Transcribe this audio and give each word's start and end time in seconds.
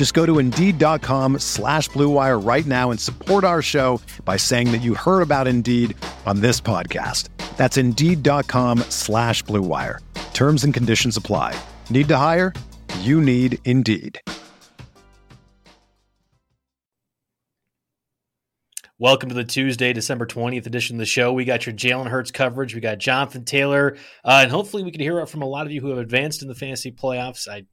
Just 0.00 0.14
go 0.14 0.24
to 0.24 0.38
Indeed.com 0.38 1.40
slash 1.40 1.90
BlueWire 1.90 2.42
right 2.42 2.64
now 2.64 2.90
and 2.90 2.98
support 2.98 3.44
our 3.44 3.60
show 3.60 4.00
by 4.24 4.38
saying 4.38 4.72
that 4.72 4.78
you 4.78 4.94
heard 4.94 5.20
about 5.20 5.46
Indeed 5.46 5.94
on 6.24 6.40
this 6.40 6.58
podcast. 6.58 7.28
That's 7.58 7.76
Indeed.com 7.76 8.78
slash 8.88 9.44
BlueWire. 9.44 9.98
Terms 10.32 10.64
and 10.64 10.72
conditions 10.72 11.18
apply. 11.18 11.54
Need 11.90 12.08
to 12.08 12.16
hire? 12.16 12.54
You 13.00 13.20
need 13.20 13.58
Indeed. 13.66 14.18
Welcome 18.98 19.28
to 19.28 19.34
the 19.34 19.44
Tuesday, 19.44 19.92
December 19.92 20.24
20th 20.24 20.64
edition 20.64 20.96
of 20.96 21.00
the 21.00 21.04
show. 21.04 21.30
We 21.34 21.44
got 21.44 21.66
your 21.66 21.74
Jalen 21.74 22.06
Hurts 22.06 22.30
coverage. 22.30 22.74
We 22.74 22.80
got 22.80 22.96
Jonathan 22.96 23.44
Taylor. 23.44 23.98
Uh, 24.24 24.40
and 24.44 24.50
hopefully 24.50 24.82
we 24.82 24.92
can 24.92 25.02
hear 25.02 25.26
from 25.26 25.42
a 25.42 25.46
lot 25.46 25.66
of 25.66 25.72
you 25.72 25.82
who 25.82 25.90
have 25.90 25.98
advanced 25.98 26.40
in 26.40 26.48
the 26.48 26.54
fantasy 26.54 26.90
playoffs. 26.90 27.46
I 27.46 27.66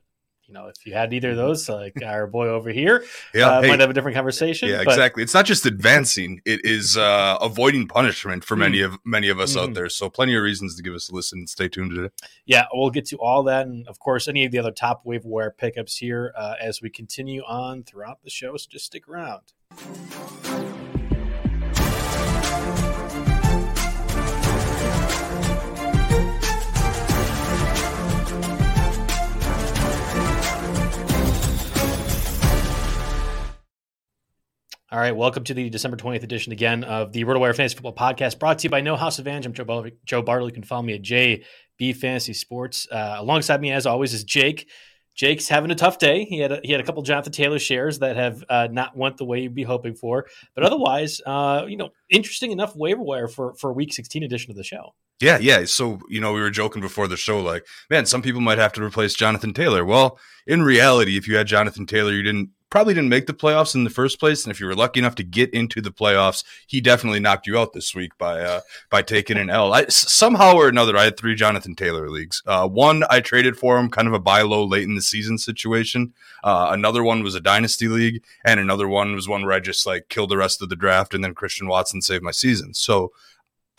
you 0.48 0.53
know, 0.53 0.67
if 0.67 0.86
you 0.86 0.94
had 0.94 1.14
either 1.14 1.31
of 1.31 1.38
those, 1.38 1.67
like 1.67 2.02
our 2.02 2.26
boy 2.26 2.48
over 2.48 2.70
here, 2.70 3.03
yeah, 3.34 3.50
uh, 3.50 3.62
hey, 3.62 3.67
might 3.67 3.80
have 3.81 3.90
a 3.90 3.94
different 3.94 4.16
conversation. 4.16 4.70
Yeah, 4.70 4.84
but... 4.86 4.94
exactly. 4.94 5.22
It's 5.22 5.34
not 5.34 5.45
just 5.45 5.66
advancing; 5.66 6.42
it 6.45 6.64
is 6.64 6.95
uh, 6.95 7.38
avoiding 7.42 7.88
punishment 7.88 8.45
for 8.45 8.56
many 8.56 8.80
mm. 8.80 8.86
of 8.86 9.00
many 9.03 9.28
of 9.28 9.40
us 9.40 9.53
mm. 9.53 9.58
out 9.58 9.66
mm-hmm. 9.66 9.73
there. 9.73 9.90
So, 9.90 10.09
plenty 10.09 10.36
of 10.36 10.44
reasons 10.44 10.75
to 10.75 10.84
give 10.84 10.94
us 10.94 11.09
a 11.09 11.16
listen. 11.16 11.40
and 11.40 11.50
Stay 11.50 11.68
tuned 11.68 11.92
today. 11.94 12.09
Yeah, 12.45 12.66
we'll 12.73 12.92
get 12.92 13.06
to 13.08 13.18
all 13.18 13.44
that, 13.44 13.68
and 13.68 13.88
of 13.88 14.00
course, 14.00 14.28
any 14.28 14.45
of 14.45 14.52
the 14.52 14.59
other 14.59 14.72
top 14.72 15.02
waiver 15.06 15.28
wire 15.28 15.52
pickups 15.52 15.98
here 15.98 16.34
uh, 16.38 16.56
as 16.62 16.81
we 16.81 16.90
continue 16.90 17.42
on 17.44 17.84
throughout 17.84 18.23
the 18.23 18.30
show. 18.30 18.56
So, 18.56 18.68
just 18.70 18.86
stick 18.86 19.08
around. 19.09 19.42
All 34.89 34.99
right, 34.99 35.13
welcome 35.13 35.43
to 35.43 35.53
the 35.53 35.69
December 35.69 35.97
20th 35.97 36.23
edition 36.23 36.53
again 36.53 36.85
of 36.85 37.11
the 37.11 37.25
RotoWire 37.25 37.53
Fantasy 37.53 37.75
Football 37.75 37.93
Podcast, 37.93 38.39
brought 38.39 38.59
to 38.59 38.63
you 38.63 38.69
by 38.69 38.80
No 38.80 38.95
House 38.95 39.19
Advantage. 39.19 39.45
I'm 39.45 39.52
Joe, 39.52 39.66
Bar- 39.66 39.91
Joe. 40.05 40.45
You 40.45 40.52
can 40.53 40.63
follow 40.63 40.81
me 40.81 40.94
at 40.94 41.02
JB 41.02 41.97
Fantasy 41.97 42.31
Sports. 42.31 42.88
Uh, 42.89 43.17
alongside 43.17 43.59
me, 43.59 43.73
as 43.73 43.85
always, 43.85 44.13
is 44.13 44.23
Jake. 44.23 44.69
Jake's 45.13 45.49
having 45.49 45.71
a 45.71 45.75
tough 45.75 45.97
day. 45.97 46.23
He 46.23 46.39
had 46.39 46.53
a, 46.53 46.61
he 46.63 46.71
had 46.71 46.79
a 46.79 46.85
couple 46.85 47.03
Jonathan 47.03 47.34
Taylor 47.34 47.59
shares 47.59 48.00
that 48.00 48.16
have 48.16 48.45
uh, 48.47 48.69
not 48.72 48.95
went 48.95 49.17
the 49.17 49.25
way 49.25 49.41
you'd 49.41 49.53
be 49.53 49.63
hoping 49.63 49.94
for, 49.94 50.28
but 50.56 50.63
otherwise, 50.63 51.19
uh, 51.25 51.66
you 51.67 51.75
know, 51.75 51.89
interesting 52.09 52.51
enough 52.51 52.73
waiver 52.73 53.01
wire 53.01 53.28
for 53.28 53.56
for 53.56 53.73
Week 53.73 53.91
16 53.91 54.23
edition 54.23 54.51
of 54.51 54.56
the 54.56 54.63
show. 54.63 54.95
Yeah, 55.19 55.38
yeah. 55.38 55.66
So 55.66 56.00
you 56.07 56.22
know, 56.22 56.31
we 56.31 56.39
were 56.39 56.50
joking 56.50 56.81
before 56.81 57.09
the 57.09 57.17
show, 57.17 57.41
like, 57.41 57.66
man, 57.89 58.06
some 58.06 58.22
people 58.22 58.39
might 58.39 58.57
have 58.57 58.72
to 58.73 58.83
replace 58.83 59.16
Jonathan 59.16 59.53
Taylor. 59.53 59.83
Well, 59.83 60.17
in 60.45 60.63
reality, 60.63 61.17
if 61.17 61.28
you 61.28 61.35
had 61.35 61.47
Jonathan 61.47 61.85
Taylor, 61.85 62.13
you 62.13 62.23
didn't 62.23 62.51
probably 62.69 62.94
didn't 62.94 63.09
make 63.09 63.28
the 63.28 63.33
playoffs 63.33 63.75
in 63.75 63.83
the 63.83 63.89
first 63.89 64.19
place. 64.19 64.44
And 64.44 64.51
if 64.51 64.59
you 64.59 64.66
were 64.66 64.75
lucky 64.75 65.00
enough 65.00 65.16
to 65.16 65.23
get 65.23 65.53
into 65.53 65.81
the 65.81 65.91
playoffs, 65.91 66.44
he 66.66 66.81
definitely 66.81 67.19
knocked 67.19 67.47
you 67.47 67.57
out 67.57 67.73
this 67.73 67.95
week 67.95 68.17
by 68.17 68.41
uh, 68.41 68.61
by 68.89 69.01
taking 69.01 69.38
an 69.38 69.50
L. 69.50 69.73
I, 69.73 69.85
somehow 69.88 70.55
or 70.55 70.67
another, 70.67 70.97
I 70.97 71.06
had 71.06 71.17
three 71.17 71.35
Jonathan 71.35 71.75
Taylor 71.75 72.09
leagues. 72.09 72.41
Uh, 72.45 72.67
one 72.67 73.03
I 73.09 73.19
traded 73.19 73.57
for 73.57 73.77
him, 73.77 73.89
kind 73.89 74.07
of 74.07 74.13
a 74.13 74.19
buy 74.19 74.41
low 74.41 74.63
late 74.63 74.83
in 74.83 74.95
the 74.95 75.01
season 75.01 75.38
situation. 75.38 76.13
Uh, 76.44 76.67
another 76.72 77.03
one 77.03 77.23
was 77.23 77.35
a 77.35 77.41
dynasty 77.41 77.88
league, 77.88 78.23
and 78.44 78.59
another 78.59 78.88
one 78.88 79.16
was 79.16 79.27
one 79.27 79.44
where 79.44 79.53
I 79.53 79.59
just 79.59 79.85
like 79.85 80.09
killed 80.09 80.29
the 80.29 80.38
rest 80.38 80.61
of 80.61 80.69
the 80.69 80.75
draft, 80.75 81.13
and 81.13 81.23
then 81.23 81.33
Christian 81.33 81.67
Watson 81.67 82.01
saved 82.01 82.23
my 82.23 82.31
season. 82.31 82.73
So 82.73 83.11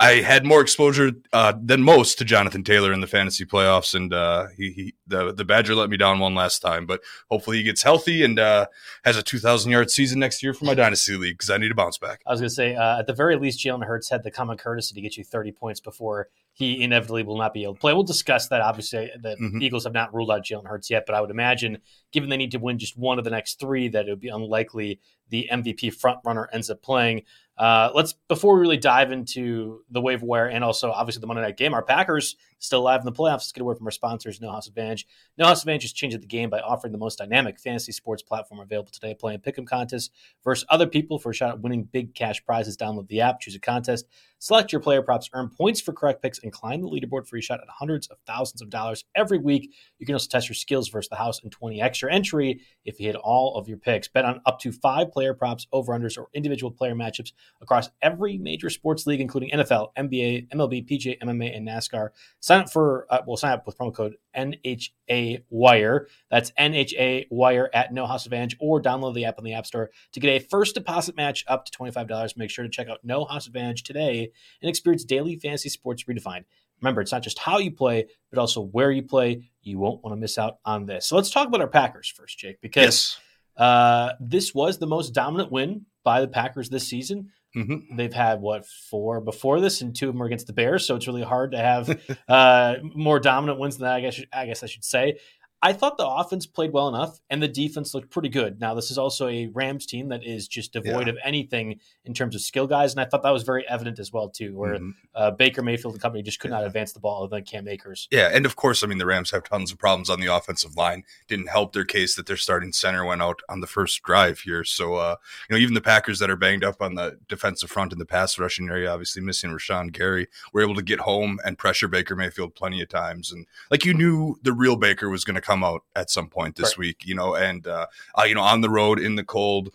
I 0.01 0.21
had 0.21 0.47
more 0.47 0.61
exposure 0.61 1.11
uh, 1.33 1.55
than 1.61 1.83
most 1.83 2.19
to 2.19 2.25
Jonathan 2.25 2.63
Taylor 2.63 2.93
in 2.93 3.01
the 3.01 3.09
fantasy 3.09 3.45
playoffs, 3.45 3.95
and 3.95 4.15
uh, 4.15 4.47
he, 4.57 4.71
he, 4.71 4.95
the 5.09 5.33
the 5.33 5.45
Badger 5.45 5.75
let 5.75 5.91
me 5.91 5.97
down 5.97 6.21
one 6.21 6.37
last 6.37 6.61
time. 6.61 6.87
But 6.87 7.01
hopefully 7.29 7.57
he 7.57 7.63
gets 7.65 7.83
healthy 7.83 8.23
and 8.23 8.39
uh, 8.39 8.67
has 9.05 9.17
a 9.17 9.23
two 9.25 9.41
thousand 9.41 9.73
yard 9.73 9.91
season 9.91 10.21
next 10.21 10.41
year 10.41 10.55
for 10.55 10.67
my 10.67 10.75
dynasty 10.75 11.17
league 11.17 11.35
because 11.35 11.51
I 11.51 11.59
need 11.59 11.69
to 11.69 11.75
bounce 11.75 11.99
back. 11.99 12.21
I 12.27 12.31
was 12.31 12.41
going 12.41 12.49
to 12.49 12.55
say 12.55 12.77
uh, 12.77 13.01
at 13.01 13.09
the 13.09 13.13
very 13.13 13.35
least, 13.37 13.65
Jalen 13.65 13.85
Hurts 13.85 14.09
had 14.09 14.23
the 14.23 14.31
common 14.31 14.57
courtesy 14.57 14.95
to 14.95 15.01
get 15.01 15.17
you 15.17 15.25
thirty 15.25 15.51
points 15.51 15.81
before 15.81 16.29
he 16.53 16.83
inevitably 16.83 17.23
will 17.23 17.39
not 17.39 17.53
be 17.53 17.65
able 17.65 17.75
to 17.75 17.81
play. 17.81 17.93
We'll 17.93 18.03
discuss 18.03 18.49
that. 18.49 18.61
Obviously, 18.61 19.11
the 19.21 19.37
mm-hmm. 19.41 19.63
Eagles 19.63 19.85
have 19.85 19.93
not 19.93 20.15
ruled 20.15 20.31
out 20.31 20.45
Jalen 20.45 20.67
Hurts 20.67 20.91
yet, 20.91 21.05
but 21.07 21.15
I 21.15 21.21
would 21.21 21.31
imagine, 21.31 21.79
given 22.13 22.29
they 22.29 22.37
need 22.37 22.53
to 22.53 22.59
win 22.59 22.79
just 22.79 22.97
one 22.97 23.19
of 23.19 23.25
the 23.25 23.31
next 23.31 23.59
three, 23.59 23.89
that 23.89 24.07
it 24.07 24.11
would 24.11 24.21
be 24.21 24.29
unlikely 24.29 25.01
the 25.29 25.49
MVP 25.53 25.95
front 25.95 26.19
runner 26.25 26.49
ends 26.53 26.71
up 26.71 26.83
playing. 26.83 27.23
Uh, 27.59 27.91
let's 27.95 28.15
before 28.29 28.55
we 28.55 28.61
really 28.61 28.77
dive 28.77 29.11
into 29.11 29.83
the 29.91 30.01
waiver 30.01 30.25
wire 30.25 30.47
and 30.47 30.63
also 30.63 30.91
obviously 30.91 31.21
the 31.21 31.27
Monday 31.27 31.43
night 31.43 31.57
game. 31.57 31.75
Our 31.75 31.83
Packers 31.83 32.37
still 32.59 32.81
alive 32.81 33.01
in 33.01 33.07
the 33.07 33.13
playoffs. 33.13 33.39
Let's 33.39 33.53
get 33.53 33.61
a 33.61 33.65
word 33.65 33.79
from 33.79 33.87
our 33.87 33.93
sponsors, 33.93 34.41
No 34.41 34.51
House 34.51 34.67
Advantage. 34.67 35.07
No 35.37 35.47
House 35.47 35.63
Advantage 35.63 35.87
is 35.87 35.93
changing 35.93 36.21
the 36.21 36.27
game 36.27 36.51
by 36.51 36.61
offering 36.61 36.93
the 36.93 36.99
most 36.99 37.19
dynamic 37.19 37.59
fantasy 37.59 37.93
sports 37.93 38.23
platform 38.23 38.61
available 38.61 38.91
today. 38.91 39.15
Playing 39.15 39.41
pick'em 39.41 39.67
contests 39.67 40.11
versus 40.45 40.67
other 40.69 40.87
people 40.87 41.19
for 41.19 41.31
a 41.31 41.35
shot 41.35 41.51
at 41.51 41.61
winning 41.61 41.85
big 41.85 42.15
cash 42.15 42.45
prizes. 42.45 42.77
Download 42.77 43.09
the 43.09 43.21
app, 43.21 43.41
choose 43.41 43.55
a 43.55 43.61
contest, 43.61 44.07
select 44.39 44.73
your 44.73 44.81
player 44.81 45.03
props, 45.03 45.31
earn 45.33 45.49
points 45.49 45.81
for 45.81 45.93
correct 45.93 46.23
picks, 46.23 46.39
and 46.41 46.53
climb 46.53 46.81
the 46.81 46.89
leaderboard 46.89 47.27
for 47.27 47.37
a 47.37 47.41
shot 47.41 47.61
at 47.61 47.69
hundreds 47.69 48.07
of 48.09 48.19
thousands 48.27 48.63
of 48.63 48.71
dollars 48.71 49.05
every 49.15 49.39
week. 49.39 49.73
You 49.99 50.07
can 50.07 50.15
also 50.15 50.29
test 50.29 50.49
your 50.49 50.55
skills 50.55 50.89
versus 50.89 51.09
the 51.09 51.17
house 51.17 51.43
and 51.43 51.53
20 51.53 51.81
extra 51.81 52.13
entry 52.13 52.61
if 52.85 52.99
you 52.99 53.07
hit 53.07 53.17
all 53.17 53.57
of 53.57 53.69
your 53.69 53.79
picks. 53.79 54.09
Bet 54.09 54.25
on 54.25 54.41
up 54.47 54.59
to 54.61 54.73
five 54.73 55.13
player 55.13 55.35
props, 55.35 55.67
over 55.73 55.93
unders, 55.93 56.19
or 56.19 56.29
individual 56.35 56.71
player 56.71 56.95
matchups 56.95 57.33
across 57.61 57.91
every 58.03 58.39
major 58.39 58.71
sports 58.71 59.07
league, 59.07 59.21
including 59.21 59.51
NFL, 59.51 59.89
NBA, 59.97 60.49
MLB, 60.51 60.89
PGA, 60.89 61.19
MMA, 61.21 61.57
and 61.57 61.67
NASCAR. 61.67 62.11
Sign 62.49 62.61
up 62.61 62.73
for 62.73 63.07
uh, 63.11 63.21
we'll 63.27 63.37
sign 63.37 63.53
up 63.53 63.67
with 63.67 63.77
promo 63.77 63.95
code 63.95 64.15
NHA 64.35 65.43
Wire. 65.51 66.07
That's 66.31 66.51
NHA 66.53 67.27
Wire 67.31 67.69
at 67.75 67.93
No 67.93 68.07
House 68.07 68.25
Advantage, 68.25 68.57
or 68.59 68.81
download 68.81 69.13
the 69.13 69.27
app 69.27 69.37
on 69.37 69.45
the 69.45 69.53
App 69.53 69.67
Store 69.67 69.91
to 70.13 70.21
get 70.21 70.31
a 70.31 70.39
first 70.39 70.75
deposit 70.75 71.15
match 71.15 71.45
up 71.47 71.67
to 71.67 71.71
twenty 71.71 71.93
five 71.93 72.09
dollars. 72.09 72.39
Make 72.39 72.49
sure 72.49 72.63
to 72.63 72.71
check 72.71 72.89
out 72.89 73.01
No 73.05 73.27
House 73.27 73.47
Advantage 73.47 73.83
today 73.83 74.31
and 74.63 74.71
experience 74.71 75.05
daily 75.05 75.37
fantasy 75.37 75.69
sports 75.69 76.05
redefined. 76.05 76.47
Remember, 76.81 77.03
it's 77.03 77.13
not 77.13 77.23
just 77.23 77.39
how 77.39 77.59
you 77.59 77.71
play, 77.71 78.07
but 78.31 78.39
also 78.39 78.63
where 78.63 78.91
you 78.91 79.03
play. 79.03 79.43
You 79.61 79.79
won't 79.79 80.03
want 80.03 80.17
to 80.17 80.19
miss 80.19 80.39
out 80.39 80.57
on 80.65 80.87
this. 80.87 81.05
So 81.05 81.17
let's 81.17 81.29
talk 81.29 81.49
about 81.49 81.61
our 81.61 81.69
Packers 81.69 82.09
first, 82.09 82.39
Jake, 82.39 82.63
because 82.63 83.19
yes. 83.59 83.63
uh, 83.63 84.13
this 84.21 84.55
was 84.55 84.79
the 84.79 84.87
most 84.87 85.11
dominant 85.13 85.53
win 85.53 85.85
by 86.03 86.23
the 86.23 86.29
Packers 86.29 86.71
this 86.71 86.89
season. 86.89 87.31
Mm-hmm. 87.59 87.97
They've 87.97 88.13
had 88.13 88.41
what 88.41 88.67
four 88.67 89.21
before 89.21 89.61
this, 89.61 89.81
and 89.81 89.95
two 89.95 90.09
of 90.09 90.15
them 90.15 90.23
are 90.23 90.27
against 90.27 90.47
the 90.47 90.53
Bears. 90.53 90.87
So 90.87 90.95
it's 90.95 91.07
really 91.07 91.23
hard 91.23 91.53
to 91.53 91.59
have 91.59 91.99
uh, 92.29 92.77
more 92.83 93.19
dominant 93.19 93.59
wins 93.59 93.79
than 93.79 93.87
that. 93.87 93.97
I 93.97 94.01
guess 94.01 94.21
I 94.33 94.47
guess 94.47 94.63
I 94.63 94.67
should 94.67 94.85
say. 94.85 95.19
I 95.61 95.73
thought 95.73 95.97
the 95.99 96.07
offense 96.07 96.47
played 96.47 96.73
well 96.73 96.89
enough 96.89 97.21
and 97.29 97.43
the 97.43 97.49
defense 97.49 97.93
looked 97.93 98.11
pretty 98.11 98.29
good. 98.29 98.61
Now, 98.61 98.75
this 98.75 98.91
is 98.91 98.99
also 98.99 99.29
a 99.29 99.49
Rams 99.49 99.87
team 99.87 100.09
that 100.09 100.25
is 100.25 100.47
just 100.47 100.73
devoid 100.73 101.07
yeah. 101.07 101.15
of 101.15 101.19
anything 101.25 101.81
in 102.05 102.15
terms 102.15 102.35
of 102.35 102.41
skill 102.41 102.67
guys. 102.69 102.93
And 102.93 103.01
I 103.01 103.05
thought 103.07 103.23
that 103.25 103.31
was 103.31 103.43
very 103.43 103.67
evident 103.69 103.99
as 103.99 104.13
well, 104.13 104.29
too, 104.29 104.57
where 104.57 104.75
mm-hmm. 104.75 104.91
uh, 105.15 105.33
Baker 105.33 105.63
Mayfield 105.63 105.95
and 105.95 106.03
company 106.03 106.23
just 106.23 106.39
could 106.39 106.51
not 106.51 106.65
advance 106.65 106.93
the 106.93 107.01
ball 107.01 107.25
other 107.25 107.37
than 107.37 107.45
Cam 107.45 107.67
Akers. 107.67 108.07
Yeah. 108.13 108.31
And 108.33 108.47
of 108.47 108.55
course, 108.55 108.85
I 108.85 108.87
mean, 108.87 108.99
the 108.99 109.07
Rams 109.07 109.33
have 109.33 109.43
tons 109.43 109.73
of 109.73 109.79
problems 109.79 110.09
on 110.09 110.21
the 110.21 110.33
offensive 110.33 110.77
line. 110.77 111.03
Didn't 111.27 111.49
help 111.49 111.73
their 111.73 111.85
case 111.85 112.15
that 112.15 112.27
their 112.27 112.37
starting 112.37 112.73
center 112.73 113.05
went 113.05 113.23
out 113.23 113.41
on 113.49 113.61
the 113.61 113.67
first 113.67 114.03
drive 114.03 114.41
here. 114.41 114.63
So, 114.63 114.95
uh, 114.95 115.17
you 115.49 115.57
know, 115.57 115.61
even 115.61 115.75
the 115.75 115.81
Packers 115.81 116.21
that 116.21 116.31
are 116.31 116.37
banged 116.37 116.63
up 116.63 116.81
on 116.81 116.95
the 116.95 117.19
defensive 117.29 117.71
front 117.71 117.93
in 117.93 117.99
the 117.99 118.07
pass 118.07 118.39
rushing 118.39 118.69
area, 118.69 118.93
obviously 118.93 119.23
missing 119.23 119.51
Rashan 119.51 119.93
Gary, 119.93 120.29
were 120.53 120.63
able 120.63 120.77
to 120.77 120.83
get 120.83 121.01
home 121.01 121.41
and 121.45 121.59
pressure 121.59 121.89
Baker 121.89 122.15
Mayfield 122.15 122.55
plenty 122.55 122.81
of 122.81 122.89
times. 122.89 123.33
And 123.33 123.47
like 123.73 123.85
you 123.85 123.93
knew 123.93 124.39
the 124.43 124.53
real 124.53 124.77
Baker 124.77 125.09
was 125.09 125.25
going 125.25 125.35
to 125.35 125.48
come 125.49 125.65
out 125.65 125.83
at 125.97 126.11
some 126.11 126.29
point 126.29 126.57
this 126.57 126.73
right. 126.73 126.79
week, 126.79 127.07
you 127.07 127.15
know, 127.15 127.35
and 127.35 127.67
uh, 127.67 127.87
uh, 128.19 128.25
you 128.25 128.35
know, 128.35 128.43
on 128.43 128.61
the 128.61 128.69
road 128.69 128.99
in 128.99 129.17
the 129.17 129.25
cold, 129.25 129.71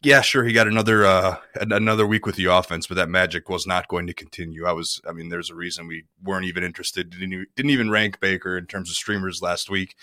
yeah, 0.00 0.20
sure, 0.20 0.44
he 0.44 0.52
got 0.52 0.68
another 0.68 1.04
uh, 1.04 1.36
another 1.56 2.06
week 2.06 2.24
with 2.24 2.36
the 2.36 2.44
offense, 2.44 2.86
but 2.86 2.94
that 2.94 3.08
magic 3.08 3.48
was 3.48 3.66
not 3.66 3.88
going 3.88 4.06
to 4.06 4.14
continue. 4.14 4.64
I 4.64 4.72
was, 4.72 5.00
I 5.08 5.12
mean, 5.12 5.28
there's 5.28 5.50
a 5.50 5.56
reason 5.56 5.88
we 5.88 6.04
weren't 6.22 6.46
even 6.46 6.62
interested. 6.62 7.10
Didn't, 7.10 7.48
didn't 7.56 7.70
even 7.70 7.90
rank 7.90 8.20
Baker 8.20 8.56
in 8.56 8.66
terms 8.66 8.90
of 8.90 8.96
streamers 8.96 9.42
last 9.42 9.68
week. 9.68 9.96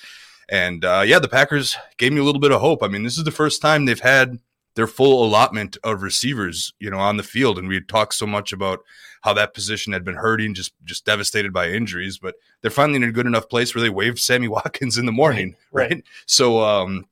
And 0.50 0.83
uh, 0.83 1.03
yeah, 1.06 1.19
the 1.19 1.29
Packers 1.29 1.77
gave 1.97 2.11
me 2.11 2.19
a 2.19 2.23
little 2.23 2.41
bit 2.41 2.51
of 2.51 2.59
hope. 2.59 2.83
I 2.83 2.89
mean, 2.89 3.03
this 3.03 3.18
is 3.18 3.23
the 3.23 3.31
first 3.31 3.61
time 3.61 3.85
they've 3.85 4.00
had 4.00 4.39
their 4.75 4.85
full 4.88 5.25
allotment 5.25 5.77
of 5.83 6.03
receivers, 6.03 6.73
you 6.79 6.89
know, 6.91 7.00
on 7.00 7.15
the 7.15 7.23
field. 7.23 7.57
And 7.57 7.69
we 7.69 7.75
had 7.75 7.88
talked 7.88 8.13
so 8.15 8.27
much 8.27 8.51
about 8.51 8.81
how 9.25 9.33
that 9.33 9.54
position 9.54 9.92
had 9.92 10.06
been 10.06 10.16
hurting, 10.16 10.54
just 10.54 10.74
just 10.86 11.04
devastated 11.04 11.51
by 11.51 11.69
injuries. 11.69 12.18
But 12.18 12.36
they're 12.62 12.72
finally 12.72 12.98
in 12.98 13.04
a 13.04 13.12
good 13.12 13.25
enough 13.25 13.50
place 13.50 13.75
where 13.75 13.81
they 13.81 13.89
waived 13.89 14.19
Sammy 14.19 14.48
Watkins 14.56 14.98
in 14.98 15.06
the 15.06 15.12
morning, 15.12 15.56
right? 15.72 15.92
right? 15.92 16.04
So 16.27 16.62
um, 16.63 17.06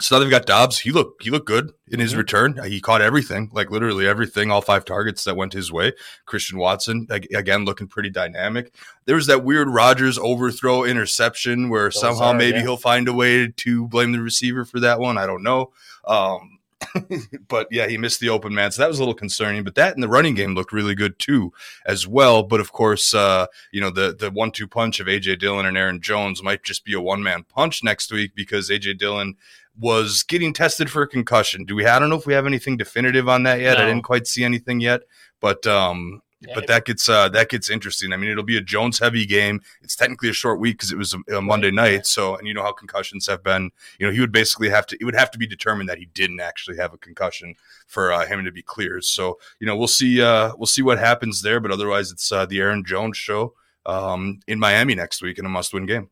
so 0.00 0.14
now 0.14 0.20
they've 0.20 0.30
got 0.30 0.46
Doubs. 0.46 0.78
He 0.78 0.90
looked 0.90 1.22
he 1.22 1.30
looked 1.30 1.46
good 1.46 1.72
in 1.88 2.00
his 2.00 2.10
mm-hmm. 2.10 2.18
return. 2.18 2.60
He 2.64 2.80
caught 2.80 3.02
everything, 3.02 3.50
like 3.52 3.70
literally 3.70 4.06
everything, 4.06 4.50
all 4.50 4.62
five 4.62 4.84
targets 4.84 5.24
that 5.24 5.36
went 5.36 5.52
his 5.52 5.70
way. 5.70 5.92
Christian 6.26 6.58
Watson 6.58 7.06
again 7.10 7.64
looking 7.64 7.86
pretty 7.86 8.10
dynamic. 8.10 8.74
There 9.04 9.16
was 9.16 9.26
that 9.28 9.44
weird 9.44 9.68
Rodgers 9.68 10.18
overthrow 10.18 10.84
interception 10.84 11.68
where 11.68 11.84
Those 11.84 12.00
somehow 12.00 12.32
are, 12.32 12.34
maybe 12.34 12.58
yeah. 12.58 12.62
he'll 12.62 12.76
find 12.76 13.08
a 13.08 13.12
way 13.12 13.48
to 13.48 13.88
blame 13.88 14.12
the 14.12 14.20
receiver 14.20 14.64
for 14.64 14.80
that 14.80 14.98
one. 14.98 15.18
I 15.18 15.26
don't 15.26 15.42
know. 15.42 15.72
Um, 16.06 16.59
but 17.48 17.68
yeah, 17.70 17.86
he 17.86 17.98
missed 17.98 18.20
the 18.20 18.28
open 18.28 18.54
man, 18.54 18.70
so 18.70 18.82
that 18.82 18.88
was 18.88 18.98
a 18.98 19.02
little 19.02 19.14
concerning. 19.14 19.64
But 19.64 19.74
that 19.74 19.94
and 19.94 20.02
the 20.02 20.08
running 20.08 20.34
game 20.34 20.54
looked 20.54 20.72
really 20.72 20.94
good 20.94 21.18
too, 21.18 21.52
as 21.86 22.06
well. 22.06 22.42
But 22.42 22.60
of 22.60 22.72
course, 22.72 23.14
uh, 23.14 23.46
you 23.72 23.80
know 23.80 23.90
the 23.90 24.14
the 24.18 24.30
one 24.30 24.50
two 24.50 24.66
punch 24.66 25.00
of 25.00 25.06
AJ 25.06 25.38
Dillon 25.40 25.66
and 25.66 25.76
Aaron 25.76 26.00
Jones 26.00 26.42
might 26.42 26.62
just 26.62 26.84
be 26.84 26.94
a 26.94 27.00
one 27.00 27.22
man 27.22 27.44
punch 27.44 27.82
next 27.82 28.12
week 28.12 28.32
because 28.34 28.70
AJ 28.70 28.98
Dillon 28.98 29.36
was 29.78 30.22
getting 30.22 30.52
tested 30.52 30.90
for 30.90 31.02
a 31.02 31.08
concussion. 31.08 31.64
Do 31.64 31.74
we? 31.74 31.86
I 31.86 31.98
don't 31.98 32.10
know 32.10 32.16
if 32.16 32.26
we 32.26 32.34
have 32.34 32.46
anything 32.46 32.76
definitive 32.76 33.28
on 33.28 33.44
that 33.44 33.60
yet. 33.60 33.78
No. 33.78 33.84
I 33.84 33.86
didn't 33.86 34.04
quite 34.04 34.26
see 34.26 34.44
anything 34.44 34.80
yet, 34.80 35.02
but 35.40 35.66
um, 35.66 36.22
yeah, 36.40 36.54
but 36.54 36.66
that 36.68 36.86
gets 36.86 37.08
uh, 37.08 37.28
that 37.30 37.50
gets 37.50 37.68
interesting. 37.68 38.12
I 38.12 38.16
mean, 38.16 38.30
it'll 38.30 38.42
be 38.42 38.56
a 38.56 38.62
Jones 38.62 38.98
heavy 38.98 39.26
game. 39.26 39.60
It's 39.82 39.94
technically 39.94 40.30
a 40.30 40.32
short 40.32 40.58
week 40.58 40.78
because 40.78 40.90
it 40.90 40.96
was 40.96 41.14
a, 41.14 41.36
a 41.36 41.42
Monday 41.42 41.68
right, 41.68 41.74
night. 41.74 41.92
Yeah. 41.92 42.00
So, 42.04 42.36
and 42.36 42.48
you 42.48 42.54
know 42.54 42.62
how 42.62 42.72
concussions 42.72 43.26
have 43.26 43.42
been. 43.42 43.70
You 43.98 44.06
know, 44.06 44.12
he 44.12 44.20
would 44.20 44.32
basically 44.32 44.70
have 44.70 44.86
to. 44.86 44.96
It 45.00 45.04
would 45.04 45.14
have 45.14 45.30
to 45.32 45.38
be 45.38 45.46
determined 45.46 45.88
that 45.90 45.98
he 45.98 46.06
didn't 46.06 46.40
actually 46.40 46.78
have 46.78 46.94
a 46.94 46.98
concussion 46.98 47.56
for 47.86 48.12
uh, 48.12 48.24
him 48.24 48.44
to 48.44 48.52
be 48.52 48.62
cleared. 48.62 49.04
So, 49.04 49.38
you 49.58 49.66
know, 49.66 49.76
we'll 49.76 49.86
see. 49.86 50.22
Uh, 50.22 50.52
we'll 50.56 50.66
see 50.66 50.82
what 50.82 50.98
happens 50.98 51.42
there. 51.42 51.60
But 51.60 51.72
otherwise, 51.72 52.10
it's 52.10 52.32
uh, 52.32 52.46
the 52.46 52.60
Aaron 52.60 52.84
Jones 52.86 53.18
show 53.18 53.54
um, 53.84 54.40
in 54.46 54.58
Miami 54.58 54.94
next 54.94 55.22
week 55.22 55.38
in 55.38 55.44
a 55.44 55.50
must 55.50 55.74
win 55.74 55.84
game 55.84 56.08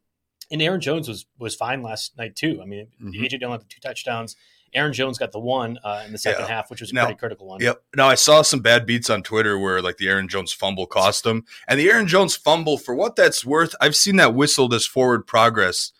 and 0.50 0.62
Aaron 0.62 0.80
Jones 0.80 1.08
was 1.08 1.26
was 1.38 1.54
fine 1.54 1.82
last 1.82 2.16
night 2.16 2.34
too. 2.36 2.60
I 2.62 2.64
mean, 2.64 2.88
mm-hmm. 3.02 3.22
AJ 3.22 3.40
Dillon 3.40 3.52
had 3.52 3.60
the 3.60 3.66
two 3.66 3.80
touchdowns. 3.80 4.36
Aaron 4.74 4.92
Jones 4.92 5.18
got 5.18 5.32
the 5.32 5.40
one 5.40 5.78
uh, 5.84 6.02
in 6.06 6.12
the 6.12 6.18
second 6.18 6.42
yeah. 6.42 6.48
half, 6.48 6.70
which 6.70 6.80
was 6.80 6.90
a 6.90 6.94
now, 6.94 7.04
pretty 7.04 7.18
critical 7.18 7.46
one. 7.46 7.60
Yep. 7.60 7.82
Now 7.96 8.08
I 8.08 8.14
saw 8.14 8.42
some 8.42 8.60
bad 8.60 8.86
beats 8.86 9.10
on 9.10 9.22
Twitter 9.22 9.58
where 9.58 9.80
like 9.80 9.96
the 9.96 10.08
Aaron 10.08 10.28
Jones 10.28 10.52
fumble 10.52 10.86
cost 10.86 11.24
him, 11.24 11.44
and 11.66 11.78
the 11.78 11.90
Aaron 11.90 12.06
Jones 12.06 12.36
fumble, 12.36 12.78
for 12.78 12.94
what 12.94 13.16
that's 13.16 13.44
worth, 13.44 13.74
I've 13.80 13.96
seen 13.96 14.16
that 14.16 14.34
whistled 14.34 14.74
as 14.74 14.86
forward 14.86 15.26
progress 15.26 15.92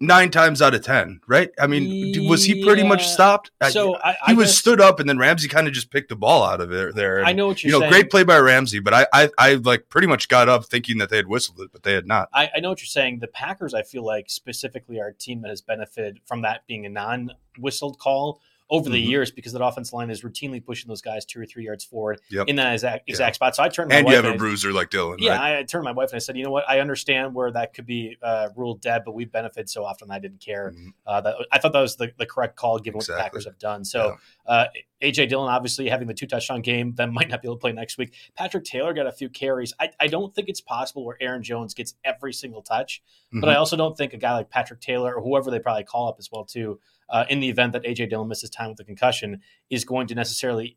nine 0.00 0.30
times 0.30 0.62
out 0.62 0.74
of 0.74 0.82
ten, 0.82 1.20
right? 1.26 1.50
I 1.60 1.66
mean, 1.66 2.28
was 2.28 2.44
he 2.44 2.62
pretty 2.64 2.82
yeah. 2.82 2.88
much 2.88 3.06
stopped? 3.06 3.50
Uh, 3.60 3.70
so 3.70 3.96
I, 3.96 4.10
I, 4.10 4.16
he 4.28 4.34
was 4.34 4.48
guess, 4.48 4.58
stood 4.58 4.80
up, 4.80 5.00
and 5.00 5.08
then 5.08 5.18
Ramsey 5.18 5.48
kind 5.48 5.66
of 5.66 5.72
just 5.72 5.90
picked 5.90 6.08
the 6.08 6.16
ball 6.16 6.44
out 6.44 6.60
of 6.60 6.70
there. 6.70 6.92
There, 6.92 7.18
and, 7.18 7.28
I 7.28 7.32
know 7.32 7.48
what 7.48 7.62
you're 7.62 7.72
you 7.72 7.72
know, 7.72 7.80
saying. 7.80 7.92
great 7.92 8.10
play 8.10 8.24
by 8.24 8.38
Ramsey, 8.38 8.80
but 8.80 8.94
I, 8.94 9.06
I, 9.12 9.30
I 9.38 9.54
like 9.54 9.88
pretty 9.88 10.06
much 10.06 10.28
got 10.28 10.48
up 10.48 10.64
thinking 10.66 10.98
that 10.98 11.10
they 11.10 11.16
had 11.16 11.26
whistled 11.26 11.60
it, 11.60 11.70
but 11.72 11.82
they 11.82 11.94
had 11.94 12.06
not. 12.06 12.28
I, 12.32 12.50
I 12.56 12.60
know 12.60 12.70
what 12.70 12.80
you're 12.80 12.86
saying. 12.86 13.18
The 13.18 13.28
Packers, 13.28 13.74
I 13.74 13.82
feel 13.82 14.04
like 14.04 14.30
specifically, 14.30 15.00
are 15.00 15.08
a 15.08 15.14
team 15.14 15.42
that 15.42 15.48
has 15.48 15.60
benefited 15.60 16.20
from 16.26 16.42
that 16.42 16.66
being 16.66 16.86
a 16.86 16.88
non-whistled 16.88 17.98
call 17.98 18.40
over 18.70 18.90
the 18.90 19.00
mm-hmm. 19.00 19.10
years 19.10 19.30
because 19.30 19.52
that 19.52 19.64
offense 19.64 19.92
line 19.92 20.10
is 20.10 20.22
routinely 20.22 20.64
pushing 20.64 20.88
those 20.88 21.00
guys 21.00 21.24
two 21.24 21.40
or 21.40 21.46
three 21.46 21.64
yards 21.64 21.84
forward 21.84 22.20
yep. 22.30 22.48
in 22.48 22.56
that 22.56 22.74
exact, 22.74 23.08
exact 23.08 23.34
yeah. 23.34 23.36
spot. 23.36 23.56
So 23.56 23.62
I 23.62 23.68
turned 23.68 23.92
and 23.92 24.06
you 24.06 24.14
have 24.14 24.26
a 24.26 24.36
bruiser 24.36 24.72
like 24.72 24.90
Dillon. 24.90 25.18
Yeah, 25.18 25.38
right? 25.38 25.58
I 25.58 25.62
turned 25.62 25.84
my 25.84 25.92
wife 25.92 26.10
and 26.10 26.16
I 26.16 26.18
said, 26.18 26.36
you 26.36 26.44
know 26.44 26.50
what? 26.50 26.68
I 26.68 26.80
understand 26.80 27.34
where 27.34 27.50
that 27.50 27.72
could 27.72 27.86
be 27.86 28.16
uh, 28.22 28.48
ruled 28.56 28.82
dead, 28.82 29.02
but 29.04 29.12
we 29.12 29.24
benefit 29.24 29.70
so 29.70 29.84
often. 29.84 30.10
I 30.10 30.18
didn't 30.18 30.40
care. 30.40 30.72
Mm-hmm. 30.74 30.88
Uh, 31.06 31.20
that 31.22 31.34
I 31.50 31.58
thought 31.58 31.72
that 31.72 31.80
was 31.80 31.96
the, 31.96 32.12
the 32.18 32.26
correct 32.26 32.56
call 32.56 32.78
given 32.78 32.98
exactly. 32.98 33.14
what 33.14 33.18
the 33.18 33.24
Packers 33.24 33.44
have 33.46 33.58
done. 33.58 33.84
So 33.84 34.16
yeah. 34.46 34.52
uh, 34.52 34.66
AJ 35.02 35.30
Dillon 35.30 35.48
obviously 35.48 35.88
having 35.88 36.06
the 36.06 36.14
two 36.14 36.26
touchdown 36.26 36.60
game 36.60 36.94
that 36.96 37.10
might 37.12 37.30
not 37.30 37.40
be 37.40 37.48
able 37.48 37.56
to 37.56 37.60
play 37.60 37.72
next 37.72 37.96
week. 37.96 38.12
Patrick 38.36 38.64
Taylor 38.64 38.92
got 38.92 39.06
a 39.06 39.12
few 39.12 39.30
carries. 39.30 39.72
I, 39.80 39.90
I 39.98 40.08
don't 40.08 40.34
think 40.34 40.48
it's 40.48 40.60
possible 40.60 41.06
where 41.06 41.16
Aaron 41.20 41.42
Jones 41.42 41.72
gets 41.72 41.94
every 42.04 42.34
single 42.34 42.60
touch, 42.60 43.02
mm-hmm. 43.28 43.40
but 43.40 43.48
I 43.48 43.56
also 43.56 43.76
don't 43.76 43.96
think 43.96 44.12
a 44.12 44.18
guy 44.18 44.34
like 44.34 44.50
Patrick 44.50 44.80
Taylor 44.80 45.14
or 45.14 45.22
whoever 45.22 45.50
they 45.50 45.58
probably 45.58 45.84
call 45.84 46.08
up 46.08 46.16
as 46.18 46.30
well 46.30 46.44
too 46.44 46.80
uh, 47.10 47.24
in 47.28 47.40
the 47.40 47.48
event 47.48 47.72
that 47.72 47.84
AJ 47.84 48.10
Dillon 48.10 48.28
misses 48.28 48.50
time 48.50 48.68
with 48.68 48.78
the 48.78 48.84
concussion 48.84 49.40
is 49.70 49.84
going 49.84 50.06
to 50.08 50.14
necessarily 50.14 50.76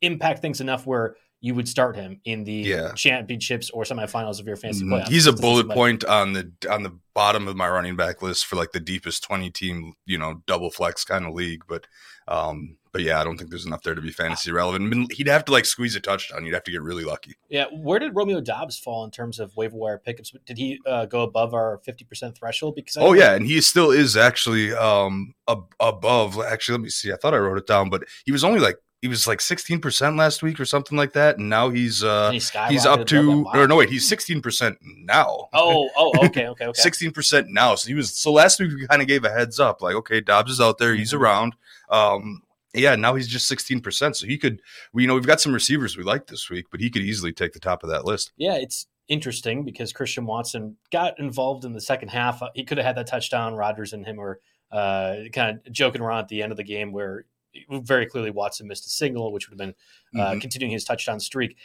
impact 0.00 0.40
things 0.40 0.60
enough 0.60 0.86
where 0.86 1.16
you 1.40 1.54
would 1.54 1.68
start 1.68 1.96
him 1.96 2.20
in 2.24 2.44
the 2.44 2.52
yeah. 2.52 2.92
championships 2.94 3.70
or 3.70 3.84
semifinals 3.84 4.40
of 4.40 4.46
your 4.46 4.56
fantasy 4.56 4.84
mm-hmm. 4.84 4.94
playoffs. 4.94 5.08
He's 5.08 5.26
a 5.26 5.32
bullet 5.32 5.68
point 5.68 6.04
on 6.04 6.32
the 6.32 6.50
on 6.70 6.82
the 6.82 6.98
bottom 7.14 7.46
of 7.46 7.56
my 7.56 7.68
running 7.68 7.96
back 7.96 8.22
list 8.22 8.46
for 8.46 8.56
like 8.56 8.72
the 8.72 8.80
deepest 8.80 9.22
twenty 9.22 9.50
team, 9.50 9.94
you 10.06 10.18
know, 10.18 10.42
double 10.46 10.70
flex 10.70 11.04
kind 11.04 11.26
of 11.26 11.34
league. 11.34 11.62
But 11.68 11.86
um, 12.26 12.78
but 12.92 13.02
yeah, 13.02 13.20
I 13.20 13.24
don't 13.24 13.36
think 13.36 13.50
there's 13.50 13.66
enough 13.66 13.82
there 13.82 13.94
to 13.94 14.00
be 14.00 14.10
fantasy 14.10 14.50
relevant. 14.50 15.12
He'd 15.12 15.28
have 15.28 15.44
to 15.44 15.52
like 15.52 15.66
squeeze 15.66 15.94
a 15.94 16.00
touchdown. 16.00 16.44
You'd 16.46 16.54
have 16.54 16.64
to 16.64 16.72
get 16.72 16.80
really 16.80 17.04
lucky. 17.04 17.34
Yeah, 17.50 17.66
where 17.70 17.98
did 17.98 18.16
Romeo 18.16 18.40
Doubs 18.40 18.78
fall 18.78 19.04
in 19.04 19.10
terms 19.10 19.38
of 19.38 19.54
waiver 19.56 19.76
wire 19.76 19.98
pickups? 19.98 20.32
Did 20.46 20.56
he 20.56 20.80
uh, 20.86 21.04
go 21.04 21.20
above 21.20 21.52
our 21.52 21.78
fifty 21.84 22.04
percent 22.04 22.36
threshold? 22.36 22.74
Because 22.74 22.96
I 22.96 23.02
oh 23.02 23.12
yeah, 23.12 23.34
and 23.34 23.46
he 23.46 23.60
still 23.60 23.90
is 23.90 24.16
actually 24.16 24.72
um 24.72 25.34
ab- 25.46 25.74
above. 25.78 26.40
Actually, 26.40 26.78
let 26.78 26.82
me 26.84 26.88
see. 26.88 27.12
I 27.12 27.16
thought 27.16 27.34
I 27.34 27.38
wrote 27.38 27.58
it 27.58 27.66
down, 27.66 27.90
but 27.90 28.04
he 28.24 28.32
was 28.32 28.42
only 28.42 28.60
like 28.60 28.76
he 29.02 29.08
was 29.08 29.26
like 29.26 29.38
16% 29.38 30.18
last 30.18 30.42
week 30.42 30.58
or 30.58 30.64
something 30.64 30.96
like 30.96 31.12
that 31.12 31.38
and 31.38 31.48
now 31.48 31.70
he's 31.70 32.02
uh 32.02 32.30
he's, 32.30 32.50
he's 32.68 32.86
up 32.86 33.06
to 33.06 33.42
wow. 33.42 33.52
or 33.54 33.68
no 33.68 33.76
wait 33.76 33.88
he's 33.88 34.10
16% 34.10 34.76
now 34.82 35.48
oh 35.52 35.88
oh 35.96 36.12
okay 36.24 36.48
okay 36.48 36.66
okay 36.66 36.80
16% 36.80 37.46
now 37.48 37.74
so 37.74 37.88
he 37.88 37.94
was 37.94 38.10
so 38.10 38.32
last 38.32 38.58
week 38.58 38.70
we 38.72 38.86
kind 38.86 39.02
of 39.02 39.08
gave 39.08 39.24
a 39.24 39.30
heads 39.30 39.60
up 39.60 39.82
like 39.82 39.94
okay 39.94 40.20
Doubs 40.20 40.52
is 40.52 40.60
out 40.60 40.78
there 40.78 40.94
he's 40.94 41.12
mm-hmm. 41.12 41.22
around 41.22 41.54
um 41.90 42.42
yeah, 42.76 42.94
now 42.94 43.14
he's 43.14 43.26
just 43.26 43.50
16%. 43.50 44.16
So 44.16 44.26
he 44.26 44.36
could, 44.38 44.60
we, 44.92 45.02
you 45.02 45.08
know, 45.08 45.14
we've 45.14 45.26
got 45.26 45.40
some 45.40 45.52
receivers 45.52 45.96
we 45.96 46.04
like 46.04 46.26
this 46.26 46.50
week, 46.50 46.66
but 46.70 46.80
he 46.80 46.90
could 46.90 47.02
easily 47.02 47.32
take 47.32 47.52
the 47.52 47.58
top 47.58 47.82
of 47.82 47.88
that 47.88 48.04
list. 48.04 48.32
Yeah, 48.36 48.56
it's 48.56 48.86
interesting 49.08 49.64
because 49.64 49.92
Christian 49.92 50.26
Watson 50.26 50.76
got 50.92 51.18
involved 51.18 51.64
in 51.64 51.72
the 51.72 51.80
second 51.80 52.08
half. 52.08 52.42
He 52.54 52.64
could 52.64 52.78
have 52.78 52.86
had 52.86 52.96
that 52.96 53.06
touchdown. 53.06 53.54
Rodgers 53.54 53.92
and 53.92 54.04
him 54.04 54.16
were 54.16 54.40
uh, 54.70 55.16
kind 55.32 55.60
of 55.64 55.72
joking 55.72 56.02
around 56.02 56.20
at 56.20 56.28
the 56.28 56.42
end 56.42 56.52
of 56.52 56.58
the 56.58 56.64
game 56.64 56.92
where 56.92 57.24
very 57.70 58.06
clearly 58.06 58.30
Watson 58.30 58.68
missed 58.68 58.86
a 58.86 58.90
single, 58.90 59.32
which 59.32 59.48
would 59.48 59.58
have 59.58 59.66
been 59.66 60.20
uh, 60.20 60.30
mm-hmm. 60.30 60.40
continuing 60.40 60.72
his 60.72 60.84
touchdown 60.84 61.20
streak. 61.20 61.56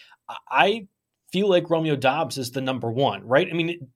I 0.50 0.88
feel 1.32 1.50
like 1.50 1.70
Romeo 1.70 1.96
Doubs 1.96 2.38
is 2.38 2.52
the 2.52 2.62
number 2.62 2.92
one, 2.92 3.26
right? 3.26 3.48
I 3.50 3.54
mean, 3.54 3.90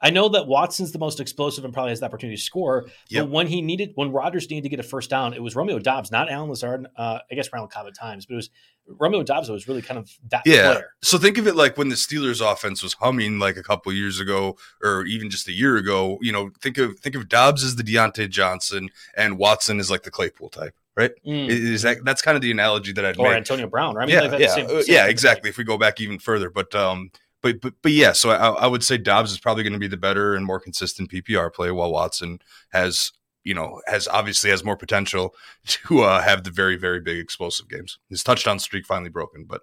I 0.00 0.10
know 0.10 0.28
that 0.30 0.46
Watson's 0.46 0.92
the 0.92 0.98
most 0.98 1.18
explosive 1.18 1.64
and 1.64 1.72
probably 1.72 1.92
has 1.92 2.00
the 2.00 2.06
opportunity 2.06 2.36
to 2.36 2.42
score. 2.42 2.84
Yep. 3.08 3.24
But 3.24 3.30
when 3.30 3.46
he 3.46 3.62
needed, 3.62 3.92
when 3.94 4.12
Rodgers 4.12 4.50
needed 4.50 4.64
to 4.64 4.68
get 4.68 4.80
a 4.80 4.82
first 4.82 5.08
down, 5.08 5.32
it 5.32 5.42
was 5.42 5.56
Romeo 5.56 5.78
Doubs, 5.78 6.10
not 6.10 6.30
Allen 6.30 6.50
Lazard. 6.50 6.86
Uh, 6.94 7.20
I 7.30 7.34
guess 7.34 7.50
Randall 7.50 7.68
Cobb 7.68 7.86
at 7.86 7.96
times, 7.96 8.26
but 8.26 8.34
it 8.34 8.36
was 8.36 8.50
Romeo 8.86 9.22
Doubs 9.22 9.48
was 9.48 9.66
really 9.66 9.80
kind 9.80 9.98
of 9.98 10.10
that 10.30 10.42
yeah. 10.44 10.72
player. 10.72 10.90
So 11.02 11.16
think 11.16 11.38
of 11.38 11.46
it 11.46 11.56
like 11.56 11.78
when 11.78 11.88
the 11.88 11.94
Steelers 11.94 12.44
offense 12.44 12.82
was 12.82 12.92
humming 12.94 13.38
like 13.38 13.56
a 13.56 13.62
couple 13.62 13.92
years 13.94 14.20
ago, 14.20 14.58
or 14.82 15.06
even 15.06 15.30
just 15.30 15.48
a 15.48 15.52
year 15.52 15.78
ago. 15.78 16.18
You 16.20 16.32
know, 16.32 16.50
think 16.60 16.76
of 16.76 16.98
think 16.98 17.14
of 17.14 17.28
Doubs 17.28 17.64
as 17.64 17.76
the 17.76 17.82
Diontae 17.82 18.28
Johnson, 18.28 18.90
and 19.16 19.38
Watson 19.38 19.80
is 19.80 19.90
like 19.90 20.02
the 20.02 20.10
Claypool 20.10 20.50
type 20.50 20.74
right? 20.96 21.12
Mm. 21.26 21.48
Is 21.48 21.82
that 21.82 22.04
that's 22.04 22.22
kind 22.22 22.36
of 22.36 22.42
the 22.42 22.50
analogy 22.50 22.92
that 22.92 23.04
I'd 23.04 23.18
or 23.18 23.28
make. 23.28 23.36
Antonio 23.36 23.66
Brown, 23.66 23.94
right? 23.94 24.04
I 24.04 24.06
mean, 24.06 24.32
yeah, 24.32 24.38
yeah, 24.38 24.54
same, 24.54 24.66
uh, 24.66 24.82
same 24.82 24.94
yeah, 24.94 25.06
exactly. 25.06 25.50
If 25.50 25.58
we 25.58 25.64
go 25.64 25.78
back 25.78 26.00
even 26.00 26.18
further, 26.18 26.50
but 26.50 26.74
um, 26.74 27.10
but 27.42 27.60
but 27.60 27.74
but 27.82 27.92
yeah, 27.92 28.12
so 28.12 28.30
I, 28.30 28.48
I 28.48 28.66
would 28.66 28.84
say 28.84 28.98
Doubs 28.98 29.32
is 29.32 29.38
probably 29.38 29.62
going 29.62 29.72
to 29.72 29.78
be 29.78 29.88
the 29.88 29.96
better 29.96 30.34
and 30.34 30.44
more 30.44 30.60
consistent 30.60 31.10
PPR 31.10 31.52
play, 31.52 31.70
while 31.70 31.92
Watson 31.92 32.40
has 32.70 33.12
you 33.42 33.54
know 33.54 33.80
has 33.86 34.08
obviously 34.08 34.50
has 34.50 34.64
more 34.64 34.76
potential 34.76 35.34
to 35.66 36.02
uh, 36.02 36.22
have 36.22 36.44
the 36.44 36.50
very 36.50 36.76
very 36.76 37.00
big 37.00 37.18
explosive 37.18 37.68
games. 37.68 37.98
His 38.08 38.22
touchdown 38.22 38.58
streak 38.58 38.86
finally 38.86 39.10
broken, 39.10 39.44
but. 39.44 39.62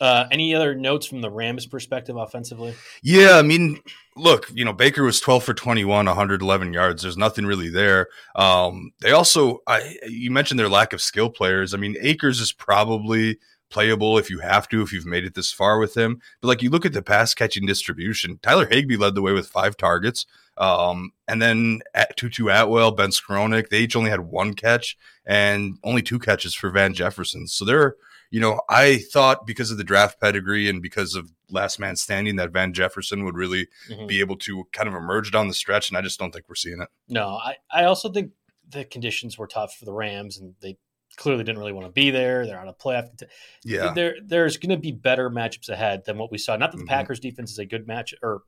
Uh, 0.00 0.26
any 0.30 0.54
other 0.54 0.74
notes 0.74 1.06
from 1.06 1.20
the 1.20 1.30
Rams' 1.30 1.66
perspective 1.66 2.16
offensively? 2.16 2.74
Yeah, 3.02 3.36
I 3.36 3.42
mean, 3.42 3.80
look, 4.16 4.50
you 4.54 4.64
know, 4.64 4.72
Baker 4.72 5.04
was 5.04 5.20
12 5.20 5.44
for 5.44 5.54
21, 5.54 6.06
111 6.06 6.72
yards. 6.72 7.02
There's 7.02 7.18
nothing 7.18 7.44
really 7.44 7.68
there. 7.68 8.08
Um, 8.34 8.92
they 9.00 9.10
also, 9.10 9.60
I, 9.66 9.96
you 10.08 10.30
mentioned 10.30 10.58
their 10.58 10.70
lack 10.70 10.94
of 10.94 11.02
skill 11.02 11.28
players. 11.28 11.74
I 11.74 11.76
mean, 11.76 11.96
Akers 12.00 12.40
is 12.40 12.52
probably 12.52 13.38
playable 13.70 14.18
if 14.18 14.30
you 14.30 14.40
have 14.40 14.68
to, 14.68 14.82
if 14.82 14.92
you've 14.92 15.06
made 15.06 15.24
it 15.24 15.34
this 15.34 15.52
far 15.52 15.78
with 15.78 15.96
him. 15.96 16.20
But 16.40 16.48
like 16.48 16.62
you 16.62 16.70
look 16.70 16.86
at 16.86 16.92
the 16.92 17.02
pass 17.02 17.34
catching 17.34 17.66
distribution, 17.66 18.38
Tyler 18.42 18.66
Higbee 18.66 18.96
led 18.96 19.14
the 19.14 19.22
way 19.22 19.32
with 19.32 19.48
five 19.48 19.76
targets. 19.76 20.26
Um, 20.58 21.12
and 21.28 21.40
then 21.40 21.80
at 21.94 22.16
Tutu 22.16 22.48
Atwell, 22.48 22.92
Ben 22.92 23.10
Skowronek, 23.10 23.68
they 23.68 23.80
each 23.80 23.96
only 23.96 24.10
had 24.10 24.20
one 24.20 24.54
catch 24.54 24.96
and 25.24 25.78
only 25.84 26.02
two 26.02 26.18
catches 26.18 26.54
for 26.54 26.70
Van 26.70 26.92
Jefferson. 26.92 27.46
So 27.46 27.64
they're, 27.64 27.96
you 28.30 28.40
know, 28.40 28.60
I 28.68 28.98
thought 28.98 29.46
because 29.46 29.70
of 29.70 29.78
the 29.78 29.84
draft 29.84 30.20
pedigree 30.20 30.68
and 30.68 30.80
because 30.80 31.14
of 31.14 31.32
last 31.50 31.78
man 31.80 31.96
standing 31.96 32.36
that 32.36 32.52
Van 32.52 32.72
Jefferson 32.72 33.24
would 33.24 33.36
really 33.36 33.66
mm-hmm. 33.88 34.06
be 34.06 34.20
able 34.20 34.36
to 34.38 34.64
kind 34.72 34.88
of 34.88 34.94
emerge 34.94 35.32
down 35.32 35.48
the 35.48 35.54
stretch. 35.54 35.90
And 35.90 35.98
I 35.98 36.00
just 36.00 36.18
don't 36.18 36.32
think 36.32 36.48
we're 36.48 36.54
seeing 36.54 36.80
it. 36.80 36.88
No, 37.08 37.28
I, 37.28 37.56
I 37.70 37.84
also 37.84 38.10
think 38.10 38.32
the 38.68 38.84
conditions 38.84 39.36
were 39.36 39.48
tough 39.48 39.74
for 39.74 39.84
the 39.84 39.92
Rams 39.92 40.38
and 40.38 40.54
they 40.60 40.78
clearly 41.16 41.42
didn't 41.42 41.58
really 41.58 41.72
want 41.72 41.86
to 41.86 41.92
be 41.92 42.10
there. 42.10 42.46
They're 42.46 42.60
on 42.60 42.68
a 42.68 42.72
playoff. 42.72 43.08
Yeah, 43.64 43.92
there 43.92 44.16
there's 44.24 44.56
going 44.56 44.70
to 44.70 44.80
be 44.80 44.92
better 44.92 45.28
matchups 45.28 45.68
ahead 45.68 46.04
than 46.04 46.18
what 46.18 46.30
we 46.30 46.38
saw. 46.38 46.56
Not 46.56 46.70
that 46.70 46.78
the 46.78 46.84
mm-hmm. 46.84 46.88
Packers 46.88 47.20
defense 47.20 47.50
is 47.50 47.58
a 47.58 47.66
good 47.66 47.86
match, 47.86 48.14
or 48.22 48.42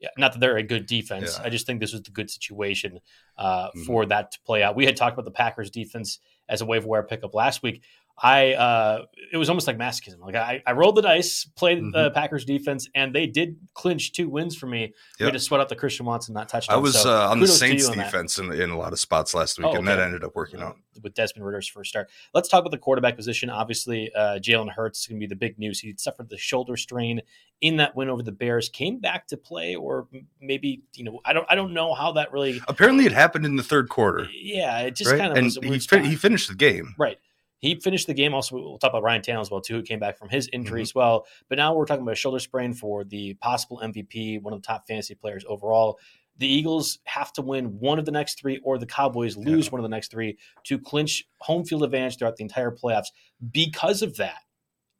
yeah, 0.00 0.08
not 0.16 0.32
that 0.32 0.38
they're 0.38 0.56
a 0.56 0.62
good 0.62 0.86
defense. 0.86 1.38
Yeah. 1.38 1.46
I 1.46 1.50
just 1.50 1.66
think 1.66 1.80
this 1.80 1.92
was 1.92 2.02
the 2.02 2.10
good 2.10 2.30
situation 2.30 3.00
uh, 3.36 3.68
mm-hmm. 3.68 3.84
for 3.84 4.06
that 4.06 4.32
to 4.32 4.38
play 4.46 4.62
out. 4.62 4.76
We 4.76 4.86
had 4.86 4.96
talked 4.96 5.14
about 5.14 5.24
the 5.24 5.30
Packers 5.30 5.70
defense 5.70 6.18
as 6.48 6.60
a 6.60 6.66
waiver 6.66 6.86
wire 6.86 7.02
pickup 7.02 7.34
last 7.34 7.62
week. 7.62 7.82
I 8.20 8.54
uh, 8.54 9.04
it 9.32 9.36
was 9.36 9.48
almost 9.48 9.66
like 9.66 9.78
masochism. 9.78 10.20
Like 10.20 10.34
I, 10.34 10.62
I 10.66 10.72
rolled 10.72 10.96
the 10.96 11.02
dice, 11.02 11.44
played 11.44 11.78
mm-hmm. 11.78 11.90
the 11.90 12.10
Packers 12.10 12.44
defense, 12.44 12.88
and 12.94 13.14
they 13.14 13.26
did 13.26 13.56
clinch 13.74 14.12
two 14.12 14.28
wins 14.28 14.56
for 14.56 14.66
me. 14.66 14.80
Yep. 14.80 14.92
We 15.20 15.26
had 15.26 15.32
to 15.34 15.38
sweat 15.38 15.60
out 15.60 15.68
the 15.68 15.76
Christian 15.76 16.04
Watson 16.04 16.34
not 16.34 16.48
touchdown. 16.48 16.76
I 16.76 16.80
was 16.80 17.00
so, 17.00 17.10
uh, 17.10 17.28
on 17.28 17.38
the 17.38 17.46
Saints 17.46 17.88
defense 17.88 18.38
in, 18.38 18.52
in, 18.52 18.70
a 18.70 18.78
lot 18.78 18.92
of 18.92 18.98
spots 18.98 19.34
last 19.34 19.58
week, 19.58 19.66
oh, 19.66 19.70
okay. 19.70 19.78
and 19.78 19.88
that 19.88 20.00
ended 20.00 20.24
up 20.24 20.34
working 20.34 20.60
out 20.60 20.76
with 21.02 21.14
Desmond 21.14 21.46
Ridder's 21.46 21.68
first 21.68 21.90
start. 21.90 22.10
Let's 22.34 22.48
talk 22.48 22.60
about 22.60 22.72
the 22.72 22.78
quarterback 22.78 23.16
position. 23.16 23.50
Obviously, 23.50 24.12
uh, 24.14 24.38
Jalen 24.40 24.70
Hurts 24.70 25.00
is 25.00 25.06
going 25.06 25.20
to 25.20 25.24
be 25.24 25.28
the 25.28 25.36
big 25.36 25.58
news. 25.58 25.78
He 25.78 25.94
suffered 25.96 26.28
the 26.28 26.38
shoulder 26.38 26.76
strain 26.76 27.22
in 27.60 27.76
that 27.76 27.94
win 27.94 28.08
over 28.08 28.22
the 28.22 28.32
Bears, 28.32 28.68
came 28.68 28.98
back 28.98 29.28
to 29.28 29.36
play, 29.36 29.76
or 29.76 30.08
maybe 30.40 30.82
you 30.94 31.04
know 31.04 31.20
I 31.24 31.32
don't 31.32 31.46
I 31.48 31.54
don't 31.54 31.72
know 31.72 31.94
how 31.94 32.12
that 32.12 32.32
really. 32.32 32.60
Apparently, 32.66 33.06
it 33.06 33.12
happened 33.12 33.44
in 33.44 33.56
the 33.56 33.62
third 33.62 33.88
quarter. 33.88 34.28
Yeah, 34.32 34.80
it 34.80 34.96
just 34.96 35.10
right? 35.10 35.20
kind 35.20 35.32
of 35.32 35.38
and 35.38 35.64
he, 35.64 35.78
fin- 35.78 36.04
he 36.04 36.16
finished 36.16 36.48
the 36.48 36.56
game 36.56 36.94
right. 36.98 37.18
He 37.58 37.74
finished 37.80 38.06
the 38.06 38.14
game. 38.14 38.34
Also, 38.34 38.56
we'll 38.56 38.78
talk 38.78 38.90
about 38.90 39.02
Ryan 39.02 39.22
Tannehill 39.22 39.40
as 39.40 39.50
well 39.50 39.60
too, 39.60 39.74
who 39.74 39.82
came 39.82 39.98
back 39.98 40.18
from 40.18 40.28
his 40.28 40.48
injury 40.52 40.78
mm-hmm. 40.78 40.82
as 40.82 40.94
well. 40.94 41.26
But 41.48 41.58
now 41.58 41.74
we're 41.74 41.86
talking 41.86 42.02
about 42.02 42.12
a 42.12 42.16
shoulder 42.16 42.38
sprain 42.38 42.72
for 42.72 43.04
the 43.04 43.34
possible 43.34 43.80
MVP, 43.82 44.42
one 44.42 44.52
of 44.52 44.62
the 44.62 44.66
top 44.66 44.86
fantasy 44.86 45.14
players 45.14 45.44
overall. 45.48 45.98
The 46.38 46.46
Eagles 46.46 47.00
have 47.04 47.32
to 47.32 47.42
win 47.42 47.80
one 47.80 47.98
of 47.98 48.04
the 48.04 48.12
next 48.12 48.38
three, 48.38 48.60
or 48.62 48.78
the 48.78 48.86
Cowboys 48.86 49.36
lose 49.36 49.66
yeah. 49.66 49.70
one 49.72 49.80
of 49.80 49.82
the 49.82 49.88
next 49.88 50.12
three 50.12 50.38
to 50.64 50.78
clinch 50.78 51.24
home 51.40 51.64
field 51.64 51.82
advantage 51.82 52.16
throughout 52.16 52.36
the 52.36 52.44
entire 52.44 52.70
playoffs. 52.70 53.08
Because 53.50 54.02
of 54.02 54.16
that, 54.18 54.38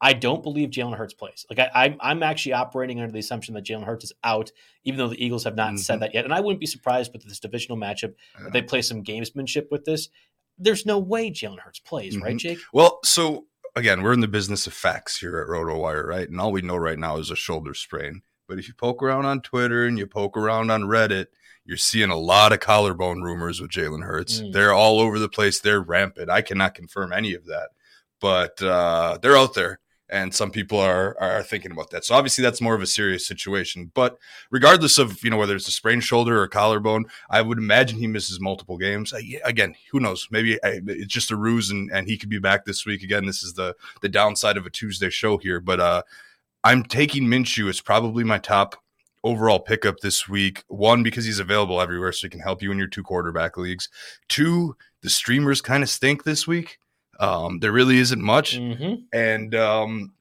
I 0.00 0.12
don't 0.12 0.42
believe 0.42 0.70
Jalen 0.70 0.96
Hurts 0.96 1.14
plays. 1.14 1.44
Like 1.50 1.58
I, 1.58 1.96
I'm 2.00 2.22
actually 2.22 2.52
operating 2.52 3.00
under 3.00 3.12
the 3.12 3.18
assumption 3.18 3.54
that 3.54 3.64
Jalen 3.64 3.84
Hurts 3.84 4.04
is 4.04 4.12
out, 4.22 4.50
even 4.84 4.98
though 4.98 5.08
the 5.08 5.24
Eagles 5.24 5.44
have 5.44 5.56
not 5.56 5.68
mm-hmm. 5.68 5.76
said 5.78 6.00
that 6.00 6.14
yet. 6.14 6.24
And 6.24 6.32
I 6.32 6.40
wouldn't 6.40 6.60
be 6.60 6.66
surprised 6.66 7.12
with 7.12 7.24
this 7.24 7.40
divisional 7.40 7.76
matchup 7.76 8.14
yeah. 8.36 8.44
that 8.44 8.52
they 8.52 8.62
play 8.62 8.82
some 8.82 9.02
gamesmanship 9.02 9.66
with 9.70 9.84
this 9.84 10.08
there's 10.58 10.86
no 10.86 10.98
way 10.98 11.30
Jalen 11.30 11.60
Hurts 11.60 11.78
plays, 11.78 12.14
mm-hmm. 12.14 12.24
right, 12.24 12.36
Jake? 12.36 12.58
Well, 12.72 13.00
so 13.04 13.46
again, 13.76 14.02
we're 14.02 14.12
in 14.12 14.20
the 14.20 14.28
business 14.28 14.66
of 14.66 14.74
facts 14.74 15.18
here 15.18 15.38
at 15.38 15.48
RotoWire, 15.48 16.04
right? 16.04 16.28
And 16.28 16.40
all 16.40 16.52
we 16.52 16.62
know 16.62 16.76
right 16.76 16.98
now 16.98 17.18
is 17.18 17.30
a 17.30 17.36
shoulder 17.36 17.74
sprain. 17.74 18.22
But 18.48 18.58
if 18.58 18.66
you 18.66 18.74
poke 18.74 19.02
around 19.02 19.26
on 19.26 19.40
Twitter 19.42 19.86
and 19.86 19.98
you 19.98 20.06
poke 20.06 20.36
around 20.36 20.70
on 20.70 20.82
Reddit, 20.82 21.26
you're 21.64 21.76
seeing 21.76 22.10
a 22.10 22.16
lot 22.16 22.52
of 22.52 22.60
collarbone 22.60 23.22
rumors 23.22 23.60
with 23.60 23.70
Jalen 23.70 24.02
Hurts. 24.02 24.40
Mm. 24.40 24.52
They're 24.52 24.72
all 24.72 25.00
over 25.00 25.18
the 25.18 25.28
place. 25.28 25.60
They're 25.60 25.82
rampant. 25.82 26.30
I 26.30 26.40
cannot 26.40 26.74
confirm 26.74 27.12
any 27.12 27.34
of 27.34 27.44
that, 27.46 27.68
but 28.20 28.60
uh, 28.62 29.18
they're 29.20 29.36
out 29.36 29.54
there 29.54 29.80
and 30.10 30.34
some 30.34 30.50
people 30.50 30.78
are 30.78 31.16
are 31.20 31.42
thinking 31.42 31.70
about 31.70 31.90
that. 31.90 32.04
So 32.04 32.14
obviously 32.14 32.42
that's 32.42 32.60
more 32.60 32.74
of 32.74 32.82
a 32.82 32.86
serious 32.86 33.26
situation. 33.26 33.90
But 33.94 34.18
regardless 34.50 34.98
of 34.98 35.22
you 35.22 35.30
know 35.30 35.36
whether 35.36 35.56
it's 35.56 35.68
a 35.68 35.72
sprained 35.72 36.04
shoulder 36.04 36.40
or 36.40 36.48
collarbone, 36.48 37.06
I 37.30 37.42
would 37.42 37.58
imagine 37.58 37.98
he 37.98 38.06
misses 38.06 38.40
multiple 38.40 38.78
games. 38.78 39.12
Again, 39.44 39.74
who 39.90 40.00
knows? 40.00 40.28
Maybe 40.30 40.58
it's 40.62 41.12
just 41.12 41.30
a 41.30 41.36
ruse, 41.36 41.70
and, 41.70 41.90
and 41.92 42.06
he 42.06 42.16
could 42.16 42.30
be 42.30 42.38
back 42.38 42.64
this 42.64 42.86
week. 42.86 43.02
Again, 43.02 43.26
this 43.26 43.42
is 43.42 43.54
the 43.54 43.74
the 44.00 44.08
downside 44.08 44.56
of 44.56 44.66
a 44.66 44.70
Tuesday 44.70 45.10
show 45.10 45.38
here. 45.38 45.60
But 45.60 45.80
uh, 45.80 46.02
I'm 46.64 46.82
taking 46.82 47.24
Minshew 47.24 47.68
It's 47.68 47.80
probably 47.80 48.24
my 48.24 48.38
top 48.38 48.76
overall 49.24 49.60
pickup 49.60 49.98
this 50.00 50.28
week. 50.28 50.64
One 50.68 51.02
because 51.02 51.24
he's 51.24 51.38
available 51.38 51.80
everywhere, 51.80 52.12
so 52.12 52.26
he 52.26 52.30
can 52.30 52.40
help 52.40 52.62
you 52.62 52.72
in 52.72 52.78
your 52.78 52.88
two 52.88 53.02
quarterback 53.02 53.56
leagues. 53.56 53.88
Two, 54.28 54.76
the 55.02 55.10
streamers 55.10 55.60
kind 55.60 55.82
of 55.82 55.90
stink 55.90 56.24
this 56.24 56.46
week. 56.46 56.78
Um, 57.18 57.58
there 57.60 57.72
really 57.72 57.98
isn't 57.98 58.22
much. 58.22 58.58
Mm-hmm. 58.58 58.94
And 59.12 59.54
um, 59.54 60.12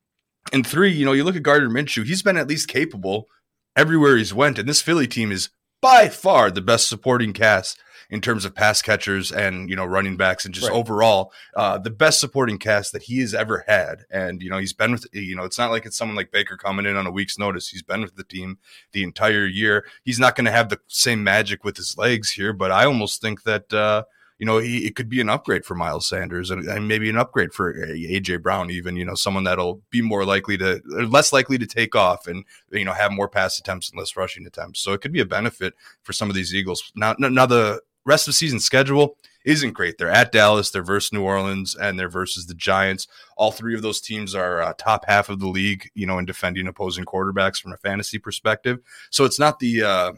and 0.52 0.66
three, 0.66 0.92
you 0.92 1.06
know, 1.06 1.14
you 1.14 1.24
look 1.24 1.36
at 1.36 1.44
Gardner 1.44 1.70
Minshew, 1.70 2.06
he's 2.06 2.24
been 2.24 2.38
at 2.38 2.48
least 2.48 2.68
capable 2.68 3.28
everywhere 3.76 4.18
he's 4.18 4.34
went, 4.34 4.58
and 4.60 4.68
this 4.68 4.82
Philly 4.82 5.08
team 5.08 5.32
is 5.32 5.50
by 5.82 6.10
far 6.10 6.50
the 6.50 6.62
best 6.62 6.88
supporting 6.88 7.34
cast 7.34 7.80
in 8.10 8.22
terms 8.22 8.46
of 8.46 8.56
pass 8.56 8.82
catchers 8.82 9.32
and 9.32 9.70
you 9.70 9.76
know 9.76 9.86
running 9.86 10.18
backs 10.18 10.46
and 10.46 10.54
just 10.54 10.70
right. 10.70 10.76
overall 10.76 11.32
uh, 11.56 11.78
the 11.78 11.90
best 11.90 12.20
supporting 12.20 12.58
cast 12.58 12.94
that 12.94 13.04
he 13.04 13.20
has 13.20 13.34
ever 13.34 13.66
had. 13.68 14.06
And 14.10 14.42
you 14.42 14.50
know 14.50 14.58
he's 14.58 14.74
been 14.74 14.92
with 14.92 15.06
you 15.12 15.36
know 15.36 15.44
it's 15.44 15.58
not 15.58 15.72
like 15.72 15.86
it's 15.86 15.98
someone 15.98 16.16
like 16.16 16.32
Baker 16.32 16.58
coming 16.58 16.86
in 16.86 16.96
on 16.96 17.08
a 17.08 17.12
week's 17.12 17.38
notice. 17.38 17.70
He's 17.70 17.84
been 17.84 18.02
with 18.02 18.16
the 18.16 18.24
team 18.24 18.60
the 18.92 19.04
entire 19.04 19.46
year. 19.46 19.86
He's 20.04 20.20
not 20.20 20.36
going 20.36 20.46
to 20.46 20.52
have 20.52 20.70
the 20.70 20.80
same 20.88 21.24
magic 21.24 21.64
with 21.64 21.78
his 21.78 21.98
legs 21.98 22.32
here, 22.32 22.54
but 22.54 22.72
I 22.72 22.86
almost 22.86 23.22
think 23.22 23.44
that. 23.44 23.74
Uh, 23.74 24.04
you 24.40 24.46
know, 24.46 24.60
he, 24.60 24.86
it 24.86 24.96
could 24.96 25.10
be 25.10 25.20
an 25.20 25.30
upgrade 25.30 25.66
for 25.66 25.76
Miles 25.76 26.08
Sanders 26.08 26.52
and, 26.52 26.64
and, 26.66 26.88
maybe 26.88 27.10
an 27.10 27.18
upgrade 27.18 27.54
for 27.54 27.74
AJ 27.74 28.44
Brown, 28.44 28.70
even, 28.70 28.96
you 28.96 29.04
know, 29.04 29.16
someone 29.16 29.44
that'll 29.44 29.82
be 29.90 30.02
more 30.02 30.26
likely 30.26 30.58
to, 30.58 30.82
less 30.86 31.34
likely 31.34 31.58
to 31.58 31.66
take 31.66 31.96
off 31.96 32.28
and, 32.28 32.46
you 32.72 32.86
know, 32.86 32.94
have 32.94 33.12
more 33.12 33.28
pass 33.28 33.60
attempts 33.60 33.90
and 33.90 33.98
less 33.98 34.16
rushing 34.16 34.46
attempts. 34.46 34.80
So 34.80 34.94
it 34.94 35.02
could 35.02 35.12
be 35.12 35.22
a 35.22 35.26
benefit 35.26 35.74
for 36.04 36.14
some 36.14 36.30
of 36.30 36.36
these 36.36 36.54
Eagles. 36.54 36.92
Now, 36.96 37.16
now 37.18 37.46
the 37.48 37.82
rest 38.06 38.28
of 38.28 38.34
the 38.34 38.38
season 38.38 38.60
schedule 38.60 39.18
isn't 39.44 39.74
great. 39.74 39.98
They're 39.98 40.10
at 40.10 40.32
Dallas, 40.32 40.70
they're 40.70 40.84
versus 40.84 41.14
New 41.14 41.24
Orleans, 41.24 41.76
and 41.76 41.98
they're 41.98 42.10
versus 42.10 42.46
the 42.46 42.54
Giants. 42.54 43.08
All 43.38 43.52
three 43.52 43.76
of 43.76 43.82
those 43.82 44.02
teams 44.02 44.36
are 44.36 44.62
uh, 44.62 44.74
top 44.78 45.06
half 45.08 45.30
of 45.30 45.40
the 45.40 45.48
league, 45.48 45.90
you 45.96 46.06
know, 46.06 46.20
in 46.20 46.26
defending 46.26 46.68
opposing 46.68 47.06
quarterbacks 47.06 47.62
from 47.62 47.74
a 47.74 47.78
fantasy 47.78 48.20
perspective. 48.20 48.80
So 49.10 49.26
it's 49.26 49.40
not 49.40 49.60
the, 49.60 49.84
uh, 49.84 50.12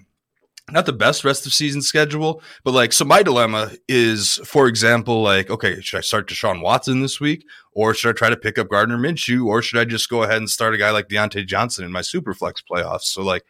not 0.71 0.85
the 0.85 0.93
best 0.93 1.23
rest 1.23 1.45
of 1.45 1.53
season 1.53 1.81
schedule, 1.81 2.41
but 2.63 2.73
like, 2.73 2.93
so 2.93 3.05
my 3.05 3.23
dilemma 3.23 3.71
is, 3.87 4.37
for 4.45 4.67
example, 4.67 5.21
like, 5.21 5.49
okay, 5.49 5.81
should 5.81 5.97
I 5.97 6.01
start 6.01 6.27
Deshaun 6.27 6.61
Watson 6.61 7.01
this 7.01 7.19
week, 7.19 7.45
or 7.73 7.93
should 7.93 8.09
I 8.09 8.17
try 8.17 8.29
to 8.29 8.37
pick 8.37 8.57
up 8.57 8.69
Gardner 8.69 8.97
Minshew, 8.97 9.45
or 9.45 9.61
should 9.61 9.79
I 9.79 9.85
just 9.85 10.09
go 10.09 10.23
ahead 10.23 10.37
and 10.37 10.49
start 10.49 10.73
a 10.73 10.77
guy 10.77 10.91
like 10.91 11.07
Diontae 11.07 11.45
Johnson 11.45 11.85
in 11.85 11.91
my 11.91 12.01
super 12.01 12.33
flex 12.33 12.61
playoffs? 12.61 13.03
So 13.03 13.21
like, 13.23 13.45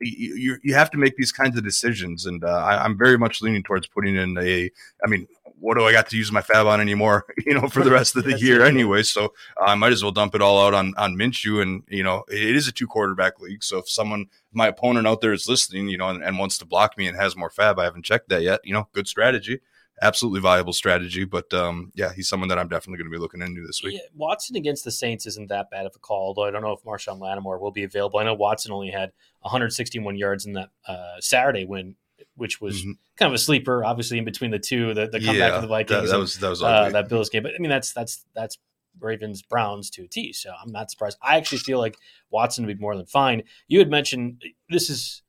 you 0.00 0.58
you 0.62 0.74
have 0.74 0.90
to 0.92 0.98
make 0.98 1.16
these 1.16 1.32
kinds 1.32 1.56
of 1.56 1.64
decisions, 1.64 2.26
and 2.26 2.44
uh, 2.44 2.48
I, 2.48 2.84
I'm 2.84 2.96
very 2.96 3.18
much 3.18 3.42
leaning 3.42 3.62
towards 3.62 3.86
putting 3.86 4.16
in 4.16 4.36
a, 4.38 4.70
I 5.04 5.08
mean, 5.08 5.26
what 5.64 5.78
do 5.78 5.84
I 5.84 5.92
got 5.92 6.08
to 6.10 6.16
use 6.16 6.30
my 6.30 6.42
fab 6.42 6.66
on 6.66 6.80
anymore? 6.80 7.24
You 7.44 7.52
know, 7.52 7.68
for 7.68 7.84
the 7.84 7.90
rest 7.90 8.16
of 8.16 8.24
the 8.24 8.38
year 8.38 8.64
anyway. 8.64 9.02
So 9.02 9.26
uh, 9.60 9.64
I 9.64 9.74
might 9.74 9.92
as 9.92 10.02
well 10.02 10.12
dump 10.12 10.34
it 10.34 10.40
all 10.40 10.64
out 10.64 10.72
on 10.72 10.94
on 10.96 11.14
Minshew, 11.14 11.60
and 11.60 11.82
you 11.88 12.02
know, 12.02 12.24
it 12.28 12.56
is 12.56 12.66
a 12.68 12.72
two 12.72 12.86
quarterback 12.86 13.38
league. 13.38 13.62
So 13.62 13.78
if 13.78 13.88
someone, 13.88 14.26
my 14.52 14.68
opponent 14.68 15.06
out 15.06 15.20
there 15.20 15.34
is 15.34 15.46
listening, 15.46 15.88
you 15.88 15.98
know, 15.98 16.08
and, 16.08 16.22
and 16.24 16.38
wants 16.38 16.56
to 16.58 16.64
block 16.64 16.96
me 16.96 17.06
and 17.06 17.16
has 17.18 17.36
more 17.36 17.50
fab, 17.50 17.78
I 17.78 17.84
haven't 17.84 18.04
checked 18.04 18.30
that 18.30 18.42
yet. 18.42 18.60
You 18.64 18.72
know, 18.72 18.88
good 18.94 19.06
strategy 19.06 19.60
absolutely 20.02 20.40
viable 20.40 20.72
strategy. 20.72 21.24
But 21.24 21.52
um, 21.54 21.92
yeah, 21.94 22.12
he's 22.12 22.28
someone 22.28 22.48
that 22.48 22.58
I'm 22.58 22.68
definitely 22.68 22.98
going 22.98 23.10
to 23.10 23.16
be 23.16 23.20
looking 23.20 23.42
into 23.42 23.66
this 23.66 23.82
week. 23.82 23.94
Yeah, 23.94 24.08
Watson 24.14 24.56
against 24.56 24.84
the 24.84 24.90
Saints 24.90 25.26
isn't 25.26 25.48
that 25.48 25.70
bad 25.70 25.86
of 25.86 25.92
a 25.94 25.98
call, 25.98 26.28
although 26.28 26.44
I 26.44 26.50
don't 26.50 26.62
know 26.62 26.72
if 26.72 26.82
Marshon 26.82 27.20
Lattimore 27.20 27.58
will 27.58 27.70
be 27.70 27.84
available. 27.84 28.18
I 28.18 28.24
know 28.24 28.34
Watson 28.34 28.72
only 28.72 28.90
had 28.90 29.12
161 29.40 30.16
yards 30.16 30.46
in 30.46 30.54
that 30.54 30.70
uh, 30.86 31.20
Saturday 31.20 31.64
win 31.64 31.96
which 32.36 32.60
was 32.60 32.80
mm-hmm. 32.80 32.92
kind 33.18 33.30
of 33.30 33.34
a 33.34 33.38
sleeper, 33.38 33.84
obviously 33.84 34.18
in 34.18 34.24
between 34.24 34.50
the 34.50 34.58
two, 34.58 34.94
the, 34.94 35.06
the 35.06 35.20
comeback 35.20 35.36
yeah, 35.36 35.56
of 35.56 35.62
the 35.62 35.68
Vikings, 35.68 36.02
that, 36.02 36.08
that 36.08 36.18
was 36.18 36.38
that 36.38 36.48
was 36.48 36.62
uh, 36.62 36.90
that 36.90 37.08
Bills 37.08 37.30
game. 37.30 37.42
But 37.42 37.52
I 37.56 37.58
mean, 37.58 37.70
that's 37.70 37.92
that's 37.92 38.24
that's 38.34 38.58
Ravens 39.00 39.42
Browns 39.42 39.90
to 39.90 40.04
a 40.04 40.08
T. 40.08 40.32
So 40.32 40.50
I'm 40.50 40.72
not 40.72 40.90
surprised. 40.90 41.18
I 41.22 41.36
actually 41.36 41.58
feel 41.58 41.78
like 41.78 41.96
Watson 42.30 42.66
would 42.66 42.76
be 42.76 42.80
more 42.80 42.96
than 42.96 43.06
fine. 43.06 43.42
You 43.68 43.78
had 43.78 43.90
mentioned 43.90 44.42
this 44.68 44.90
is 44.90 45.22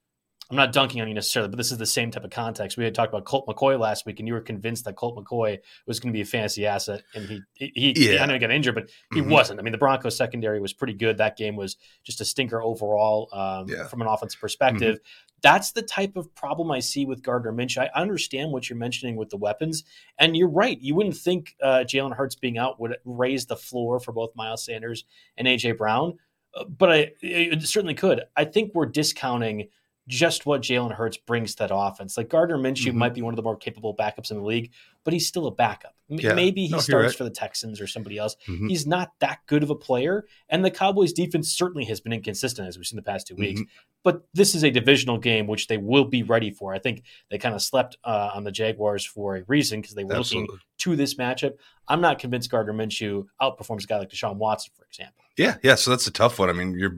I'm 0.50 0.58
not 0.58 0.74
dunking 0.74 1.02
on 1.02 1.08
you 1.08 1.16
necessarily, 1.16 1.50
but 1.50 1.58
this 1.58 1.72
is 1.72 1.80
the 1.80 1.88
same 1.88 2.12
type 2.12 2.24
of 2.24 2.30
context. 2.30 2.78
We 2.78 2.84
had 2.84 2.94
talked 2.94 3.12
about 3.12 3.26
Colt 3.26 3.48
McCoy 3.48 3.80
last 3.80 4.06
week, 4.06 4.20
and 4.20 4.28
you 4.28 4.36
were 4.36 4.42
convinced 4.42 4.86
that 4.86 4.96
Colt 4.96 5.18
McCoy 5.18 5.58
was 5.88 6.00
going 6.00 6.14
to 6.14 6.16
be 6.16 6.22
a 6.22 6.26
fantasy 6.26 6.68
asset, 6.68 7.02
and 7.16 7.28
he 7.56 7.72
he, 7.76 7.94
yeah. 7.96 8.22
I 8.22 8.28
know 8.28 8.34
he 8.34 8.40
got 8.40 8.52
injured, 8.52 8.76
but 8.76 8.92
he 9.12 9.22
mm-hmm. 9.22 9.32
wasn't. 9.32 9.60
I 9.60 9.64
mean, 9.64 9.72
the 9.72 9.80
Broncos 9.80 10.16
secondary 10.16 10.60
was 10.60 10.72
pretty 10.72 10.94
good. 10.94 11.18
That 11.18 11.36
game 11.36 11.56
was 11.56 11.78
just 12.04 12.22
a 12.22 12.26
stinker 12.26 12.62
overall 12.62 13.30
um, 13.34 13.68
yeah. 13.68 13.88
from 13.88 14.02
an 14.02 14.08
offensive 14.08 14.40
perspective. 14.40 14.96
Mm-hmm. 14.98 15.35
That's 15.46 15.74
the 15.74 15.84
type 15.84 16.16
of 16.16 16.34
problem 16.34 16.72
I 16.72 16.80
see 16.80 17.06
with 17.06 17.22
Gardner 17.22 17.54
Minshew. 17.54 17.88
I 17.88 18.02
understand 18.02 18.52
what 18.52 18.68
you're 18.68 18.80
mentioning 18.80 19.16
with 19.16 19.30
the 19.30 19.38
weapons, 19.38 19.84
and 20.18 20.36
you're 20.36 20.50
right. 20.50 20.82
You 20.82 20.96
wouldn't 20.96 21.18
think 21.18 21.56
uh, 21.62 21.84
Jalen 21.86 22.16
Hurts 22.16 22.34
being 22.34 22.58
out 22.58 22.80
would 22.80 22.98
raise 23.06 23.46
the 23.46 23.56
floor 23.56 24.00
for 24.00 24.12
both 24.12 24.36
Miles 24.36 24.66
Sanders 24.66 25.06
and 25.38 25.48
AJ 25.48 25.78
Brown, 25.78 26.18
uh, 26.56 26.64
but 26.64 26.92
I, 26.92 27.12
it 27.22 27.62
certainly 27.62 27.94
could. 27.94 28.24
I 28.36 28.46
think 28.46 28.72
we're 28.74 28.88
discounting– 28.88 29.68
just 30.08 30.46
what 30.46 30.62
Jalen 30.62 30.94
Hurts 30.94 31.18
brings 31.18 31.56
to 31.56 31.64
that 31.64 31.76
offense. 31.76 32.18
Like 32.18 32.30
Gardner 32.30 32.58
Minshew 32.58 32.90
mm-hmm. 32.90 32.98
might 32.98 33.14
be 33.14 33.22
one 33.22 33.34
of 33.34 33.38
the 33.38 33.44
more 33.44 33.58
capable 33.58 33.96
backups 33.96 34.32
in 34.32 34.38
the 34.38 34.44
league, 34.44 34.72
but 35.06 35.14
he's 35.14 35.28
still 35.28 35.48
a 35.48 35.52
backup. 35.52 35.96
Yeah. 36.10 36.34
Maybe 36.34 36.66
he 36.66 36.74
no, 36.74 36.80
starts 36.80 37.06
right. 37.06 37.16
for 37.16 37.24
the 37.24 37.30
Texans 37.30 37.80
or 37.80 37.88
somebody 37.88 38.18
else. 38.18 38.36
Mm-hmm. 38.48 38.68
He's 38.68 38.86
not 38.86 39.14
that 39.20 39.40
good 39.48 39.64
of 39.64 39.70
a 39.70 39.76
player. 39.76 40.26
And 40.50 40.66
the 40.66 40.72
Cowboys 40.72 41.14
defense 41.14 41.56
certainly 41.56 41.86
has 41.86 42.02
been 42.02 42.12
inconsistent 42.12 42.68
as 42.68 42.78
we've 42.78 42.86
seen 42.86 42.98
the 42.98 43.04
past 43.04 43.28
2 43.28 43.36
mm-hmm. 43.36 43.42
weeks. 43.42 43.62
But 44.04 44.24
this 44.34 44.54
is 44.54 44.64
a 44.64 44.70
divisional 44.70 45.18
game, 45.18 45.48
which 45.48 45.68
they 45.68 45.78
will 45.78 46.06
be 46.06 46.24
ready 46.24 46.52
for. 46.52 46.74
I 46.74 46.80
think 46.80 47.04
they 47.32 47.38
kind 47.38 47.56
of 47.56 47.62
slept 47.62 47.98
uh, 48.04 48.32
on 48.34 48.44
the 48.44 48.52
Jaguars 48.52 49.06
for 49.06 49.38
a 49.38 49.44
reason 49.48 49.82
because 49.82 49.96
they 49.96 50.04
were 50.04 50.16
Absolutely. 50.16 50.48
looking 50.48 50.60
to 50.80 50.96
this 50.96 51.16
matchup. 51.16 51.54
I'm 51.88 52.02
not 52.02 52.20
convinced 52.20 52.52
Gardner 52.52 52.74
Minshew 52.74 53.26
outperforms 53.42 53.84
a 53.84 53.88
guy 53.88 54.00
like 54.00 54.10
Deshaun 54.10 54.38
Watson, 54.38 54.74
for 54.76 54.86
example. 54.86 55.24
Yeah, 55.38 55.58
yeah. 55.64 55.76
So 55.76 55.92
that's 55.92 56.08
a 56.08 56.12
tough 56.12 56.40
one. 56.40 56.50
I 56.50 56.54
mean, 56.54 56.78
you're. 56.78 56.96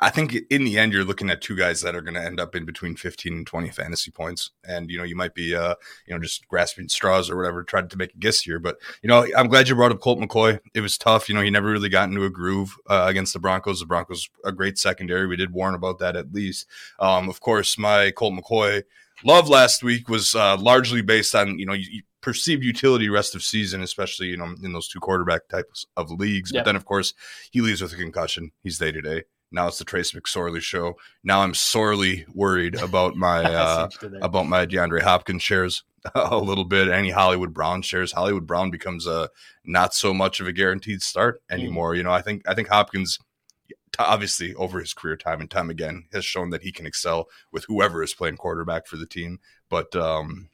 I 0.00 0.10
think 0.10 0.36
in 0.50 0.64
the 0.64 0.78
end, 0.78 0.92
you're 0.92 1.04
looking 1.04 1.30
at 1.30 1.40
two 1.40 1.56
guys 1.56 1.80
that 1.80 1.94
are 1.94 2.02
going 2.02 2.14
to 2.14 2.22
end 2.22 2.38
up 2.38 2.54
in 2.54 2.66
between 2.66 2.94
15 2.94 3.32
and 3.32 3.46
20 3.46 3.70
fantasy 3.70 4.10
points, 4.10 4.50
and 4.64 4.90
you 4.90 4.98
know, 4.98 5.04
you 5.04 5.16
might 5.16 5.34
be, 5.34 5.54
uh, 5.54 5.74
you 6.06 6.14
know, 6.14 6.20
just 6.20 6.46
grasping 6.46 6.88
straws 6.88 7.30
or 7.30 7.36
whatever, 7.40 7.62
tried 7.62 7.90
to 7.90 7.96
make 7.96 8.14
a 8.14 8.18
guess 8.18 8.40
here. 8.40 8.58
But 8.58 8.76
you 9.02 9.08
know, 9.08 9.26
I'm 9.36 9.48
glad 9.48 9.68
you 9.68 9.74
brought 9.74 9.92
up 9.92 10.00
Colt 10.00 10.18
McCoy. 10.18 10.60
It 10.74 10.80
was 10.80 10.98
tough. 10.98 11.28
You 11.28 11.34
know, 11.34 11.42
he 11.42 11.50
never 11.50 11.70
really 11.70 11.88
got 11.88 12.08
into 12.08 12.24
a 12.24 12.30
groove 12.30 12.76
uh, 12.88 13.06
against 13.08 13.32
the 13.32 13.38
Broncos. 13.38 13.80
The 13.80 13.86
Broncos 13.86 14.28
a 14.44 14.52
great 14.52 14.78
secondary. 14.78 15.26
We 15.26 15.36
did 15.36 15.52
warn 15.52 15.74
about 15.74 15.98
that 15.98 16.16
at 16.16 16.32
least. 16.32 16.66
Um, 16.98 17.28
of 17.28 17.40
course, 17.40 17.78
my 17.78 18.10
Colt 18.12 18.34
McCoy 18.34 18.82
love 19.24 19.48
last 19.48 19.82
week 19.82 20.08
was 20.08 20.34
uh, 20.34 20.56
largely 20.56 21.02
based 21.02 21.34
on 21.34 21.58
you 21.58 21.66
know 21.66 21.72
you, 21.72 22.02
perceived 22.20 22.62
utility 22.62 23.08
rest 23.08 23.34
of 23.34 23.42
season, 23.42 23.82
especially 23.82 24.26
you 24.26 24.36
know 24.36 24.54
in 24.62 24.72
those 24.72 24.88
two 24.88 25.00
quarterback 25.00 25.48
types 25.48 25.86
of 25.96 26.10
leagues. 26.10 26.52
Yep. 26.52 26.60
But 26.60 26.68
then 26.68 26.76
of 26.76 26.84
course 26.84 27.14
he 27.50 27.60
leaves 27.60 27.82
with 27.82 27.92
a 27.92 27.96
concussion. 27.96 28.52
He's 28.62 28.78
day 28.78 28.92
to 28.92 29.00
day. 29.00 29.24
Now 29.52 29.68
it's 29.68 29.78
the 29.78 29.84
Trace 29.84 30.12
McSorley 30.12 30.60
show. 30.60 30.96
Now 31.24 31.40
I'm 31.40 31.54
sorely 31.54 32.24
worried 32.34 32.76
about 32.76 33.16
my 33.16 33.42
uh, 33.54 33.88
about 34.22 34.46
my 34.46 34.66
DeAndre 34.66 35.02
Hopkins 35.02 35.42
shares 35.42 35.82
a 36.14 36.38
little 36.38 36.64
bit. 36.64 36.88
Any 36.88 37.10
Hollywood 37.10 37.52
Brown 37.52 37.82
shares. 37.82 38.12
Hollywood 38.12 38.46
Brown 38.46 38.70
becomes 38.70 39.06
a 39.06 39.30
not 39.64 39.94
so 39.94 40.14
much 40.14 40.40
of 40.40 40.46
a 40.46 40.52
guaranteed 40.52 41.02
start 41.02 41.42
mm. 41.50 41.54
anymore. 41.54 41.92
Mm. 41.92 41.96
You 41.96 42.02
know, 42.04 42.12
I 42.12 42.22
think 42.22 42.48
I 42.48 42.54
think 42.54 42.68
Hopkins 42.68 43.18
obviously 43.98 44.54
over 44.54 44.80
his 44.80 44.94
career 44.94 45.16
time 45.16 45.40
and 45.40 45.50
time 45.50 45.68
again 45.68 46.06
has 46.12 46.24
shown 46.24 46.50
that 46.50 46.62
he 46.62 46.72
can 46.72 46.86
excel 46.86 47.28
with 47.52 47.64
whoever 47.64 48.02
is 48.02 48.14
playing 48.14 48.36
quarterback 48.36 48.86
for 48.86 48.96
the 48.96 49.06
team. 49.06 49.40
But 49.68 49.94
um, 49.94 50.48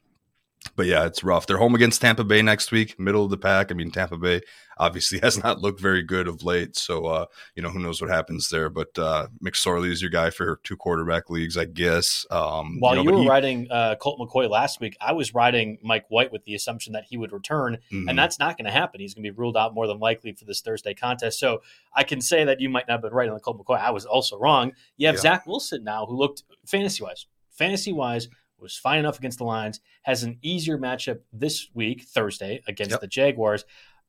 but 0.77 0.87
yeah, 0.87 1.07
it's 1.07 1.25
rough. 1.25 1.47
They're 1.47 1.57
home 1.57 1.75
against 1.75 2.03
Tampa 2.03 2.23
Bay 2.23 2.43
next 2.43 2.71
week, 2.71 3.01
middle 3.01 3.25
of 3.25 3.31
the 3.31 3.39
pack. 3.39 3.73
I 3.73 3.75
mean, 3.75 3.91
Tampa 3.91 4.19
Bay 4.19 4.43
obviously 4.79 5.19
has 5.23 5.43
not 5.43 5.61
looked 5.61 5.81
very 5.81 6.03
good 6.03 6.29
of 6.29 6.43
late, 6.43 6.77
so 6.77 7.07
uh, 7.07 7.27
you 7.55 7.63
know 7.63 7.71
who 7.71 7.79
knows 7.79 8.01
what 8.01 8.11
happens 8.11 8.51
there. 8.51 8.69
But 8.69 8.97
uh, 8.99 9.29
McSorley 9.43 9.91
is 9.91 10.03
your 10.03 10.11
guy 10.11 10.31
for 10.31 10.61
two 10.63 10.77
quarterback 10.77 11.31
leagues, 11.31 11.57
I 11.57 11.65
guess. 11.65 12.27
Um, 12.31 12.79
While 12.79 12.97
you, 12.97 13.05
know, 13.05 13.11
you 13.11 13.17
were 13.17 13.23
he, 13.23 13.29
riding 13.29 13.71
uh, 13.71 13.97
Colt 13.97 14.21
McCoy 14.21 14.49
last 14.51 14.81
week, 14.81 14.97
I 15.01 15.13
was 15.13 15.35
riding 15.35 15.79
Mike 15.83 16.05
White 16.09 16.31
with 16.31 16.45
the 16.45 16.55
assumption 16.55 16.93
that 16.93 17.05
he 17.09 17.17
would 17.17 17.33
return, 17.33 17.79
mm-hmm. 17.91 18.09
and 18.09 18.19
that's 18.19 18.39
not 18.39 18.59
going 18.59 18.67
to 18.67 18.71
happen. 18.73 19.01
He's 19.01 19.15
going 19.15 19.25
to 19.25 19.33
be 19.33 19.37
ruled 19.37 19.57
out 19.57 19.75
more 19.75 19.87
than 19.87 19.99
likely 19.99 20.33
for 20.33 20.45
this 20.45 20.61
Thursday 20.61 20.95
contest. 20.95 21.41
So 21.41 21.63
I 21.95 22.05
can 22.05 22.21
say 22.21 22.45
that 22.45 22.61
you 22.61 22.69
might 22.69 22.87
not 22.87 22.95
have 22.95 23.03
been 23.03 23.15
right 23.15 23.29
on 23.29 23.35
the 23.35 23.41
Colt 23.41 23.59
McCoy. 23.59 23.79
I 23.79 23.91
was 23.91 24.05
also 24.05 24.39
wrong. 24.39 24.73
You 24.99 25.07
have 25.07 25.17
yeah. 25.17 25.23
Zach 25.23 25.47
Wilson 25.47 25.85
now, 25.85 26.05
who 26.07 26.17
looked 26.17 26.43
fantasy 26.67 27.03
wise, 27.03 27.27
fantasy 27.51 27.93
wise 27.93 28.29
was 28.59 28.77
fine 28.77 28.99
enough 28.99 29.19
against 29.19 29.39
the 29.39 29.45
Lions, 29.45 29.81
has 30.03 30.23
an 30.23 30.39
easier 30.43 30.79
matchup 30.79 31.21
this 31.33 31.69
week, 31.75 32.03
Thursday, 32.03 32.63
against 32.67 32.93
yep. 32.93 33.01
the 33.01 33.07
Jaguars. 33.07 33.65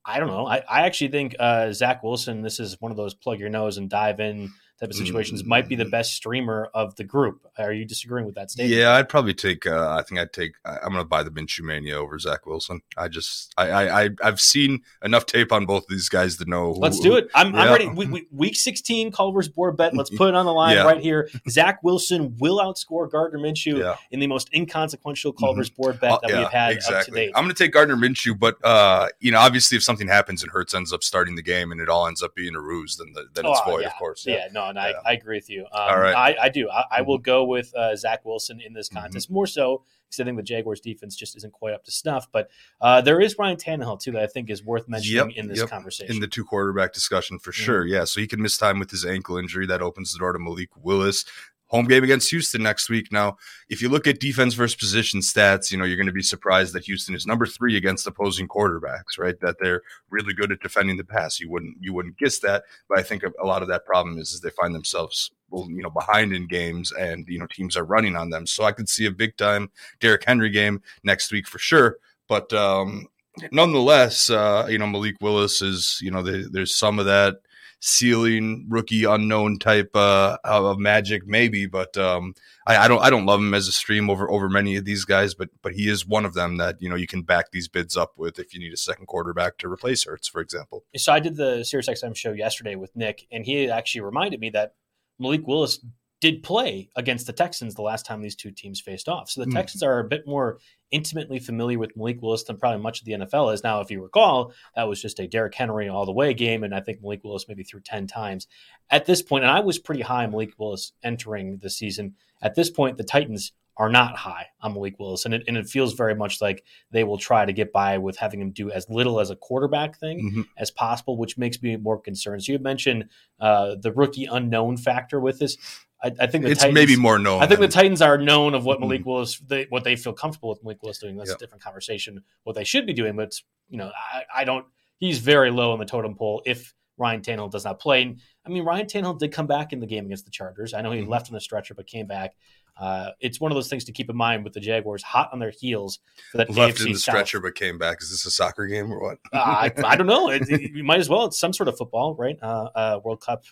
I 0.06 0.20
don't 0.20 0.30
know. 0.30 0.48
I, 0.48 0.64
I 0.70 0.86
actually 0.86 1.10
think 1.10 1.36
uh, 1.38 1.74
Zach 1.74 2.02
Wilson, 2.02 2.42
this 2.42 2.60
is 2.60 2.80
one 2.80 2.92
of 2.92 2.98
those 2.98 3.14
plug 3.14 3.40
your 3.40 3.50
nose 3.50 3.78
and 3.78 3.90
dive 3.90 4.20
in 4.20 4.52
type 4.80 4.90
of 4.90 4.96
situations 4.96 5.42
mm-hmm. 5.42 5.50
might 5.50 5.68
be 5.68 5.76
the 5.76 5.86
mm. 5.86 5.92
best 5.92 6.14
streamer 6.14 6.70
of 6.74 6.96
the 6.96 7.04
group. 7.04 7.48
Are 7.58 7.74
you 7.74 7.86
disagreeing 7.86 8.26
with 8.26 8.36
that 8.36 8.52
statement? 8.52 8.80
Yeah, 8.80 8.94
I'd 8.94 9.10
probably 9.10 9.34
take. 9.34 9.66
Uh, 9.66 9.98
I 9.98 10.04
think 10.04 10.20
I'd 10.20 10.34
take. 10.34 10.54
I'm 10.66 10.92
going 10.92 11.04
to 11.04 11.06
buy 11.06 11.24
the 11.24 11.32
Minshew 11.32 11.62
mania 11.62 11.98
over 11.98 12.20
Zach 12.20 12.46
Wilson. 12.46 12.82
I 12.96 13.08
just, 13.08 13.54
I, 13.58 13.72
I, 13.72 14.04
I, 14.04 14.10
have 14.22 14.40
seen 14.40 14.82
enough 15.04 15.26
tape 15.26 15.52
on 15.52 15.66
both 15.66 15.84
of 15.84 15.90
these 15.90 16.10
guys 16.10 16.38
to 16.38 16.46
know. 16.46 16.74
Who, 16.74 16.80
Let's 16.80 17.00
do 17.00 17.16
it. 17.16 17.30
I'm, 17.34 17.54
yeah. 17.54 17.62
I'm 17.62 17.72
ready. 17.72 17.88
We, 17.88 18.06
we, 18.08 18.28
week 18.32 18.56
16, 18.56 19.12
Culver's 19.12 19.50
board 19.50 19.78
bet. 19.78 19.96
Let's 19.96 20.10
put 20.16 20.30
it 20.30 20.36
on 20.36 20.46
the 20.46 20.54
line 20.54 20.76
yeah. 20.76 20.84
right 20.84 21.02
here. 21.02 21.30
Zach 21.50 21.82
Wilson 21.84 22.36
will 22.38 22.60
outscore 22.60 23.10
Gardner 23.10 23.40
Minshew 23.40 23.80
yeah. 23.80 23.96
in 24.12 24.20
the 24.20 24.28
most 24.28 24.50
inconsequential 24.54 25.34
Culver's 25.34 25.70
mm-hmm. 25.70 25.82
board 25.82 26.00
bet 26.00 26.12
uh, 26.12 26.20
that 26.24 26.38
we've 26.38 26.52
had 26.52 26.74
exactly. 26.74 27.28
I'm 27.36 27.44
going 27.44 27.54
to 27.54 27.64
take 27.64 27.72
Gardner 27.72 27.96
Minshew, 27.96 28.38
but 28.38 28.64
uh, 28.64 29.08
you 29.20 29.32
know, 29.32 29.40
obviously, 29.40 29.78
if 29.78 29.84
something 29.84 30.08
happens 30.08 30.44
and 30.44 30.52
Hurts 30.52 30.76
ends 30.76 30.94
up 30.94 31.04
starting 31.04 31.36
the 31.36 31.42
game 31.42 31.72
and 31.72 31.82
it 31.82 31.90
all 31.90 32.08
ends 32.08 32.22
up 32.22 32.36
being 32.36 32.56
a 32.56 32.62
ruse, 32.62 32.98
then 32.98 33.14
the, 33.14 33.28
then 33.34 33.46
it's 33.46 33.60
oh, 33.66 33.72
void, 33.72 33.86
of 33.86 33.94
course. 33.96 34.26
Yeah, 34.26 34.48
no, 34.52 34.67
and 34.70 34.80
I, 34.80 34.94
I 35.06 35.14
agree 35.14 35.38
with 35.38 35.50
you. 35.50 35.62
Um, 35.64 35.68
All 35.72 36.00
right. 36.00 36.16
I, 36.16 36.46
I 36.46 36.50
do. 36.50 36.70
I, 36.70 36.84
I, 36.92 37.02
will 37.02 37.18
mm-hmm. 37.18 37.24
go 37.24 37.44
with 37.46 37.74
uh, 37.76 37.96
Zach 37.96 38.26
Wilson 38.26 38.60
in 38.60 38.74
this 38.74 38.90
mm-hmm. 38.90 39.00
contest 39.00 39.28
mm-hmm. 39.28 39.34
more 39.36 39.48
so 39.48 39.84
because 40.08 40.20
I 40.20 40.24
think 40.24 40.38
the 40.38 40.44
Jaguars 40.44 40.80
defense 40.80 41.16
just 41.16 41.36
isn't 41.38 41.54
quite 41.54 41.74
up 41.74 41.84
to 41.86 41.92
snuff. 41.92 42.28
But 42.32 42.50
uh, 42.80 43.02
there 43.02 43.20
is 43.20 43.38
Ryan 43.38 43.58
Tannehill 43.58 44.00
too 44.00 44.12
that 44.12 44.24
I 44.24 44.28
think 44.28 44.50
is 44.50 44.64
worth 44.64 44.88
mentioning 44.88 45.32
yep, 45.32 45.38
in 45.38 45.48
this 45.48 45.60
yep. 45.60 45.70
conversation 45.70 46.16
in 46.16 46.22
the 46.22 46.28
two 46.28 46.46
quarterback 46.46 46.94
discussion 46.94 47.40
for 47.40 47.52
mm-hmm. 47.52 47.64
sure. 47.64 47.86
Yeah, 47.86 48.06
so 48.06 48.22
he 48.22 48.28
can 48.28 48.42
miss 48.42 48.58
time 48.58 48.80
with 48.80 48.92
his 48.92 49.06
ankle 49.06 49.38
injury 49.38 49.66
that 49.68 49.82
opens 49.82 50.14
the 50.14 50.20
door 50.20 50.34
to 50.34 50.40
Malik 50.40 50.70
Willis 50.78 51.26
home 51.68 51.86
game 51.86 52.04
against 52.04 52.30
Houston 52.30 52.64
next 52.64 52.90
week. 52.90 53.12
Now, 53.12 53.38
if 53.70 53.82
you 53.82 53.90
look 53.90 54.08
at 54.08 54.20
defense 54.20 54.54
versus 54.54 54.76
position 54.76 55.20
stats, 55.20 55.72
you 55.72 55.78
know, 55.78 55.86
you're 55.86 55.98
going 55.98 56.08
to 56.08 56.14
be 56.14 56.22
surprised 56.22 56.74
that 56.74 56.86
Houston 56.86 57.14
is 57.14 57.28
number 57.28 57.46
three 57.46 57.76
against 57.76 58.08
opposing 58.08 58.48
quarterbacks, 58.48 59.18
right? 59.18 59.40
That 59.42 59.58
they're 59.60 59.82
really 60.10 60.34
good 60.34 60.52
at 60.52 60.62
defending 60.62 60.98
the 60.98 61.04
pass. 61.04 61.40
You 61.40 61.50
wouldn't, 61.50 61.78
you 61.80 61.94
wouldn't 61.94 62.18
guess 62.18 62.40
that, 62.40 62.64
but 62.88 63.00
I 63.00 63.04
think 63.04 63.24
a 63.24 63.46
lot 63.46 63.62
of 63.62 63.68
that 63.68 63.86
problem 63.86 64.18
is, 64.18 64.32
is 64.32 64.42
they 64.42 64.50
find 64.52 64.74
themselves, 64.74 65.32
well, 65.50 65.68
you 65.70 65.82
know, 65.82 65.90
behind 65.90 66.34
in 66.34 66.48
games 66.48 66.92
and, 66.94 67.26
you 67.28 67.40
know, 67.40 67.48
teams 67.48 67.76
are 67.78 67.86
running 67.86 68.16
on 68.16 68.30
them. 68.30 68.48
So 68.48 68.64
I 68.64 68.72
could 68.72 68.90
see 68.90 69.06
a 69.06 69.12
big 69.12 69.38
time 69.38 69.70
Derrick 70.00 70.24
Henry 70.26 70.50
game 70.50 70.82
next 71.04 71.32
week 71.32 71.48
for 71.48 71.60
sure. 71.60 71.98
But, 72.28 72.52
um, 72.54 73.08
nonetheless, 73.52 74.30
uh, 74.30 74.68
you 74.70 74.78
know, 74.78 74.88
Malik 74.88 75.16
Willis 75.22 75.62
is, 75.62 76.00
you 76.02 76.12
know, 76.12 76.22
there's 76.22 76.76
some 76.76 77.00
of 77.00 77.06
that 77.06 77.38
ceiling 77.80 78.66
rookie 78.70 79.04
unknown 79.04 79.60
type 79.60 79.96
uh, 79.96 80.38
of 80.44 80.80
magic, 80.80 81.28
maybe. 81.28 81.66
But 81.66 81.98
um, 81.98 82.34
I, 82.66 82.78
I, 82.78 82.88
don't 82.88 83.02
I 83.02 83.10
don't 83.10 83.26
love 83.26 83.40
him 83.40 83.54
as 83.54 83.68
a 83.68 83.72
stream 83.72 84.10
over 84.10 84.30
over 84.30 84.50
many 84.50 84.76
of 84.76 84.86
these 84.86 85.06
guys, 85.06 85.34
but 85.34 85.50
but 85.62 85.74
he 85.74 85.90
is 85.90 86.06
one 86.06 86.26
of 86.26 86.34
them 86.34 86.58
that 86.58 86.82
you 86.82 86.90
know 86.90 86.96
you 86.96 87.08
can 87.08 87.22
back 87.22 87.52
these 87.52 87.68
bids 87.68 87.96
up 87.96 88.14
with 88.18 88.40
if 88.40 88.54
you 88.54 88.60
need 88.60 88.74
a 88.74 88.78
second 88.78 89.06
quarterback 89.08 89.58
to 89.60 89.72
replace 89.72 90.06
Hurts, 90.06 90.28
for 90.28 90.42
example. 90.42 90.84
So 90.96 91.14
I 91.14 91.20
did 91.20 91.36
the 91.36 91.60
SiriusXM 91.60 92.16
show 92.16 92.32
yesterday 92.32 92.76
with 92.76 92.96
Nick, 92.96 93.28
and 93.32 93.46
he 93.46 93.70
actually 93.70 94.02
reminded 94.02 94.40
me 94.40 94.50
that 94.52 94.74
Malik 95.20 95.48
Willis 95.48 95.80
did 96.20 96.42
play 96.42 96.90
against 96.96 97.28
the 97.28 97.34
Texans 97.34 97.76
the 97.76 97.82
last 97.82 98.06
time 98.06 98.22
these 98.22 98.36
two 98.36 98.52
teams 98.52 98.82
faced 98.82 99.08
off. 99.08 99.30
So 99.30 99.42
the 99.42 99.48
mm. 99.48 99.54
Texans 99.54 99.84
are 99.84 100.00
a 100.00 100.04
bit 100.04 100.26
more 100.26 100.58
intimately 100.90 101.40
familiar 101.40 101.78
with 101.78 101.96
Malik 101.96 102.22
Willis 102.22 102.44
than 102.44 102.58
probably 102.58 102.82
much 102.82 103.00
of 103.00 103.06
the 103.06 103.12
NFL 103.14 103.54
is. 103.54 103.64
Now, 103.64 103.82
if 103.82 103.92
you 103.92 104.02
recall, 104.02 104.54
that 104.76 104.88
was 104.88 105.02
just 105.02 105.20
a 105.20 105.28
Derrick 105.28 105.54
Henry 105.54 105.90
all 105.90 106.06
the 106.06 106.14
way 106.14 106.34
game, 106.34 106.64
and 106.64 106.74
I 106.74 106.80
think 106.80 107.02
Malik 107.02 107.24
Willis 107.24 107.48
maybe 107.48 107.64
threw 107.64 107.82
10 107.82 108.08
times. 108.08 108.48
At 108.90 109.06
this 109.06 109.22
point, 109.22 109.44
and 109.44 109.52
I 109.52 109.60
was 109.60 109.78
pretty 109.78 110.02
high 110.02 110.24
on 110.24 110.32
Malik 110.32 110.54
Willis 110.58 110.94
entering 111.04 111.58
the 111.58 111.70
season. 111.70 112.16
At 112.42 112.56
this 112.56 112.70
point, 112.70 112.98
the 112.98 113.04
Titans 113.04 113.52
are 113.78 113.90
not 113.90 114.16
high 114.16 114.48
on 114.62 114.74
Malik 114.74 114.98
Willis, 114.98 115.26
and 115.26 115.34
it, 115.36 115.44
and 115.48 115.56
it 115.56 115.68
feels 115.68 115.94
very 115.94 116.16
much 116.16 116.42
like 116.42 116.64
they 116.92 117.04
will 117.04 117.18
try 117.18 117.46
to 117.46 117.54
get 117.54 117.72
by 117.72 117.98
with 118.00 118.18
having 118.18 118.42
him 118.42 118.52
do 118.52 118.72
as 118.72 118.90
little 118.90 119.20
as 119.20 119.30
a 119.30 119.36
quarterback 119.36 120.00
thing 120.00 120.32
mm-hmm. 120.32 120.42
as 120.58 120.72
possible, 120.72 121.16
which 121.16 121.38
makes 121.38 121.62
me 121.62 121.78
more 121.78 122.00
concerned. 122.00 122.44
So 122.44 122.54
you 122.54 122.60
mentioned 122.60 123.06
uh, 123.40 123.76
the 123.80 123.92
rookie 123.92 124.26
unknown 124.26 124.78
factor 124.78 125.20
with 125.20 125.38
this. 125.38 125.58
I, 126.04 126.12
I 126.20 126.28
think 126.28 126.46
it's 126.46 126.62
Titans, 126.62 126.76
maybe 126.76 126.96
more 126.96 127.18
known. 127.18 127.42
I 127.42 127.48
think 127.48 127.60
the 127.60 127.68
Titans 127.68 128.02
are 128.02 128.18
known 128.18 128.54
of 128.54 128.66
what 128.66 128.80
Malik 128.80 129.02
mm-hmm. 129.02 129.10
Willis, 129.10 129.40
they, 129.40 129.66
what 129.70 129.84
they 129.84 129.96
feel 129.96 130.14
comfortable 130.14 130.50
with 130.50 130.64
Malik 130.64 130.82
Willis 130.84 131.00
doing. 131.00 131.18
That's 131.18 131.30
yep. 131.30 131.38
a 131.38 131.40
different 131.40 131.64
conversation. 131.64 132.24
What 132.44 132.56
they 132.56 132.64
should 132.64 132.86
be 132.86 132.94
doing, 132.94 133.16
but 133.16 133.34
you 133.70 133.78
know, 133.78 133.92
I, 134.14 134.42
I, 134.42 134.44
don't. 134.44 134.66
He's 135.00 135.20
very 135.20 135.50
low 135.52 135.72
on 135.72 135.80
the 135.80 135.86
totem 135.86 136.16
pole 136.16 136.44
if 136.46 136.74
Ryan 136.98 137.22
Tannehill 137.22 137.52
does 137.52 137.66
not 137.66 137.80
play. 137.80 138.04
And, 138.04 138.20
I 138.46 138.50
mean, 138.50 138.64
Ryan 138.64 138.86
Tannehill 138.86 139.20
did 139.20 139.32
come 139.32 139.48
back 139.48 139.74
in 139.74 139.80
the 139.80 139.88
game 139.88 140.06
against 140.06 140.26
the 140.26 140.32
Chargers. 140.32 140.74
I 140.74 140.82
know 140.82 140.92
he 140.92 141.02
mm-hmm. 141.02 141.10
left 141.10 141.30
on 141.30 141.34
the 141.34 141.42
stretcher, 141.42 141.74
but 141.74 141.88
came 141.88 142.08
back. 142.08 142.36
Uh, 142.80 143.12
it's 143.20 143.40
one 143.42 143.52
of 143.52 143.56
those 143.56 143.70
things 143.70 143.86
to 143.86 143.92
keep 143.92 144.10
in 144.10 144.16
mind 144.16 144.44
with 144.44 144.54
the 144.54 144.60
Jaguars, 144.60 145.02
hot 145.02 145.30
on 145.34 145.40
their 145.40 145.52
heels 145.52 146.00
for 146.32 146.38
that 146.38 146.50
left 146.52 146.78
AFC 146.78 146.86
in 146.86 146.94
the 146.94 147.00
South. 147.00 147.16
stretcher, 147.16 147.40
but 147.40 147.56
came 147.56 147.80
back. 147.80 148.02
Is 148.02 148.12
this 148.12 148.26
a 148.26 148.32
soccer 148.32 148.68
game 148.68 148.92
or 148.92 149.02
what? 149.02 149.18
uh, 149.34 149.38
I, 149.38 149.72
I, 149.84 149.96
don't 149.96 150.06
know. 150.06 150.30
It, 150.30 150.48
it, 150.48 150.62
you 150.76 150.84
might 150.84 151.00
as 151.00 151.10
well. 151.10 151.26
It's 151.26 151.40
some 151.40 151.54
sort 151.54 151.70
of 151.70 151.78
football, 151.78 152.14
right? 152.16 152.38
Uh, 152.42 152.70
uh 152.76 153.00
World 153.04 153.22
Cup 153.22 153.46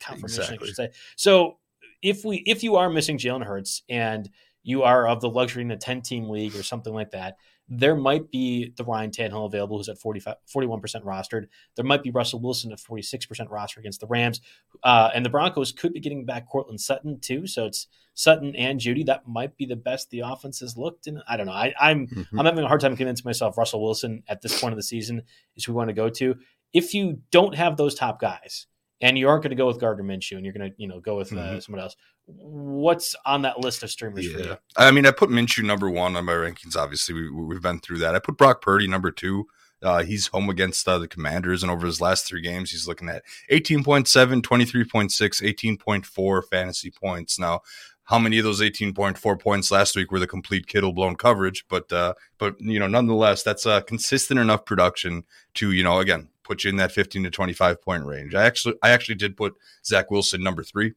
confirmation, 0.00 0.40
exactly. 0.40 0.58
I 0.62 0.66
should 0.66 0.76
say. 0.76 0.90
So 1.16 1.58
if 2.04 2.24
we 2.24 2.36
if 2.46 2.62
you 2.62 2.76
are 2.76 2.90
missing 2.90 3.18
Jalen 3.18 3.44
Hurts 3.44 3.82
and 3.88 4.28
you 4.62 4.82
are 4.82 5.08
of 5.08 5.20
the 5.20 5.28
luxury 5.28 5.62
in 5.62 5.70
a 5.70 5.76
10 5.76 6.02
team 6.02 6.28
league 6.28 6.54
or 6.54 6.62
something 6.62 6.92
like 6.92 7.10
that, 7.10 7.36
there 7.68 7.96
might 7.96 8.30
be 8.30 8.72
the 8.76 8.84
Ryan 8.84 9.10
Tannehill 9.10 9.46
available 9.46 9.78
who's 9.78 9.88
at 9.88 9.98
45, 9.98 10.36
41% 10.54 10.80
rostered. 11.02 11.46
There 11.76 11.84
might 11.84 12.02
be 12.02 12.10
Russell 12.10 12.40
Wilson 12.40 12.72
at 12.72 12.78
46% 12.78 13.50
roster 13.50 13.80
against 13.80 14.00
the 14.00 14.06
Rams. 14.06 14.40
Uh, 14.82 15.10
and 15.14 15.24
the 15.24 15.30
Broncos 15.30 15.72
could 15.72 15.94
be 15.94 16.00
getting 16.00 16.26
back 16.26 16.48
Courtland 16.48 16.80
Sutton 16.80 17.20
too. 17.20 17.46
So 17.46 17.66
it's 17.66 17.88
Sutton 18.12 18.54
and 18.54 18.80
Jeudy. 18.80 19.04
That 19.04 19.26
might 19.26 19.56
be 19.56 19.64
the 19.64 19.76
best 19.76 20.10
the 20.10 20.20
offense 20.20 20.60
has 20.60 20.76
looked. 20.76 21.06
And 21.06 21.22
I 21.26 21.38
don't 21.38 21.46
know. 21.46 21.52
I, 21.52 21.68
am 21.68 21.74
I'm, 21.80 22.06
mm-hmm. 22.06 22.38
I'm 22.38 22.46
having 22.46 22.64
a 22.64 22.68
hard 22.68 22.82
time 22.82 22.96
convincing 22.96 23.24
myself 23.24 23.56
Russell 23.56 23.82
Wilson 23.82 24.22
at 24.28 24.42
this 24.42 24.60
point 24.60 24.72
of 24.72 24.78
the 24.78 24.82
season 24.82 25.22
is 25.56 25.64
who 25.64 25.72
we 25.72 25.76
want 25.76 25.88
to 25.88 25.94
go 25.94 26.10
to. 26.10 26.36
If 26.74 26.92
you 26.92 27.20
don't 27.30 27.54
have 27.54 27.76
those 27.76 27.94
top 27.94 28.20
guys, 28.20 28.66
and 29.00 29.18
you 29.18 29.28
aren't 29.28 29.42
going 29.42 29.50
to 29.50 29.56
go 29.56 29.66
with 29.66 29.80
Gardner 29.80 30.04
Minshew, 30.04 30.36
and 30.36 30.44
you're 30.44 30.54
going 30.54 30.70
to 30.70 30.76
you 30.76 30.88
know 30.88 31.00
go 31.00 31.16
with 31.16 31.32
uh, 31.32 31.36
mm-hmm. 31.36 31.58
someone 31.58 31.82
else. 31.82 31.96
What's 32.26 33.14
on 33.26 33.42
that 33.42 33.60
list 33.60 33.82
of 33.82 33.90
streamers 33.90 34.26
yeah. 34.26 34.32
for 34.32 34.42
you? 34.42 34.56
I 34.76 34.90
mean, 34.90 35.06
I 35.06 35.10
put 35.10 35.30
Minshew 35.30 35.64
number 35.64 35.90
one 35.90 36.16
on 36.16 36.24
my 36.24 36.32
rankings. 36.32 36.76
Obviously, 36.76 37.14
we, 37.14 37.30
we've 37.30 37.62
been 37.62 37.80
through 37.80 37.98
that. 37.98 38.14
I 38.14 38.18
put 38.18 38.36
Brock 38.36 38.62
Purdy 38.62 38.86
number 38.86 39.10
two. 39.10 39.46
Uh, 39.82 40.02
he's 40.02 40.28
home 40.28 40.48
against 40.48 40.88
uh, 40.88 40.98
the 40.98 41.06
Commanders, 41.06 41.62
and 41.62 41.70
over 41.70 41.86
his 41.86 42.00
last 42.00 42.26
three 42.26 42.40
games, 42.40 42.70
he's 42.70 42.88
looking 42.88 43.10
at 43.10 43.22
18.7, 43.50 44.40
23.6, 44.40 45.78
18.4 45.78 46.44
fantasy 46.48 46.90
points. 46.90 47.38
Now, 47.38 47.60
how 48.04 48.18
many 48.18 48.38
of 48.38 48.44
those 48.44 48.62
18.4 48.62 49.38
points 49.38 49.70
last 49.70 49.94
week 49.94 50.10
were 50.10 50.18
the 50.18 50.26
complete 50.26 50.66
Kittle 50.66 50.94
blown 50.94 51.16
coverage? 51.16 51.66
But, 51.68 51.92
uh, 51.92 52.14
but 52.38 52.58
you 52.60 52.78
know, 52.78 52.86
nonetheless, 52.86 53.42
that's 53.42 53.66
a 53.66 53.82
consistent 53.82 54.40
enough 54.40 54.64
production 54.64 55.24
to, 55.54 55.72
you 55.72 55.84
know, 55.84 55.98
again, 55.98 56.28
put 56.44 56.62
you 56.62 56.70
in 56.70 56.76
that 56.76 56.92
15 56.92 57.24
to 57.24 57.30
25 57.30 57.82
point 57.82 58.04
range. 58.04 58.34
I 58.34 58.44
actually 58.44 58.76
I 58.82 58.90
actually 58.90 59.16
did 59.16 59.36
put 59.36 59.54
Zach 59.84 60.10
Wilson 60.10 60.42
number 60.42 60.62
three. 60.62 60.94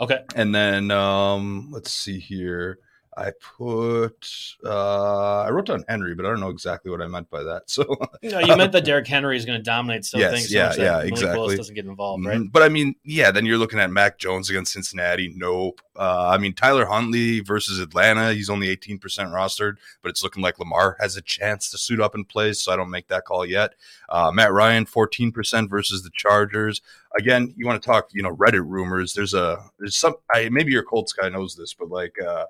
Okay. 0.00 0.22
And 0.34 0.54
then 0.54 0.90
um 0.90 1.68
let's 1.70 1.92
see 1.92 2.18
here. 2.18 2.78
I 3.16 3.30
put 3.58 4.26
uh 4.64 5.42
I 5.42 5.50
wrote 5.50 5.66
down 5.66 5.84
Henry, 5.88 6.14
but 6.14 6.24
I 6.24 6.30
don't 6.30 6.40
know 6.40 6.48
exactly 6.48 6.90
what 6.90 7.02
I 7.02 7.06
meant 7.06 7.28
by 7.30 7.42
that. 7.42 7.62
So 7.72 7.84
no, 8.22 8.38
you 8.38 8.56
meant 8.56 8.72
that 8.72 8.84
Derrick 8.84 9.06
Henry 9.06 9.36
is 9.36 9.44
going 9.44 9.58
to 9.58 9.62
dominate 9.62 10.04
some 10.04 10.20
Yes, 10.20 10.32
things. 10.32 10.50
So 10.50 10.56
yeah, 10.56 10.74
yeah, 10.76 10.90
Malik 10.98 11.08
exactly. 11.12 11.38
Willis 11.38 11.56
doesn't 11.56 11.74
get 11.74 11.86
involved, 11.86 12.24
right? 12.24 12.38
Mhm. 12.38 12.52
But 12.52 12.62
I 12.62 12.68
mean, 12.68 12.94
yeah, 13.04 13.30
then 13.30 13.46
you're 13.46 13.58
looking 13.58 13.80
at 13.80 13.90
Mac 13.90 14.18
Jones 14.18 14.50
against 14.50 14.72
Cincinnati. 14.72 15.32
Nope. 15.34 15.80
Uh, 15.96 16.28
I 16.30 16.38
mean, 16.38 16.54
Tyler 16.54 16.86
Huntley 16.86 17.40
versus 17.40 17.78
Atlanta. 17.78 18.32
He's 18.32 18.48
only 18.50 18.74
18% 18.74 18.98
rostered, 19.30 19.76
but 20.02 20.08
it's 20.08 20.22
looking 20.22 20.42
like 20.42 20.58
Lamar 20.58 20.96
has 21.00 21.16
a 21.16 21.22
chance 21.22 21.70
to 21.70 21.78
suit 21.78 22.00
up 22.00 22.14
and 22.14 22.26
play, 22.28 22.52
so 22.54 22.72
I 22.72 22.76
don't 22.76 22.90
make 22.90 23.08
that 23.08 23.24
call 23.24 23.44
yet. 23.44 23.74
Uh, 24.08 24.30
Matt 24.32 24.52
Ryan, 24.52 24.86
14% 24.86 25.68
versus 25.68 26.02
the 26.02 26.10
Chargers. 26.14 26.80
Again, 27.18 27.52
you 27.56 27.66
want 27.66 27.82
to 27.82 27.86
talk, 27.86 28.08
you 28.12 28.22
know, 28.22 28.34
Reddit 28.34 28.64
rumors. 28.66 29.12
There's 29.12 29.34
a, 29.34 29.62
there's 29.78 29.96
some, 29.96 30.14
I, 30.34 30.48
maybe 30.48 30.72
your 30.72 30.82
Colts 30.82 31.12
guy 31.12 31.28
knows 31.28 31.56
this, 31.56 31.74
but 31.74 31.90
like, 31.90 32.16
uh, 32.22 32.46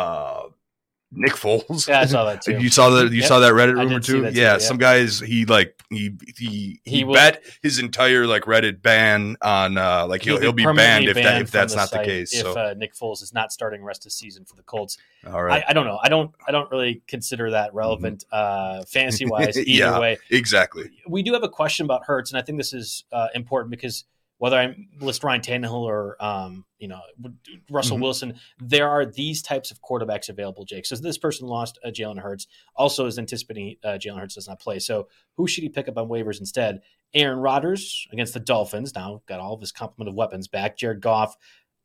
uh, 0.00 0.42
Nick 1.16 1.34
Foles. 1.34 1.86
Yeah, 1.86 2.00
I 2.00 2.06
saw 2.06 2.24
that 2.28 2.42
too. 2.42 2.58
You 2.58 2.68
saw 2.70 2.90
that. 2.90 3.12
You 3.12 3.20
Yep. 3.20 3.28
saw 3.28 3.38
that 3.38 3.52
Reddit 3.52 3.74
rumor 3.76 4.00
too. 4.00 4.22
that 4.22 4.32
too, 4.34 4.40
yeah, 4.40 4.52
yeah. 4.54 4.58
some 4.58 4.78
guys 4.78 5.20
he 5.20 5.44
like 5.44 5.80
he 5.88 6.10
he 6.36 6.80
he, 6.84 6.90
He 6.98 7.04
will- 7.04 7.14
bet 7.14 7.44
his 7.62 7.78
entire 7.78 8.26
like 8.26 8.42
Reddit 8.44 8.82
ban 8.82 9.36
on 9.40 9.78
uh 9.78 10.06
like 10.08 10.22
he'll 10.22 10.40
he'll 10.40 10.52
be 10.52 10.64
permanently 10.64 11.06
banned 11.12 11.18
if 11.18 11.22
that 11.24 11.42
if 11.42 11.50
that's 11.52 11.76
not 11.76 11.92
the 11.92 11.98
case. 12.02 12.34
If 12.34 12.40
So 12.40 12.52
uh, 12.58 12.74
Nick 12.76 12.94
Foles 12.96 13.22
is 13.22 13.32
not 13.32 13.52
starting 13.52 13.84
rest 13.84 14.06
of 14.06 14.10
season 14.12 14.44
for 14.44 14.56
the 14.56 14.64
Colts, 14.64 14.98
all 15.24 15.44
right, 15.44 15.62
I, 15.64 15.70
I 15.70 15.72
don't 15.72 15.86
know. 15.86 16.00
I 16.02 16.08
don't. 16.08 16.34
I 16.48 16.50
don't 16.50 16.68
really 16.72 17.00
consider 17.06 17.50
that 17.52 17.72
relevant 17.74 18.24
uh, 18.32 18.82
fantasy 18.84 19.24
wise. 19.26 19.56
Either 19.58 19.70
Yeah. 19.70 20.00
way, 20.00 20.18
exactly. 20.30 20.90
we 21.06 21.22
do 21.22 21.32
have 21.34 21.44
a 21.44 21.48
question 21.48 21.84
about 21.84 22.04
Hurts, 22.06 22.32
and 22.32 22.38
I 22.40 22.42
think 22.42 22.58
this 22.58 22.72
is 22.72 23.04
uh, 23.12 23.28
important 23.36 23.70
because 23.70 24.02
whether 24.44 24.58
I 24.58 24.76
list 25.00 25.24
Ryan 25.24 25.40
Tannehill 25.40 25.72
or 25.72 26.22
um, 26.22 26.66
you 26.78 26.86
know 26.88 27.00
Russell 27.70 27.96
Mhm. 27.96 28.02
Wilson, 28.02 28.34
there 28.58 28.88
are 28.90 29.06
these 29.06 29.40
types 29.40 29.70
of 29.70 29.80
quarterbacks 29.80 30.28
available. 30.28 30.64
Jake, 30.66 30.84
so 30.84 30.96
this 30.96 31.16
person 31.18 31.48
lost 31.48 31.78
uh, 31.82 31.88
Jalen 31.88 32.20
Hurts, 32.20 32.46
also 32.76 33.06
is 33.06 33.18
anticipating 33.18 33.76
uh, 33.82 33.98
Jalen 33.98 34.18
Hurts 34.20 34.34
does 34.34 34.46
not 34.46 34.60
play. 34.60 34.78
So 34.78 35.08
who 35.36 35.46
should 35.48 35.62
he 35.62 35.70
pick 35.70 35.88
up 35.88 35.96
on 35.96 36.08
waivers 36.08 36.40
instead? 36.40 36.82
Aaron 37.14 37.38
Rodgers 37.38 38.06
against 38.12 38.34
the 38.34 38.40
Dolphins. 38.40 38.94
Now 38.94 39.22
got 39.26 39.40
all 39.40 39.54
of 39.54 39.60
his 39.60 39.72
complement 39.72 40.08
of 40.10 40.14
weapons 40.14 40.46
back. 40.46 40.76
Jared 40.76 41.00
Goff. 41.00 41.36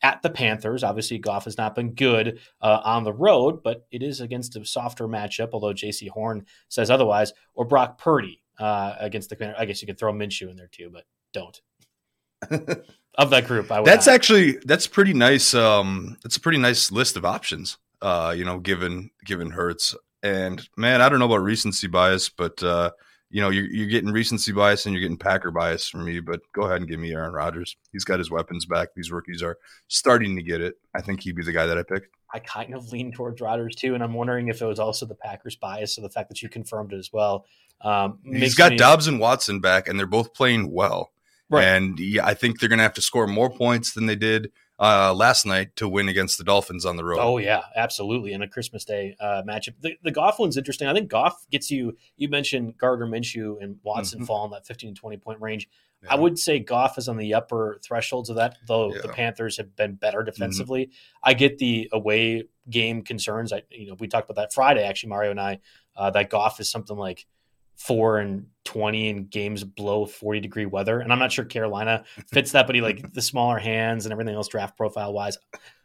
At 0.02 0.22
the 0.22 0.30
Panthers, 0.30 0.82
obviously 0.82 1.18
Goff 1.18 1.44
has 1.44 1.58
not 1.58 1.76
been 1.76 1.94
good 1.94 2.40
uh, 2.62 2.80
on 2.86 3.04
the 3.04 3.12
road, 3.12 3.62
but 3.62 3.86
it 3.92 4.02
is 4.02 4.22
against 4.22 4.56
a 4.56 4.64
softer 4.64 5.10
matchup. 5.10 5.50
Although 5.52 5.74
Jaycee 5.74 6.08
Horn 6.08 6.46
says 6.70 6.90
otherwise, 6.90 7.34
or 7.54 7.66
Brock 7.66 7.98
Purdy 7.98 8.42
uh, 8.60 8.96
against 8.98 9.30
the. 9.30 9.36
Commander- 9.36 9.60
I 9.60 9.66
guess 9.66 9.82
you 9.82 9.88
could 9.88 9.98
throw 10.00 10.14
Minshew 10.14 10.50
in 10.50 10.56
there 10.56 10.70
too, 10.72 10.90
but 10.90 11.04
don't. 11.34 11.60
Of 13.16 13.32
that 13.32 13.48
group, 13.48 13.70
I 13.72 13.80
would. 13.80 13.88
That's 13.88 14.08
not. 14.08 14.16
actually 14.16 14.60
that's 14.64 14.88
pretty 14.88 15.14
nice. 15.14 15.54
Um, 15.54 16.16
that's 16.24 16.38
a 16.38 16.40
pretty 16.40 16.58
nice 16.58 16.90
list 16.92 17.18
of 17.18 17.26
options. 17.26 17.78
Uh, 18.02 18.34
you 18.38 18.46
know, 18.46 18.60
given 18.60 19.12
given 19.26 19.50
Hurts 19.50 19.94
and 20.24 20.66
man, 20.78 21.02
I 21.02 21.10
don't 21.10 21.20
know 21.20 21.26
about 21.26 21.44
recency 21.44 21.88
bias, 21.88 22.30
but 22.30 22.62
uh, 22.64 22.92
you 23.30 23.42
know, 23.42 23.50
you're 23.50 23.66
you're 23.66 23.88
getting 23.90 24.12
recency 24.12 24.54
bias 24.54 24.86
and 24.86 24.94
you're 24.94 25.02
getting 25.02 25.18
Packer 25.18 25.52
bias 25.52 25.90
from 25.90 26.06
me. 26.06 26.22
But 26.22 26.40
go 26.54 26.62
ahead 26.62 26.78
and 26.78 26.90
give 26.90 27.00
me 27.00 27.12
Aaron 27.12 27.34
Rodgers. 27.34 27.76
He's 27.92 28.06
got 28.06 28.20
his 28.20 28.32
weapons 28.32 28.66
back. 28.66 28.90
These 28.96 29.12
rookies 29.12 29.44
are 29.44 29.58
starting 29.90 30.38
to 30.38 30.42
get 30.44 30.62
it. 30.62 30.76
I 30.96 31.02
think 31.02 31.22
he'd 31.22 31.36
be 31.36 31.44
the 31.44 31.52
guy 31.52 31.66
that 31.66 31.78
I 31.78 31.84
pick. 31.84 32.10
I 32.34 32.40
kind 32.40 32.74
of 32.74 32.90
lean 32.92 33.12
towards 33.12 33.42
Rodgers 33.42 33.76
too, 33.76 33.96
and 33.96 34.04
I'm 34.04 34.14
wondering 34.14 34.48
if 34.48 34.62
it 34.62 34.66
was 34.66 34.80
also 34.80 35.06
the 35.06 35.16
Packers 35.16 35.56
bias, 35.58 35.96
so 35.96 36.02
the 36.02 36.10
fact 36.10 36.30
that 36.30 36.42
you 36.42 36.48
confirmed 36.48 36.94
it 36.94 36.98
as 37.00 37.12
well. 37.12 37.46
Um, 37.82 38.20
He's 38.24 38.40
makes 38.40 38.56
got 38.56 38.72
me- 38.72 38.78
Doubs 38.78 39.08
and 39.08 39.20
Watson 39.20 39.60
back, 39.60 39.90
and 39.90 40.00
they're 40.00 40.08
both 40.08 40.34
playing 40.34 40.72
well. 40.72 41.12
Right. 41.50 41.64
And 41.66 42.00
yeah, 42.00 42.26
I 42.26 42.34
think 42.34 42.60
they're 42.60 42.70
going 42.70 42.78
to 42.80 42.84
have 42.84 42.94
to 42.94 43.02
score 43.02 43.26
more 43.28 43.50
points 43.50 43.94
than 43.94 44.06
they 44.06 44.16
did 44.16 44.52
uh, 44.80 45.14
last 45.14 45.46
night 45.46 45.76
to 45.76 45.90
win 45.90 46.08
against 46.08 46.38
the 46.38 46.44
Dolphins 46.44 46.86
on 46.86 46.96
the 46.96 47.04
road. 47.04 47.18
Oh 47.20 47.38
yeah, 47.38 47.64
absolutely. 47.76 48.32
In 48.34 48.42
a 48.42 48.48
Christmas 48.48 48.86
Day 48.86 49.16
uh, 49.20 49.42
matchup, 49.48 49.74
the, 49.82 49.96
the 50.04 50.12
Goff 50.12 50.40
one's 50.40 50.58
interesting. 50.58 50.88
I 50.88 50.94
think 50.94 51.10
Goff 51.10 51.46
gets 51.52 51.70
you. 51.72 51.98
You 52.18 52.30
mentioned 52.30 52.78
Gardner 52.78 53.08
Minshew 53.08 53.62
and 53.62 53.78
Watson 53.84 54.22
Mhm. 54.22 54.28
fall 54.28 54.46
in 54.46 54.52
that 54.52 54.66
15 54.68 54.94
to 54.96 55.00
20 55.00 55.18
point 55.18 55.42
range. 55.42 55.68
Yeah. 56.04 56.14
I 56.14 56.16
would 56.16 56.40
say 56.40 56.60
Goff 56.60 56.98
is 56.98 57.10
on 57.10 57.18
the 57.18 57.34
upper 57.34 57.78
thresholds 57.84 58.30
of 58.30 58.38
that, 58.38 58.58
though 58.68 58.90
the 58.92 58.96
Yeah. 58.96 59.02
Mm-hmm. 59.02 59.12
Panthers 59.16 59.58
have 59.58 59.76
been 59.76 59.96
better 59.96 60.24
defensively. 60.24 60.92
I 61.22 61.34
get 61.34 61.58
the 61.58 61.90
away 61.92 62.44
game 62.70 63.02
concerns. 63.02 63.52
I 63.52 63.64
you 63.70 63.88
know 63.88 63.96
we 64.00 64.08
talked 64.08 64.30
about 64.30 64.42
that 64.42 64.54
Friday 64.54 64.84
actually, 64.84 65.10
Mario 65.10 65.32
and 65.32 65.42
I. 65.42 65.60
Uh, 65.96 66.10
that 66.12 66.30
Goff 66.30 66.62
is 66.62 66.70
something 66.72 66.96
like 66.96 67.26
four 67.80 68.20
and 68.20 68.46
twenty 68.66 69.10
in 69.10 69.26
games 69.26 69.64
below 69.64 70.06
forty 70.06 70.40
degree 70.40 70.66
weather, 70.66 71.00
and 71.00 71.12
I'm 71.12 71.20
not 71.20 71.32
sure 71.32 71.46
Carolina 71.46 72.04
fits 72.28 72.52
that, 72.52 72.68
but 72.68 72.76
he 72.76 72.82
like 72.82 73.14
the 73.14 73.22
smaller 73.22 73.58
hands 73.58 74.06
and 74.06 74.12
everything 74.12 74.36
else 74.36 74.48
draft 74.48 74.78
profile 74.78 75.14
wise. 75.14 75.38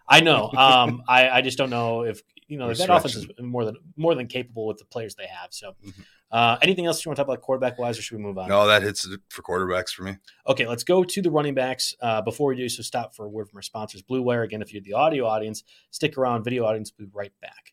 I 0.06 0.20
know. 0.20 0.50
Um, 0.52 1.02
I 1.08 1.30
I 1.30 1.40
just 1.40 1.56
don't 1.56 1.70
know 1.70 2.02
if 2.02 2.20
you 2.46 2.58
know 2.58 2.74
that 2.74 2.90
offense 2.90 3.16
is 3.16 3.26
more 3.40 3.64
than 3.64 3.76
more 3.96 4.14
than 4.14 4.26
capable 4.26 4.66
with 4.66 4.78
the 4.78 4.84
players 4.84 5.14
they 5.14 5.26
have. 5.26 5.48
So. 5.52 5.74
Mhm. 5.84 6.04
Uh, 6.32 6.58
anything 6.62 6.84
else 6.84 7.04
you 7.04 7.08
want 7.08 7.16
to 7.16 7.22
talk 7.22 7.28
about 7.28 7.40
quarterback 7.42 7.78
wise, 7.78 7.96
or 7.96 8.02
should 8.02 8.16
we 8.16 8.22
move 8.22 8.36
on? 8.36 8.48
No, 8.48 8.66
that 8.66 8.82
hits 8.82 9.06
for 9.30 9.42
quarterbacks 9.42 9.90
for 9.90 10.02
me. 10.02 10.16
Okay, 10.48 10.66
let's 10.66 10.82
go 10.82 11.04
to 11.04 11.22
the 11.22 11.30
running 11.30 11.54
backs. 11.54 11.94
Uh, 12.02 12.22
before 12.22 12.48
we 12.48 12.56
do 12.56 12.68
so, 12.68 12.82
stop 12.82 13.14
for 13.14 13.26
a 13.26 13.28
word 13.28 13.48
from 13.48 13.58
our 13.58 13.62
sponsors, 13.62 14.02
Blue 14.02 14.20
Wire. 14.20 14.42
Again, 14.42 14.60
if 14.60 14.72
you're 14.72 14.82
the 14.82 14.94
audio 14.94 15.26
audience, 15.26 15.62
stick 15.92 16.18
around. 16.18 16.42
Video 16.42 16.64
audience, 16.64 16.92
we'll 16.98 17.06
be 17.06 17.12
right 17.14 17.32
back. 17.40 17.72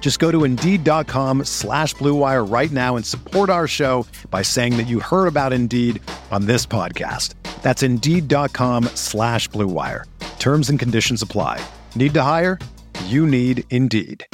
Just 0.00 0.18
go 0.18 0.32
to 0.32 0.44
Indeed.com 0.44 1.44
slash 1.44 1.92
Blue 1.92 2.14
Wire 2.14 2.44
right 2.44 2.70
now 2.72 2.96
and 2.96 3.04
support 3.04 3.50
our 3.50 3.68
show 3.68 4.06
by 4.30 4.40
saying 4.40 4.78
that 4.78 4.88
you 4.88 5.00
heard 5.00 5.26
about 5.26 5.52
Indeed 5.52 6.00
on 6.30 6.46
this 6.46 6.64
podcast. 6.64 7.34
That's 7.60 7.82
Indeed.com 7.82 8.84
slash 8.94 9.48
Blue 9.48 9.68
Wire. 9.68 10.06
Terms 10.38 10.70
and 10.70 10.78
conditions 10.78 11.20
apply. 11.20 11.60
Need 11.94 12.14
to 12.14 12.22
hire? 12.22 12.58
You 13.04 13.26
need 13.26 13.64
Indeed. 13.68 14.24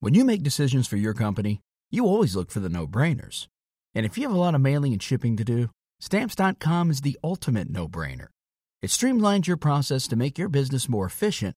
When 0.00 0.14
you 0.14 0.24
make 0.24 0.42
decisions 0.42 0.88
for 0.88 0.96
your 0.96 1.14
company, 1.14 1.60
you 1.90 2.06
always 2.06 2.34
look 2.34 2.50
for 2.50 2.58
the 2.58 2.68
no 2.68 2.88
brainers. 2.88 3.46
And 3.94 4.04
if 4.04 4.18
you 4.18 4.24
have 4.24 4.36
a 4.36 4.40
lot 4.40 4.56
of 4.56 4.60
mailing 4.60 4.92
and 4.92 5.02
shipping 5.02 5.36
to 5.36 5.44
do, 5.44 5.70
Stamps.com 6.00 6.90
is 6.90 7.00
the 7.00 7.18
ultimate 7.24 7.70
no 7.70 7.88
brainer. 7.88 8.28
It 8.82 8.90
streamlines 8.90 9.46
your 9.46 9.56
process 9.56 10.06
to 10.08 10.16
make 10.16 10.38
your 10.38 10.48
business 10.48 10.88
more 10.88 11.06
efficient, 11.06 11.56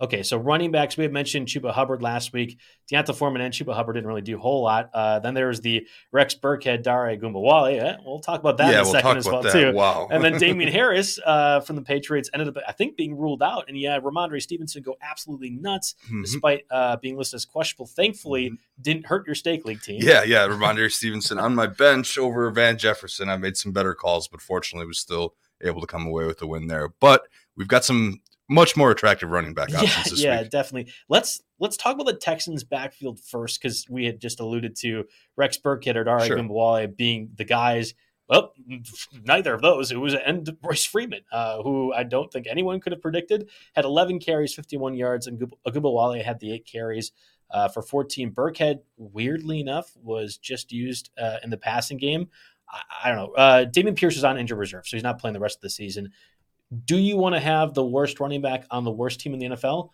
Okay, 0.00 0.22
so 0.22 0.36
running 0.36 0.70
backs, 0.70 0.96
we 0.96 1.02
had 1.02 1.12
mentioned 1.12 1.48
Chuba 1.48 1.72
Hubbard 1.72 2.02
last 2.02 2.32
week. 2.32 2.58
D'Onta 2.88 3.12
Foreman 3.12 3.42
and 3.42 3.52
Chuba 3.52 3.74
Hubbard 3.74 3.94
didn't 3.94 4.06
really 4.06 4.22
do 4.22 4.36
a 4.36 4.40
whole 4.40 4.62
lot. 4.62 4.90
Uh, 4.94 5.18
then 5.18 5.34
there 5.34 5.48
was 5.48 5.60
the 5.60 5.86
Rex 6.12 6.36
Burkhead, 6.36 6.84
Dare 6.84 7.16
Ogunbowale. 7.16 7.80
Eh, 7.82 7.96
we'll 8.04 8.20
talk 8.20 8.38
about 8.38 8.58
that 8.58 8.68
yeah, 8.72 8.74
in 8.74 8.78
a 8.80 8.82
we'll 8.84 8.92
second 8.92 9.16
as 9.16 9.26
well, 9.26 9.42
that. 9.42 9.52
too. 9.52 9.72
Wow. 9.72 10.06
And 10.10 10.22
then 10.22 10.38
Damien 10.38 10.70
Harris 10.70 11.18
uh, 11.26 11.60
from 11.60 11.74
the 11.74 11.82
Patriots 11.82 12.30
ended 12.32 12.48
up, 12.48 12.62
I 12.66 12.72
think, 12.72 12.96
being 12.96 13.16
ruled 13.18 13.42
out. 13.42 13.64
And 13.66 13.76
yeah, 13.76 13.98
Rhamondre 13.98 14.40
Stevenson 14.40 14.82
go 14.82 14.96
absolutely 15.02 15.50
nuts 15.50 15.96
Mhm. 16.08 16.22
despite 16.22 16.64
uh, 16.70 16.96
being 16.98 17.16
listed 17.18 17.36
as 17.38 17.44
questionable. 17.44 17.86
Thankfully, 17.86 18.52
didn't 18.80 19.06
hurt 19.06 19.26
your 19.26 19.34
stake 19.34 19.64
league 19.64 19.82
team. 19.82 20.00
Yeah, 20.00 20.22
yeah. 20.22 20.46
Rhamondre 20.46 20.92
Stevenson 20.92 21.38
on 21.40 21.56
my 21.56 21.66
bench 21.66 22.16
over 22.16 22.48
Van 22.50 22.78
Jefferson. 22.78 23.28
I 23.28 23.36
made 23.36 23.56
some 23.56 23.72
better 23.72 23.94
calls, 23.94 24.28
but 24.28 24.40
fortunately 24.40 24.86
was 24.86 25.00
still 25.00 25.34
able 25.60 25.80
to 25.80 25.88
come 25.88 26.06
away 26.06 26.24
with 26.24 26.38
the 26.38 26.46
win 26.46 26.68
there. 26.68 26.88
But 27.00 27.22
we've 27.56 27.66
got 27.66 27.84
some 27.84 28.20
much 28.48 28.76
more 28.76 28.90
attractive 28.90 29.30
running 29.30 29.54
back 29.54 29.68
options 29.74 30.22
yeah, 30.22 30.34
yeah, 30.34 30.40
week. 30.42 30.50
definitely. 30.50 30.92
Let's 31.08 31.42
let's 31.58 31.76
talk 31.76 31.94
about 31.94 32.06
the 32.06 32.14
Texans' 32.14 32.64
backfield 32.64 33.20
first 33.20 33.60
because 33.60 33.86
we 33.88 34.04
had 34.04 34.20
just 34.20 34.40
alluded 34.40 34.76
to 34.76 35.04
Rex 35.36 35.58
Burkhead 35.58 35.96
or 35.96 36.04
Dare 36.04 36.20
Sure. 36.20 36.88
Being 36.88 37.30
the 37.34 37.44
guys. 37.44 37.94
Well, 38.28 38.52
neither 39.24 39.54
of 39.54 39.62
those. 39.62 39.90
It 39.90 39.96
was 39.96 40.14
and 40.14 40.56
Royce 40.62 40.84
Freeman, 40.84 41.22
uh, 41.32 41.62
who 41.62 41.94
I 41.94 42.02
don't 42.02 42.30
think 42.30 42.46
anyone 42.46 42.78
could 42.78 42.92
have 42.92 43.00
predicted, 43.00 43.48
had 43.74 43.86
11 43.86 44.18
carries, 44.20 44.54
51 44.54 44.94
yards, 44.94 45.26
and 45.26 45.38
Gub- 45.40 45.54
Ogunbowale 45.66 46.22
had 46.22 46.38
the 46.38 46.52
eight 46.52 46.66
carries 46.70 47.12
uh, 47.50 47.68
for 47.68 47.80
14. 47.80 48.32
Burkhead, 48.32 48.80
weirdly 48.98 49.60
enough, 49.60 49.90
was 50.02 50.36
just 50.36 50.72
used 50.72 51.10
uh, 51.18 51.38
in 51.42 51.48
the 51.48 51.56
passing 51.56 51.96
game. 51.96 52.28
I, 52.70 52.80
I 53.04 53.08
don't 53.08 53.16
know. 53.16 53.32
Uh, 53.32 53.64
Dameon 53.64 53.96
Pierce 53.96 54.18
is 54.18 54.24
on 54.24 54.36
injured 54.36 54.58
reserve, 54.58 54.86
so 54.86 54.96
he's 54.96 55.04
not 55.04 55.18
playing 55.18 55.32
the 55.32 55.40
rest 55.40 55.56
of 55.56 55.62
the 55.62 55.70
season. 55.70 56.10
Do 56.84 56.96
you 56.96 57.16
want 57.16 57.34
to 57.34 57.40
have 57.40 57.74
the 57.74 57.84
worst 57.84 58.20
running 58.20 58.42
back 58.42 58.66
on 58.70 58.84
the 58.84 58.90
worst 58.90 59.20
team 59.20 59.34
in 59.34 59.40
the 59.40 59.46
NFL? 59.56 59.90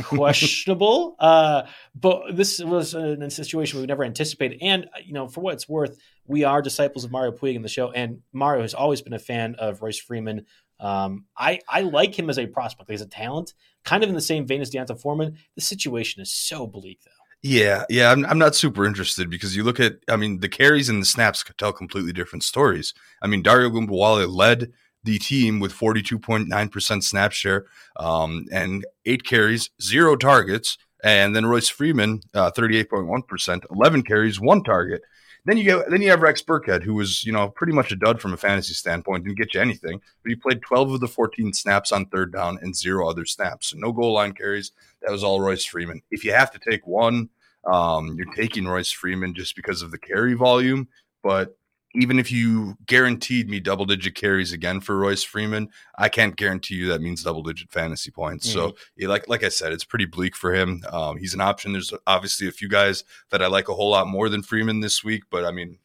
questionable. 0.00 1.16
uh, 1.18 1.62
but 1.94 2.36
this 2.36 2.60
was 2.60 2.94
a, 2.94 3.16
a 3.20 3.30
situation 3.30 3.80
we 3.80 3.86
never 3.86 4.04
anticipated. 4.04 4.58
And 4.62 4.84
uh, 4.86 5.00
you 5.04 5.12
know, 5.12 5.28
for 5.28 5.40
what 5.40 5.54
it's 5.54 5.68
worth, 5.68 5.98
we 6.26 6.44
are 6.44 6.62
disciples 6.62 7.04
of 7.04 7.10
Mario 7.10 7.32
Puig 7.32 7.54
in 7.54 7.62
the 7.62 7.68
show, 7.68 7.90
and 7.90 8.20
Mario 8.32 8.62
has 8.62 8.74
always 8.74 9.02
been 9.02 9.12
a 9.12 9.18
fan 9.18 9.56
of 9.58 9.82
Royce 9.82 9.98
Freeman. 9.98 10.46
Um, 10.80 11.26
I 11.36 11.60
I 11.68 11.82
like 11.82 12.18
him 12.18 12.30
as 12.30 12.38
a 12.38 12.46
prospect, 12.46 12.90
as 12.90 13.00
a 13.00 13.06
talent, 13.06 13.54
kind 13.84 14.02
of 14.02 14.08
in 14.08 14.14
the 14.14 14.20
same 14.20 14.46
vein 14.46 14.60
as 14.60 14.70
D'Onta 14.70 14.98
Foreman. 14.98 15.36
The 15.54 15.62
situation 15.62 16.22
is 16.22 16.32
so 16.32 16.66
bleak, 16.66 17.00
though. 17.04 17.10
Yeah, 17.44 17.84
yeah, 17.90 18.12
I'm, 18.12 18.24
I'm 18.26 18.38
not 18.38 18.54
super 18.54 18.86
interested 18.86 19.28
because 19.28 19.56
you 19.56 19.64
look 19.64 19.80
at, 19.80 19.94
I 20.08 20.14
mean, 20.14 20.38
the 20.38 20.48
carries 20.48 20.88
and 20.88 21.02
the 21.02 21.06
snaps 21.06 21.42
could 21.42 21.58
tell 21.58 21.72
completely 21.72 22.12
different 22.12 22.44
stories. 22.44 22.94
I 23.20 23.26
mean, 23.26 23.42
Dare 23.42 23.68
Ogunbowale 23.68 24.32
led 24.32 24.72
the 25.04 25.18
team 25.18 25.60
with 25.60 25.72
42.9% 25.72 27.02
snap 27.02 27.32
share 27.32 27.66
um, 27.96 28.46
and 28.52 28.84
eight 29.04 29.24
carries, 29.24 29.70
zero 29.80 30.16
targets. 30.16 30.78
And 31.04 31.34
then 31.34 31.46
Royce 31.46 31.68
Freeman, 31.68 32.22
uh, 32.32 32.52
38.1%, 32.52 33.64
11 33.70 34.02
carries, 34.04 34.40
one 34.40 34.62
target. 34.62 35.02
Then 35.44 35.56
you 35.56 35.64
get, 35.64 35.90
then 35.90 36.02
you 36.02 36.10
have 36.10 36.22
Rex 36.22 36.40
Burkhead, 36.40 36.84
who 36.84 36.94
was 36.94 37.24
you 37.24 37.32
know 37.32 37.48
pretty 37.48 37.72
much 37.72 37.90
a 37.90 37.96
dud 37.96 38.20
from 38.20 38.32
a 38.32 38.36
fantasy 38.36 38.74
standpoint, 38.74 39.24
didn't 39.24 39.38
get 39.38 39.54
you 39.54 39.60
anything, 39.60 40.00
but 40.22 40.30
he 40.30 40.36
played 40.36 40.62
12 40.62 40.92
of 40.92 41.00
the 41.00 41.08
14 41.08 41.52
snaps 41.52 41.90
on 41.90 42.06
third 42.06 42.32
down 42.32 42.58
and 42.62 42.76
zero 42.76 43.08
other 43.08 43.24
snaps, 43.24 43.70
so 43.70 43.76
no 43.76 43.90
goal 43.90 44.12
line 44.12 44.34
carries. 44.34 44.70
That 45.00 45.10
was 45.10 45.24
all 45.24 45.40
Royce 45.40 45.64
Freeman. 45.64 46.00
If 46.12 46.24
you 46.24 46.32
have 46.32 46.52
to 46.52 46.60
take 46.60 46.86
one, 46.86 47.28
um, 47.64 48.14
you're 48.16 48.32
taking 48.34 48.66
Royce 48.66 48.92
Freeman 48.92 49.34
just 49.34 49.56
because 49.56 49.82
of 49.82 49.90
the 49.90 49.98
carry 49.98 50.34
volume. 50.34 50.86
But 51.24 51.56
even 51.94 52.18
if 52.18 52.32
you 52.32 52.76
guaranteed 52.86 53.50
me 53.50 53.60
double 53.60 53.84
digit 53.84 54.14
carries 54.14 54.52
again 54.52 54.80
for 54.80 54.96
Royce 54.96 55.22
Freeman, 55.22 55.68
I 55.98 56.08
can't 56.08 56.36
guarantee 56.36 56.76
you 56.76 56.88
that 56.88 57.02
means 57.02 57.22
double 57.22 57.42
digit 57.42 57.70
fantasy 57.70 58.10
points. 58.10 58.50
So, 58.50 58.74
yeah, 58.96 59.08
like 59.08 59.28
like 59.28 59.44
I 59.44 59.50
said, 59.50 59.72
it's 59.72 59.84
pretty 59.84 60.06
bleak 60.06 60.34
for 60.34 60.54
him. 60.54 60.82
Um, 60.90 61.18
he's 61.18 61.34
an 61.34 61.40
option. 61.40 61.72
There's 61.72 61.92
obviously 62.06 62.48
a 62.48 62.52
few 62.52 62.68
guys 62.68 63.04
that 63.30 63.42
I 63.42 63.46
like 63.46 63.68
a 63.68 63.74
whole 63.74 63.90
lot 63.90 64.08
more 64.08 64.28
than 64.28 64.42
Freeman 64.42 64.80
this 64.80 65.04
week, 65.04 65.24
but 65.30 65.44
I 65.44 65.50
mean, 65.50 65.78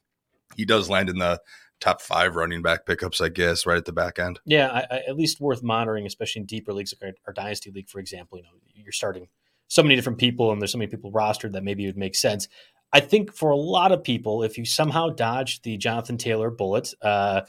he 0.55 0.65
does 0.65 0.89
land 0.89 1.09
in 1.09 1.17
the 1.17 1.41
top 1.79 2.01
five 2.01 2.35
running 2.35 2.61
back 2.61 2.85
pickups, 2.85 3.21
I 3.21 3.29
guess, 3.29 3.65
right 3.65 3.77
at 3.77 3.85
the 3.85 3.93
back 3.93 4.17
end. 4.17 4.39
Yeah, 4.45 4.69
I, 4.69 4.95
I, 4.95 4.97
at 5.07 5.15
least 5.15 5.41
worth 5.41 5.61
monitoring, 5.61 6.05
especially 6.05 6.41
in 6.41 6.45
deeper 6.45 6.73
leagues 6.73 6.93
like 6.99 7.09
our, 7.09 7.15
our 7.27 7.33
dynasty 7.33 7.69
league, 7.71 7.89
for 7.89 7.99
example. 7.99 8.37
You 8.37 8.45
know, 8.45 8.49
you're 8.75 8.91
starting 8.91 9.27
so 9.67 9.83
many 9.83 9.95
different 9.95 10.17
people, 10.17 10.51
and 10.51 10.61
there's 10.61 10.71
so 10.71 10.77
many 10.77 10.89
people 10.89 11.11
rostered 11.11 11.51
that 11.51 11.63
maybe 11.63 11.83
it 11.83 11.87
would 11.87 11.97
make 11.97 12.15
sense. 12.15 12.47
I 12.93 12.99
think 12.99 13.33
for 13.33 13.49
a 13.49 13.55
lot 13.55 13.91
of 13.91 14.03
people, 14.03 14.43
if 14.43 14.57
you 14.57 14.65
somehow 14.65 15.09
dodge 15.09 15.61
the 15.61 15.77
Jonathan 15.77 16.17
Taylor 16.17 16.49
bullet, 16.49 16.93
uh, 17.01 17.41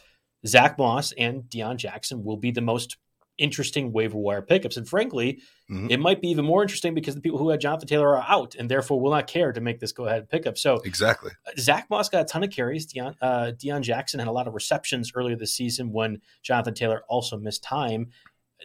Zach 0.46 0.78
Moss 0.78 1.12
and 1.12 1.42
Deon 1.44 1.76
Jackson 1.76 2.24
will 2.24 2.36
be 2.36 2.50
the 2.50 2.60
most 2.60 2.96
interesting 3.38 3.92
waiver 3.92 4.18
wire 4.18 4.42
pickups. 4.42 4.76
And 4.76 4.88
frankly, 4.88 5.40
Mhm. 5.70 5.90
it 5.92 6.00
might 6.00 6.20
be 6.20 6.28
even 6.28 6.44
more 6.44 6.62
interesting 6.62 6.92
because 6.92 7.14
the 7.14 7.20
people 7.20 7.38
who 7.38 7.50
had 7.50 7.60
Jonathan 7.60 7.86
Taylor 7.86 8.16
are 8.16 8.24
out 8.26 8.56
and 8.56 8.68
therefore 8.68 9.00
will 9.00 9.12
not 9.12 9.28
care 9.28 9.52
to 9.52 9.60
make 9.60 9.78
this 9.78 9.92
go 9.92 10.06
ahead 10.06 10.28
pickup. 10.28 10.58
So 10.58 10.76
Exactly. 10.84 11.30
Zach 11.56 11.86
Moss 11.88 12.08
got 12.08 12.22
a 12.22 12.24
ton 12.24 12.42
of 12.42 12.50
carries. 12.50 12.92
Deon, 12.92 13.14
uh, 13.22 13.52
Deon 13.56 13.82
Jackson 13.82 14.18
had 14.18 14.28
a 14.28 14.32
lot 14.32 14.48
of 14.48 14.54
receptions 14.54 15.12
earlier 15.14 15.36
this 15.36 15.54
season 15.54 15.92
when 15.92 16.20
Jonathan 16.42 16.74
Taylor 16.74 17.04
also 17.08 17.36
missed 17.38 17.62
time. 17.62 18.10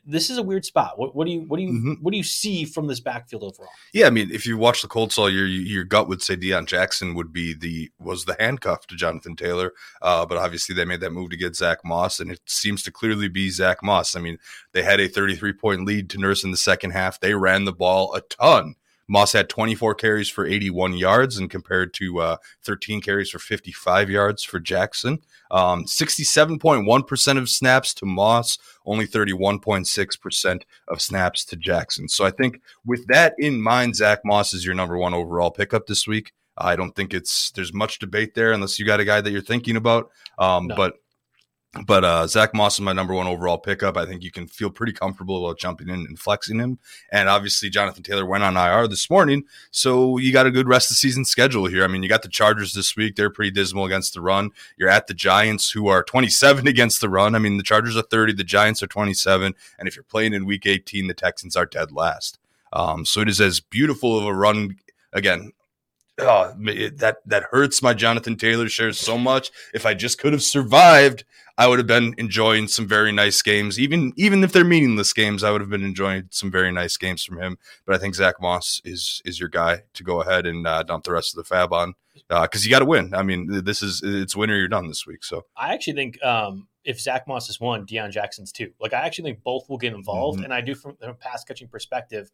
This 0.06 0.30
is 0.30 0.38
a 0.38 0.44
weird 0.44 0.66
spot. 0.66 0.98
What, 0.98 1.16
what 1.16 1.26
do 1.28 1.32
you 1.34 1.42
what 1.42 1.58
do 1.58 1.64
you 1.64 1.72
Mhm. 1.72 2.02
what 2.02 2.12
do 2.12 2.18
you 2.18 2.24
see 2.24 2.66
from 2.66 2.88
this 2.88 3.00
backfield 3.00 3.44
overall? 3.44 3.70
Yeah, 3.94 4.08
I 4.08 4.10
mean, 4.10 4.32
if 4.32 4.46
you 4.46 4.58
watch 4.58 4.82
the 4.82 4.88
Colts 4.88 5.18
all 5.18 5.30
year, 5.30 5.46
you, 5.46 5.62
your 5.62 5.84
gut 5.84 6.08
would 6.08 6.22
say 6.22 6.36
Deon 6.36 6.66
Jackson 6.66 7.14
would 7.16 7.32
be 7.32 7.54
the 7.54 7.92
was 8.00 8.26
the 8.26 8.36
handcuff 8.40 8.88
to 8.88 8.96
Jonathan 8.96 9.36
Taylor, 9.36 9.72
uh, 10.02 10.26
but 10.26 10.38
obviously 10.38 10.74
they 10.76 10.86
made 10.86 11.00
that 11.02 11.12
move 11.12 11.30
to 11.30 11.38
get 11.38 11.56
Zach 11.56 11.80
Moss, 11.86 12.20
and 12.20 12.32
it 12.32 12.42
seems 12.48 12.82
to 12.84 12.92
clearly 12.92 13.30
be 13.30 13.50
Zach 13.50 13.84
Moss. 13.84 14.16
I 14.16 14.20
mean, 14.20 14.40
they 14.72 14.84
had 14.84 15.00
a 15.00 15.08
33 15.08 15.54
point 15.54 15.86
lead 15.86 16.10
to 16.10 16.18
nurse 16.18 16.44
in 16.44 16.52
the 16.52 16.58
second 16.58 16.92
half. 16.92 17.20
They 17.20 17.36
ran 17.36 17.66
the 17.66 17.74
ball 17.74 18.14
a 18.16 18.22
ton. 18.22 18.76
Moss 19.08 19.34
had 19.34 19.50
24 19.50 19.96
carries 19.96 20.30
for 20.30 20.46
81 20.46 20.94
yards, 20.94 21.38
and 21.38 21.50
compared 21.50 21.94
to 21.96 22.20
uh, 22.20 22.38
13 22.64 23.02
carries 23.02 23.30
for 23.30 23.40
55 23.40 24.10
yards 24.10 24.44
for 24.44 24.60
Jackson. 24.60 25.20
Um, 25.52 25.86
67.1% 25.86 27.38
of 27.38 27.50
snaps 27.50 27.94
to 27.96 28.06
Moss, 28.06 28.58
only 28.86 29.06
31.6% 29.06 30.62
of 30.88 31.02
snaps 31.02 31.46
to 31.46 31.56
Jackson. 31.56 32.08
So 32.08 32.26
I 32.26 32.32
think 32.32 32.62
with 32.86 33.06
that 33.08 33.36
in 33.38 33.62
mind, 33.62 33.96
Zach 33.96 34.20
Moss 34.26 34.54
is 34.54 34.66
your 34.66 34.76
number 34.76 34.98
one 34.98 35.14
overall 35.14 35.52
pickup 35.52 35.86
this 35.86 36.08
week. 36.08 36.32
I 36.58 36.76
don't 36.76 36.96
think 36.96 37.14
it's 37.14 37.52
there's 37.52 37.74
much 37.74 38.00
debate 38.00 38.36
there 38.36 38.52
unless 38.52 38.78
you 38.78 38.86
got 38.86 39.00
a 39.00 39.06
guy 39.06 39.22
that 39.22 39.32
you're 39.32 39.42
thinking 39.42 39.76
about. 39.76 40.12
Um, 40.38 40.68
No. 40.68 40.76
But 40.76 40.96
but 41.86 42.04
uh, 42.04 42.28
Zach 42.28 42.54
Moss 42.54 42.76
is 42.76 42.82
my 42.82 42.94
number 42.94 43.16
one 43.16 43.26
overall 43.26 43.58
pickup. 43.58 43.98
I 43.98 44.06
think 44.06 44.22
you 44.22 44.30
can 44.30 44.48
feel 44.48 44.70
pretty 44.70 44.94
comfortable 44.94 45.44
about 45.44 45.58
jumping 45.58 45.90
in 45.90 46.06
and 46.06 46.20
flexing 46.20 46.60
him. 46.60 46.78
And 47.12 47.28
obviously, 47.28 47.70
Jonathan 47.72 48.04
Taylor 48.04 48.28
went 48.28 48.44
on 48.44 48.56
IR 48.56 48.88
this 48.88 49.10
morning, 49.10 49.46
so 49.72 50.18
you 50.18 50.32
got 50.32 50.46
a 50.46 50.52
good 50.52 50.68
rest 50.68 50.88
of 50.88 50.90
the 50.90 51.00
season 51.00 51.26
schedule 51.26 51.66
here. 51.66 51.84
I 51.84 51.88
mean, 51.88 52.04
you 52.04 52.10
got 52.10 52.22
the 52.22 52.30
Chargers 52.30 52.74
this 52.74 52.96
week; 52.96 53.16
they're 53.16 53.32
pretty 53.32 53.50
dismal 53.52 53.86
against 53.86 54.14
the 54.14 54.22
run. 54.22 54.52
You're 54.78 54.90
at 54.90 55.08
the 55.08 55.16
Giants, 55.16 55.72
who 55.72 55.88
are 55.88 56.04
27 56.04 56.68
against 56.74 57.02
the 57.02 57.10
run. 57.10 57.34
I 57.34 57.40
mean, 57.40 57.58
the 57.58 57.64
Chargers 57.64 57.98
are 57.98 58.04
30, 58.04 58.34
the 58.34 58.44
Giants 58.44 58.84
are 58.84 58.88
27, 58.88 59.56
and 59.80 59.88
if 59.88 59.96
you're 59.96 60.04
playing 60.04 60.34
in 60.34 60.46
Week 60.46 60.68
18, 60.68 61.08
the 61.08 61.14
Texans 61.16 61.56
are 61.56 61.66
dead 61.66 61.92
last. 61.92 62.38
Um, 62.72 63.04
so 63.06 63.22
it 63.22 63.30
is 63.30 63.42
as 63.42 63.60
beautiful 63.60 64.18
of 64.18 64.26
a 64.26 64.34
run 64.34 64.78
again. 65.12 65.52
It- 66.60 67.00
that 67.00 67.18
that 67.26 67.46
hurts 67.50 67.82
my 67.82 67.96
Jonathan 67.96 68.36
Taylor 68.36 68.70
shares 68.70 69.00
so 69.00 69.18
much. 69.18 69.50
If 69.74 69.88
I 69.88 69.96
just 69.96 70.20
could 70.20 70.34
have 70.34 70.44
survived, 70.44 71.24
I 71.58 71.68
would 71.68 71.78
have 71.78 71.88
been 71.88 72.16
enjoying 72.18 72.68
some 72.68 72.88
very 72.88 73.12
nice 73.12 73.42
games. 73.44 73.80
Even 73.80 74.12
even 74.18 74.44
if 74.44 74.52
they're 74.52 74.64
meaningless 74.64 75.14
games, 75.14 75.44
I 75.44 75.52
would 75.52 75.62
have 75.62 75.70
been 75.70 75.84
enjoying 75.84 76.28
some 76.32 76.50
very 76.50 76.72
nice 76.72 76.98
games 76.98 77.24
from 77.24 77.40
him. 77.40 77.58
But 77.86 77.96
I 77.96 78.00
think 78.00 78.16
Zach 78.16 78.36
Moss 78.42 78.82
is 78.84 79.22
is 79.24 79.40
your 79.40 79.50
guy 79.50 79.84
to 79.94 80.04
go 80.04 80.22
ahead 80.22 80.46
and 80.48 80.66
uh, 80.66 80.82
dump 80.84 81.04
the 81.04 81.12
rest 81.12 81.34
of 81.34 81.38
the 81.38 81.44
fab 81.44 81.72
on 81.72 81.94
because 82.30 82.66
you 82.66 82.72
got 82.72 82.80
to 82.80 82.86
win. 82.86 83.14
I 83.14 83.22
mean, 83.24 83.64
this 83.64 83.84
is 83.84 84.02
it's 84.04 84.36
win 84.36 84.50
or 84.50 84.56
you're 84.58 84.68
done 84.68 84.88
this 84.88 85.06
week. 85.06 85.24
So 85.24 85.46
I 85.56 85.74
actually 85.76 85.94
think 85.94 86.24
um, 86.24 86.68
if 86.86 87.00
Zach 87.00 87.28
Moss 87.28 87.50
is 87.50 87.60
one, 87.60 87.86
Deon 87.86 88.10
Jackson's 88.12 88.52
two. 88.52 88.72
Like 88.80 88.94
I 88.94 89.02
actually 89.06 89.26
think 89.30 89.44
both 89.44 89.70
will 89.70 89.78
get 89.78 89.94
involved, 89.94 90.40
Mhm. 90.40 90.46
and 90.46 90.54
I 90.54 90.62
do 90.62 90.74
from 90.74 90.98
a 91.02 91.14
pass 91.14 91.44
catching 91.44 91.68
perspective. 91.68 92.32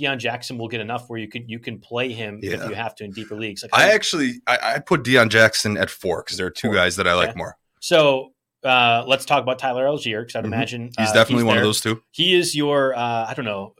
Deon 0.00 0.16
Jackson 0.16 0.56
will 0.56 0.68
get 0.68 0.80
enough 0.80 1.10
where 1.10 1.18
you 1.18 1.28
can 1.28 1.46
you 1.46 1.58
can 1.58 1.78
play 1.78 2.10
him 2.10 2.40
if 2.42 2.66
you 2.66 2.74
have 2.74 2.94
to 2.94 3.04
in 3.04 3.10
deeper 3.10 3.34
leagues. 3.36 3.62
Like 3.62 3.72
I 3.74 3.92
actually 3.92 4.40
I, 4.46 4.58
I 4.62 4.78
put 4.78 5.02
Deon 5.02 5.28
Jackson 5.28 5.76
at 5.76 5.90
four 5.90 6.22
because 6.22 6.38
there 6.38 6.46
are 6.46 6.50
two 6.50 6.68
Four. 6.68 6.74
guys 6.76 6.96
that 6.96 7.06
I 7.06 7.12
like 7.12 7.30
Okay. 7.30 7.36
more. 7.38 7.58
so 7.80 8.32
uh, 8.64 9.04
let's 9.06 9.24
talk 9.24 9.42
about 9.42 9.58
Tyler 9.58 9.84
Allgeier 9.86 10.20
because 10.22 10.36
I'd 10.36 10.44
Mhm. 10.44 10.48
imagine 10.48 10.82
He's 10.98 11.10
uh, 11.10 11.12
definitely 11.14 11.44
one 11.44 11.56
of 11.58 11.62
those 11.64 11.80
two. 11.80 12.02
He 12.10 12.34
is 12.34 12.54
your 12.54 12.94
uh, 12.96 13.26
I 13.28 13.34
don't 13.34 13.44
know 13.44 13.74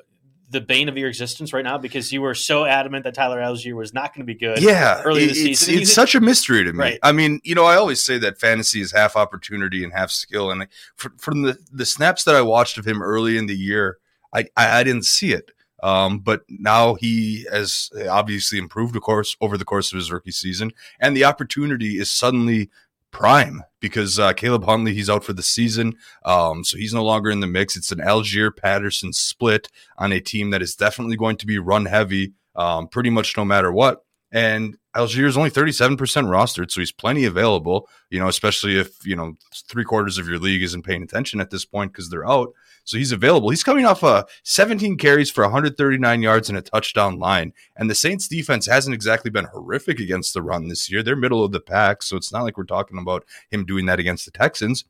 the 0.50 0.60
bane 0.60 0.86
of 0.90 0.98
your 0.98 1.08
existence 1.08 1.54
right 1.54 1.64
now 1.64 1.78
because 1.78 2.12
you 2.12 2.20
were 2.20 2.34
so 2.34 2.66
adamant 2.66 3.04
that 3.04 3.14
Tyler 3.14 3.40
Allgeier 3.40 3.74
was 3.74 3.94
not 3.94 4.12
going 4.14 4.20
to 4.26 4.30
be 4.30 4.38
good. 4.38 4.60
Yeah, 4.60 5.00
early 5.02 5.26
this 5.26 5.38
it- 5.38 5.50
it's, 5.52 5.60
season. 5.60 5.74
it's 5.74 5.80
He's- 5.88 5.94
such 5.94 6.14
a 6.14 6.20
mystery 6.20 6.62
to 6.64 6.72
me. 6.74 6.78
Right. 6.78 6.98
I 7.02 7.10
mean, 7.12 7.40
you 7.42 7.54
know, 7.54 7.64
I 7.64 7.76
always 7.76 8.02
say 8.02 8.18
that 8.18 8.38
fantasy 8.38 8.82
is 8.82 8.92
half 8.92 9.16
opportunity 9.16 9.82
and 9.82 9.94
half 9.94 10.10
skill, 10.10 10.50
and 10.50 10.66
fr- 10.96 11.08
from 11.18 11.42
the 11.42 11.56
the 11.72 11.86
snaps 11.86 12.24
that 12.24 12.34
I 12.34 12.42
watched 12.42 12.76
of 12.76 12.86
him 12.86 13.00
early 13.02 13.38
in 13.38 13.46
the 13.46 13.56
year, 13.56 13.96
I 14.34 14.40
I, 14.56 14.80
I 14.80 14.82
didn't 14.84 15.04
see 15.06 15.32
it. 15.32 15.52
Um, 15.82 16.18
but 16.20 16.42
now 16.48 16.94
he 16.94 17.44
has 17.50 17.90
obviously 18.08 18.56
improved, 18.58 18.94
of 18.94 19.02
course, 19.02 19.36
over 19.40 19.56
the 19.58 19.64
course 19.64 19.90
of 19.90 19.96
his 19.96 20.12
rookie 20.12 20.30
season, 20.30 20.72
and 21.00 21.16
the 21.16 21.24
opportunity 21.24 21.98
is 21.98 22.08
suddenly 22.12 22.68
prime 23.12 23.62
because 23.80 24.18
uh, 24.18 24.32
Caleb 24.32 24.64
Huntley 24.64 24.94
he's 24.94 25.10
out 25.10 25.24
for 25.24 25.32
the 25.32 25.42
season, 25.42 25.94
um, 26.24 26.64
so 26.64 26.76
he's 26.76 26.94
no 26.94 27.04
longer 27.04 27.30
in 27.30 27.40
the 27.40 27.46
mix. 27.46 27.76
It's 27.76 27.92
an 27.92 27.98
Allgeier 27.98 28.56
Patterson 28.56 29.12
split 29.12 29.68
on 29.98 30.12
a 30.12 30.20
team 30.20 30.50
that 30.50 30.62
is 30.62 30.74
definitely 30.74 31.16
going 31.16 31.36
to 31.36 31.46
be 31.46 31.58
run 31.58 31.86
heavy, 31.86 32.32
um, 32.56 32.88
pretty 32.88 33.10
much 33.10 33.36
no 33.36 33.44
matter 33.44 33.72
what. 33.72 34.04
And 34.32 34.78
Allgeier 34.96 35.26
is 35.26 35.36
only 35.36 35.50
37% 35.50 35.96
rostered, 35.98 36.70
so 36.70 36.80
he's 36.80 36.90
plenty 36.90 37.26
available, 37.26 37.88
you 38.10 38.18
know, 38.18 38.28
especially 38.28 38.78
if, 38.78 39.06
you 39.06 39.14
know, 39.14 39.34
three 39.68 39.84
quarters 39.84 40.16
of 40.16 40.26
your 40.26 40.38
league 40.38 40.62
isn't 40.62 40.84
paying 40.84 41.02
attention 41.02 41.40
at 41.40 41.50
this 41.50 41.66
point 41.66 41.92
because 41.92 42.08
they're 42.08 42.28
out. 42.28 42.52
So 42.84 42.98
he's 42.98 43.12
available. 43.12 43.50
He's 43.50 43.62
coming 43.62 43.84
off 43.84 44.02
a 44.02 44.06
uh, 44.06 44.22
17 44.42 44.98
carries 44.98 45.30
for 45.30 45.44
139 45.44 46.22
yards 46.22 46.48
and 46.48 46.58
a 46.58 46.62
touchdown 46.62 47.18
line. 47.18 47.52
And 47.76 47.88
the 47.88 47.94
Saints 47.94 48.26
defense 48.26 48.66
hasn't 48.66 48.94
exactly 48.94 49.30
been 49.30 49.44
horrific 49.44 50.00
against 50.00 50.34
the 50.34 50.42
run 50.42 50.68
this 50.68 50.90
year. 50.90 51.02
They're 51.02 51.14
middle 51.14 51.44
of 51.44 51.52
the 51.52 51.60
pack. 51.60 52.02
So 52.02 52.16
it's 52.16 52.32
not 52.32 52.42
like 52.42 52.56
we're 52.56 52.64
talking 52.64 52.98
about 52.98 53.24
him 53.50 53.64
doing 53.64 53.86
that 53.86 54.00
against 54.00 54.24
the 54.24 54.32
Texans. 54.32 54.84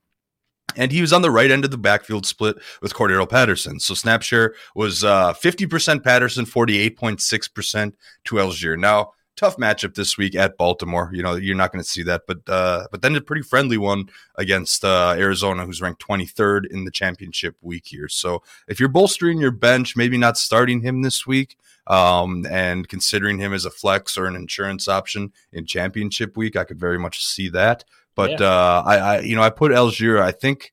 And 0.75 0.91
he 0.91 1.03
was 1.03 1.13
on 1.13 1.21
the 1.21 1.31
right 1.31 1.51
end 1.51 1.67
of 1.67 1.71
the 1.71 1.77
backfield 1.77 2.25
split 2.25 2.57
with 2.81 2.95
Cordarrelle 2.95 3.29
Patterson. 3.29 3.79
So 3.79 3.93
snap 3.93 4.23
share 4.23 4.55
was 4.75 5.05
uh, 5.05 5.35
50% 5.35 6.03
Patterson, 6.03 6.47
48.6% 6.47 7.93
to 8.25 8.35
Allgeier. 8.37 8.79
Now, 8.79 9.13
tough 9.37 9.57
matchup 9.57 9.95
this 9.95 10.17
week 10.17 10.35
at 10.35 10.57
Baltimore. 10.57 11.11
You 11.13 11.23
know, 11.23 11.35
you're 11.35 11.57
not 11.57 11.73
going 11.73 11.83
to 11.83 11.89
see 11.89 12.03
that, 12.05 12.23
but 12.27 12.49
uh, 12.49 12.87
but 12.91 13.03
then 13.03 13.17
a 13.17 13.21
pretty 13.21 13.43
friendly 13.43 13.79
one 13.79 14.09
against 14.37 14.85
uh, 14.85 15.15
Arizona, 15.17 15.65
who's 15.65 15.81
ranked 15.81 16.07
23rd 16.07 16.67
in 16.71 16.85
the 16.85 16.91
championship 16.91 17.57
week 17.61 17.87
here. 17.87 18.09
So 18.09 18.43
if 18.69 18.79
you're 18.79 18.89
bolstering 18.89 19.41
your 19.41 19.51
bench, 19.51 19.97
maybe 19.97 20.19
not 20.19 20.37
starting 20.37 20.81
him 20.81 21.03
this 21.03 21.27
week, 21.27 21.57
um, 21.87 22.47
and 22.51 22.89
considering 22.89 23.39
him 23.39 23.53
as 23.53 23.65
a 23.65 23.71
flex 23.71 24.17
or 24.17 24.27
an 24.27 24.37
insurance 24.37 24.89
option 24.89 25.33
in 25.53 25.67
championship 25.67 26.37
week, 26.37 26.57
I 26.57 26.65
could 26.65 26.79
very 26.79 26.99
much 26.99 27.25
see 27.25 27.49
that. 27.51 27.85
But 28.15 28.41
yeah. 28.41 28.47
uh, 28.47 28.83
I, 28.85 28.97
I, 28.97 29.21
you 29.21 29.35
know, 29.35 29.43
I 29.43 29.51
put 29.51 29.73
Allgeier. 29.73 30.21
I 30.21 30.33
think, 30.33 30.73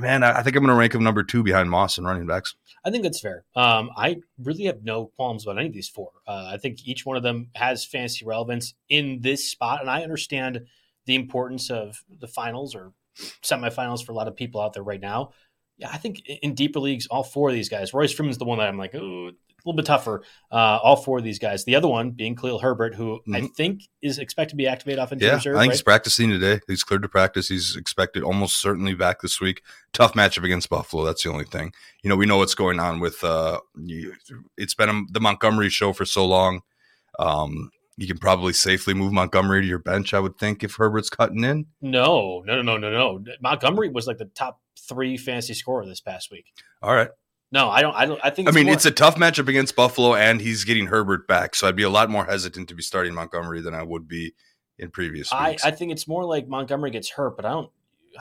man, 0.00 0.22
I, 0.22 0.38
I 0.38 0.42
think 0.42 0.56
I'm 0.56 0.62
going 0.62 0.74
to 0.74 0.78
rank 0.78 0.94
him 0.94 1.02
number 1.02 1.22
two 1.22 1.42
behind 1.42 1.70
Moss 1.70 1.98
and 1.98 2.06
running 2.06 2.26
backs. 2.26 2.54
I 2.84 2.90
think 2.90 3.02
that's 3.02 3.20
fair. 3.20 3.44
Um, 3.56 3.90
I 3.96 4.16
really 4.38 4.64
have 4.64 4.82
no 4.82 5.06
qualms 5.16 5.46
about 5.46 5.58
any 5.58 5.68
of 5.68 5.72
these 5.72 5.88
four. 5.88 6.10
Uh, 6.26 6.50
I 6.52 6.58
think 6.58 6.86
each 6.86 7.06
one 7.06 7.16
of 7.16 7.22
them 7.22 7.48
has 7.54 7.84
fantasy 7.84 8.24
relevance 8.24 8.74
in 8.88 9.20
this 9.22 9.50
spot, 9.50 9.80
and 9.80 9.90
I 9.90 10.02
understand 10.02 10.66
the 11.06 11.14
importance 11.14 11.70
of 11.70 12.04
the 12.20 12.28
finals 12.28 12.74
or 12.74 12.92
semifinals 13.42 14.04
for 14.04 14.12
a 14.12 14.14
lot 14.14 14.28
of 14.28 14.36
people 14.36 14.60
out 14.60 14.72
there 14.72 14.82
right 14.82 15.00
now. 15.00 15.30
Yeah, 15.76 15.90
I 15.92 15.98
think 15.98 16.22
in 16.26 16.54
deeper 16.54 16.80
leagues, 16.80 17.06
all 17.06 17.24
four 17.24 17.48
of 17.48 17.54
these 17.54 17.68
guys. 17.68 17.94
Royce 17.94 18.12
Freeman's 18.12 18.38
the 18.38 18.44
one 18.44 18.58
that 18.58 18.68
I'm 18.68 18.78
like, 18.78 18.94
oh, 18.94 19.32
little 19.64 19.76
bit 19.76 19.86
tougher. 19.86 20.22
Uh, 20.50 20.78
all 20.82 20.96
four 20.96 21.18
of 21.18 21.24
these 21.24 21.38
guys. 21.38 21.64
The 21.64 21.76
other 21.76 21.88
one 21.88 22.10
being 22.10 22.36
Khalil 22.36 22.58
Herbert, 22.58 22.94
who 22.94 23.20
mm-hmm. 23.20 23.34
I 23.34 23.48
think 23.56 23.82
is 24.02 24.18
expected 24.18 24.50
to 24.50 24.56
be 24.56 24.66
activated 24.66 24.98
off 24.98 25.12
injury 25.12 25.28
yeah, 25.28 25.34
reserve. 25.34 25.56
I 25.56 25.60
think 25.60 25.70
right? 25.70 25.74
he's 25.74 25.82
practicing 25.82 26.30
today. 26.30 26.60
He's 26.68 26.84
cleared 26.84 27.02
to 27.02 27.08
practice. 27.08 27.48
He's 27.48 27.76
expected 27.76 28.22
almost 28.22 28.60
certainly 28.60 28.94
back 28.94 29.20
this 29.20 29.40
week. 29.40 29.62
Tough 29.92 30.14
matchup 30.14 30.44
against 30.44 30.68
Buffalo. 30.68 31.04
That's 31.04 31.22
the 31.22 31.30
only 31.30 31.44
thing. 31.44 31.72
You 32.02 32.10
know, 32.10 32.16
we 32.16 32.26
know 32.26 32.38
what's 32.38 32.54
going 32.54 32.80
on 32.80 33.00
with. 33.00 33.22
Uh, 33.24 33.60
it's 34.56 34.74
been 34.74 34.88
a, 34.88 35.02
the 35.10 35.20
Montgomery 35.20 35.70
show 35.70 35.92
for 35.92 36.04
so 36.04 36.26
long. 36.26 36.62
Um, 37.18 37.70
you 37.96 38.06
can 38.06 38.18
probably 38.18 38.52
safely 38.52 38.92
move 38.92 39.12
Montgomery 39.12 39.62
to 39.62 39.66
your 39.66 39.78
bench, 39.78 40.14
I 40.14 40.20
would 40.20 40.36
think, 40.36 40.64
if 40.64 40.74
Herbert's 40.74 41.10
cutting 41.10 41.44
in. 41.44 41.66
No, 41.80 42.42
no, 42.44 42.60
no, 42.60 42.76
no, 42.76 42.90
no, 42.90 43.18
no. 43.18 43.32
Montgomery 43.40 43.88
was 43.88 44.06
like 44.06 44.18
the 44.18 44.24
top 44.24 44.60
three 44.88 45.16
fantasy 45.16 45.54
scorer 45.54 45.86
this 45.86 46.00
past 46.00 46.30
week. 46.30 46.46
All 46.82 46.94
right. 46.94 47.10
No, 47.54 47.70
I 47.70 47.82
don't. 47.82 47.94
I 47.94 48.04
don't. 48.04 48.20
I 48.24 48.30
think. 48.30 48.48
I 48.48 48.50
mean, 48.50 48.66
more, 48.66 48.74
it's 48.74 48.84
a 48.84 48.90
tough 48.90 49.14
matchup 49.14 49.46
against 49.46 49.76
Buffalo, 49.76 50.16
and 50.16 50.40
he's 50.40 50.64
getting 50.64 50.88
Herbert 50.88 51.28
back, 51.28 51.54
so 51.54 51.68
I'd 51.68 51.76
be 51.76 51.84
a 51.84 51.88
lot 51.88 52.10
more 52.10 52.24
hesitant 52.24 52.68
to 52.68 52.74
be 52.74 52.82
starting 52.82 53.14
Montgomery 53.14 53.60
than 53.60 53.76
I 53.76 53.84
would 53.84 54.08
be 54.08 54.34
in 54.76 54.90
previous 54.90 55.32
I, 55.32 55.56
I 55.62 55.70
think 55.70 55.92
it's 55.92 56.08
more 56.08 56.24
like 56.24 56.48
Montgomery 56.48 56.90
gets 56.90 57.10
hurt, 57.10 57.36
but 57.36 57.44
I 57.44 57.50
don't. 57.50 57.70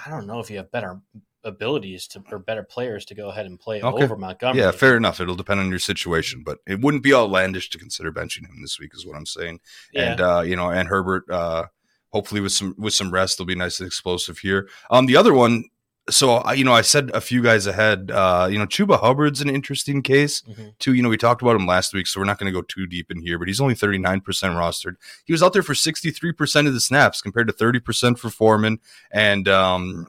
I 0.05 0.11
don't 0.11 0.27
know 0.27 0.39
if 0.39 0.51
you 0.51 0.57
have 0.57 0.71
better 0.71 1.01
abilities 1.43 2.07
to 2.09 2.23
or 2.31 2.37
better 2.37 2.61
players 2.61 3.05
to 3.05 3.15
go 3.15 3.29
ahead 3.29 3.47
and 3.47 3.59
play 3.59 3.81
okay. 3.81 4.03
over 4.03 4.15
Montgomery. 4.15 4.61
Yeah, 4.61 4.69
fair 4.69 4.95
enough. 4.95 5.19
It'll 5.19 5.35
depend 5.35 5.59
on 5.59 5.69
your 5.71 5.79
situation, 5.79 6.43
but 6.45 6.59
it 6.67 6.81
wouldn't 6.81 7.01
be 7.01 7.11
outlandish 7.11 7.71
to 7.71 7.79
consider 7.79 8.11
benching 8.11 8.47
him 8.47 8.61
this 8.61 8.79
week, 8.79 8.91
is 8.93 9.03
what 9.03 9.17
I'm 9.17 9.25
saying. 9.25 9.61
Yeah. 9.91 10.11
And 10.11 10.21
uh, 10.21 10.41
you 10.41 10.55
know, 10.55 10.69
and 10.69 10.87
Herbert, 10.87 11.27
uh, 11.31 11.65
hopefully 12.09 12.39
with 12.39 12.51
some 12.51 12.75
with 12.77 12.93
some 12.93 13.09
rest, 13.09 13.39
they'll 13.39 13.47
be 13.47 13.55
nice 13.55 13.79
and 13.79 13.87
explosive 13.87 14.37
here. 14.37 14.69
Um, 14.91 15.07
the 15.07 15.17
other 15.17 15.33
one 15.33 15.63
so 16.09 16.51
you 16.51 16.63
know, 16.63 16.73
I 16.73 16.81
said 16.81 17.11
a 17.13 17.21
few 17.21 17.41
guys 17.41 17.65
ahead. 17.65 18.11
Uh, 18.11 18.47
you 18.51 18.57
know, 18.59 18.65
Chuba 18.65 18.99
Hubbard's 18.99 19.41
an 19.41 19.49
interesting 19.49 20.01
case 20.01 20.41
mm-hmm. 20.41 20.69
too. 20.79 20.93
You 20.93 21.01
know, 21.01 21.09
we 21.09 21.17
talked 21.17 21.41
about 21.41 21.55
him 21.55 21.65
last 21.65 21.93
week, 21.93 22.07
so 22.07 22.19
we're 22.19 22.25
not 22.25 22.39
going 22.39 22.51
to 22.51 22.59
go 22.59 22.65
too 22.67 22.87
deep 22.87 23.09
in 23.09 23.21
here. 23.21 23.39
But 23.39 23.47
he's 23.47 23.61
only 23.61 23.75
thirty 23.75 23.97
nine 23.97 24.21
percent 24.21 24.55
rostered. 24.55 24.95
He 25.25 25.33
was 25.33 25.41
out 25.41 25.53
there 25.53 25.63
for 25.63 25.75
sixty 25.75 26.11
three 26.11 26.33
percent 26.33 26.67
of 26.67 26.73
the 26.73 26.81
snaps, 26.81 27.21
compared 27.21 27.47
to 27.47 27.53
thirty 27.53 27.79
percent 27.79 28.19
for 28.19 28.29
Foreman, 28.29 28.79
and 29.11 29.47
um, 29.47 30.07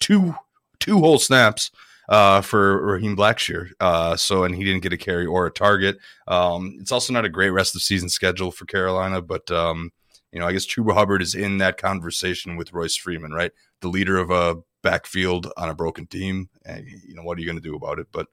two 0.00 0.34
two 0.80 0.98
whole 0.98 1.18
snaps 1.18 1.70
uh, 2.08 2.40
for 2.40 2.84
Raheem 2.84 3.16
Blackshear. 3.16 3.70
Uh, 3.78 4.16
so, 4.16 4.42
and 4.42 4.54
he 4.54 4.64
didn't 4.64 4.82
get 4.82 4.92
a 4.92 4.98
carry 4.98 5.26
or 5.26 5.46
a 5.46 5.52
target. 5.52 5.98
Um, 6.26 6.76
it's 6.80 6.92
also 6.92 7.12
not 7.12 7.24
a 7.24 7.30
great 7.30 7.50
rest 7.50 7.76
of 7.76 7.82
season 7.82 8.08
schedule 8.08 8.50
for 8.50 8.64
Carolina, 8.64 9.22
but 9.22 9.48
um, 9.52 9.92
you 10.32 10.40
know, 10.40 10.46
I 10.46 10.52
guess 10.52 10.66
Chuba 10.66 10.92
Hubbard 10.92 11.22
is 11.22 11.36
in 11.36 11.58
that 11.58 11.78
conversation 11.78 12.56
with 12.56 12.72
Royce 12.72 12.96
Freeman, 12.96 13.32
right? 13.32 13.52
The 13.80 13.88
leader 13.88 14.18
of 14.18 14.30
a 14.30 14.56
backfield 14.82 15.52
on 15.56 15.68
a 15.68 15.74
broken 15.74 16.06
team. 16.06 16.48
And, 16.64 16.86
you 16.86 17.14
know, 17.14 17.22
what 17.22 17.38
are 17.38 17.40
you 17.40 17.46
going 17.46 17.58
to 17.58 17.62
do 17.62 17.76
about 17.76 17.98
it? 17.98 18.08
But, 18.12 18.26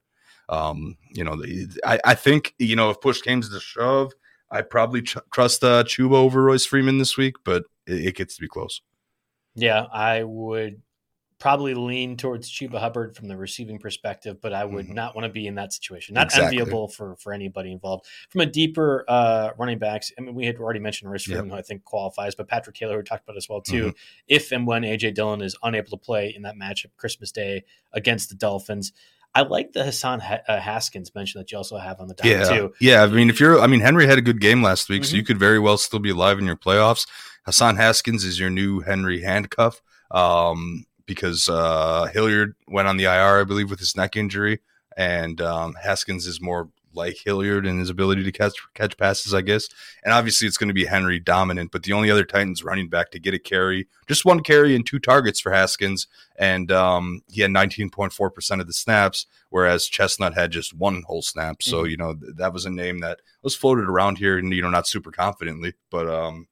um, 0.49 0.97
you 1.11 1.23
know, 1.23 1.41
I, 1.85 1.99
I 2.05 2.15
think, 2.15 2.53
you 2.57 2.75
know, 2.75 2.89
if 2.89 3.01
push 3.01 3.21
came 3.21 3.41
to 3.41 3.59
shove, 3.59 4.13
I 4.49 4.61
probably 4.61 5.01
trust 5.01 5.63
uh, 5.63 5.83
Chuba 5.83 6.13
over 6.13 6.43
Royce 6.43 6.65
Freeman 6.65 6.99
this 6.99 7.17
week, 7.17 7.35
but 7.43 7.63
it, 7.85 8.07
it 8.07 8.15
gets 8.15 8.35
to 8.35 8.41
be 8.41 8.47
close. 8.47 8.81
Yeah, 9.55 9.87
I 9.91 10.23
would 10.23 10.81
probably 11.39 11.75
lean 11.75 12.17
towards 12.17 12.49
Chuba 12.49 12.79
Hubbard 12.79 13.15
from 13.15 13.27
the 13.27 13.37
receiving 13.37 13.77
perspective, 13.77 14.41
but 14.41 14.53
I 14.53 14.65
would 14.65 14.85
mm-hmm. 14.85 14.95
not 14.95 15.15
want 15.15 15.25
to 15.25 15.31
be 15.31 15.45
in 15.45 15.55
that 15.55 15.71
situation. 15.71 16.15
Not 16.15 16.27
exactly. 16.27 16.59
enviable 16.59 16.87
for 16.87 17.15
for 17.17 17.33
anybody 17.33 17.71
involved. 17.71 18.05
From 18.29 18.41
a 18.41 18.45
deeper 18.45 19.05
uh, 19.07 19.51
running 19.57 19.77
backs, 19.77 20.11
I 20.17 20.21
mean, 20.21 20.33
we 20.33 20.45
had 20.45 20.57
already 20.57 20.79
mentioned 20.79 21.09
Freeman, 21.21 21.45
yep. 21.45 21.51
who 21.51 21.57
I 21.57 21.61
think 21.61 21.83
qualifies, 21.83 22.35
but 22.35 22.47
Patrick 22.47 22.75
Taylor, 22.75 22.97
we 22.97 23.03
talked 23.03 23.23
about 23.23 23.37
as 23.37 23.47
well 23.47 23.61
too. 23.61 23.87
Mm-hmm. 23.87 23.97
If 24.27 24.51
and 24.51 24.65
when 24.65 24.81
AJ 24.83 25.13
Dillon 25.13 25.41
is 25.41 25.55
unable 25.63 25.91
to 25.91 25.97
play 25.97 26.33
in 26.35 26.41
that 26.43 26.55
matchup 26.55 26.91
Christmas 26.97 27.31
Day 27.31 27.63
against 27.93 28.29
the 28.29 28.35
Dolphins. 28.35 28.93
I 29.35 29.41
like 29.41 29.73
the 29.73 29.83
Hassan 29.83 30.21
uh, 30.21 30.59
Haskins 30.59 31.13
mention 31.13 31.39
that 31.39 31.51
you 31.51 31.59
also 31.59 31.77
have 31.77 31.99
on 31.99 32.07
the 32.07 32.15
down 32.15 32.31
yeah. 32.31 32.43
too. 32.45 32.73
Yeah, 32.79 33.03
I 33.03 33.07
mean, 33.07 33.29
if 33.29 33.39
you're, 33.39 33.59
I 33.59 33.67
mean, 33.67 33.81
Henry 33.81 34.07
had 34.07 34.17
a 34.17 34.21
good 34.21 34.41
game 34.41 34.63
last 34.63 34.89
week, 34.89 35.03
mm-hmm. 35.03 35.11
so 35.11 35.15
you 35.15 35.23
could 35.23 35.37
very 35.37 35.59
well 35.59 35.77
still 35.77 35.99
be 35.99 36.09
alive 36.09 36.39
in 36.39 36.45
your 36.45 36.55
playoffs. 36.55 37.05
Hassan 37.45 37.75
Haskins 37.75 38.23
is 38.23 38.39
your 38.39 38.49
new 38.49 38.79
Henry 38.79 39.21
handcuff. 39.21 39.81
Um, 40.09 40.85
because 41.07 41.49
uh, 41.49 42.07
Hilliard 42.13 42.55
went 42.67 42.87
on 42.87 42.97
the 42.97 43.05
IR, 43.05 43.39
I 43.39 43.43
believe, 43.43 43.71
with 43.71 43.79
his 43.79 43.95
neck 43.95 44.15
injury, 44.15 44.59
and 44.95 45.41
um, 45.41 45.75
Haskins 45.81 46.27
is 46.27 46.39
more 46.39 46.69
like 46.93 47.17
Hilliard 47.23 47.65
in 47.65 47.79
his 47.79 47.89
ability 47.89 48.23
to 48.23 48.31
catch 48.31 48.53
catch 48.73 48.97
passes, 48.97 49.33
I 49.33 49.41
guess. 49.41 49.69
And 50.03 50.13
obviously, 50.13 50.47
it's 50.47 50.57
going 50.57 50.67
to 50.67 50.73
be 50.73 50.85
Henry 50.85 51.19
dominant. 51.19 51.71
But 51.71 51.83
the 51.83 51.93
only 51.93 52.11
other 52.11 52.25
Titans 52.25 52.63
running 52.63 52.89
back 52.89 53.11
to 53.11 53.19
get 53.19 53.33
a 53.33 53.39
carry, 53.39 53.87
just 54.07 54.25
one 54.25 54.41
carry 54.41 54.75
and 54.75 54.85
two 54.85 54.99
targets 54.99 55.39
for 55.39 55.51
Haskins, 55.51 56.07
and 56.35 56.71
um, 56.71 57.21
he 57.29 57.41
had 57.41 57.51
19.4 57.51 58.33
percent 58.33 58.59
of 58.59 58.67
the 58.67 58.73
snaps, 58.73 59.25
whereas 59.49 59.87
Chestnut 59.87 60.33
had 60.33 60.51
just 60.51 60.73
one 60.73 61.03
whole 61.07 61.21
snap. 61.21 61.61
So 61.61 61.77
mm-hmm. 61.77 61.89
you 61.89 61.97
know 61.97 62.15
that 62.35 62.53
was 62.53 62.65
a 62.65 62.69
name 62.69 62.99
that 62.99 63.19
was 63.41 63.55
floated 63.55 63.85
around 63.85 64.17
here, 64.17 64.37
and 64.37 64.51
you 64.53 64.61
know 64.61 64.69
not 64.69 64.87
super 64.87 65.11
confidently, 65.11 65.73
but 65.89 66.09
um, 66.09 66.47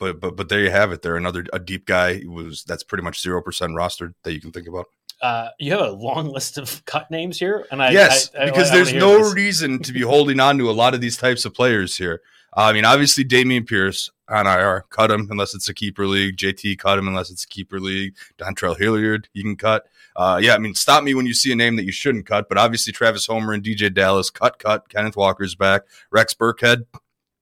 but 0.00 0.18
but 0.18 0.34
but 0.34 0.48
there 0.48 0.60
you 0.60 0.70
have 0.70 0.90
it. 0.90 1.02
There 1.02 1.16
another 1.16 1.44
a 1.52 1.60
deep 1.60 1.86
guy 1.86 2.22
was 2.26 2.64
that's 2.64 2.82
pretty 2.82 3.04
much 3.04 3.20
zero 3.20 3.40
percent 3.40 3.72
rostered 3.72 4.14
that 4.24 4.32
you 4.32 4.40
can 4.40 4.50
think 4.50 4.66
about. 4.66 4.86
Uh, 5.22 5.50
you 5.58 5.70
have 5.70 5.82
a 5.82 5.90
long 5.90 6.28
list 6.32 6.58
of 6.58 6.84
cut 6.86 7.08
names 7.10 7.38
here, 7.38 7.66
and 7.70 7.80
I 7.80 7.90
yes, 7.90 8.30
I, 8.36 8.42
I, 8.42 8.44
because 8.46 8.72
there's 8.72 8.92
no 8.92 9.18
this. 9.18 9.34
reason 9.34 9.78
to 9.82 9.92
be 9.92 10.00
holding 10.00 10.40
on 10.40 10.58
to 10.58 10.70
a 10.70 10.72
lot 10.72 10.94
of 10.94 11.00
these 11.00 11.16
types 11.16 11.44
of 11.44 11.54
players 11.54 11.96
here. 11.96 12.22
Uh, 12.56 12.62
I 12.62 12.72
mean, 12.72 12.84
obviously 12.84 13.24
Dameon 13.24 13.64
Pierce 13.64 14.10
on 14.28 14.46
IR, 14.46 14.84
cut 14.90 15.10
him 15.10 15.28
unless 15.30 15.54
it's 15.54 15.68
a 15.68 15.74
keeper 15.74 16.06
league. 16.06 16.36
JT 16.36 16.78
cut 16.78 16.98
him 16.98 17.06
unless 17.06 17.30
it's 17.30 17.44
a 17.44 17.48
keeper 17.48 17.78
league. 17.78 18.16
Dontrell 18.38 18.76
Hilliard, 18.76 19.28
you 19.34 19.44
can 19.44 19.56
cut. 19.56 19.86
Uh, 20.16 20.40
yeah, 20.42 20.54
I 20.54 20.58
mean, 20.58 20.74
stop 20.74 21.04
me 21.04 21.14
when 21.14 21.26
you 21.26 21.34
see 21.34 21.52
a 21.52 21.56
name 21.56 21.76
that 21.76 21.84
you 21.84 21.92
shouldn't 21.92 22.26
cut. 22.26 22.48
But 22.48 22.58
obviously 22.58 22.92
Travis 22.92 23.26
Homer 23.26 23.52
and 23.52 23.62
DJ 23.62 23.92
Dallas, 23.92 24.30
cut, 24.30 24.58
cut. 24.58 24.88
Kenneth 24.88 25.16
Walker's 25.16 25.54
back. 25.54 25.82
Rex 26.10 26.34
Burkhead, 26.34 26.86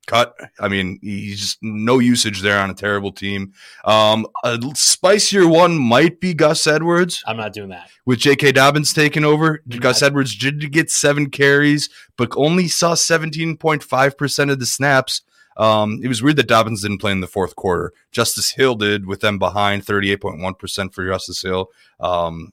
cut. 0.09 0.35
I 0.59 0.67
mean, 0.67 0.99
he's 1.03 1.41
just 1.41 1.59
no 1.63 2.01
usage 2.01 2.41
there 2.41 2.59
on 2.59 2.71
a 2.71 2.75
terrible 2.75 3.13
team. 3.13 3.53
Um, 3.85 4.27
a 4.43 4.59
spicier 4.75 5.47
one 5.47 5.79
might 5.79 6.19
be 6.19 6.35
Gus 6.35 6.67
Edwards. 6.67 7.23
I'm 7.27 7.37
not 7.37 7.53
doing 7.53 7.69
that. 7.69 7.91
With 8.05 8.19
J.K. 8.19 8.53
Dobbins 8.53 8.93
taking 8.93 9.25
over, 9.25 9.63
Gus 9.69 10.03
Edwards 10.03 10.35
did 10.35 10.73
get 10.73 10.91
seven 10.91 11.31
carries, 11.31 11.89
but 12.17 12.31
only 12.37 12.67
saw 12.67 12.95
17.5% 12.95 14.51
of 14.51 14.59
the 14.59 14.67
snaps. 14.67 15.23
Um, 15.59 16.01
it 16.03 16.09
was 16.09 16.23
weird 16.23 16.37
that 16.37 16.49
Dobbins 16.49 16.83
didn't 16.83 16.99
play 16.99 17.13
in 17.13 17.21
the 17.21 17.27
fourth 17.27 17.57
quarter. 17.57 17.93
Justice 18.13 18.53
Hill 18.53 18.77
did 18.77 19.07
with 19.07 19.21
them 19.21 19.39
behind 19.39 19.85
38.1% 19.85 20.95
for 20.95 21.07
Justice 21.07 21.43
Hill. 21.43 21.69
Um, 22.01 22.53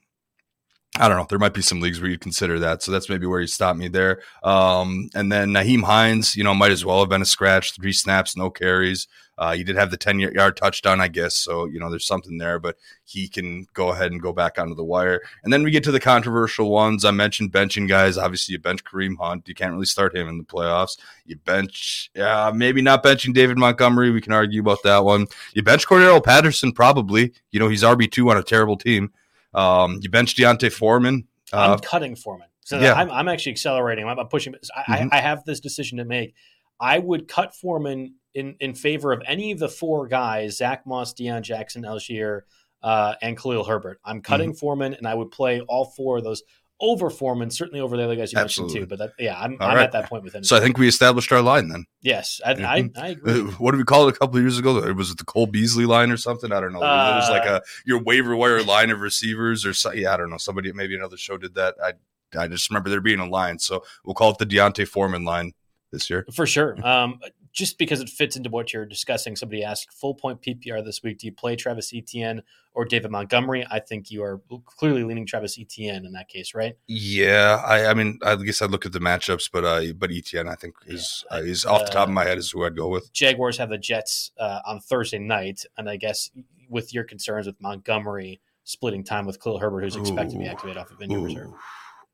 I 0.98 1.08
don't 1.08 1.16
know. 1.16 1.26
There 1.28 1.38
might 1.38 1.54
be 1.54 1.62
some 1.62 1.80
leagues 1.80 2.00
where 2.00 2.10
you'd 2.10 2.20
consider 2.20 2.58
that. 2.60 2.82
So 2.82 2.90
that's 2.90 3.08
maybe 3.08 3.26
where 3.26 3.40
you 3.40 3.46
stop 3.46 3.76
me 3.76 3.88
there. 3.88 4.22
Um, 4.42 5.10
and 5.14 5.30
then 5.30 5.50
Nyheim 5.50 5.82
Hines, 5.82 6.34
you 6.36 6.44
know, 6.44 6.54
might 6.54 6.72
as 6.72 6.84
well 6.84 7.00
have 7.00 7.08
been 7.08 7.22
a 7.22 7.26
scratch. 7.26 7.74
Three 7.74 7.92
snaps, 7.92 8.36
no 8.36 8.50
carries. 8.50 9.06
Uh, 9.38 9.54
he 9.54 9.62
did 9.62 9.76
have 9.76 9.90
the 9.90 9.98
10 9.98 10.18
yard 10.18 10.56
touchdown, 10.56 11.00
I 11.00 11.08
guess. 11.08 11.34
So, 11.36 11.66
you 11.66 11.78
know, 11.78 11.90
there's 11.90 12.06
something 12.06 12.38
there, 12.38 12.58
but 12.58 12.76
he 13.04 13.28
can 13.28 13.66
go 13.74 13.90
ahead 13.90 14.10
and 14.10 14.22
go 14.22 14.32
back 14.32 14.58
onto 14.58 14.74
the 14.74 14.84
wire. 14.84 15.20
And 15.44 15.52
then 15.52 15.62
we 15.62 15.70
get 15.70 15.84
to 15.84 15.92
the 15.92 16.00
controversial 16.00 16.70
ones. 16.70 17.04
I 17.04 17.10
mentioned 17.10 17.52
benching 17.52 17.86
guys. 17.86 18.16
Obviously, 18.16 18.54
you 18.54 18.58
bench 18.58 18.82
Kareem 18.84 19.18
Hunt. 19.18 19.46
You 19.46 19.54
can't 19.54 19.72
really 19.72 19.84
start 19.84 20.16
him 20.16 20.28
in 20.28 20.38
the 20.38 20.44
playoffs. 20.44 20.98
You 21.26 21.36
bench, 21.36 22.10
yeah, 22.14 22.50
maybe 22.54 22.80
not 22.80 23.04
benching 23.04 23.34
David 23.34 23.58
Montgomery. 23.58 24.10
We 24.10 24.22
can 24.22 24.32
argue 24.32 24.60
about 24.60 24.82
that 24.84 25.04
one. 25.04 25.26
You 25.52 25.62
bench 25.62 25.86
Cordarrelle 25.86 26.24
Patterson, 26.24 26.72
probably. 26.72 27.34
You 27.50 27.60
know, 27.60 27.68
he's 27.68 27.82
RB2 27.82 28.30
on 28.30 28.38
a 28.38 28.42
terrible 28.42 28.78
team. 28.78 29.12
Um, 29.56 29.98
you 30.02 30.10
bench 30.10 30.36
D'Onta 30.36 30.70
Foreman. 30.70 31.26
Uh, 31.52 31.72
I'm 31.72 31.78
cutting 31.80 32.14
Foreman. 32.14 32.48
So 32.60 32.78
yeah. 32.78 32.94
I'm, 32.94 33.10
I'm 33.10 33.28
actually 33.28 33.52
accelerating. 33.52 34.06
I'm, 34.06 34.18
I'm 34.18 34.28
pushing. 34.28 34.54
I, 34.76 34.82
mm-hmm. 34.82 35.08
I, 35.12 35.18
I 35.18 35.20
have 35.20 35.44
this 35.44 35.60
decision 35.60 35.98
to 35.98 36.04
make. 36.04 36.34
I 36.78 36.98
would 36.98 37.26
cut 37.26 37.54
Foreman 37.54 38.14
in, 38.34 38.54
in 38.60 38.74
favor 38.74 39.12
of 39.12 39.22
any 39.26 39.52
of 39.52 39.58
the 39.58 39.68
four 39.68 40.06
guys 40.06 40.58
Zach 40.58 40.86
Moss, 40.86 41.14
Deon 41.14 41.42
Jackson, 41.42 41.84
Allgeier, 41.84 42.42
uh, 42.82 43.14
and 43.22 43.36
Khalil 43.36 43.64
Herbert. 43.64 44.00
I'm 44.04 44.20
cutting 44.20 44.50
mm-hmm. 44.50 44.58
Foreman, 44.58 44.94
and 44.94 45.06
I 45.06 45.14
would 45.14 45.30
play 45.30 45.60
all 45.62 45.86
four 45.96 46.18
of 46.18 46.24
those 46.24 46.42
over 46.80 47.10
Foreman, 47.10 47.50
certainly 47.50 47.80
over 47.80 47.96
the 47.96 48.04
other 48.04 48.16
guys 48.16 48.32
you 48.32 48.38
Absolutely. 48.38 48.80
mentioned 48.80 48.90
too. 48.90 48.96
But 48.96 49.16
that, 49.16 49.22
yeah, 49.22 49.38
I'm, 49.38 49.56
I'm 49.60 49.76
right. 49.76 49.84
at 49.84 49.92
that 49.92 50.08
point 50.08 50.24
with 50.24 50.34
him. 50.34 50.44
So 50.44 50.56
I 50.56 50.60
think 50.60 50.78
we 50.78 50.88
established 50.88 51.32
our 51.32 51.42
line 51.42 51.68
then. 51.68 51.86
Yes, 52.02 52.40
I, 52.44 52.54
mm-hmm. 52.54 52.98
I, 52.98 53.02
I 53.02 53.08
agree. 53.08 53.42
What 53.42 53.72
did 53.72 53.78
we 53.78 53.84
call 53.84 54.08
it 54.08 54.14
a 54.14 54.18
couple 54.18 54.36
of 54.36 54.42
years 54.42 54.58
ago? 54.58 54.78
It 54.78 54.94
was 54.94 55.14
the 55.14 55.24
Cole 55.24 55.46
Beasley 55.46 55.86
line 55.86 56.10
or 56.10 56.16
something. 56.16 56.52
I 56.52 56.60
don't 56.60 56.72
know. 56.72 56.82
Uh, 56.82 57.12
it 57.12 57.16
was 57.16 57.30
like 57.30 57.46
a 57.46 57.62
your 57.84 58.02
waiver 58.02 58.36
wire 58.36 58.62
line 58.62 58.90
of 58.90 59.00
receivers 59.00 59.64
or 59.64 59.72
so, 59.72 59.92
yeah, 59.92 60.12
I 60.12 60.16
don't 60.16 60.30
know. 60.30 60.38
Somebody 60.38 60.72
maybe 60.72 60.94
another 60.94 61.16
show 61.16 61.36
did 61.36 61.54
that. 61.54 61.74
I 61.82 61.94
I 62.36 62.48
just 62.48 62.68
remember 62.70 62.90
there 62.90 63.00
being 63.00 63.20
a 63.20 63.26
line, 63.28 63.58
so 63.58 63.84
we'll 64.04 64.14
call 64.14 64.32
it 64.32 64.38
the 64.38 64.46
D'Onta 64.46 64.86
Foreman 64.86 65.24
line 65.24 65.52
this 65.92 66.10
year 66.10 66.26
for 66.34 66.46
sure. 66.46 66.76
Um, 66.86 67.20
just 67.56 67.78
because 67.78 68.02
it 68.02 68.10
fits 68.10 68.36
into 68.36 68.50
what 68.50 68.74
you're 68.74 68.84
discussing. 68.84 69.34
Somebody 69.34 69.64
asked 69.64 69.90
full 69.90 70.14
point 70.14 70.42
PPR 70.42 70.84
this 70.84 71.02
week. 71.02 71.18
Do 71.18 71.26
you 71.26 71.32
play 71.32 71.56
Travis 71.56 71.90
Etienne 71.92 72.42
or 72.74 72.84
David 72.84 73.10
Montgomery? 73.10 73.66
I 73.70 73.80
think 73.80 74.10
you 74.10 74.22
are 74.22 74.42
clearly 74.66 75.04
leaning 75.04 75.24
Travis 75.24 75.58
Etienne 75.58 76.04
in 76.04 76.12
that 76.12 76.28
case, 76.28 76.54
right? 76.54 76.76
Yeah, 76.86 77.62
I, 77.66 77.86
I 77.86 77.94
mean, 77.94 78.18
I 78.22 78.36
guess 78.36 78.60
I 78.60 78.66
look 78.66 78.84
at 78.84 78.92
the 78.92 78.98
matchups, 78.98 79.50
but 79.50 79.64
uh, 79.64 79.94
but 79.96 80.12
Etienne, 80.12 80.48
I 80.48 80.54
think 80.54 80.74
is 80.86 81.24
yeah. 81.30 81.38
uh, 81.38 81.40
is 81.40 81.64
off 81.64 81.86
the 81.86 81.92
top 81.92 82.08
of 82.08 82.14
my 82.14 82.24
head 82.24 82.36
is 82.36 82.50
who 82.50 82.64
I'd 82.64 82.76
go 82.76 82.88
with. 82.88 83.10
Jaguars 83.14 83.56
have 83.56 83.70
the 83.70 83.78
Jets 83.78 84.32
uh, 84.38 84.60
on 84.66 84.78
Thursday 84.78 85.18
night, 85.18 85.64
and 85.78 85.88
I 85.88 85.96
guess 85.96 86.30
with 86.68 86.92
your 86.92 87.04
concerns 87.04 87.46
with 87.46 87.58
Montgomery 87.58 88.40
splitting 88.64 89.02
time 89.02 89.24
with 89.24 89.42
Khalil 89.42 89.60
Herbert, 89.60 89.82
who's 89.82 89.96
expected 89.96 90.32
to 90.32 90.38
be 90.40 90.46
activated 90.46 90.76
off 90.76 90.90
of 90.90 91.00
injured 91.00 91.22
reserve. 91.22 91.52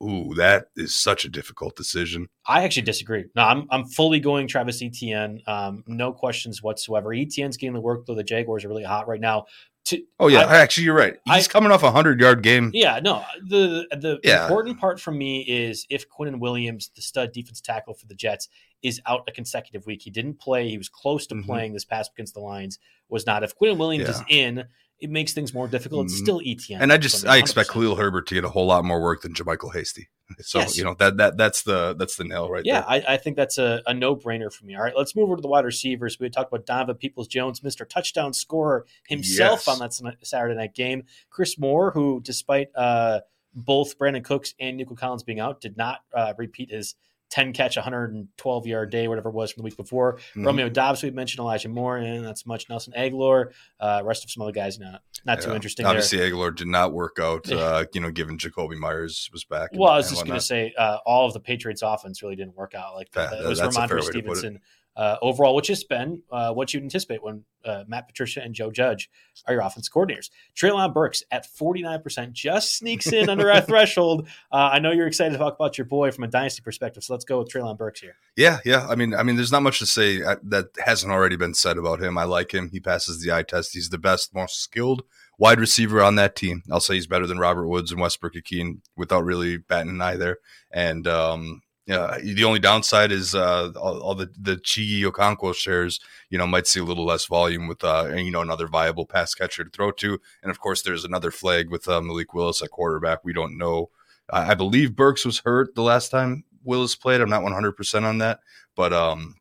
Ooh, 0.02 0.34
that 0.34 0.66
is 0.76 0.96
such 0.96 1.24
a 1.24 1.28
difficult 1.28 1.76
decision. 1.76 2.28
I 2.46 2.64
actually 2.64 2.82
disagree. 2.82 3.26
No, 3.36 3.42
I'm 3.42 3.66
I'm 3.70 3.84
fully 3.84 4.18
going 4.18 4.48
Travis 4.48 4.82
Etienne. 4.82 5.40
Um, 5.46 5.84
no 5.86 6.12
questions 6.12 6.62
whatsoever. 6.62 7.10
Etienne's 7.10 7.56
getting 7.56 7.74
the 7.74 7.80
work 7.80 8.06
though. 8.06 8.14
The 8.14 8.24
Jaguars 8.24 8.64
are 8.64 8.68
really 8.68 8.82
hot 8.82 9.06
right 9.06 9.20
now. 9.20 9.46
To, 9.86 10.00
oh 10.20 10.28
yeah, 10.28 10.42
I, 10.42 10.58
actually 10.58 10.84
you're 10.84 10.94
right. 10.94 11.16
He's 11.24 11.48
I, 11.48 11.50
coming 11.50 11.72
off 11.72 11.82
a 11.82 11.90
hundred 11.90 12.20
yard 12.20 12.42
game. 12.42 12.70
Yeah, 12.72 13.00
no. 13.00 13.24
The 13.48 13.86
the 13.90 14.20
yeah. 14.22 14.42
important 14.44 14.78
part 14.78 15.00
for 15.00 15.10
me 15.10 15.42
is 15.42 15.86
if 15.90 16.06
Quinnen 16.08 16.38
Williams, 16.38 16.90
the 16.94 17.02
stud 17.02 17.32
defense 17.32 17.60
tackle 17.60 17.94
for 17.94 18.06
the 18.06 18.14
Jets, 18.14 18.48
is 18.82 19.00
out 19.06 19.22
a 19.28 19.32
consecutive 19.32 19.84
week. 19.86 20.02
He 20.02 20.10
didn't 20.10 20.38
play. 20.38 20.68
He 20.68 20.78
was 20.78 20.88
close 20.88 21.26
to 21.28 21.34
mm-hmm. 21.34 21.46
playing 21.46 21.72
this 21.72 21.84
past 21.84 22.12
against 22.14 22.34
the 22.34 22.40
Lions. 22.40 22.78
Was 23.08 23.26
not. 23.26 23.42
If 23.42 23.58
Quinnen 23.58 23.76
Williams 23.76 24.08
yeah. 24.08 24.14
is 24.14 24.22
in, 24.28 24.64
it 25.02 25.10
makes 25.10 25.32
things 25.32 25.52
more 25.52 25.66
difficult. 25.66 26.04
It's 26.04 26.14
mm-hmm. 26.14 26.24
still 26.24 26.40
Etienne. 26.46 26.80
And 26.80 26.92
I 26.92 26.96
just 26.96 27.26
I 27.26 27.38
expect 27.38 27.70
Khalil 27.70 27.96
Herbert 27.96 28.28
to 28.28 28.34
get 28.34 28.44
a 28.44 28.48
whole 28.48 28.66
lot 28.66 28.84
more 28.84 29.02
work 29.02 29.22
than 29.22 29.34
JaMycal 29.34 29.74
Hasty. 29.74 30.08
So 30.40 30.60
yes. 30.60 30.78
you 30.78 30.84
know 30.84 30.94
that 30.94 31.18
that 31.18 31.36
that's 31.36 31.62
the 31.62 31.94
that's 31.98 32.16
the 32.16 32.24
nail 32.24 32.48
right 32.48 32.62
yeah, 32.64 32.80
there. 32.80 32.88
I, 32.88 33.14
I 33.14 33.16
think 33.18 33.36
that's 33.36 33.58
a, 33.58 33.82
a 33.86 33.92
no 33.92 34.16
brainer 34.16 34.50
for 34.50 34.64
me. 34.64 34.74
All 34.74 34.82
right, 34.82 34.96
let's 34.96 35.14
move 35.14 35.26
over 35.26 35.36
to 35.36 35.42
the 35.42 35.48
wide 35.48 35.66
receivers. 35.66 36.18
We 36.18 36.30
talked 36.30 36.50
about 36.50 36.64
Donovan 36.64 36.96
Peoples 36.96 37.28
Jones, 37.28 37.60
Mr. 37.60 37.86
Touchdown 37.86 38.32
scorer 38.32 38.86
himself 39.06 39.64
yes. 39.66 39.68
on 39.68 39.78
that 39.80 40.16
Saturday 40.22 40.54
night 40.54 40.74
game. 40.74 41.04
Chris 41.28 41.58
Moore, 41.58 41.90
who 41.90 42.22
despite 42.22 42.68
uh, 42.74 43.20
both 43.54 43.98
Brandin 43.98 44.24
Cooks 44.24 44.54
and 44.58 44.78
Nico 44.78 44.94
Collins 44.94 45.22
being 45.22 45.38
out, 45.38 45.60
did 45.60 45.76
not 45.76 46.00
uh, 46.14 46.32
repeat 46.38 46.70
his 46.70 46.94
10 47.32 47.54
catch, 47.54 47.76
112 47.76 48.66
yard 48.66 48.90
day, 48.90 49.08
whatever 49.08 49.30
it 49.30 49.34
was 49.34 49.50
from 49.50 49.62
the 49.62 49.64
week 49.64 49.76
before. 49.76 50.16
Mm-hmm. 50.16 50.44
Romeo 50.44 50.68
Doubs, 50.68 51.02
we 51.02 51.10
mentioned 51.10 51.40
Elijah 51.40 51.70
Moore, 51.70 51.96
and 51.96 52.22
that's 52.22 52.44
much. 52.44 52.68
Nelson 52.68 52.92
Agholor, 52.94 53.52
uh, 53.80 54.02
rest 54.04 54.22
of 54.22 54.30
some 54.30 54.42
other 54.42 54.52
guys, 54.52 54.78
not 54.78 55.00
not 55.24 55.38
yeah. 55.38 55.46
too 55.46 55.54
interesting. 55.54 55.86
Obviously, 55.86 56.18
there. 56.18 56.30
Agholor 56.30 56.54
did 56.54 56.68
not 56.68 56.92
work 56.92 57.16
out, 57.18 57.50
uh, 57.50 57.86
you 57.94 58.02
know, 58.02 58.10
given 58.10 58.36
Jakobi 58.36 58.76
Meyers 58.76 59.30
was 59.32 59.44
back. 59.44 59.70
Well, 59.72 59.88
and, 59.88 59.94
I 59.94 59.96
was 59.96 60.10
just 60.10 60.26
going 60.26 60.38
to 60.38 60.44
say, 60.44 60.74
uh, 60.76 60.98
all 61.06 61.26
of 61.26 61.32
the 61.32 61.40
Patriots' 61.40 61.80
offense 61.80 62.22
really 62.22 62.36
didn't 62.36 62.54
work 62.54 62.74
out 62.74 62.94
like 62.94 63.10
that. 63.12 63.30
that 63.30 63.44
it 63.44 63.48
was 63.48 63.60
Rhamondre 63.60 64.02
Stevenson 64.02 64.60
uh, 64.96 65.16
overall, 65.22 65.54
which 65.54 65.68
has 65.68 65.84
been 65.84 66.22
uh, 66.30 66.52
what 66.52 66.72
you'd 66.72 66.82
anticipate 66.82 67.22
when 67.22 67.44
uh, 67.64 67.84
Matt 67.86 68.08
Patricia 68.08 68.42
and 68.42 68.54
Joe 68.54 68.70
Judge 68.70 69.10
are 69.46 69.54
your 69.54 69.62
offense 69.62 69.88
coordinators. 69.88 70.30
Treylon 70.54 70.92
Burks 70.92 71.22
at 71.30 71.46
49% 71.46 72.32
just 72.32 72.76
sneaks 72.76 73.12
in 73.12 73.28
under 73.28 73.50
our 73.50 73.60
threshold. 73.62 74.28
Uh, 74.50 74.70
I 74.72 74.78
know 74.80 74.90
you're 74.90 75.06
excited 75.06 75.32
to 75.32 75.38
talk 75.38 75.54
about 75.54 75.78
your 75.78 75.86
boy 75.86 76.10
from 76.10 76.24
a 76.24 76.28
dynasty 76.28 76.62
perspective, 76.62 77.04
so 77.04 77.14
let's 77.14 77.24
go 77.24 77.38
with 77.38 77.50
Treylon 77.50 77.78
Burks 77.78 78.00
here. 78.00 78.16
Yeah, 78.36 78.58
yeah. 78.64 78.86
I 78.88 78.94
mean, 78.94 79.14
I 79.14 79.22
mean, 79.22 79.36
there's 79.36 79.52
not 79.52 79.62
much 79.62 79.78
to 79.78 79.86
say 79.86 80.22
uh, 80.22 80.36
that 80.44 80.66
hasn't 80.84 81.12
already 81.12 81.36
been 81.36 81.54
said 81.54 81.78
about 81.78 82.02
him. 82.02 82.18
I 82.18 82.24
like 82.24 82.52
him. 82.52 82.70
He 82.70 82.80
passes 82.80 83.20
the 83.20 83.32
eye 83.32 83.44
test. 83.44 83.72
He's 83.72 83.90
the 83.90 83.98
best, 83.98 84.34
most 84.34 84.60
skilled 84.60 85.04
wide 85.38 85.58
receiver 85.60 86.02
on 86.02 86.16
that 86.16 86.36
team. 86.36 86.62
I'll 86.70 86.80
say 86.80 86.94
he's 86.94 87.06
better 87.06 87.26
than 87.26 87.38
Robert 87.38 87.66
Woods 87.66 87.90
and 87.90 88.00
Westbrook-Ikhine 88.00 88.80
without 88.96 89.24
really 89.24 89.56
batting 89.56 89.90
an 89.90 90.00
eye 90.00 90.16
there. 90.16 90.38
And 90.70 91.06
um, 91.08 91.62
yeah, 91.86 92.16
the 92.22 92.44
only 92.44 92.60
downside 92.60 93.10
is 93.10 93.34
uh, 93.34 93.72
all, 93.74 94.00
all, 94.00 94.14
the 94.14 94.30
the 94.40 94.56
Chigi 94.56 95.02
Okonkwo 95.02 95.52
shares, 95.52 95.98
you 96.30 96.38
know, 96.38 96.46
might 96.46 96.68
see 96.68 96.78
a 96.78 96.84
little 96.84 97.04
less 97.04 97.26
volume 97.26 97.66
with 97.66 97.82
uh, 97.82 98.08
you 98.14 98.30
know 98.30 98.40
another 98.40 98.68
viable 98.68 99.04
pass 99.04 99.34
catcher 99.34 99.64
to 99.64 99.70
throw 99.70 99.90
to, 99.92 100.20
and 100.42 100.50
of 100.50 100.60
course 100.60 100.82
there's 100.82 101.04
another 101.04 101.32
flag 101.32 101.70
with 101.70 101.88
uh, 101.88 102.00
Malik 102.00 102.34
Willis 102.34 102.62
at 102.62 102.70
quarterback. 102.70 103.24
We 103.24 103.32
don't 103.32 103.58
know. 103.58 103.90
I, 104.30 104.52
I 104.52 104.54
believe 104.54 104.94
Burks 104.94 105.24
was 105.24 105.40
hurt 105.40 105.74
the 105.74 105.82
last 105.82 106.10
time 106.10 106.44
Willis 106.62 106.94
played. 106.94 107.20
I'm 107.20 107.30
not 107.30 107.42
100 107.42 107.72
percent 107.72 108.04
on 108.04 108.18
that, 108.18 108.38
but 108.76 108.92
um, 108.92 109.34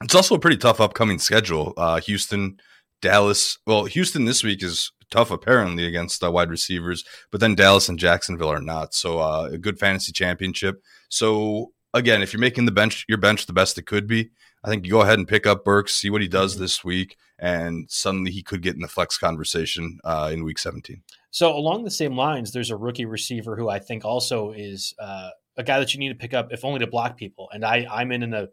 it's 0.00 0.14
also 0.14 0.36
a 0.36 0.40
pretty 0.40 0.58
tough 0.58 0.80
upcoming 0.80 1.18
schedule. 1.18 1.74
Uh, 1.76 2.00
Houston, 2.02 2.60
Dallas. 3.02 3.58
Well, 3.66 3.86
Houston 3.86 4.24
this 4.24 4.44
week 4.44 4.62
is 4.62 4.92
tough 5.10 5.32
apparently 5.32 5.84
against 5.84 6.22
uh, 6.22 6.30
wide 6.30 6.50
receivers, 6.50 7.04
but 7.32 7.40
then 7.40 7.56
Dallas 7.56 7.88
and 7.88 7.98
Jacksonville 7.98 8.52
are 8.52 8.60
not. 8.60 8.94
So 8.94 9.18
uh, 9.18 9.48
a 9.52 9.58
good 9.58 9.80
fantasy 9.80 10.12
championship. 10.12 10.80
So 11.08 11.72
again, 11.94 12.22
if 12.22 12.32
you're 12.32 12.40
making 12.40 12.66
the 12.66 12.72
bench 12.72 13.04
your 13.08 13.18
bench 13.18 13.46
the 13.46 13.52
best 13.52 13.78
it 13.78 13.86
could 13.86 14.06
be, 14.06 14.30
I 14.64 14.68
think 14.68 14.84
you 14.84 14.92
go 14.92 15.02
ahead 15.02 15.18
and 15.18 15.28
pick 15.28 15.46
up 15.46 15.64
Burks, 15.64 15.94
see 15.94 16.10
what 16.10 16.22
he 16.22 16.28
does 16.28 16.54
mm-hmm. 16.54 16.62
this 16.62 16.84
week, 16.84 17.16
and 17.38 17.90
suddenly 17.90 18.30
he 18.30 18.42
could 18.42 18.62
get 18.62 18.74
in 18.74 18.80
the 18.80 18.88
flex 18.88 19.18
conversation 19.18 19.98
uh, 20.04 20.30
in 20.32 20.44
week 20.44 20.58
17. 20.58 21.02
So 21.30 21.54
along 21.54 21.84
the 21.84 21.90
same 21.90 22.16
lines, 22.16 22.52
there's 22.52 22.70
a 22.70 22.76
rookie 22.76 23.04
receiver 23.04 23.56
who 23.56 23.68
I 23.68 23.78
think 23.78 24.04
also 24.04 24.52
is 24.52 24.94
uh, 24.98 25.30
a 25.56 25.62
guy 25.62 25.78
that 25.78 25.92
you 25.92 26.00
need 26.00 26.08
to 26.08 26.14
pick 26.14 26.34
up 26.34 26.52
if 26.52 26.64
only 26.64 26.80
to 26.80 26.86
block 26.86 27.16
people. 27.16 27.48
And 27.52 27.64
I 27.64 27.86
I'm 27.90 28.12
in 28.12 28.22
in 28.22 28.34
a 28.34 28.48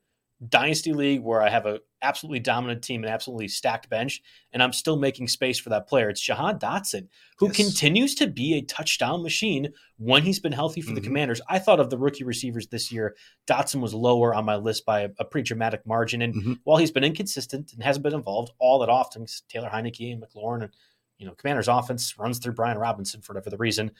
dynasty 0.49 0.93
league 0.93 1.21
where 1.21 1.41
I 1.41 1.49
have 1.49 1.65
a 1.65 1.79
absolutely 2.01 2.39
dominant 2.39 2.83
team 2.83 3.03
and 3.03 3.11
absolutely 3.11 3.47
stacked 3.47 3.89
bench, 3.89 4.21
and 4.51 4.61
I'm 4.61 4.73
still 4.73 4.97
making 4.97 5.27
space 5.27 5.57
for 5.57 5.69
that 5.69 5.87
player. 5.87 6.09
It's 6.09 6.21
Jahan 6.21 6.59
Dotson, 6.59 7.07
who 7.37 7.47
yes. 7.47 7.55
continues 7.55 8.15
to 8.15 8.27
be 8.27 8.55
a 8.55 8.61
touchdown 8.61 9.23
machine 9.23 9.73
when 9.97 10.23
he's 10.23 10.39
been 10.39 10.51
healthy 10.51 10.81
for 10.81 10.87
mm-hmm. 10.87 10.95
the 10.95 11.01
Commanders. 11.01 11.41
I 11.49 11.59
thought 11.59 11.79
of 11.79 11.89
the 11.89 11.97
rookie 11.97 12.23
receivers 12.23 12.67
this 12.67 12.91
year, 12.91 13.15
Dotson 13.47 13.81
was 13.81 13.93
lower 13.93 14.35
on 14.35 14.45
my 14.45 14.57
list 14.57 14.85
by 14.85 15.01
a, 15.01 15.09
a 15.19 15.25
pretty 15.25 15.47
dramatic 15.47 15.85
margin. 15.85 16.21
And 16.21 16.35
mm-hmm. 16.35 16.53
while 16.63 16.77
he's 16.77 16.91
been 16.91 17.03
inconsistent 17.03 17.73
and 17.73 17.83
hasn't 17.83 18.03
been 18.03 18.13
involved 18.13 18.51
all 18.59 18.79
that 18.79 18.89
often, 18.89 19.25
Taylor 19.49 19.69
Heinicke 19.69 20.11
and 20.11 20.21
McLaurin 20.21 20.63
and 20.63 20.71
you 21.17 21.25
know, 21.25 21.33
Commanders 21.33 21.67
offense 21.67 22.17
runs 22.17 22.39
through 22.39 22.53
Brian 22.53 22.77
Robinson 22.77 23.21
for 23.21 23.33
whatever 23.33 23.49
the 23.49 23.57
reason. 23.57 23.91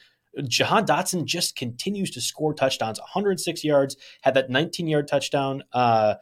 Jahan 0.48 0.86
Dotson 0.86 1.26
just 1.26 1.56
continues 1.56 2.12
to 2.12 2.22
score 2.22 2.54
touchdowns, 2.54 3.00
106 3.00 3.64
yards, 3.64 3.96
had 4.22 4.34
that 4.34 4.50
19 4.50 4.88
yard 4.88 5.08
touchdown, 5.08 5.64
uh, 5.74 6.16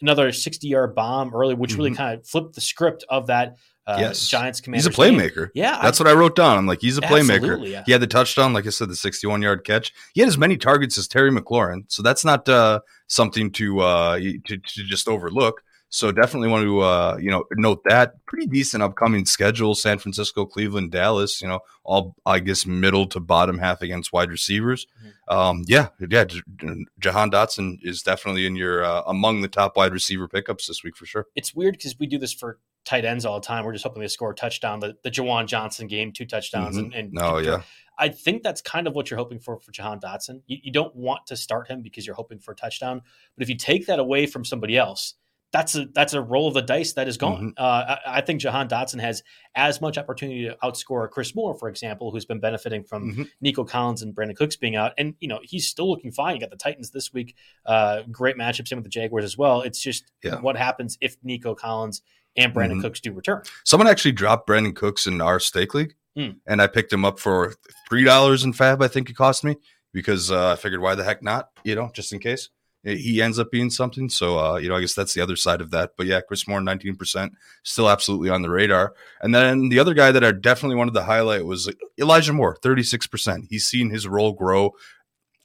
another 0.00 0.32
60 0.32 0.66
yard 0.66 0.94
bomb 0.94 1.34
early, 1.34 1.54
which 1.54 1.72
mm-hmm. 1.72 1.78
really 1.78 1.94
kind 1.94 2.18
of 2.18 2.26
flipped 2.26 2.54
the 2.54 2.60
script 2.60 3.04
of 3.08 3.26
that 3.28 3.56
uh, 3.86 3.96
yes. 3.98 4.28
Giants 4.28 4.60
Commanders. 4.60 4.86
He's 4.86 4.94
a 4.94 5.00
playmaker. 5.00 5.46
Game. 5.46 5.64
Yeah, 5.64 5.78
that's 5.82 6.00
I, 6.00 6.04
what 6.04 6.10
I 6.10 6.14
wrote 6.14 6.36
down. 6.36 6.58
I'm 6.58 6.66
like, 6.66 6.80
he's 6.80 6.98
a 6.98 7.00
playmaker. 7.00 7.66
Yeah. 7.68 7.82
He 7.86 7.92
had 7.92 8.00
the 8.00 8.06
touchdown, 8.06 8.52
like 8.52 8.66
I 8.66 8.70
said, 8.70 8.88
the 8.88 8.96
61 8.96 9.42
yard 9.42 9.64
catch. 9.64 9.92
He 10.14 10.20
had 10.20 10.28
as 10.28 10.38
many 10.38 10.56
targets 10.56 10.96
as 10.98 11.08
Terry 11.08 11.30
McLaurin, 11.30 11.84
so 11.88 12.02
that's 12.02 12.24
not 12.24 12.48
uh, 12.48 12.80
something 13.08 13.50
to, 13.52 13.80
uh, 13.80 14.18
to 14.18 14.58
to 14.58 14.84
just 14.84 15.08
overlook. 15.08 15.62
So 15.92 16.12
definitely 16.12 16.48
want 16.48 16.64
to 16.64 16.80
uh, 16.80 17.18
you 17.20 17.30
know 17.30 17.44
note 17.52 17.82
that 17.84 18.24
pretty 18.24 18.46
decent 18.46 18.80
upcoming 18.80 19.26
schedule: 19.26 19.74
San 19.74 19.98
Francisco, 19.98 20.46
Cleveland, 20.46 20.92
Dallas. 20.92 21.42
You 21.42 21.48
know, 21.48 21.60
all 21.82 22.14
I 22.24 22.38
guess 22.38 22.64
middle 22.64 23.06
to 23.08 23.18
bottom 23.18 23.58
half 23.58 23.82
against 23.82 24.12
wide 24.12 24.30
receivers. 24.30 24.86
Mm-hmm. 24.98 25.36
Um, 25.36 25.64
yeah, 25.66 25.88
yeah. 26.08 26.24
Jahan 27.00 27.32
Dotson 27.32 27.78
is 27.82 28.02
definitely 28.02 28.46
in 28.46 28.54
your 28.54 28.84
uh, 28.84 29.02
among 29.06 29.42
the 29.42 29.48
top 29.48 29.76
wide 29.76 29.92
receiver 29.92 30.28
pickups 30.28 30.68
this 30.68 30.84
week 30.84 30.96
for 30.96 31.06
sure. 31.06 31.26
It's 31.34 31.56
weird 31.56 31.74
because 31.74 31.98
we 31.98 32.06
do 32.06 32.18
this 32.18 32.32
for 32.32 32.60
tight 32.84 33.04
ends 33.04 33.24
all 33.24 33.40
the 33.40 33.46
time. 33.46 33.64
We're 33.64 33.72
just 33.72 33.84
hoping 33.84 34.00
they 34.00 34.08
score 34.08 34.30
a 34.30 34.34
touchdown. 34.34 34.78
The 34.78 34.96
the 35.02 35.10
Juwan 35.10 35.46
Johnson 35.46 35.88
game, 35.88 36.12
two 36.12 36.24
touchdowns, 36.24 36.76
mm-hmm. 36.76 36.92
and, 36.92 37.16
and 37.16 37.18
oh 37.20 37.38
yeah. 37.38 37.62
I 37.98 38.08
think 38.08 38.42
that's 38.42 38.62
kind 38.62 38.86
of 38.86 38.94
what 38.94 39.10
you're 39.10 39.18
hoping 39.18 39.40
for 39.40 39.58
for 39.58 39.72
Jahan 39.72 40.00
Dotson. 40.00 40.40
You, 40.46 40.56
you, 40.62 40.72
don't 40.72 40.96
want 40.96 41.26
to 41.26 41.36
start 41.36 41.68
him 41.68 41.82
because 41.82 42.06
you're 42.06 42.16
hoping 42.16 42.38
for 42.38 42.52
a 42.52 42.56
touchdown, 42.56 43.02
but 43.36 43.42
if 43.42 43.50
you 43.50 43.58
take 43.58 43.86
that 43.88 43.98
away 43.98 44.24
from 44.24 44.42
somebody 44.42 44.78
else, 44.78 45.16
that's 45.52 45.74
a 45.74 45.86
that's 45.94 46.14
a 46.14 46.20
roll 46.20 46.48
of 46.48 46.54
the 46.54 46.62
dice 46.62 46.92
that 46.92 47.08
is 47.08 47.16
gone. 47.16 47.38
Mm-hmm. 47.38 47.48
Uh, 47.56 47.96
I, 48.06 48.18
I, 48.18 48.20
think 48.20 48.40
Jahan 48.40 48.68
Dotson 48.68 49.00
has 49.00 49.22
as 49.54 49.80
much 49.80 49.98
opportunity 49.98 50.44
to 50.44 50.56
outscore 50.62 51.10
Chris 51.10 51.34
Moore, 51.34 51.54
for 51.54 51.68
example, 51.68 52.10
who's 52.10 52.24
been 52.24 52.40
benefiting 52.40 52.84
from 52.84 53.10
mm-hmm. 53.10 53.22
Nico 53.40 53.64
Collins 53.64 54.02
and 54.02 54.14
Brandin 54.14 54.36
Cooks 54.36 54.56
being 54.56 54.76
out, 54.76 54.92
and 54.96 55.14
you 55.20 55.28
know 55.28 55.40
he's 55.42 55.68
still 55.68 55.90
looking 55.90 56.12
fine. 56.12 56.34
You 56.34 56.40
got 56.40 56.50
the 56.50 56.56
Titans 56.56 56.90
this 56.90 57.12
week, 57.12 57.34
uh, 57.66 58.02
great 58.10 58.36
matchup, 58.36 58.68
same 58.68 58.76
with 58.76 58.84
the 58.84 58.90
Jaguars 58.90 59.24
as 59.24 59.36
well. 59.36 59.62
It's 59.62 59.80
just 59.80 60.04
yeah. 60.22 60.40
what 60.40 60.56
happens 60.56 60.96
if 61.00 61.16
Nico 61.22 61.54
Collins 61.54 62.02
and 62.36 62.54
Brandon 62.54 62.78
mm-hmm. 62.78 62.86
Cooks 62.86 63.00
do 63.00 63.12
return. 63.12 63.42
Someone 63.64 63.88
actually 63.88 64.12
dropped 64.12 64.48
Brandin 64.48 64.76
Cooks 64.76 65.06
in 65.06 65.20
our 65.20 65.40
stake 65.40 65.74
league, 65.74 65.94
mm. 66.16 66.36
and 66.46 66.62
I 66.62 66.68
picked 66.68 66.92
him 66.92 67.04
up 67.04 67.18
for 67.18 67.54
three 67.88 68.04
dollars 68.04 68.44
in 68.44 68.52
FAAB. 68.52 68.84
I 68.84 68.88
think 68.88 69.10
it 69.10 69.16
cost 69.16 69.42
me 69.42 69.56
because 69.92 70.30
uh, 70.30 70.52
I 70.52 70.56
figured 70.56 70.80
why 70.80 70.94
the 70.94 71.02
heck 71.02 71.24
not, 71.24 71.48
you 71.64 71.74
know, 71.74 71.90
just 71.92 72.12
in 72.12 72.20
case 72.20 72.50
he 72.82 73.20
ends 73.20 73.38
up 73.38 73.50
being 73.50 73.70
something. 73.70 74.08
So, 74.08 74.38
uh, 74.38 74.56
you 74.56 74.68
know, 74.68 74.76
I 74.76 74.80
guess 74.80 74.94
that's 74.94 75.14
the 75.14 75.20
other 75.20 75.36
side 75.36 75.60
of 75.60 75.70
that. 75.70 75.92
But 75.96 76.06
yeah, 76.06 76.20
Chris 76.20 76.48
Moore, 76.48 76.60
19%, 76.60 77.30
still 77.62 77.90
absolutely 77.90 78.30
on 78.30 78.42
the 78.42 78.50
radar. 78.50 78.94
And 79.20 79.34
then 79.34 79.68
the 79.68 79.78
other 79.78 79.94
guy 79.94 80.12
that 80.12 80.24
I 80.24 80.32
definitely 80.32 80.76
wanted 80.76 80.94
to 80.94 81.02
highlight 81.02 81.44
was 81.44 81.70
Elijah 81.98 82.32
Moore, 82.32 82.56
36%. 82.62 83.46
He's 83.50 83.66
seen 83.66 83.90
his 83.90 84.08
role 84.08 84.32
grow 84.32 84.74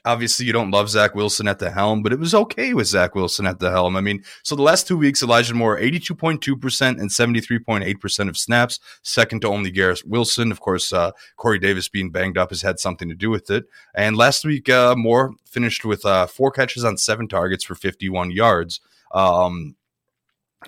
obviously 0.06 0.46
you 0.46 0.54
don't 0.54 0.72
love 0.72 0.90
Zach 0.90 1.16
Wilson 1.16 1.48
at 1.48 1.60
the 1.60 1.72
helm, 1.72 2.04
but 2.04 2.14
it 2.14 2.20
was 2.20 2.36
okay 2.36 2.74
with 2.74 2.88
Zach 2.88 3.16
Wilson 3.16 3.46
at 3.46 3.60
the 3.60 3.72
helm. 3.72 3.96
I 3.96 4.02
mean, 4.02 4.24
so 4.44 4.56
the 4.56 4.62
last 4.62 4.88
two 4.88 4.98
weeks, 4.98 5.24
Elijah 5.24 5.54
Moore, 5.54 5.78
82.2% 5.80 7.00
and 7.00 7.10
73.8% 7.10 8.30
of 8.30 8.38
snaps, 8.38 8.80
second 9.02 9.42
to 9.42 9.48
only 9.48 9.72
Garrett 9.72 10.04
Wilson. 10.06 10.52
Of 10.52 10.62
course, 10.62 10.94
uh, 10.94 11.12
Corey 11.38 11.60
Davis 11.60 11.90
being 11.90 12.12
banged 12.12 12.38
up 12.38 12.52
has 12.52 12.62
had 12.62 12.80
something 12.80 13.10
to 13.10 13.16
do 13.16 13.30
with 13.30 13.50
it. 13.50 13.66
And 13.96 14.16
last 14.16 14.46
week, 14.46 14.70
uh, 14.70 14.96
Moore 14.96 15.34
finished 15.46 15.84
with 15.84 16.06
uh, 16.06 16.28
four 16.28 16.52
catches 16.52 16.86
on 16.86 16.98
seven 16.98 17.28
targets 17.28 17.64
for 17.64 17.76
51 17.76 18.32
yards. 18.32 18.80
Um, 19.14 19.76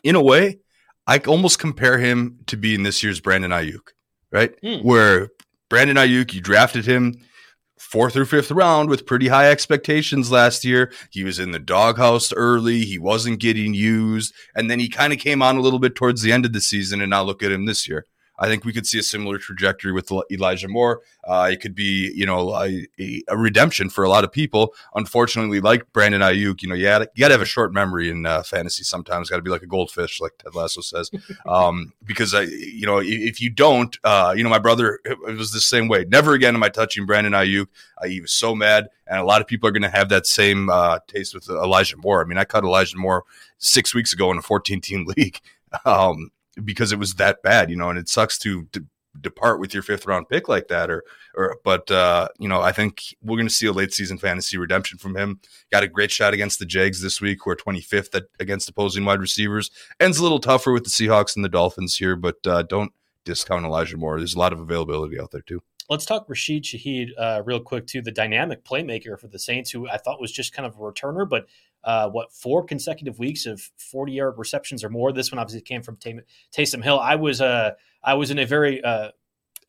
in 0.04 0.16
a 0.16 0.22
way, 0.22 0.60
I 1.06 1.20
almost 1.20 1.60
compare 1.60 2.00
him 2.00 2.40
to 2.48 2.58
being 2.58 2.84
this 2.84 3.04
year's 3.04 3.20
Brandon 3.20 3.52
Aiyuk, 3.52 3.94
right? 4.32 4.60
Mm. 4.62 4.84
Where 4.84 5.30
Brandon 5.70 5.98
Aiyuk, 5.98 6.34
you 6.34 6.42
drafted 6.42 6.86
him 6.86 7.16
fourth 7.78 8.16
or 8.16 8.26
fifth 8.26 8.52
round 8.52 8.90
with 8.90 9.06
pretty 9.06 9.28
high 9.28 9.50
expectations 9.50 10.32
last 10.32 10.66
year. 10.66 10.92
He 11.12 11.24
was 11.24 11.40
in 11.40 11.52
the 11.52 11.60
doghouse 11.60 12.34
early. 12.34 12.80
He 12.80 12.98
wasn't 12.98 13.40
getting 13.40 13.74
used. 13.74 14.34
And 14.56 14.70
then 14.70 14.80
he 14.80 14.90
kind 14.90 15.14
of 15.14 15.20
came 15.20 15.42
on 15.42 15.58
a 15.58 15.62
little 15.62 15.80
bit 15.80 15.96
towards 15.96 16.22
the 16.22 16.32
end 16.32 16.46
of 16.46 16.54
the 16.54 16.62
season. 16.62 17.02
And 17.02 17.10
now 17.10 17.24
look 17.24 17.44
at 17.44 17.52
him 17.52 17.66
this 17.66 17.88
year. 17.88 18.06
I 18.40 18.48
think 18.48 18.66
we 18.66 18.74
could 18.74 18.86
see 18.86 19.00
a 19.00 19.04
similar 19.04 19.38
trajectory 19.38 19.92
with 19.92 20.12
Elijah 20.32 20.68
Moore. 20.68 21.02
Uh, 21.24 21.50
it 21.52 21.60
could 21.60 21.74
be, 21.74 22.12
you 22.16 22.26
know, 22.26 22.56
a, 22.56 22.88
a, 23.00 23.38
redemption 23.38 23.90
for 23.90 24.04
a 24.04 24.10
lot 24.10 24.24
of 24.24 24.32
people. 24.32 24.74
Unfortunately, 24.96 25.60
like 25.60 25.92
Brandon 25.92 26.22
Aiyuk, 26.22 26.62
you 26.62 26.70
know, 26.70 26.76
you, 26.76 26.86
got 26.86 27.10
to 27.16 27.30
have 27.30 27.42
a 27.42 27.46
short 27.46 27.74
memory 27.74 28.10
in 28.10 28.26
uh, 28.26 28.44
fantasy 28.44 28.84
sometimes. 28.84 29.30
Got 29.30 29.38
to 29.38 29.42
be 29.42 29.50
like 29.50 29.64
a 29.64 29.68
goldfish, 29.68 30.22
like 30.22 30.38
Ted 30.38 30.56
Lasso 30.56 30.82
says. 30.82 31.12
Um, 31.46 31.94
because, 32.06 32.34
I, 32.34 32.42
you 32.42 32.86
know, 32.86 33.00
if 33.02 33.42
you 33.42 33.50
don't, 33.50 33.98
uh, 34.04 34.34
you 34.36 34.44
know, 34.44 34.50
my 34.50 34.60
brother 34.60 35.00
it 35.06 35.38
was 35.38 35.52
the 35.52 35.62
same 35.62 35.88
way. 35.88 36.06
Never 36.08 36.34
again 36.34 36.56
am 36.56 36.64
I 36.64 36.70
touching 36.70 37.06
Brandon 37.06 37.34
Aiyuk. 37.34 37.68
Uh, 37.98 38.08
he 38.08 38.22
was 38.22 38.34
so 38.34 38.54
mad. 38.54 38.90
And 39.08 39.20
a 39.20 39.24
lot 39.24 39.40
of 39.40 39.48
people 39.48 39.68
are 39.68 39.72
going 39.72 39.84
to 39.84 39.90
have 39.90 40.10
that 40.10 40.26
same 40.26 40.70
uh, 40.70 41.00
taste 41.08 41.34
with 41.34 41.50
Elijah 41.50 41.98
Moore. 41.98 42.22
I 42.22 42.26
mean, 42.26 42.38
I 42.38 42.44
cut 42.44 42.64
Elijah 42.64 42.98
Moore 42.98 43.24
six 43.58 43.94
weeks 43.94 44.14
ago 44.14 44.32
in 44.32 44.38
a 44.38 44.42
14 44.42 44.82
team 44.82 45.06
league. 45.18 45.40
Um, 45.86 46.32
because 46.64 46.92
it 46.92 47.00
was 47.00 47.16
that 47.16 47.42
bad, 47.42 47.70
you 47.70 47.76
know, 47.76 47.90
and 47.90 48.00
it 48.00 48.10
sucks 48.10 48.38
to, 48.40 48.66
to 48.72 48.86
depart 49.20 49.60
with 49.60 49.74
your 49.74 49.84
fifth 49.84 50.06
round 50.06 50.30
pick 50.30 50.48
like 50.48 50.68
that 50.68 50.90
or 50.90 51.04
or 51.36 51.58
but 51.64 51.90
uh 51.90 52.28
you 52.38 52.48
know 52.48 52.62
i 52.62 52.72
think 52.72 53.02
we're 53.24 53.36
going 53.36 53.48
to 53.48 53.54
see 53.54 53.66
a 53.66 53.72
late 53.72 53.92
season 53.94 54.18
fantasy 54.18 54.58
redemption 54.58 54.98
from 54.98 55.16
him. 55.18 55.40
Got 55.72 55.84
a 55.84 55.88
great 55.88 56.12
shot 56.12 56.34
against 56.34 56.60
the 56.60 56.66
jags 56.66 57.02
this 57.02 57.20
week 57.20 57.40
who 57.44 57.50
are 57.52 57.56
25th 57.56 58.14
at, 58.16 58.26
against 58.40 58.70
opposing 58.70 59.06
wide 59.06 59.20
receivers. 59.20 59.72
Ends 60.00 60.20
a 60.20 60.24
little 60.24 60.40
tougher 60.40 60.72
with 60.72 60.84
the 60.84 60.90
seahawks 60.90 61.36
and 61.36 61.44
the 61.44 61.50
dolphins 61.50 61.98
here 61.98 62.16
but 62.16 62.46
uh 62.46 62.64
don't 62.64 62.92
discount 63.26 63.66
elijah 63.66 63.98
moore. 63.98 64.18
There's 64.18 64.36
a 64.36 64.40
lot 64.40 64.54
of 64.54 64.60
availability 64.60 65.20
out 65.20 65.32
there 65.32 65.42
too. 65.42 65.62
Let's 65.90 66.06
talk 66.06 66.28
Rashid 66.28 66.64
Shaheed 66.64 67.12
uh, 67.18 67.44
real 67.46 67.62
quick 67.62 67.88
too. 67.88 68.02
The 68.02 68.12
dynamic 68.12 68.66
playmaker 68.66 69.18
for 69.18 69.28
the 69.28 69.40
Saints, 69.40 69.72
who 69.72 69.88
I 69.88 69.98
thought 69.98 70.20
was 70.20 70.34
just 70.34 70.54
kind 70.54 70.66
of 70.66 70.76
a 70.76 70.80
returner, 70.80 71.28
but 71.28 71.48
uh, 71.88 72.10
what 72.10 72.34
four 72.34 72.66
consecutive 72.66 73.18
weeks 73.18 73.46
of 73.46 73.62
40 73.78 74.12
yard 74.12 74.36
receptions 74.38 74.84
or 74.84 74.90
more. 74.90 75.14
This 75.14 75.32
one 75.32 75.40
obviously 75.40 75.62
came 75.62 75.82
from 75.82 75.96
Taysom 75.96 76.84
Hill. 76.84 77.00
I 77.00 77.16
was 77.16 77.40
uh, 77.40 77.72
I 78.04 78.14
was 78.16 78.30
in 78.30 78.40
a 78.40 78.46
very 78.46 78.84
uh, 78.84 79.12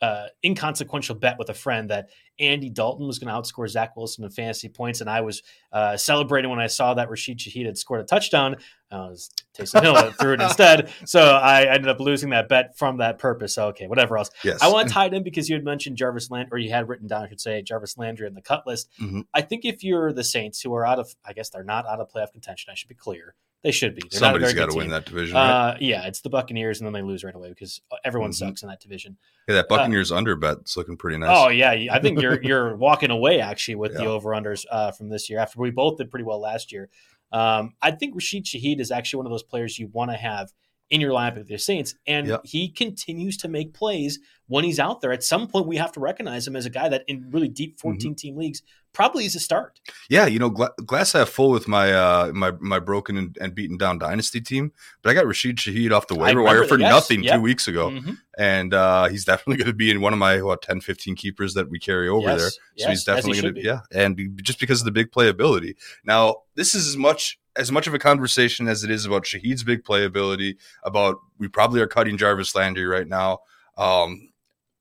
uh, 0.02 0.26
inconsequential 0.44 1.14
bet 1.14 1.38
with 1.38 1.48
a 1.48 1.54
friend 1.54 1.88
that 1.90 2.10
Andy 2.40 2.70
Dalton 2.70 3.06
was 3.06 3.20
going 3.20 3.32
to 3.32 3.40
outscore 3.40 3.68
Zach 3.68 3.96
Wilson 3.96 4.24
in 4.24 4.30
fantasy 4.30 4.68
points, 4.68 5.00
and 5.00 5.08
I 5.08 5.20
was 5.20 5.44
uh, 5.72 5.96
celebrating 5.96 6.50
when 6.50 6.58
I 6.58 6.66
saw 6.66 6.92
that 6.94 7.08
Rashid 7.08 7.38
Shaheed 7.38 7.66
had 7.66 7.78
scored 7.78 8.00
a 8.00 8.04
touchdown. 8.04 8.56
Uh, 8.90 9.08
was 9.10 9.30
Taysom 9.54 9.82
Hill 9.82 10.12
threw 10.12 10.32
it 10.32 10.40
instead, 10.40 10.90
so 11.04 11.20
I 11.20 11.64
ended 11.64 11.88
up 11.88 12.00
losing 12.00 12.30
that 12.30 12.48
bet 12.48 12.78
from 12.78 12.98
that 12.98 13.18
purpose. 13.18 13.54
So, 13.54 13.66
okay, 13.68 13.86
whatever 13.86 14.16
else. 14.16 14.30
Yes. 14.42 14.62
I 14.62 14.68
want 14.68 14.88
to 14.88 14.94
tie 14.94 15.06
it 15.06 15.14
in 15.14 15.22
because 15.22 15.48
you 15.48 15.56
had 15.56 15.64
mentioned 15.64 15.98
Jarvis 15.98 16.30
Land, 16.30 16.48
or 16.52 16.58
you 16.58 16.70
had 16.70 16.88
written 16.88 17.06
down, 17.06 17.24
I 17.24 17.28
should 17.28 17.40
say, 17.40 17.60
Jarvis 17.60 17.98
Landry 17.98 18.26
in 18.26 18.34
the 18.34 18.40
cut 18.40 18.66
list. 18.66 18.88
Mm-hmm. 19.00 19.20
I 19.34 19.42
think 19.42 19.64
if 19.64 19.84
you're 19.84 20.12
the 20.12 20.24
Saints, 20.24 20.62
who 20.62 20.74
are 20.74 20.86
out 20.86 20.98
of, 20.98 21.14
I 21.24 21.34
guess 21.34 21.50
they're 21.50 21.64
not 21.64 21.86
out 21.86 22.00
of 22.00 22.08
playoff 22.10 22.32
contention. 22.32 22.70
I 22.70 22.74
should 22.74 22.88
be 22.88 22.94
clear. 22.94 23.34
They 23.64 23.72
should 23.72 23.96
be. 23.96 24.02
They're 24.08 24.20
Somebody's 24.20 24.54
got 24.54 24.70
to 24.70 24.76
win 24.76 24.88
that 24.90 25.04
division. 25.04 25.34
Right? 25.34 25.70
Uh, 25.70 25.76
yeah, 25.80 26.06
it's 26.06 26.20
the 26.20 26.30
Buccaneers, 26.30 26.78
and 26.78 26.86
then 26.86 26.92
they 26.92 27.02
lose 27.02 27.24
right 27.24 27.34
away 27.34 27.48
because 27.48 27.80
everyone 28.04 28.30
mm-hmm. 28.30 28.46
sucks 28.48 28.62
in 28.62 28.68
that 28.68 28.80
division. 28.80 29.18
Yeah, 29.48 29.56
that 29.56 29.64
uh, 29.64 29.76
Buccaneers 29.76 30.12
uh, 30.12 30.16
under 30.16 30.36
bet's 30.36 30.76
looking 30.76 30.96
pretty 30.96 31.18
nice. 31.18 31.30
Oh 31.32 31.48
yeah, 31.48 31.72
I 31.90 31.98
think 31.98 32.20
you're 32.20 32.40
you're 32.42 32.76
walking 32.76 33.10
away 33.10 33.40
actually 33.40 33.74
with 33.74 33.92
yeah. 33.92 33.98
the 33.98 34.06
over 34.06 34.30
unders 34.30 34.64
uh, 34.70 34.92
from 34.92 35.08
this 35.08 35.28
year 35.28 35.40
after 35.40 35.60
we 35.60 35.70
both 35.70 35.98
did 35.98 36.08
pretty 36.08 36.24
well 36.24 36.40
last 36.40 36.70
year. 36.70 36.88
Um, 37.32 37.74
I 37.82 37.90
think 37.90 38.14
Rashid 38.14 38.44
Shaheed 38.44 38.80
is 38.80 38.90
actually 38.90 39.18
one 39.18 39.26
of 39.26 39.32
those 39.32 39.42
players 39.42 39.78
you 39.78 39.88
want 39.92 40.10
to 40.10 40.16
have 40.16 40.52
in 40.90 41.00
your 41.00 41.12
lineup 41.12 41.36
with 41.36 41.48
the 41.48 41.58
Saints, 41.58 41.94
and 42.06 42.28
yep. 42.28 42.40
he 42.44 42.70
continues 42.70 43.36
to 43.38 43.48
make 43.48 43.74
plays 43.74 44.18
when 44.46 44.64
he's 44.64 44.80
out 44.80 45.00
there. 45.00 45.12
At 45.12 45.22
some 45.22 45.46
point, 45.46 45.66
we 45.66 45.76
have 45.76 45.92
to 45.92 46.00
recognize 46.00 46.46
him 46.46 46.56
as 46.56 46.64
a 46.64 46.70
guy 46.70 46.88
that 46.88 47.04
in 47.06 47.28
really 47.30 47.48
deep 47.48 47.78
14 47.78 47.98
mm-hmm. 47.98 48.14
team 48.14 48.36
leagues 48.36 48.62
probably 48.98 49.24
is 49.24 49.36
a 49.36 49.40
start. 49.40 49.78
Yeah, 50.10 50.26
you 50.26 50.40
know, 50.40 50.50
glass 50.50 51.12
half 51.12 51.28
full 51.28 51.50
with 51.50 51.68
my 51.68 51.92
uh, 51.92 52.32
my 52.34 52.50
my 52.58 52.80
broken 52.80 53.16
and, 53.16 53.38
and, 53.40 53.54
beaten 53.54 53.78
down 53.78 53.98
dynasty 53.98 54.40
team, 54.40 54.72
but 55.02 55.10
I 55.10 55.14
got 55.14 55.24
Rashid 55.24 55.56
Shaheed 55.56 55.92
off 55.92 56.08
the 56.08 56.16
waiver 56.16 56.42
wire 56.42 56.64
for 56.64 56.80
yes. 56.80 56.90
nothing 56.90 57.22
yep. 57.22 57.36
two 57.36 57.40
weeks 57.40 57.68
ago, 57.68 57.90
mm-hmm. 57.90 58.14
and 58.36 58.74
uh, 58.74 59.06
he's 59.06 59.24
definitely 59.24 59.58
going 59.58 59.70
to 59.70 59.76
be 59.76 59.92
in 59.92 60.00
one 60.00 60.12
of 60.12 60.18
my 60.18 60.42
what 60.42 60.62
10, 60.62 60.80
15 60.80 61.14
keepers 61.14 61.54
that 61.54 61.70
we 61.70 61.78
carry 61.78 62.08
over 62.08 62.26
yes. 62.26 62.40
there. 62.40 62.50
So 62.50 62.58
yes, 62.74 62.88
he's 62.88 63.04
definitely 63.04 63.40
going 63.40 63.54
to, 63.54 63.62
yeah, 63.62 63.80
and 63.92 64.40
just 64.42 64.58
because 64.58 64.80
of 64.80 64.84
the 64.84 64.90
big 64.90 65.12
playability. 65.12 65.76
Now, 66.04 66.38
this 66.56 66.74
is 66.74 66.88
as 66.88 66.96
much 66.96 67.38
as 67.54 67.70
much 67.70 67.86
of 67.86 67.94
a 67.94 68.00
conversation 68.00 68.66
as 68.66 68.82
it 68.82 68.90
is 68.90 69.06
about 69.06 69.22
Shaheed's 69.22 69.62
big 69.62 69.84
playability. 69.84 70.56
About 70.82 71.18
we 71.38 71.46
probably 71.46 71.80
are 71.80 71.86
cutting 71.86 72.16
Jarvis 72.16 72.56
Landry 72.56 72.84
right 72.84 73.06
now. 73.06 73.38
Um, 73.76 74.32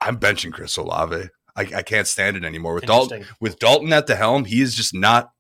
I'm 0.01 0.17
benching 0.19 0.51
Chris 0.51 0.75
Olave. 0.75 1.29
I, 1.57 1.77
I 1.77 1.81
can't 1.81 2.07
stand 2.07 2.37
it 2.37 2.45
anymore 2.45 2.75
with 2.75 2.85
Dalton. 2.85 3.25
With 3.39 3.59
Dalton 3.59 3.91
at 3.91 4.07
the 4.07 4.15
helm, 4.15 4.45
he 4.45 4.59
has 4.61 4.75
just 4.75 4.93
not 4.93 5.31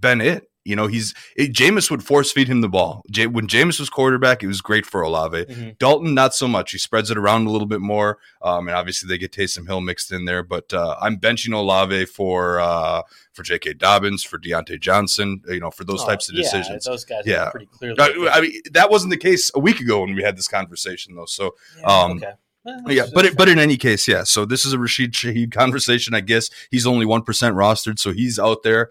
been 0.00 0.20
it. 0.20 0.48
You 0.66 0.74
know, 0.74 0.88
he's 0.88 1.14
it, 1.36 1.52
Jameis 1.52 1.92
would 1.92 2.02
force 2.02 2.32
feed 2.32 2.48
him 2.48 2.60
the 2.60 2.68
ball. 2.68 3.04
J, 3.08 3.28
when 3.28 3.46
Jameis 3.46 3.78
was 3.78 3.88
quarterback, 3.88 4.42
it 4.42 4.48
was 4.48 4.60
great 4.60 4.84
for 4.84 5.00
Olave. 5.00 5.44
Mm-hmm. 5.44 5.70
Dalton, 5.78 6.12
not 6.12 6.34
so 6.34 6.48
much. 6.48 6.72
He 6.72 6.78
spreads 6.78 7.08
it 7.08 7.16
around 7.16 7.46
a 7.46 7.50
little 7.50 7.68
bit 7.68 7.80
more, 7.80 8.18
um, 8.42 8.66
and 8.66 8.76
obviously 8.76 9.06
they 9.06 9.16
get 9.16 9.30
Taysom 9.30 9.68
Hill 9.68 9.80
mixed 9.80 10.10
in 10.10 10.24
there. 10.24 10.42
But 10.42 10.74
uh, 10.74 10.96
I'm 11.00 11.18
benching 11.18 11.54
Olave 11.54 12.06
for 12.06 12.58
uh, 12.58 13.02
for 13.32 13.44
J.K. 13.44 13.74
Dobbins, 13.74 14.24
for 14.24 14.40
Diontae 14.40 14.80
Johnson. 14.80 15.40
You 15.46 15.60
know, 15.60 15.70
for 15.70 15.84
those 15.84 16.02
oh, 16.02 16.06
types 16.06 16.28
of 16.28 16.34
yeah, 16.34 16.42
decisions. 16.42 16.84
Those 16.84 17.04
guys, 17.04 17.22
yeah, 17.24 17.48
pretty 17.50 17.66
clearly. 17.66 18.00
I, 18.00 18.30
I, 18.32 18.40
mean, 18.40 18.60
that 18.72 18.90
wasn't 18.90 19.12
the 19.12 19.18
case 19.18 19.52
a 19.54 19.60
week 19.60 19.78
ago 19.78 20.00
when 20.00 20.16
we 20.16 20.24
had 20.24 20.36
this 20.36 20.48
conversation, 20.48 21.14
though. 21.14 21.26
So, 21.26 21.54
yeah, 21.78 21.86
um, 21.86 22.12
okay. 22.16 22.32
Well, 22.66 22.92
yeah, 22.92 23.06
but 23.14 23.24
it, 23.24 23.36
but 23.36 23.48
in 23.48 23.58
any 23.58 23.76
case, 23.76 24.08
yeah. 24.08 24.24
So 24.24 24.44
this 24.44 24.64
is 24.64 24.72
a 24.72 24.78
Rashid 24.78 25.12
Shaheed 25.12 25.52
conversation. 25.52 26.14
I 26.14 26.20
guess 26.20 26.50
he's 26.70 26.86
only 26.86 27.06
one 27.06 27.22
percent 27.22 27.54
rostered, 27.54 27.98
so 27.98 28.12
he's 28.12 28.38
out 28.38 28.64
there. 28.64 28.90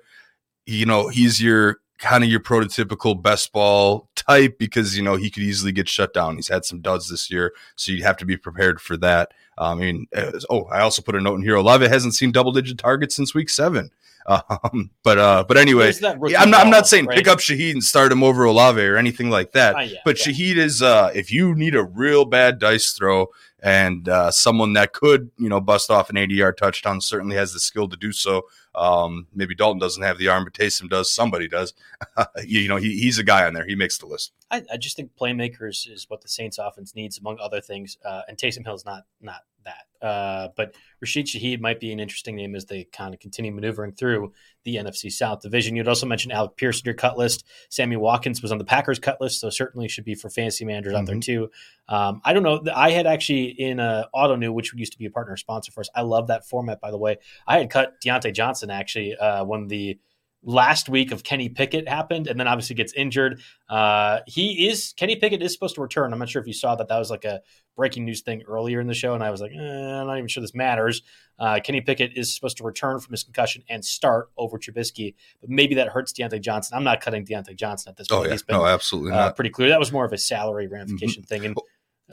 You 0.66 0.86
know, 0.86 1.10
he's 1.10 1.42
your 1.42 1.82
kind 1.98 2.24
of 2.24 2.30
your 2.30 2.40
prototypical 2.40 3.22
best 3.22 3.52
ball 3.52 4.10
type 4.16 4.58
because 4.58 4.98
you 4.98 5.04
know 5.04 5.16
he 5.18 5.30
could 5.30 5.44
easily 5.44 5.74
get 5.74 5.90
shut 5.90 6.14
down. 6.14 6.38
He's 6.38 6.48
had 6.48 6.64
some 6.64 6.80
duds 6.80 7.10
this 7.10 7.30
year, 7.30 7.54
so 7.76 7.92
you'd 7.92 8.04
have 8.04 8.18
to 8.18 8.26
be 8.26 8.38
prepared 8.38 8.80
for 8.80 8.96
that. 8.98 9.34
Um, 9.58 9.80
I 9.80 9.82
mean, 9.82 10.08
oh, 10.50 10.64
I 10.66 10.80
also 10.80 11.02
put 11.02 11.16
a 11.16 11.22
note 11.22 11.36
in 11.36 11.44
here. 11.44 11.56
Olave 11.56 11.88
hasn't 11.88 12.16
seen 12.16 12.32
double 12.32 12.52
digit 12.54 12.78
targets 12.78 13.16
since 13.16 13.34
week 13.34 13.50
seven. 13.50 13.92
Um, 14.28 14.90
but 15.04 15.18
uh, 15.20 15.46
but 15.48 15.58
anyway, 15.58 15.94
I'm 16.04 16.50
not 16.50 16.66
I'm 16.66 16.72
not 16.72 16.88
saying 16.88 17.06
right? 17.06 17.18
pick 17.18 17.28
up 17.28 17.40
Shaheed 17.40 17.72
and 17.74 17.84
start 17.84 18.12
him 18.12 18.24
over 18.24 18.44
Olave 18.44 18.82
or 18.82 18.98
anything 18.98 19.30
like 19.30 19.52
that. 19.52 19.76
Uh, 19.76 19.80
yeah, 19.82 20.00
but 20.04 20.26
yeah. 20.26 20.34
Shaheed 20.34 20.58
is 20.58 20.82
uh, 20.82 21.12
if 21.14 21.32
you 21.32 21.54
need 21.54 21.76
a 21.76 21.84
real 21.84 22.26
bad 22.26 22.58
dice 22.58 22.92
throw 22.94 23.30
and 23.66 24.08
uh, 24.08 24.30
someone 24.30 24.74
that 24.74 24.94
could, 24.94 25.32
you 25.40 25.50
know, 25.50 25.60
bust 25.60 25.90
off 25.90 26.12
an 26.12 26.18
80 26.18 26.36
yard 26.36 26.56
touchdown 26.56 27.02
certainly 27.02 27.36
has 27.36 27.52
the 27.52 27.60
skill 27.60 27.90
to 27.90 27.98
do 27.98 28.12
so. 28.12 28.44
Um, 28.76 29.26
maybe 29.34 29.56
Dalton 29.56 29.80
doesn't 29.80 30.04
have 30.04 30.20
the 30.20 30.28
arm, 30.28 30.44
but 30.44 30.54
Taysom 30.54 30.88
does. 30.88 31.12
Somebody 31.12 31.48
does. 31.48 31.74
you 32.46 32.68
know, 32.68 32.76
he, 32.76 33.00
he's 33.00 33.18
a 33.18 33.24
guy 33.24 33.44
on 33.48 33.56
there. 33.56 33.66
He 33.66 33.74
makes 33.74 33.98
the 33.98 34.06
list. 34.06 34.34
I, 34.52 34.64
I, 34.72 34.78
just 34.78 34.96
think 34.96 35.16
playmakers 35.20 35.90
is 35.90 36.06
what 36.10 36.22
the 36.22 36.28
Saints 36.28 36.60
offense 36.60 36.94
needs, 36.94 37.18
among 37.18 37.40
other 37.40 37.60
things. 37.60 37.98
Uh, 38.06 38.22
and 38.28 38.38
Taysom 38.38 38.64
Hill's 38.64 38.86
not 38.86 39.06
not 39.20 39.42
that. 39.64 39.86
Uh, 40.06 40.50
but 40.56 40.76
Rashid 41.02 41.26
Shaheed 41.26 41.60
might 41.60 41.80
be 41.80 41.92
an 41.92 42.00
interesting 42.00 42.36
name 42.36 42.56
as 42.56 42.66
they 42.66 42.84
kind 42.84 43.14
of 43.14 43.20
continue 43.20 43.52
maneuvering 43.52 43.94
through 43.94 44.34
the 44.64 44.76
NFC 44.76 45.12
South 45.12 45.42
division. 45.42 45.76
You'd 45.76 45.88
also 45.88 46.06
mentioned 46.06 46.32
Alec 46.32 46.58
Pierce 46.58 46.80
in 46.80 46.86
your 46.86 46.94
cut 46.94 47.18
list. 47.18 47.44
Sammy 47.70 47.96
Watkins 47.96 48.42
was 48.42 48.52
on 48.52 48.60
the 48.60 48.66
Packers 48.66 49.00
cut 49.00 49.20
list, 49.20 49.40
so 49.40 49.50
certainly 49.50 49.88
should 49.88 50.06
be 50.06 50.14
for 50.14 50.30
fantasy 50.30 50.64
managers 50.64 50.94
mm-hmm. 50.94 51.02
out 51.02 51.06
there 51.08 51.16
mm-hmm. 51.16 51.46
too. 51.46 51.52
Um, 51.90 52.22
I 52.24 52.34
don't 52.34 52.44
know. 52.44 52.62
I 52.74 52.92
had 52.92 53.08
actually 53.08 53.46
in 53.46 53.80
uh, 53.80 54.06
Auto 54.14 54.36
New, 54.36 54.54
which 54.54 54.74
used 54.76 54.94
to 54.94 55.00
be 55.00 55.08
a 55.08 55.12
partner 55.12 55.38
sponsor 55.38 55.72
for 55.72 55.82
us. 55.82 55.90
I 55.96 56.02
love 56.02 56.28
that 56.28 56.48
format, 56.48 56.80
by 56.80 56.92
the 56.92 56.98
way. 57.00 57.18
I 57.48 57.58
had 57.58 57.72
cut 57.72 58.00
Diontae 58.00 58.34
Johnson 58.34 58.70
actually 58.70 59.16
uh, 59.16 59.44
when 59.44 59.68
the 59.68 59.98
last 60.46 60.88
week 60.88 61.12
of 61.12 61.24
Kenny 61.24 61.50
Pickett 61.50 61.90
happened, 61.90 62.28
and 62.28 62.40
then 62.40 62.48
obviously 62.48 62.76
gets 62.76 62.94
injured. 62.94 63.42
Uh, 63.68 64.20
he 64.28 64.70
is 64.70 64.94
Kenny 64.96 65.16
Pickett 65.16 65.42
is 65.42 65.52
supposed 65.52 65.76
to 65.76 65.82
return. 65.82 66.14
I'm 66.14 66.20
not 66.20 66.30
sure 66.30 66.42
if 66.42 66.48
you 66.48 66.54
saw 66.54 66.76
that. 66.76 66.88
That 66.88 67.00
was 67.00 67.10
like 67.10 67.26
a 67.26 67.42
breaking 67.76 68.06
news 68.06 68.22
thing 68.22 68.44
earlier 68.48 68.80
in 68.80 68.88
the 68.88 68.94
show, 68.94 69.14
and 69.14 69.24
I 69.24 69.32
was 69.32 69.42
like, 69.42 69.52
eh, 69.52 69.60
I'm 69.60 70.08
not 70.08 70.18
even 70.18 70.28
sure 70.28 70.42
this 70.42 70.56
matters. 70.56 71.02
Uh, 71.38 71.60
Kenny 71.62 71.82
Pickett 71.82 72.14
is 72.16 72.34
supposed 72.34 72.58
to 72.58 72.64
return 72.64 73.00
from 73.00 73.12
his 73.12 73.24
concussion 73.24 73.64
and 73.68 73.84
start 73.84 74.30
over 74.38 74.58
Trubisky, 74.58 75.16
but 75.42 75.50
maybe 75.50 75.76
that 75.76 75.90
hurts 75.90 76.14
Diontae 76.14 76.40
Johnson. 76.40 76.78
I'm 76.78 76.86
not 76.86 77.02
cutting 77.02 77.26
Diontae 77.26 77.56
Johnson 77.58 77.90
at 77.90 77.98
this 77.98 78.08
oh, 78.10 78.18
point. 78.18 78.26
Oh, 78.26 78.28
yeah. 78.28 78.34
He's 78.34 78.44
been 78.44 78.56
no, 78.56 78.66
absolutely 78.66 79.12
uh, 79.12 79.32
pretty 79.34 79.50
clear. 79.50 79.70
That 79.70 79.80
was 79.80 79.92
more 79.92 80.06
of 80.06 80.14
a 80.14 80.18
salary 80.18 80.68
ramification 80.68 81.24
mm-hmm. 81.24 81.28
thing. 81.28 81.46
And 81.46 81.58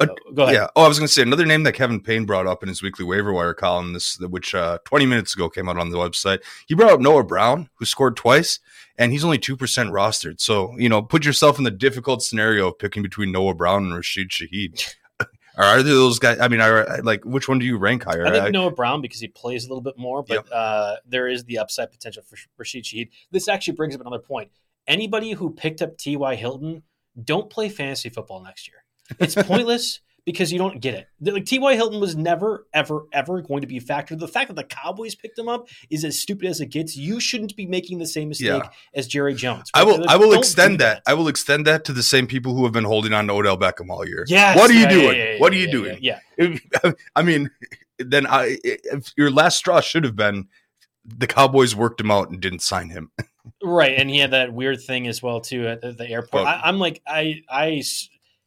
uh, 0.01 0.07
go 0.35 0.45
ahead. 0.45 0.55
Yeah. 0.55 0.67
Oh, 0.75 0.85
I 0.85 0.89
was 0.89 0.99
going 0.99 1.07
to 1.07 1.13
say 1.13 1.23
another 1.23 1.45
name 1.45 1.63
that 1.65 1.73
Kevin 1.73 2.01
Payne 2.01 2.25
brought 2.25 2.47
up 2.47 2.63
in 2.63 2.69
his 2.69 2.83
weekly 2.83 3.05
waiver 3.05 3.33
wire 3.33 3.55
column, 3.55 3.93
this 3.93 4.19
which 4.19 4.55
uh, 4.55 4.79
20 4.85 5.07
minutes 5.07 5.35
ago 5.35 5.49
came 5.49 5.69
out 5.69 5.79
on 5.79 5.91
the 5.91 5.99
website. 5.99 6.41
He 6.67 6.75
brought 6.75 6.93
up 6.93 7.01
Noah 7.01 7.25
Brown, 7.25 7.69
who 7.75 7.85
scored 7.85 8.17
twice, 8.17 8.59
and 8.97 9.13
he's 9.13 9.25
only 9.25 9.39
two 9.39 9.57
percent 9.57 9.91
rostered. 9.91 10.41
So 10.41 10.75
you 10.79 10.89
know, 10.89 11.03
put 11.03 11.25
yourself 11.25 11.59
in 11.59 11.65
the 11.65 11.71
difficult 11.71 12.23
scenario 12.23 12.69
of 12.69 12.79
picking 12.79 13.03
between 13.03 13.33
Noah 13.33 13.55
Brown 13.55 13.85
and 13.85 13.95
Rashid 13.95 14.31
Shaheed. 14.31 14.95
Are 15.59 15.65
either 15.65 15.91
those 15.91 16.19
guys? 16.19 16.41
I 16.41 16.49
mean, 16.49 16.63
I 16.63 17.01
like 17.01 17.25
which 17.25 17.47
one 17.47 17.59
do 17.59 17.67
you 17.67 17.77
rank 17.77 18.05
higher? 18.05 18.27
I 18.27 18.31
think 18.31 18.45
I, 18.45 18.49
Noah 18.49 18.71
Brown 18.71 19.03
because 19.03 19.21
he 19.21 19.29
plays 19.29 19.67
a 19.67 19.69
little 19.69 19.83
bit 19.83 19.99
more, 19.99 20.23
but 20.23 20.51
uh, 20.51 20.97
there 21.07 21.29
is 21.29 21.45
the 21.45 21.59
upside 21.59 21.91
potential 21.91 22.23
for 22.27 22.39
Rashid 22.57 22.85
Shaheed. 22.85 23.11
This 23.31 23.49
actually 23.49 23.75
brings 23.75 23.95
up 23.95 24.01
another 24.01 24.19
point. 24.19 24.51
Anybody 24.87 25.33
who 25.33 25.51
picked 25.51 25.83
up 25.83 25.99
T.Y. 25.99 26.35
Hilton, 26.37 26.83
don't 27.23 27.51
play 27.51 27.69
fantasy 27.69 28.09
football 28.09 28.43
next 28.43 28.67
year. 28.67 28.82
It's 29.19 29.35
pointless 29.35 30.01
because 30.25 30.53
you 30.53 30.59
don't 30.59 30.81
get 30.81 30.95
it. 30.95 31.09
Like 31.21 31.47
T.Y. 31.47 31.75
Hilton 31.75 32.01
was 32.01 32.15
never, 32.15 32.67
ever, 32.73 33.07
ever 33.13 33.43
going 33.43 33.63
to 33.63 33.67
be 33.67 33.79
a 33.79 33.81
factor. 33.81 34.15
The 34.15 34.29
fact 34.29 34.49
that 34.49 34.55
the 34.55 34.65
Cowboys 34.65 35.15
picked 35.15 35.39
him 35.39 35.49
up 35.49 35.69
is 35.91 36.05
as 36.05 36.19
stupid 36.19 36.47
as 36.49 36.61
it 36.61 36.67
gets. 36.67 36.97
You 36.97 37.19
shouldn't 37.19 37.57
be 37.57 37.67
making 37.67 37.99
the 37.99 38.07
same 38.07 38.29
mistake 38.29 38.63
yeah. 38.63 38.69
as 38.95 39.07
Jerry 39.07 39.35
Jones. 39.35 39.71
Right? 39.75 39.83
I 39.83 39.85
will. 39.85 39.99
Like, 39.99 40.09
I 40.09 40.17
will 40.17 40.33
extend 40.33 40.79
that. 40.81 41.05
that. 41.05 41.11
I 41.11 41.15
will 41.15 41.29
extend 41.29 41.67
that 41.67 41.85
to 41.87 41.93
the 41.93 42.03
same 42.03 42.27
people 42.27 42.55
who 42.55 42.65
have 42.65 42.73
been 42.73 42.85
holding 42.85 43.13
on 43.13 43.27
to 43.27 43.33
Odell 43.33 43.59
Beckham 43.59 43.91
all 43.91 44.07
year. 44.07 44.25
Yeah. 44.29 44.57
What 44.57 44.71
are 44.71 44.75
you 44.75 44.81
yeah, 44.81 44.89
doing? 44.89 45.19
Yeah, 45.19 45.39
what 45.39 45.53
are 45.53 45.57
you 45.57 45.71
doing? 45.71 45.99
Yeah. 46.01 46.21
I 47.17 47.23
mean, 47.23 47.51
then 47.99 48.27
I, 48.27 48.59
if 48.63 49.13
your 49.17 49.31
last 49.31 49.59
straw 49.59 49.81
should 49.81 50.05
have 50.05 50.17
been 50.17 50.49
the 51.05 51.27
Cowboys 51.27 51.75
worked 51.75 52.01
him 52.01 52.11
out 52.11 52.31
and 52.31 52.41
didn't 52.41 52.63
sign 52.63 52.91
him. 52.91 53.11
right, 53.63 53.95
and 53.97 54.09
he 54.09 54.19
had 54.19 54.31
that 54.31 54.53
weird 54.53 54.81
thing 54.81 55.09
as 55.09 55.23
well 55.23 55.41
too 55.41 55.67
at 55.67 55.81
the 55.81 56.09
airport. 56.09 56.47
I, 56.47 56.61
I'm 56.65 56.79
like, 56.79 57.03
I, 57.07 57.43
I 57.49 57.83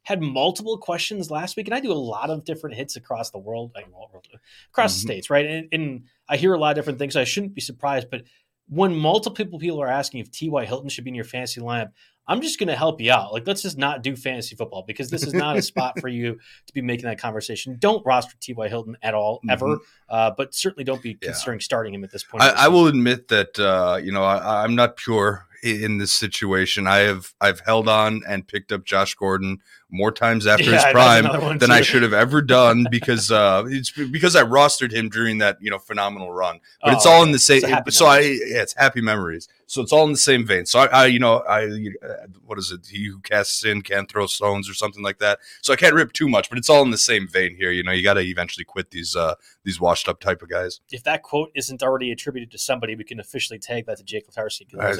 had 0.06 0.22
multiple 0.22 0.78
questions 0.78 1.30
last 1.30 1.58
week, 1.58 1.68
and 1.68 1.76
I 1.76 1.80
do 1.80 1.92
a 1.92 1.94
lot 1.94 2.30
of 2.30 2.46
different 2.46 2.76
hits 2.76 2.96
across 2.96 3.32
the 3.32 3.40
world, 3.40 3.76
across 3.76 3.92
mm-hmm. 3.92 4.84
the 4.84 4.90
states, 4.90 5.30
right? 5.30 5.46
And, 5.46 5.68
and, 5.72 6.04
I 6.28 6.38
hear 6.38 6.56
a 6.56 6.58
lot 6.58 6.72
of 6.72 6.76
different 6.76 6.98
things. 6.98 7.14
So 7.14 7.22
I 7.22 7.24
shouldn't 7.24 7.54
be 7.54 7.62
surprised, 7.62 8.08
but 8.10 8.24
when 8.68 8.96
multiple 8.96 9.60
people 9.60 9.80
are 9.80 9.88
asking 9.88 10.22
if 10.22 10.32
T.Y. 10.32 10.66
Hilton 10.66 10.90
should 10.90 11.04
be 11.04 11.12
in 11.12 11.16
your 11.16 11.24
fantasy 11.24 11.62
lineup, 11.62 11.92
I'm 12.28 12.42
just 12.42 12.58
going 12.58 12.70
to 12.70 12.76
help 12.76 13.00
you 13.00 13.12
out. 13.12 13.32
Like, 13.32 13.46
let's 13.46 13.62
just 13.62 13.78
not 13.78 14.02
do 14.02 14.16
fantasy 14.16 14.56
football 14.56 14.84
because 14.88 15.12
this 15.12 15.22
is 15.22 15.34
not 15.34 15.56
a 15.56 15.62
spot 15.62 16.00
for 16.00 16.08
you 16.08 16.40
to 16.66 16.74
be 16.74 16.82
making 16.82 17.06
that 17.06 17.20
conversation. 17.20 17.78
Don't 17.78 18.04
roster 18.06 18.36
T.Y. 18.40 18.68
Hilton 18.68 18.98
at 19.04 19.14
all, 19.14 19.40
ever. 19.48 19.68
Mm-hmm. 19.68 19.84
Uh, 20.10 20.32
but 20.36 20.56
certainly 20.56 20.84
don't 20.84 21.02
be 21.02 21.12
yeah. 21.22 21.28
considering 21.28 21.60
starting 21.60 21.94
him 21.94 22.04
at 22.04 22.12
this 22.12 22.24
point. 22.24 22.44
I, 22.44 22.66
I 22.66 22.68
will 22.70 22.88
admit 22.88 23.28
that, 23.28 23.60
uh, 23.60 24.00
you 24.02 24.12
know, 24.12 24.24
I, 24.24 24.64
I'm 24.64 24.74
not 24.74 24.98
pure 24.98 25.46
in 25.66 25.98
this 25.98 26.14
situation. 26.14 26.88
I 26.88 26.98
have 26.98 27.34
I've 27.42 27.62
held 27.62 27.88
on 27.88 28.22
and 28.28 28.48
picked 28.48 28.72
up 28.72 28.86
Josh 28.86 29.16
Gordon 29.16 29.60
more 29.90 30.12
times 30.12 30.46
after 30.48 30.66
yeah, 30.66 30.84
his 30.84 30.86
prime 30.92 31.58
than 31.60 31.72
I 31.72 31.82
should 31.82 32.04
have 32.04 32.14
ever 32.14 32.42
done 32.42 32.86
because 32.90 33.32
uh, 33.32 33.64
it's 33.68 33.92
because 33.92 34.36
I 34.36 34.44
rostered 34.44 34.92
him 34.92 35.10
during 35.10 35.38
that 35.40 35.58
you 35.62 35.72
know 35.72 35.80
phenomenal 35.80 36.32
run. 36.32 36.60
But 36.82 36.94
oh, 36.94 36.98
it's 36.98 37.06
all 37.06 37.24
in 37.24 37.32
the 37.32 37.40
same. 37.40 37.62
So 37.90 38.06
I 38.06 38.20
yeah, 38.20 38.62
it's 38.62 38.74
happy 38.76 39.02
memories. 39.02 39.48
So 39.68 39.82
it's 39.82 39.92
all 39.92 40.06
in 40.06 40.12
the 40.12 40.18
same 40.18 40.46
vein. 40.46 40.66
So 40.66 40.80
I, 40.80 40.86
I 40.86 41.06
you 41.08 41.20
know 41.20 41.38
I 41.40 41.66
uh, 41.66 42.28
what 42.44 42.58
is 42.58 42.72
it? 42.72 42.88
He 42.88 43.06
who 43.06 43.20
casts 43.20 43.60
sin 43.60 43.82
can't 43.82 44.10
throw 44.10 44.28
stones 44.28 44.70
or 44.70 44.74
something 44.74 45.04
like 45.04 45.20
that. 45.20 45.40
So 45.62 45.74
I 45.74 45.76
can't 45.76 45.96
rip 45.96 46.14
too 46.14 46.28
much, 46.28 46.50
but 46.50 46.58
it's 46.58 46.70
all 46.70 46.84
in 46.84 46.92
the 46.92 46.98
same 46.98 47.28
vein 47.28 47.56
here. 47.56 47.72
You 47.72 47.84
know, 47.84 47.92
you 47.92 48.04
got 48.04 48.16
to 48.16 48.22
eventually 48.22 48.66
quit 48.66 48.92
these 48.92 49.16
uh, 49.16 49.36
these 49.64 49.80
washed 49.80 50.08
up 50.08 50.20
type 50.20 50.42
of 50.42 50.50
guys. 50.50 50.82
If 50.92 51.04
that 51.04 51.24
quote 51.24 51.52
isn't 51.56 51.82
already 51.82 52.12
attributed 52.12 52.52
to 52.52 52.58
somebody, 52.58 52.96
we 52.96 53.04
can 53.04 53.20
officially 53.20 53.60
tag 53.60 53.86
that 53.86 53.98
to 53.98 54.04
Jake 54.04 54.30
Latarski. 54.30 54.68
Right, 54.74 54.98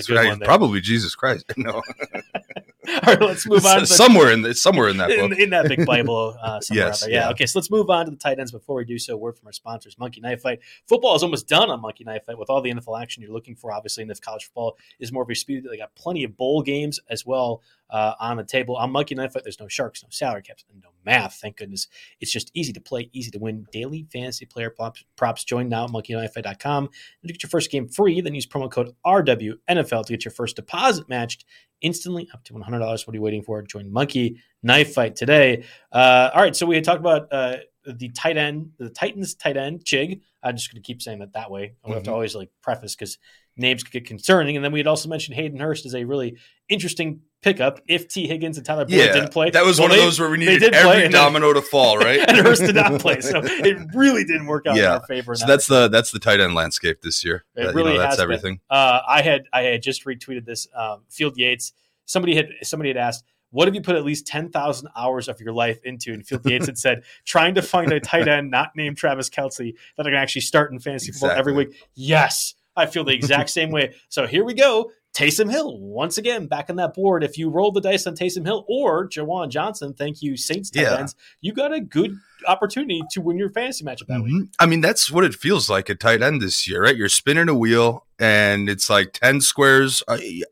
probably 0.58 0.82
Jesus 0.82 1.16
Christ. 1.16 1.52
No. 1.58 1.82
All 2.88 3.14
right, 3.14 3.22
let's 3.22 3.48
move 3.48 3.66
on. 3.66 3.86
somewhere 3.86 4.32
in 4.32 4.42
the, 4.42 4.54
somewhere 4.54 4.90
in 4.90 4.98
that 4.98 5.10
book. 5.10 5.32
In, 5.32 5.42
in 5.42 5.50
that 5.52 5.68
big 5.68 5.86
Bible. 5.86 6.36
Uh, 6.42 6.60
yes. 6.72 7.06
Yeah. 7.08 7.14
yeah. 7.14 7.30
Okay. 7.32 7.46
So 7.46 7.60
let's 7.60 7.72
move 7.72 7.90
on 7.90 8.06
to 8.06 8.12
the 8.12 8.18
tight 8.18 8.40
ends. 8.40 8.52
Before 8.52 8.76
we 8.76 8.86
do 8.86 8.98
so, 8.98 9.18
word 9.18 9.38
from 9.38 9.48
our 9.48 9.54
sponsors, 9.54 9.98
Monkey 9.98 10.22
Knife 10.22 10.42
Fight. 10.42 10.60
Football 10.88 11.16
is 11.16 11.24
almost 11.24 11.48
done 11.48 11.70
on 11.70 11.82
Monkey 11.82 12.04
Knife 12.04 12.26
Fight 12.26 12.38
with 12.38 12.50
all 12.50 12.62
the 12.62 12.72
NFL 12.72 13.02
action 13.02 13.24
you're 13.24 13.34
looking 13.34 13.56
for. 13.56 13.72
Obviously, 13.72 14.02
in 14.02 14.08
this 14.08 14.20
college 14.20 14.46
football 14.46 14.78
is 15.00 15.12
more 15.12 15.24
of 15.24 15.30
a 15.30 15.36
speed. 15.36 15.66
They 15.70 15.78
got 15.78 15.96
plenty 15.96 16.24
of 16.24 16.38
bowl 16.38 16.62
games 16.62 17.00
as 17.10 17.26
well 17.26 17.62
uh, 17.90 18.14
on 18.20 18.38
the 18.38 18.44
table. 18.44 18.76
On 18.76 18.92
Monkey 18.92 19.16
Knife 19.16 19.34
Fight, 19.34 19.44
there's 19.44 19.60
no 19.60 19.68
sharks, 19.68 20.04
no 20.04 20.10
salary 20.12 20.42
caps, 20.42 20.66
and 20.72 20.82
no 20.82 20.90
math. 21.06 21.36
Thank 21.36 21.58
goodness. 21.58 21.88
It's 22.20 22.32
just 22.32 22.52
easy 22.54 22.74
to 22.74 22.82
play, 22.82 23.10
easy 23.14 23.32
to 23.32 23.40
win. 23.40 23.66
Daily 23.72 24.06
fantasy 24.12 24.46
player 24.46 24.70
props. 24.70 25.04
props. 25.16 25.44
Join 25.44 25.70
now 25.70 25.86
at 25.86 25.92
monkeyknifefight.com 25.92 26.84
and 26.86 27.28
to 27.28 27.34
get 27.34 27.44
your 27.44 27.50
first 27.50 27.72
game 27.72 27.88
free. 27.88 28.22
Then 28.22 28.36
use 28.36 28.48
promo 28.48 28.72
code 28.72 28.96
RWNFL 29.06 30.06
to 30.06 30.14
get 30.14 30.26
your 30.26 30.32
first 30.32 30.56
deposit 30.56 31.08
matched 31.10 31.46
instantly 31.86 32.28
up 32.34 32.44
to 32.46 32.54
$100. 32.54 32.80
What 32.82 33.08
are 33.08 33.14
you 33.14 33.22
waiting 33.22 33.44
for? 33.44 33.62
Join 33.62 33.92
Monkey 33.92 34.42
Knife 34.64 34.94
Fight 34.94 35.16
today. 35.16 35.64
Uh, 35.92 36.32
all 36.34 36.42
right, 36.42 36.56
so 36.56 36.66
we 36.66 36.76
had 36.76 36.84
talked 36.84 37.00
about 37.00 37.32
uh, 37.32 37.58
the 37.86 38.10
tight 38.10 38.38
end, 38.38 38.72
the 38.80 38.90
Titans 38.90 39.36
tight 39.36 39.56
end, 39.56 39.86
Chig. 39.86 40.22
I'm 40.42 40.56
just 40.56 40.72
going 40.72 40.82
to 40.82 40.86
keep 40.86 41.02
saying 41.02 41.20
that 41.20 41.34
that 41.34 41.52
way. 41.52 41.64
I 41.64 41.68
mm-hmm. 41.68 41.94
have 41.94 42.04
to 42.04 42.10
mm-hmm. 42.10 42.14
always 42.16 42.36
like 42.36 42.50
preface 42.62 42.96
because 42.96 43.20
names 43.58 43.84
could 43.84 43.94
get 43.94 44.06
concerning. 44.06 44.56
And 44.56 44.66
then 44.66 44.72
we 44.72 44.80
had 44.80 44.88
also 44.88 45.10
mentioned 45.10 45.36
Hayden 45.36 45.60
Hurst 45.60 45.86
as 45.86 45.96
a 45.96 46.04
really 46.04 46.38
interesting 46.68 47.22
pickup 47.42 47.80
if 47.88 48.08
Tee 48.08 48.28
Higgins 48.28 48.58
and 48.58 48.66
Tyler 48.66 48.86
Boyd 48.86 48.94
yeah, 48.96 49.14
didn't 49.14 49.32
play. 49.32 49.52
That 49.52 49.64
was 49.64 49.80
well, 49.80 49.90
one 49.90 49.98
they, 49.98 50.04
of 50.04 50.08
those 50.08 50.20
where 50.20 50.30
we 50.30 50.38
needed 50.38 50.74
every 50.74 51.10
domino 51.10 51.54
then, 51.54 51.62
to 51.62 51.68
fall, 51.68 51.98
right? 52.00 52.20
and 52.28 52.38
Hurst 52.38 52.64
did 52.64 52.76
not 52.76 53.00
play, 53.00 53.22
so 53.22 53.42
it 53.44 53.78
really 53.94 54.26
didn't 54.26 54.48
work 54.48 54.66
out 54.66 54.76
yeah. 54.76 54.84
in 54.84 54.92
our 55.02 55.06
favor. 55.06 55.36
So 55.36 55.46
that's 55.46 55.68
the 55.68 55.88
that's 55.88 56.12
the 56.12 56.20
tight 56.20 56.40
end 56.40 56.56
landscape 56.56 57.02
this 57.02 57.24
year. 57.24 57.46
It 57.56 57.66
that, 57.66 57.76
really 57.76 57.94
you 57.94 57.98
know, 57.98 58.04
that's 58.04 58.20
everything. 58.20 58.60
Uh, 58.70 59.00
I 59.08 59.22
had 59.22 59.44
I 59.54 59.62
had 59.62 59.82
just 59.82 60.06
retweeted 60.06 60.46
this. 60.46 60.68
Um, 60.76 61.04
Field 61.10 61.38
Yates. 61.38 61.74
Somebody 62.06 62.36
had 62.36 62.48
somebody 62.64 62.90
had 62.90 62.98
asked. 62.98 63.24
What 63.52 63.70
have 63.70 63.76
you 63.76 63.82
put 63.82 63.96
at 63.96 64.04
least 64.04 64.28
10,000 64.28 64.90
hours 64.98 65.30
of 65.30 65.40
your 65.40 65.54
life 65.54 65.80
into? 65.86 66.12
And 66.12 66.28
Field 66.28 66.46
Yates 66.46 66.66
had 66.66 66.78
said, 66.78 67.04
trying 67.26 67.56
to 67.56 67.62
find 67.62 67.90
a 67.94 68.02
tight 68.02 68.28
end 68.28 68.52
not 68.52 68.72
named 68.76 68.98
Travis 68.98 69.30
Kelce 69.30 69.76
that 69.96 70.06
I 70.06 70.10
can 70.10 70.16
actually 70.16 70.42
start 70.42 70.74
in 70.74 70.80
fantasy 70.80 71.10
exactly. 71.10 71.30
football 71.30 71.40
every 71.40 71.54
week. 71.54 71.88
Yes, 71.94 72.56
I 72.76 72.86
feel 72.86 73.04
the 73.04 73.14
exact 73.14 73.50
same 73.50 73.72
way. 73.72 73.94
So 74.10 74.28
here 74.28 74.44
we 74.44 74.54
go. 74.54 74.92
Taysom 75.14 75.50
Hill, 75.50 75.80
once 75.80 76.18
again, 76.18 76.48
back 76.48 76.70
on 76.70 76.76
that 76.76 76.94
board. 76.94 77.24
If 77.24 77.38
you 77.38 77.50
roll 77.50 77.72
the 77.72 77.80
dice 77.82 78.06
on 78.06 78.16
Taysom 78.16 78.46
Hill 78.46 78.66
or 78.68 79.08
Juwan 79.08 79.50
Johnson, 79.50 79.94
thank 79.94 80.22
you, 80.22 80.36
Saints 80.36 80.70
tight 80.70 80.84
yeah. 80.84 81.00
ends, 81.00 81.16
you 81.40 81.54
got 81.54 81.74
a 81.74 81.80
good 81.80 82.18
opportunity 82.48 83.02
to 83.12 83.22
win 83.22 83.38
your 83.38 83.50
fantasy 83.50 83.84
matchup 83.84 84.08
that 84.08 84.20
mm-hmm. 84.20 84.40
week. 84.40 84.50
I 84.60 84.66
mean, 84.66 84.82
that's 84.82 85.12
what 85.12 85.24
it 85.24 85.36
feels 85.36 85.70
like 85.70 85.90
at 85.90 86.00
tight 86.00 86.22
end 86.22 86.42
this 86.42 86.68
year, 86.68 86.84
right? 86.84 86.96
You're 86.96 87.10
spinning 87.10 87.50
a 87.50 87.56
wheel 87.56 88.06
and 88.18 88.70
it's 88.70 88.90
like 88.90 89.12
10 89.14 89.42
squares 89.42 90.02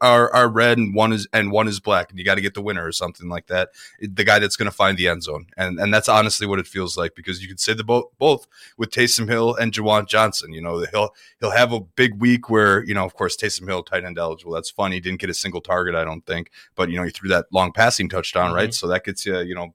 are, 0.02 0.34
are 0.34 0.50
red 0.50 0.78
and 0.78 0.94
one 0.94 1.14
is 1.14 1.28
and 1.32 1.52
one 1.52 1.68
is 1.68 1.80
black 1.80 2.10
and 2.10 2.20
you 2.20 2.26
got 2.26 2.36
to 2.36 2.42
get 2.42 2.54
the 2.54 2.62
winner 2.62 2.86
or 2.86 2.92
something 2.92 3.30
like 3.30 3.48
that 3.48 3.70
the 4.02 4.24
guy 4.24 4.38
that's 4.40 4.58
going 4.58 4.70
to 4.70 4.76
find 4.76 4.98
the 4.98 5.08
end 5.08 5.24
zone 5.24 5.48
and 5.56 5.80
and 5.80 5.94
that's 5.94 6.10
honestly 6.10 6.46
what 6.46 6.60
it 6.60 6.68
feels 6.68 6.98
like 6.98 7.16
because 7.16 7.42
you 7.42 7.48
could 7.48 7.60
say 7.60 7.74
the 7.74 7.84
both 7.84 8.06
both 8.18 8.48
with 8.78 8.92
Taysom 8.92 9.30
Hill 9.30 9.56
and 9.56 9.72
Juwan 9.72 10.08
Johnson 10.08 10.52
you 10.52 10.62
know 10.62 10.86
he'll 10.92 11.12
he'll 11.40 11.52
have 11.52 11.72
a 11.72 11.80
big 11.80 12.20
week 12.20 12.50
where 12.50 12.84
you 12.84 12.94
know 12.94 13.06
of 13.06 13.14
course 13.14 13.38
Taysom 13.38 13.68
Hill 13.68 13.84
tight 13.84 14.04
end 14.04 14.18
eligible 14.18 14.52
that's 14.52 14.70
funny 14.70 15.00
didn't 15.00 15.22
get 15.22 15.30
a 15.30 15.34
single 15.34 15.62
target 15.62 15.96
I 15.96 16.04
don't 16.04 16.26
think 16.26 16.52
but 16.76 16.90
you 16.90 16.98
know 16.98 17.04
he 17.04 17.12
threw 17.12 17.30
that 17.30 17.46
long 17.52 17.72
passing 17.72 18.10
touchdown 18.10 18.48
mm-hmm. 18.48 18.56
right 18.56 18.74
so 18.74 18.88
that 18.88 19.06
gets 19.06 19.26
you 19.26 19.40
you 19.40 19.56
know 19.56 19.74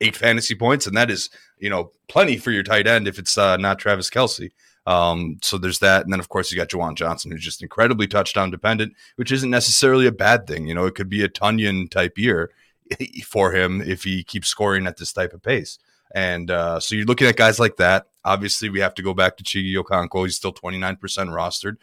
eight 0.00 0.16
fantasy 0.16 0.54
points 0.54 0.86
and 0.86 0.96
that 0.96 1.10
is 1.10 1.28
you 1.58 1.68
know 1.68 1.90
plenty 2.08 2.36
for 2.36 2.50
your 2.50 2.62
tight 2.62 2.86
end 2.86 3.06
if 3.06 3.18
it's 3.18 3.36
uh, 3.38 3.56
not 3.56 3.78
Travis 3.78 4.10
Kelce. 4.10 4.50
um, 4.86 5.38
so 5.42 5.58
there's 5.58 5.80
that. 5.80 6.04
And 6.04 6.12
then, 6.12 6.20
of 6.20 6.30
course, 6.30 6.50
you 6.50 6.56
got 6.56 6.68
Juwan 6.68 6.94
Johnson, 6.94 7.30
who's 7.30 7.44
just 7.44 7.62
incredibly 7.62 8.06
touchdown 8.06 8.50
dependent, 8.50 8.94
which 9.16 9.30
isn't 9.30 9.50
necessarily 9.50 10.06
a 10.06 10.12
bad 10.12 10.46
thing. 10.46 10.66
You 10.66 10.74
know, 10.74 10.86
it 10.86 10.94
could 10.94 11.10
be 11.10 11.22
a 11.22 11.28
Tonyan 11.28 11.90
type 11.90 12.16
year 12.16 12.50
for 13.26 13.52
him 13.52 13.82
if 13.82 14.02
he 14.04 14.24
keeps 14.24 14.48
scoring 14.48 14.86
at 14.86 14.96
this 14.96 15.12
type 15.12 15.34
of 15.34 15.42
pace. 15.42 15.78
And 16.14 16.50
uh, 16.50 16.80
so 16.80 16.94
you're 16.94 17.04
looking 17.04 17.26
at 17.26 17.36
guys 17.36 17.60
like 17.60 17.76
that. 17.76 18.06
Obviously, 18.24 18.70
we 18.70 18.80
have 18.80 18.94
to 18.94 19.02
go 19.02 19.12
back 19.12 19.36
to 19.36 19.44
Chigi 19.44 19.74
Okonkwo. 19.74 20.24
He's 20.24 20.36
still 20.36 20.54
29% 20.54 20.98
rostered. 20.98 21.76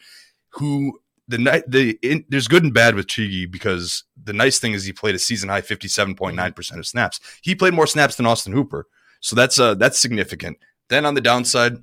Who 0.49 0.99
the 1.27 1.37
night 1.37 1.63
the 1.67 1.97
in, 2.01 2.25
there's 2.29 2.47
good 2.47 2.63
and 2.63 2.73
bad 2.73 2.95
with 2.95 3.07
Chigi 3.07 3.49
because 3.49 4.03
the 4.21 4.33
nice 4.33 4.59
thing 4.59 4.73
is 4.73 4.85
he 4.85 4.93
played 4.93 5.15
a 5.15 5.19
season 5.19 5.49
high 5.49 5.61
57.9 5.61 6.55
percent 6.55 6.79
of 6.79 6.87
snaps. 6.87 7.19
He 7.41 7.55
played 7.55 7.73
more 7.73 7.87
snaps 7.87 8.15
than 8.15 8.25
Austin 8.25 8.53
Hooper, 8.53 8.87
so 9.21 9.35
that's 9.35 9.59
uh 9.59 9.75
that's 9.75 9.99
significant. 9.99 10.57
Then 10.89 11.05
on 11.05 11.15
the 11.15 11.21
downside, 11.21 11.77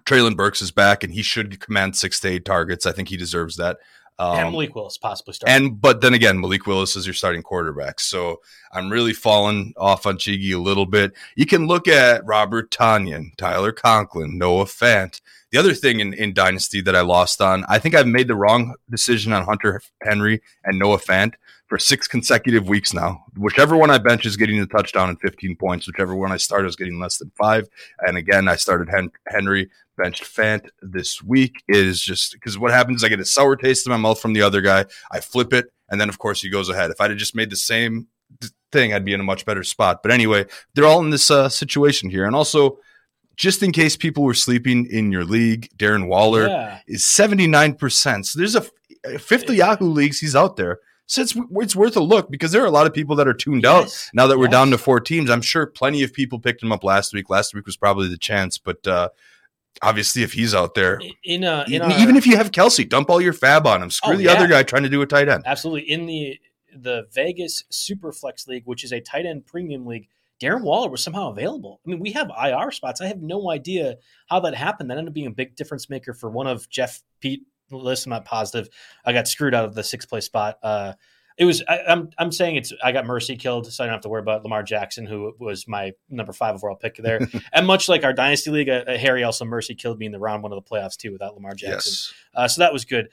Treylon 0.00 0.36
Burks 0.36 0.62
is 0.62 0.70
back 0.70 1.04
and 1.04 1.12
he 1.12 1.22
should 1.22 1.60
command 1.60 1.96
six 1.96 2.18
to 2.20 2.28
eight 2.28 2.44
targets. 2.44 2.86
I 2.86 2.92
think 2.92 3.08
he 3.08 3.16
deserves 3.16 3.56
that. 3.56 3.78
Um, 4.22 4.38
and 4.38 4.52
Malik 4.52 4.74
Willis 4.74 4.98
possibly 4.98 5.34
starting. 5.34 5.66
And 5.66 5.80
but 5.80 6.00
then 6.00 6.14
again, 6.14 6.40
Malik 6.40 6.66
Willis 6.66 6.94
is 6.94 7.06
your 7.06 7.14
starting 7.14 7.42
quarterback. 7.42 7.98
So 7.98 8.40
I'm 8.72 8.90
really 8.90 9.12
falling 9.12 9.74
off 9.76 10.06
on 10.06 10.16
Chigi 10.16 10.54
a 10.54 10.58
little 10.58 10.86
bit. 10.86 11.12
You 11.34 11.46
can 11.46 11.66
look 11.66 11.88
at 11.88 12.24
Robert 12.24 12.70
Tonyan, 12.70 13.36
Tyler 13.36 13.72
Conklin, 13.72 14.38
Noah 14.38 14.66
Fant. 14.66 15.20
The 15.50 15.58
other 15.58 15.74
thing 15.74 16.00
in, 16.00 16.14
in 16.14 16.32
Dynasty 16.32 16.80
that 16.82 16.96
I 16.96 17.00
lost 17.00 17.42
on, 17.42 17.64
I 17.68 17.78
think 17.78 17.94
I've 17.94 18.06
made 18.06 18.28
the 18.28 18.36
wrong 18.36 18.74
decision 18.90 19.32
on 19.32 19.44
Hunter 19.44 19.82
Henry 20.02 20.40
and 20.64 20.78
Noah 20.78 20.98
Fant 20.98 21.34
for 21.66 21.78
six 21.78 22.06
consecutive 22.06 22.68
weeks 22.68 22.94
now. 22.94 23.24
Whichever 23.36 23.76
one 23.76 23.90
I 23.90 23.98
bench 23.98 24.24
is 24.24 24.36
getting 24.36 24.60
a 24.60 24.66
touchdown 24.66 25.08
and 25.08 25.20
15 25.20 25.56
points. 25.56 25.86
Whichever 25.86 26.14
one 26.14 26.30
I 26.30 26.36
start 26.36 26.64
is 26.66 26.76
getting 26.76 27.00
less 27.00 27.18
than 27.18 27.32
five. 27.36 27.66
And 28.00 28.16
again, 28.16 28.46
I 28.46 28.56
started 28.56 28.88
Hen- 28.88 29.10
Henry, 29.26 29.68
benched 29.96 30.24
Fant 30.24 30.68
this 30.80 31.22
week. 31.22 31.62
is 31.68 32.00
just 32.00 32.32
because 32.32 32.58
what 32.58 32.70
happens, 32.70 32.98
is 32.98 33.04
I 33.04 33.08
get 33.08 33.20
a 33.20 33.24
sour 33.24 33.56
taste 33.56 33.86
in 33.86 33.90
my 33.90 33.96
mouth 33.96 34.20
from 34.20 34.32
the 34.32 34.42
other 34.42 34.60
guy. 34.60 34.86
I 35.10 35.20
flip 35.20 35.52
it, 35.52 35.72
and 35.88 36.00
then 36.00 36.08
of 36.08 36.18
course 36.18 36.40
he 36.40 36.50
goes 36.50 36.68
ahead. 36.68 36.90
If 36.90 37.00
I'd 37.00 37.10
have 37.10 37.18
just 37.18 37.34
made 37.34 37.50
the 37.50 37.56
same 37.56 38.08
thing, 38.70 38.92
I'd 38.92 39.04
be 39.04 39.12
in 39.12 39.20
a 39.20 39.24
much 39.24 39.44
better 39.44 39.62
spot. 39.62 40.02
But 40.02 40.12
anyway, 40.12 40.46
they're 40.74 40.86
all 40.86 41.04
in 41.04 41.10
this 41.10 41.30
uh, 41.30 41.48
situation 41.48 42.10
here, 42.10 42.26
and 42.26 42.34
also 42.34 42.78
just 43.36 43.62
in 43.62 43.72
case 43.72 43.96
people 43.96 44.24
were 44.24 44.34
sleeping 44.34 44.86
in 44.86 45.10
your 45.10 45.24
league, 45.24 45.68
Darren 45.76 46.06
Waller 46.06 46.48
yeah. 46.48 46.80
is 46.86 47.02
79%. 47.02 48.26
So 48.26 48.38
there's 48.38 48.54
a, 48.54 48.64
a 49.04 49.18
fifth 49.18 49.48
of 49.48 49.54
Yahoo 49.54 49.86
leagues, 49.86 50.20
he's 50.20 50.36
out 50.36 50.56
there. 50.56 50.78
So 51.06 51.22
it's, 51.22 51.36
it's 51.56 51.76
worth 51.76 51.96
a 51.96 52.00
look 52.00 52.30
because 52.30 52.52
there 52.52 52.62
are 52.62 52.66
a 52.66 52.70
lot 52.70 52.86
of 52.86 52.94
people 52.94 53.16
that 53.16 53.28
are 53.28 53.34
tuned 53.34 53.64
yes. 53.64 54.08
out 54.10 54.14
now 54.14 54.26
that 54.28 54.38
we're 54.38 54.44
yes. 54.44 54.52
down 54.52 54.70
to 54.70 54.78
four 54.78 55.00
teams. 55.00 55.28
I'm 55.28 55.42
sure 55.42 55.66
plenty 55.66 56.02
of 56.02 56.12
people 56.12 56.38
picked 56.38 56.62
him 56.62 56.72
up 56.72 56.84
last 56.84 57.12
week. 57.12 57.28
Last 57.28 57.54
week 57.54 57.66
was 57.66 57.76
probably 57.76 58.08
the 58.08 58.16
chance, 58.16 58.58
but 58.58 58.86
uh, 58.86 59.08
obviously 59.80 60.22
if 60.22 60.32
he's 60.32 60.54
out 60.54 60.74
there, 60.74 61.00
in, 61.24 61.44
uh, 61.44 61.64
in 61.66 61.74
even, 61.74 61.92
our, 61.92 61.98
even 62.00 62.16
if 62.16 62.26
you 62.26 62.36
have 62.36 62.50
Kelce, 62.50 62.88
dump 62.88 63.10
all 63.10 63.20
your 63.20 63.32
FAAB 63.32 63.64
on 63.66 63.82
him. 63.82 63.90
Screw 63.90 64.14
oh, 64.14 64.16
the 64.16 64.24
yeah. 64.24 64.32
other 64.32 64.46
guy 64.46 64.62
trying 64.62 64.82
to 64.82 64.88
do 64.88 65.02
a 65.02 65.06
tight 65.06 65.28
end. 65.28 65.44
Absolutely. 65.46 65.90
In 65.90 66.06
the 66.06 66.38
the 66.74 67.06
Vegas 67.12 67.64
Superflex 67.70 68.48
League, 68.48 68.62
which 68.64 68.82
is 68.82 68.92
a 68.92 69.00
tight 69.00 69.26
end 69.26 69.46
premium 69.46 69.86
league, 69.86 70.08
Darren 70.40 70.62
Waller 70.62 70.90
was 70.90 71.02
somehow 71.02 71.30
available. 71.30 71.80
I 71.86 71.90
mean, 71.90 72.00
we 72.00 72.12
have 72.12 72.30
IR 72.30 72.70
spots. 72.72 73.00
I 73.00 73.06
have 73.06 73.22
no 73.22 73.50
idea 73.50 73.96
how 74.28 74.40
that 74.40 74.54
happened. 74.54 74.90
That 74.90 74.98
ended 74.98 75.10
up 75.10 75.14
being 75.14 75.26
a 75.26 75.30
big 75.30 75.54
difference 75.54 75.88
maker 75.88 76.14
for 76.14 76.30
one 76.30 76.46
of 76.46 76.68
Jeff 76.68 77.02
Pete. 77.20 77.42
Listen, 77.70 78.12
I'm 78.12 78.18
not 78.18 78.24
positive. 78.24 78.68
I 79.04 79.12
got 79.12 79.28
screwed 79.28 79.54
out 79.54 79.64
of 79.64 79.74
the 79.74 79.84
sixth 79.84 80.08
place 80.08 80.26
spot. 80.26 80.58
Uh, 80.62 80.94
it 81.38 81.44
was 81.44 81.62
I, 81.68 81.78
am 81.78 81.84
I'm, 81.86 82.10
I'm 82.18 82.32
saying 82.32 82.56
it's 82.56 82.72
I 82.82 82.92
got 82.92 83.06
Mercy 83.06 83.36
killed, 83.36 83.70
so 83.72 83.82
I 83.82 83.86
don't 83.86 83.94
have 83.94 84.02
to 84.02 84.08
worry 84.08 84.20
about 84.20 84.42
Lamar 84.42 84.62
Jackson, 84.62 85.06
who 85.06 85.34
was 85.38 85.66
my 85.66 85.92
number 86.08 86.32
five 86.32 86.54
overall 86.54 86.76
pick 86.76 86.96
there. 86.96 87.20
and 87.52 87.66
much 87.66 87.88
like 87.88 88.04
our 88.04 88.12
dynasty 88.12 88.50
league, 88.50 88.68
uh, 88.68 88.84
Harry 88.96 89.24
also 89.24 89.44
Mercy 89.44 89.74
killed 89.74 89.98
me 89.98 90.06
in 90.06 90.12
the 90.12 90.18
round 90.18 90.42
one 90.42 90.52
of 90.52 90.62
the 90.62 90.68
playoffs 90.68 90.96
too 90.96 91.12
without 91.12 91.34
Lamar 91.34 91.54
Jackson. 91.54 91.92
Yes. 91.92 92.12
Uh, 92.34 92.48
so 92.48 92.60
that 92.60 92.72
was 92.72 92.84
good. 92.84 93.08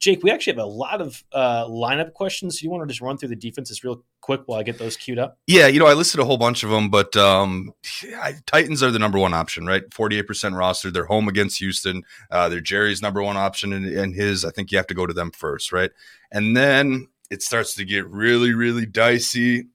Jake, 0.00 0.24
we 0.24 0.30
actually 0.30 0.54
have 0.54 0.64
a 0.64 0.66
lot 0.66 1.00
of 1.00 1.22
uh, 1.32 1.64
lineup 1.66 2.12
questions. 2.12 2.58
So 2.58 2.64
you 2.64 2.70
want 2.70 2.82
to 2.82 2.88
just 2.88 3.00
run 3.00 3.16
through 3.16 3.28
the 3.28 3.36
defenses 3.36 3.84
real 3.84 4.02
quick 4.20 4.42
while 4.46 4.58
I 4.58 4.64
get 4.64 4.76
those 4.76 4.96
queued 4.96 5.20
up? 5.20 5.38
Yeah, 5.46 5.68
you 5.68 5.78
know, 5.78 5.86
I 5.86 5.94
listed 5.94 6.20
a 6.20 6.24
whole 6.24 6.36
bunch 6.36 6.64
of 6.64 6.70
them, 6.70 6.90
but 6.90 7.16
um, 7.16 7.72
I, 8.20 8.34
Titans 8.46 8.82
are 8.82 8.90
the 8.90 8.98
number 8.98 9.18
one 9.18 9.34
option, 9.34 9.66
right? 9.66 9.88
48% 9.90 10.58
roster. 10.58 10.90
They're 10.90 11.06
home 11.06 11.28
against 11.28 11.58
Houston. 11.58 12.02
Uh, 12.30 12.48
they're 12.48 12.60
Jerry's 12.60 13.02
number 13.02 13.22
one 13.22 13.36
option 13.36 13.72
and, 13.72 13.86
and 13.86 14.14
his. 14.14 14.44
I 14.44 14.50
think 14.50 14.72
you 14.72 14.78
have 14.78 14.88
to 14.88 14.94
go 14.94 15.06
to 15.06 15.14
them 15.14 15.30
first, 15.30 15.70
right? 15.70 15.92
And 16.32 16.56
then 16.56 17.06
it 17.30 17.42
starts 17.42 17.74
to 17.74 17.84
get 17.84 18.08
really, 18.08 18.54
really 18.54 18.86
dicey. 18.86 19.66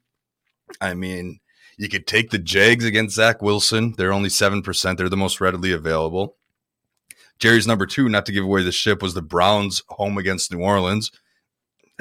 I 0.82 0.94
mean, 0.94 1.40
you 1.78 1.90
could 1.90 2.08
take 2.08 2.30
the 2.30 2.40
Jags 2.40 2.86
against 2.86 3.16
Zach 3.16 3.42
Wilson. 3.42 3.94
They're 3.98 4.14
only 4.14 4.30
7%. 4.30 4.98
They're 4.98 5.10
the 5.10 5.18
most 5.18 5.42
readily 5.42 5.72
available. 5.72 6.38
Jerry's 7.40 7.68
number 7.68 7.86
two, 7.86 8.10
not 8.10 8.26
to 8.28 8.32
give 8.32 8.44
away 8.44 8.64
the 8.64 8.72
ship, 8.72 9.02
was 9.02 9.14
the 9.14 9.22
Browns 9.22 9.82
home 9.90 10.18
against 10.18 10.52
New 10.52 10.62
Orleans. 10.62 11.12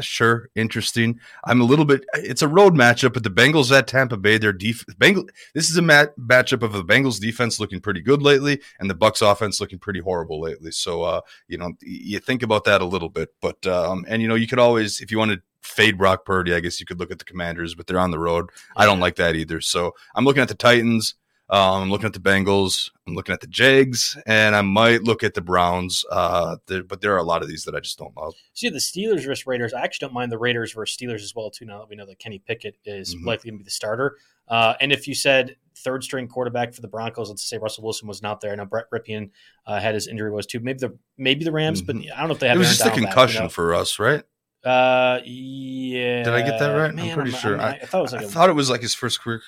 Sure, 0.01 0.49
interesting. 0.55 1.21
I'm 1.45 1.61
a 1.61 1.65
little 1.65 1.85
bit. 1.85 2.05
It's 2.15 2.41
a 2.41 2.49
road 2.49 2.75
matchup, 2.75 3.13
but 3.13 3.25
the 3.25 3.31
Bengals 3.31 3.71
at 3.77 3.87
Tampa 3.87 4.17
Bay, 4.17 4.39
their 4.39 4.53
def 4.53 4.85
Bengal. 4.97 5.27
This 5.55 5.69
is 5.69 5.77
a 5.77 5.83
mat- 5.83 6.17
matchup 6.19 6.63
of 6.63 6.73
the 6.73 6.83
Bengals 6.83 7.21
defense 7.21 7.61
looking 7.61 7.79
pretty 7.79 8.01
good 8.01 8.23
lately, 8.23 8.61
and 8.81 8.89
the 8.89 8.95
Bucks 8.95 9.21
offense 9.21 9.61
looking 9.61 9.79
pretty 9.79 10.01
horrible 10.01 10.41
lately. 10.41 10.71
So, 10.71 11.03
uh, 11.03 11.21
you 11.47 11.59
know, 11.59 11.73
you 11.83 12.21
think 12.21 12.43
about 12.43 12.65
that 12.65 12.81
a 12.81 12.87
little 12.87 13.11
bit. 13.11 13.35
But 13.43 13.67
um, 13.67 14.07
and 14.09 14.23
you 14.23 14.29
know, 14.29 14.35
you 14.35 14.47
could 14.47 14.59
always, 14.59 15.01
if 15.03 15.11
you 15.11 15.19
want 15.19 15.33
to 15.33 15.43
fade 15.61 15.99
Brock 15.99 16.25
Purdy, 16.25 16.55
I 16.55 16.61
guess 16.61 16.81
you 16.81 16.87
could 16.87 16.99
look 16.99 17.11
at 17.11 17.19
the 17.19 17.27
Commanders, 17.27 17.75
but 17.75 17.87
they're 17.87 17.99
on 17.99 18.13
the 18.13 18.19
road. 18.19 18.49
I 18.75 18.87
don't 18.87 19.01
like 19.01 19.17
that 19.17 19.37
either. 19.37 19.61
So 19.61 19.95
I'm 20.15 20.25
looking 20.25 20.43
at 20.43 20.49
the 20.49 20.55
Titans. 20.55 21.17
Um, 21.51 21.83
I'm 21.83 21.91
looking 21.91 22.07
at 22.07 22.15
the 22.15 22.21
Bengals. 22.21 22.91
I'm 23.07 23.15
looking 23.15 23.33
at 23.35 23.41
the 23.41 23.47
Jags, 23.47 24.17
and 24.27 24.57
I 24.57 24.63
might 24.63 25.03
look 25.03 25.23
at 25.23 25.35
the 25.35 25.43
Browns. 25.43 26.05
Uh, 26.11 26.57
but 26.67 27.01
there 27.01 27.13
are 27.15 27.19
a 27.19 27.23
lot 27.23 27.43
of 27.43 27.49
these 27.49 27.65
that 27.65 27.75
I 27.75 27.81
just 27.81 27.99
don't 27.99 28.17
love. 28.17 28.35
See 28.55 28.71
the 28.71 28.79
Steelers 28.79 29.27
versus 29.27 29.47
Raiders. 29.47 29.75
I 29.75 29.83
actually 29.83 30.07
don't 30.07 30.15
mind 30.15 30.33
the 30.33 30.39
Raiders 30.39 30.73
versus 30.73 30.97
Steelers 30.97 31.23
as 31.23 31.35
well 31.35 31.51
too. 31.51 31.67
Now 31.67 31.81
that 31.81 31.89
we 31.89 31.97
know 31.97 32.07
that 32.07 32.19
Kenny 32.19 32.39
Pickett 32.39 32.77
is 32.85 33.15
mm-hmm. 33.15 33.27
likely 33.27 33.51
going 33.51 33.59
to 33.59 33.65
be 33.65 33.67
the 33.67 33.71
starter, 33.71 34.17
uh, 34.49 34.75
and 34.81 34.93
if 34.93 35.07
you 35.07 35.15
said 35.15 35.57
third 35.77 36.05
string 36.05 36.29
quarterback 36.29 36.73
for 36.73 36.81
the 36.81 36.89
Broncos, 36.89 37.29
let's 37.29 37.43
say 37.43 37.59
Russell 37.59 37.85
Wilson 37.85 38.09
was 38.09 38.23
not 38.23 38.41
there. 38.41 38.55
Now 38.57 38.65
Brett 38.65 38.87
Rypien 38.91 39.31
uh, 39.67 39.81
had 39.81 39.95
his 39.95 40.07
injury 40.07 40.31
was 40.31 40.47
too. 40.47 40.61
Maybe 40.61 40.79
the 40.79 40.99
maybe 41.19 41.45
the 41.45 41.53
Rams, 41.53 41.83
mm-hmm. 41.83 41.99
but 41.99 42.13
I 42.15 42.19
don't 42.21 42.29
know 42.29 42.35
if 42.35 42.41
they 42.41 42.49
have. 42.49 42.57
It 42.57 42.61
was 42.61 42.69
just 42.69 42.87
a 42.87 42.91
concussion 42.91 43.15
back, 43.17 43.35
you 43.35 43.41
know? 43.41 43.49
for 43.49 43.75
us, 43.75 43.99
right? 43.99 44.23
Uh, 44.65 45.21
yeah. 45.25 46.23
Did 46.23 46.35
I 46.35 46.43
get 46.43 46.61
that 46.61 46.69
right? 46.69 46.95
Man, 46.95 47.09
I'm 47.09 47.15
pretty 47.15 47.35
I'm, 47.35 47.41
sure. 47.41 47.61
I, 47.61 47.65
I, 47.65 47.71
I, 47.71 47.87
thought 47.87 47.99
it 47.99 48.03
was 48.03 48.13
like 48.13 48.23
I 48.23 48.25
a, 48.25 48.29
thought 48.29 48.51
it 48.51 48.55
was 48.55 48.71
like 48.71 48.81
his 48.81 48.95
first 48.95 49.21
career 49.21 49.43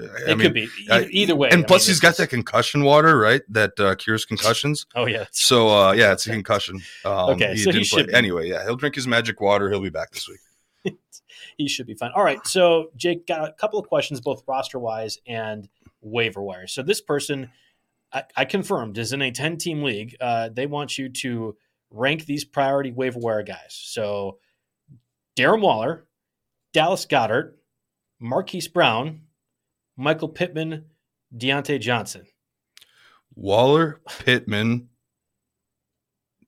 it 0.00 0.38
mean, 0.38 0.38
could 0.38 0.54
be 0.54 0.68
either, 0.88 1.08
either 1.10 1.36
way. 1.36 1.50
And 1.50 1.66
plus, 1.66 1.86
mean, 1.86 1.92
he's 1.92 2.00
got 2.00 2.16
that 2.16 2.28
concussion 2.28 2.84
water, 2.84 3.18
right? 3.18 3.42
That 3.48 3.78
uh, 3.78 3.94
cures 3.94 4.24
concussions. 4.24 4.86
oh 4.94 5.06
yeah. 5.06 5.26
So 5.32 5.68
uh, 5.68 5.92
yeah, 5.92 6.12
it's 6.12 6.26
a 6.26 6.30
concussion. 6.30 6.80
Um, 7.04 7.30
okay, 7.30 7.52
he 7.52 7.58
so 7.58 7.72
he 7.72 7.84
should 7.84 8.12
anyway. 8.14 8.48
Yeah, 8.48 8.64
he'll 8.64 8.76
drink 8.76 8.94
his 8.94 9.06
magic 9.06 9.40
water. 9.40 9.70
He'll 9.70 9.80
be 9.80 9.90
back 9.90 10.12
this 10.12 10.28
week. 10.28 10.96
he 11.56 11.68
should 11.68 11.86
be 11.86 11.94
fine. 11.94 12.10
All 12.14 12.24
right. 12.24 12.44
So 12.46 12.90
Jake 12.96 13.26
got 13.26 13.48
a 13.48 13.52
couple 13.52 13.78
of 13.78 13.88
questions, 13.88 14.20
both 14.20 14.42
roster 14.46 14.78
wise 14.78 15.18
and 15.26 15.68
waiver 16.00 16.42
wire. 16.42 16.66
So 16.66 16.82
this 16.82 17.00
person, 17.00 17.50
I, 18.12 18.24
I 18.36 18.44
confirmed, 18.44 18.98
is 18.98 19.12
in 19.12 19.22
a 19.22 19.30
ten 19.30 19.56
team 19.56 19.82
league. 19.82 20.16
Uh, 20.20 20.48
they 20.52 20.66
want 20.66 20.98
you 20.98 21.08
to 21.08 21.56
rank 21.90 22.26
these 22.26 22.44
priority 22.44 22.92
waiver 22.92 23.18
wire 23.18 23.42
guys. 23.42 23.70
So 23.70 24.38
Darren 25.36 25.60
Waller, 25.60 26.06
Dallas 26.72 27.06
Goedert, 27.06 27.54
Marquise 28.20 28.68
Brown. 28.68 29.22
Michael 29.96 30.28
Pittman, 30.28 30.86
Diontae 31.36 31.80
Johnson. 31.80 32.26
Waller, 33.34 34.00
Pittman, 34.24 34.88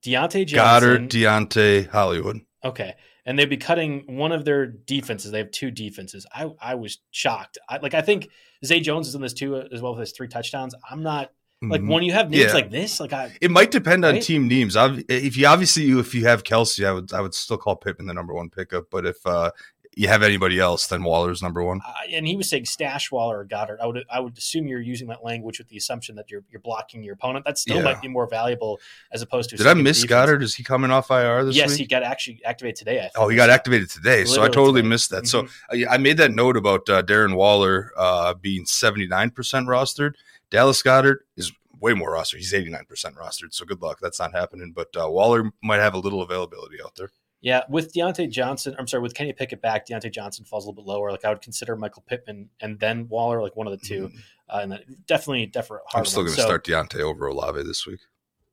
Diontae 0.05 0.47
Johnson. 0.47 1.09
Goedert, 1.09 1.09
Diontae, 1.09 1.88
Hollywood. 1.88 2.40
Okay. 2.64 2.95
And 3.24 3.38
they'd 3.38 3.47
be 3.47 3.57
cutting 3.57 4.16
one 4.16 4.32
of 4.32 4.45
their 4.45 4.66
defenses. 4.66 5.30
They 5.30 5.38
have 5.38 5.53
two 5.53 5.70
defenses. 5.70 6.26
I, 6.34 6.51
I 6.61 6.74
was 6.74 6.99
shocked. 7.12 7.57
I, 7.68 7.76
like, 7.76 7.95
I 7.95 8.03
think 8.03 8.28
Zay 8.64 8.80
Jones 8.80 9.07
is 9.07 9.14
in 9.14 9.22
this 9.22 9.32
too, 9.32 9.57
as 9.72 9.80
well 9.80 9.95
as 9.95 10.09
his 10.09 10.12
three 10.16 10.28
touchdowns. 10.28 10.74
I'm 10.90 11.03
not 11.03 11.30
like 11.62 11.80
mm-hmm. 11.80 11.90
when 11.90 12.03
you 12.03 12.12
have 12.12 12.28
names 12.28 12.47
yeah. 12.47 12.55
like 12.55 12.70
this, 12.70 12.99
like 12.99 13.12
I, 13.12 13.36
it 13.40 13.53
might 13.53 13.70
depend 13.70 14.03
right? 14.03 14.16
on 14.16 14.20
team 14.20 14.49
names. 14.49 14.74
If 14.76 15.36
you 15.36 15.47
obviously 15.47 15.88
if 15.93 16.12
you 16.12 16.26
have 16.26 16.43
Kelce 16.43 16.84
I 16.84 16.93
would 16.93 17.12
I 17.12 17.20
would 17.20 17.34
still 17.34 17.57
call 17.57 17.76
Pittman 17.76 18.07
the 18.07 18.14
number 18.14 18.34
one 18.34 18.51
pickup. 18.51 18.86
But 18.90 19.07
if 19.07 19.24
uh, 19.24 19.53
you 19.95 20.09
have 20.09 20.22
anybody 20.22 20.59
else, 20.59 20.86
then 20.86 21.05
Waller's 21.05 21.43
number 21.43 21.62
one. 21.62 21.80
Uh, 21.86 21.93
and 22.11 22.26
he 22.26 22.36
was 22.36 22.49
saying 22.49 22.64
stash 22.64 23.11
Waller 23.11 23.40
or 23.40 23.45
Goedert. 23.45 23.78
I 23.80 23.86
would 23.86 24.05
I 24.11 24.20
would 24.20 24.36
assume 24.38 24.66
you're 24.66 24.80
using 24.80 25.09
that 25.09 25.22
language 25.22 25.59
with 25.59 25.68
the 25.68 25.76
assumption 25.76 26.16
that 26.16 26.30
you're 26.30 26.45
you're 26.51 26.61
blocking 26.61 27.03
your 27.03 27.14
opponent. 27.14 27.45
That 27.45 27.59
still 27.59 27.76
yeah. 27.76 27.82
might 27.82 28.01
be 28.01 28.09
more 28.09 28.26
valuable 28.26 28.80
as 29.12 29.22
opposed 29.22 29.51
to. 29.51 29.57
Did 29.57 29.66
I 29.66 29.74
miss 29.74 30.05
Goedert? 30.05 30.43
Is 30.43 30.55
he 30.55 30.64
coming 30.64 30.90
off 30.90 31.11
IR 31.11 31.45
this 31.45 31.57
yes, 31.57 31.70
week? 31.70 31.80
he 31.80 31.86
got 31.86 32.03
actually 32.03 32.43
activated 32.45 32.76
today. 32.76 33.11
Oh, 33.16 33.28
he 33.28 33.36
got 33.36 33.51
activated 33.51 33.90
today, 33.90 34.24
Literally 34.24 34.34
so 34.34 34.43
I 34.43 34.49
totally 34.49 34.80
today. 34.80 34.88
missed 34.88 35.11
that. 35.11 35.24
Mm-hmm. 35.24 35.47
So 35.47 35.86
I, 35.90 35.95
I 35.95 35.99
made 35.99 36.16
that 36.16 36.32
note 36.32 36.57
about 36.57 36.88
uh, 36.88 37.03
Darren 37.03 37.34
Waller 37.34 37.93
uh, 37.97 38.34
being 38.34 38.64
seventy 38.64 39.07
nine 39.07 39.30
percent 39.30 39.66
rostered. 39.66 40.14
Dallas 40.51 40.82
Goedert 40.82 41.18
is 41.36 41.53
way 41.80 41.93
more 41.93 42.12
rostered. 42.12 42.36
He's 42.36 42.53
89% 42.53 42.86
rostered. 43.14 43.53
So 43.53 43.64
good 43.64 43.82
luck. 43.82 43.99
That's 44.01 44.20
not 44.20 44.32
happening. 44.32 44.72
But 44.72 44.95
uh, 44.97 45.11
Waller 45.11 45.51
might 45.62 45.80
have 45.80 45.95
a 45.95 45.99
little 45.99 46.22
availability 46.22 46.76
out 46.82 46.95
there. 46.95 47.11
Yeah, 47.43 47.62
with 47.68 47.93
Diontae 47.93 48.30
Johnson, 48.30 48.76
I'm 48.78 48.86
sorry, 48.86 49.03
with 49.03 49.14
Kenny 49.14 49.32
Pickett 49.32 49.61
back, 49.61 49.86
Diontae 49.86 50.12
Johnson 50.12 50.45
falls 50.45 50.64
a 50.64 50.68
little 50.70 50.80
bit 50.80 50.88
lower. 50.88 51.11
Like 51.11 51.24
I 51.24 51.28
would 51.30 51.43
consider 51.43 51.74
Michael 51.74 52.05
Pittman 52.07 52.49
and 52.61 52.78
then 52.78 53.09
Waller, 53.09 53.43
like 53.43 53.57
one 53.57 53.66
of 53.66 53.72
the 53.72 53.84
2 53.84 54.09
mm. 54.09 54.18
uh, 54.49 54.59
and 54.62 54.99
definitely, 55.07 55.47
definitely. 55.47 55.84
I'm 55.93 56.05
still 56.05 56.22
going 56.22 56.36
to 56.36 56.40
so, 56.40 56.47
start 56.47 56.64
Diontae 56.64 57.01
over 57.01 57.26
Olave 57.26 57.64
this 57.64 57.84
week. 57.84 57.99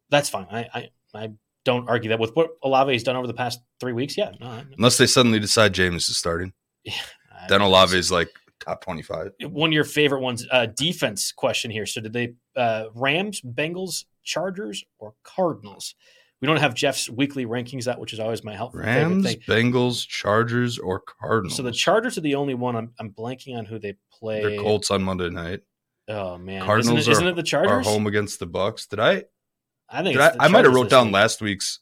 That's 0.09 0.27
fine. 0.27 0.47
I, 0.51 0.67
I, 0.73 0.89
I 1.13 1.29
don't 1.65 1.87
argue 1.87 2.09
that 2.09 2.19
with 2.19 2.35
what 2.35 2.49
Olave 2.63 2.91
has 2.91 3.03
done 3.03 3.15
over 3.15 3.27
the 3.27 3.33
past 3.33 3.61
three 3.79 3.93
weeks. 3.93 4.17
Yeah, 4.17 4.31
no, 4.39 4.63
unless 4.75 4.97
they 4.97 5.05
suddenly 5.05 5.39
decide 5.39 5.73
Jameis 5.73 6.09
is 6.09 6.17
starting, 6.17 6.53
yeah, 6.83 6.93
then 7.47 7.61
Olave 7.61 7.95
is 7.95 8.11
like 8.11 8.29
top 8.59 8.83
25. 8.83 9.33
One 9.43 9.69
of 9.69 9.73
your 9.73 9.83
favorite 9.83 10.21
ones, 10.21 10.47
uh, 10.51 10.65
defense 10.65 11.31
question 11.31 11.69
here. 11.69 11.85
So 11.85 12.01
did 12.01 12.13
they 12.13 12.33
uh, 12.55 12.85
Rams, 12.95 13.41
Bengals, 13.41 14.05
Chargers, 14.23 14.83
or 14.97 15.13
Cardinals? 15.23 15.93
We 16.41 16.45
don't 16.47 16.57
have 16.57 16.73
Jeff's 16.73 17.09
weekly 17.09 17.45
rankings 17.45 17.87
out, 17.87 17.99
which 17.99 18.13
is 18.13 18.19
always 18.19 18.43
my 18.45 18.55
helpful 18.55 18.79
Rams, 18.81 19.25
favorite 19.25 19.43
thing. 19.45 19.71
Bengals, 19.73 20.07
Chargers, 20.07 20.77
or 20.79 21.01
Cardinals. 21.01 21.55
So 21.57 21.63
the 21.63 21.71
Chargers 21.71 22.17
are 22.17 22.21
the 22.21 22.35
only 22.35 22.53
one. 22.53 22.75
I'm, 22.77 22.91
I'm 22.99 23.09
blanking 23.11 23.57
on 23.57 23.65
who 23.65 23.77
they 23.77 23.95
play. 24.11 24.41
They're 24.41 24.59
Colts 24.61 24.89
on 24.91 25.03
Monday 25.03 25.29
night. 25.29 25.61
Oh 26.07 26.37
man, 26.37 26.63
Cardinals 26.65 26.99
isn't 27.01 27.11
it, 27.11 27.13
isn't 27.13 27.27
are, 27.27 27.29
it 27.31 27.35
the 27.35 27.41
Are 27.41 27.43
Chargers? 27.43 27.85
home 27.85 28.07
against 28.07 28.39
the 28.39 28.45
Bucks. 28.47 28.87
Did 28.87 28.99
I? 28.99 29.25
I 29.89 30.01
think 30.03 30.17
I, 30.19 30.33
I 30.39 30.47
might 30.47 30.65
have 30.65 30.73
wrote 30.73 30.89
down 30.89 31.07
week. 31.07 31.13
last 31.15 31.41
week's 31.41 31.79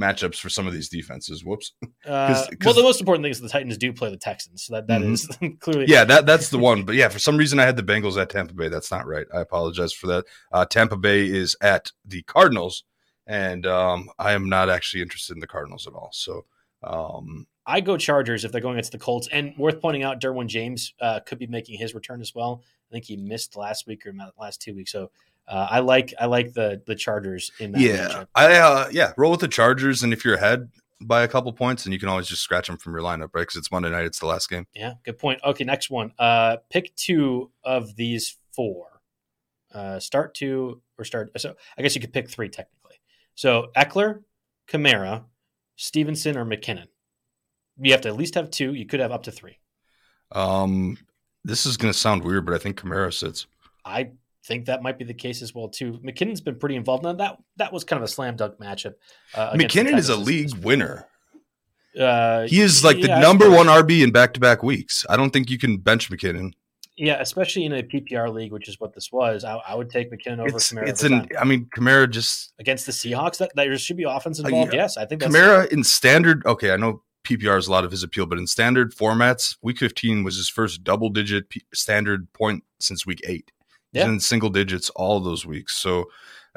matchups 0.00 0.36
for 0.40 0.48
some 0.48 0.66
of 0.66 0.72
these 0.72 0.88
defenses. 0.88 1.44
Whoops. 1.44 1.72
Uh, 2.06 2.28
'cause- 2.32 2.48
well, 2.64 2.72
the 2.74 2.82
most 2.82 2.98
important 3.00 3.22
thing 3.22 3.30
is 3.30 3.40
the 3.42 3.48
Titans 3.48 3.76
do 3.76 3.92
play 3.92 4.08
the 4.10 4.16
Texans, 4.16 4.64
so 4.64 4.72
that 4.74 4.86
that 4.86 5.02
Mhm. 5.02 5.12
is 5.12 5.28
clearly 5.60 5.84
Yeah, 5.86 6.04
that 6.04 6.24
that's 6.24 6.48
the 6.48 6.58
one. 6.58 6.84
But 6.84 6.94
yeah, 6.94 7.10
for 7.10 7.18
some 7.18 7.36
reason 7.36 7.58
I 7.60 7.66
had 7.66 7.76
the 7.76 7.82
Bengals 7.82 8.16
at 8.20 8.30
Tampa 8.30 8.54
Bay. 8.54 8.68
That's 8.68 8.90
not 8.90 9.06
right. 9.06 9.26
I 9.34 9.40
apologize 9.42 9.92
for 9.92 10.06
that. 10.06 10.24
Uh, 10.50 10.64
Tampa 10.64 10.96
Bay 10.96 11.26
is 11.28 11.54
at 11.60 11.92
the 12.06 12.22
Cardinals, 12.22 12.84
and 13.30 13.64
um, 13.64 14.10
I 14.18 14.32
am 14.32 14.48
not 14.48 14.68
actually 14.68 15.02
interested 15.02 15.34
in 15.34 15.40
the 15.40 15.46
Cardinals 15.46 15.86
at 15.86 15.94
all. 15.94 16.10
So 16.12 16.46
um, 16.82 17.46
I 17.64 17.80
go 17.80 17.96
Chargers 17.96 18.44
if 18.44 18.50
they're 18.50 18.60
going 18.60 18.74
against 18.74 18.90
the 18.90 18.98
Colts. 18.98 19.28
And 19.30 19.56
worth 19.56 19.80
pointing 19.80 20.02
out, 20.02 20.20
Derwin 20.20 20.48
James 20.48 20.94
uh, 21.00 21.20
could 21.20 21.38
be 21.38 21.46
making 21.46 21.78
his 21.78 21.94
return 21.94 22.20
as 22.20 22.34
well. 22.34 22.62
I 22.90 22.92
think 22.92 23.04
he 23.04 23.16
missed 23.16 23.56
last 23.56 23.86
week 23.86 24.04
or 24.04 24.12
last 24.36 24.60
two 24.60 24.74
weeks. 24.74 24.90
So 24.90 25.12
uh, 25.46 25.68
I 25.70 25.78
like 25.78 26.12
I 26.18 26.26
like 26.26 26.54
the 26.54 26.82
the 26.86 26.96
Chargers 26.96 27.52
in 27.60 27.70
that 27.72 27.80
yeah, 27.80 28.08
matchup. 28.08 28.26
I 28.34 28.54
uh, 28.56 28.88
yeah 28.90 29.12
roll 29.16 29.30
with 29.30 29.40
the 29.40 29.48
Chargers, 29.48 30.02
and 30.02 30.12
if 30.12 30.24
you're 30.24 30.34
ahead 30.34 30.68
by 31.00 31.22
a 31.22 31.28
couple 31.28 31.52
points, 31.52 31.84
and 31.84 31.92
you 31.92 32.00
can 32.00 32.08
always 32.08 32.26
just 32.26 32.42
scratch 32.42 32.66
them 32.66 32.78
from 32.78 32.94
your 32.94 33.02
lineup, 33.02 33.30
right? 33.32 33.42
Because 33.42 33.56
it's 33.56 33.70
Monday 33.70 33.90
night. 33.90 34.06
It's 34.06 34.18
the 34.18 34.26
last 34.26 34.50
game. 34.50 34.66
Yeah, 34.74 34.94
good 35.04 35.18
point. 35.18 35.40
Okay, 35.44 35.62
next 35.62 35.88
one. 35.88 36.12
Uh, 36.18 36.56
pick 36.68 36.94
two 36.96 37.52
of 37.62 37.94
these 37.94 38.36
four. 38.52 39.00
Uh, 39.72 40.00
start 40.00 40.34
two 40.34 40.82
or 40.98 41.04
start. 41.04 41.30
So 41.40 41.54
I 41.78 41.82
guess 41.82 41.94
you 41.94 42.00
could 42.00 42.12
pick 42.12 42.28
three 42.28 42.48
technically. 42.48 42.79
So 43.34 43.68
Ekeler, 43.76 44.22
Kamara, 44.68 45.24
Stevenson, 45.76 46.36
or 46.36 46.44
McKinnon. 46.44 46.86
You 47.80 47.92
have 47.92 48.02
to 48.02 48.08
at 48.08 48.16
least 48.16 48.34
have 48.34 48.50
two. 48.50 48.74
You 48.74 48.86
could 48.86 49.00
have 49.00 49.12
up 49.12 49.22
to 49.24 49.32
three. 49.32 49.58
Um, 50.32 50.98
this 51.44 51.66
is 51.66 51.76
going 51.76 51.92
to 51.92 51.98
sound 51.98 52.22
weird, 52.24 52.44
but 52.44 52.54
I 52.54 52.58
think 52.58 52.78
Kamara 52.80 53.12
sits. 53.12 53.46
I 53.84 54.10
think 54.44 54.66
that 54.66 54.82
might 54.82 54.98
be 54.98 55.04
the 55.04 55.14
case 55.14 55.42
as 55.42 55.54
well 55.54 55.68
too. 55.68 55.98
McKinnon's 56.04 56.40
been 56.40 56.56
pretty 56.58 56.76
involved. 56.76 57.02
Now 57.02 57.12
that 57.14 57.38
that 57.56 57.72
was 57.72 57.84
kind 57.84 57.98
of 57.98 58.04
a 58.04 58.08
slam 58.08 58.36
dunk 58.36 58.58
matchup. 58.58 58.94
Uh, 59.34 59.52
McKinnon 59.54 59.96
is 59.96 60.08
a 60.08 60.16
league 60.16 60.54
winner. 60.56 61.06
Uh, 61.98 62.46
He 62.46 62.60
is 62.60 62.84
like 62.84 63.00
the 63.00 63.08
yeah, 63.08 63.18
I 63.18 63.20
number 63.20 63.50
one 63.50 63.66
RB 63.66 64.02
in 64.02 64.12
back 64.12 64.34
to 64.34 64.40
back 64.40 64.62
weeks. 64.62 65.04
I 65.08 65.16
don't 65.16 65.30
think 65.30 65.50
you 65.50 65.58
can 65.58 65.78
bench 65.78 66.10
McKinnon. 66.10 66.52
Yeah, 67.00 67.16
especially 67.20 67.64
in 67.64 67.72
a 67.72 67.82
PPR 67.82 68.32
league, 68.32 68.52
which 68.52 68.68
is 68.68 68.78
what 68.78 68.94
this 68.94 69.10
was. 69.10 69.42
I, 69.44 69.54
I 69.56 69.74
would 69.74 69.88
take 69.90 70.12
McKinnon 70.12 70.40
over 70.40 70.56
It's 70.56 70.70
Kamara 70.72 70.88
it's 70.88 71.02
an. 71.02 71.26
I 71.38 71.44
mean, 71.44 71.66
Kamara 71.74 72.10
just 72.10 72.52
against 72.58 72.84
the 72.86 72.92
Seahawks. 72.92 73.38
That 73.38 73.52
there 73.56 73.76
should 73.78 73.96
be 73.96 74.04
offense 74.04 74.38
Uh, 74.38 74.44
involved. 74.44 74.74
yeah. 74.74 74.80
yes, 74.82 74.96
I 74.96 75.06
think 75.06 75.20
that's 75.22 75.34
Kamara 75.34 75.66
in 75.72 75.82
standard. 75.82 76.44
Okay, 76.44 76.70
I 76.72 76.76
know 76.76 77.02
PPR 77.26 77.58
is 77.58 77.66
a 77.68 77.70
lot 77.70 77.84
of 77.84 77.90
his 77.90 78.02
appeal, 78.02 78.26
but 78.26 78.38
in 78.38 78.46
standard 78.46 78.94
formats, 78.94 79.56
Week 79.62 79.78
15 79.78 80.24
was 80.24 80.36
his 80.36 80.48
first 80.48 80.84
double 80.84 81.08
digit 81.10 81.48
P- 81.48 81.62
standard 81.72 82.30
point 82.32 82.64
since 82.80 83.06
Week 83.06 83.20
eight. 83.26 83.50
He's 83.92 84.00
Yeah. 84.02 84.08
in 84.08 84.20
single 84.20 84.50
digits 84.50 84.90
all 84.90 85.20
those 85.20 85.44
weeks, 85.46 85.74
so 85.76 86.02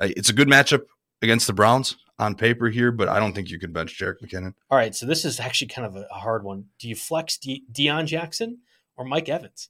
uh, 0.01 0.09
it's 0.15 0.29
a 0.29 0.33
good 0.33 0.47
matchup 0.47 0.81
against 1.21 1.47
the 1.47 1.53
Browns 1.53 1.95
on 2.19 2.35
paper 2.35 2.69
here. 2.69 2.91
But 2.91 3.07
I 3.09 3.19
don't 3.19 3.33
think 3.33 3.49
you 3.49 3.59
can 3.59 3.71
bench 3.71 3.97
Jerick 3.97 4.19
McKinnon. 4.21 4.53
All 4.69 4.77
right, 4.77 4.93
so 4.93 5.05
this 5.05 5.23
is 5.25 5.39
actually 5.39 5.67
kind 5.67 5.85
of 5.87 5.95
a, 5.95 6.05
a 6.11 6.15
hard 6.19 6.43
one. 6.43 6.65
Do 6.79 6.87
you 6.89 6.95
flex 6.95 7.37
De- 7.37 7.63
Deon 7.71 8.05
Jackson 8.07 8.59
or 8.97 9.05
Mike 9.05 9.29
Evans? 9.29 9.69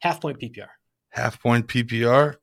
Half 0.00 0.20
point 0.20 0.38
PPR. 0.38 0.68
Half 1.10 1.40
point 1.42 1.66
PPR. 1.66 2.36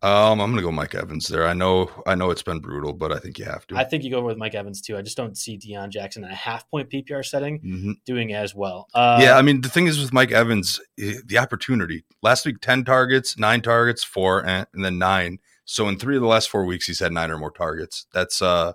Um, 0.00 0.40
I'm 0.40 0.50
gonna 0.52 0.62
go 0.62 0.70
Mike 0.70 0.94
Evans 0.94 1.26
there. 1.26 1.44
I 1.46 1.54
know, 1.54 1.90
I 2.06 2.14
know 2.14 2.30
it's 2.30 2.42
been 2.42 2.60
brutal, 2.60 2.92
but 2.92 3.10
I 3.12 3.18
think 3.18 3.36
you 3.36 3.44
have 3.46 3.66
to. 3.66 3.76
I 3.76 3.82
think 3.82 4.04
you 4.04 4.10
go 4.12 4.22
with 4.22 4.36
Mike 4.36 4.54
Evans 4.54 4.80
too. 4.80 4.96
I 4.96 5.02
just 5.02 5.16
don't 5.16 5.36
see 5.36 5.58
Deon 5.58 5.88
Jackson 5.90 6.22
in 6.24 6.30
a 6.30 6.34
half 6.36 6.70
point 6.70 6.88
PPR 6.88 7.24
setting 7.24 7.58
Mhm. 7.60 7.94
doing 8.06 8.32
as 8.32 8.54
well. 8.54 8.86
Uh, 8.94 9.18
yeah, 9.20 9.36
I 9.36 9.42
mean 9.42 9.60
the 9.60 9.68
thing 9.68 9.88
is 9.88 9.98
with 10.00 10.12
Mike 10.12 10.30
Evans, 10.30 10.80
the 10.96 11.36
opportunity. 11.38 12.04
Last 12.22 12.46
week, 12.46 12.60
ten 12.60 12.84
targets, 12.84 13.36
nine 13.40 13.60
targets, 13.60 14.04
four, 14.04 14.46
and, 14.46 14.68
and 14.72 14.84
then 14.84 14.98
nine. 14.98 15.38
So 15.64 15.88
in 15.88 15.98
three 15.98 16.14
of 16.14 16.22
the 16.22 16.28
last 16.28 16.48
four 16.48 16.64
weeks, 16.64 16.86
he's 16.86 17.00
had 17.00 17.10
nine 17.12 17.32
or 17.32 17.38
more 17.38 17.50
targets. 17.50 18.06
That's 18.12 18.40
uh, 18.40 18.74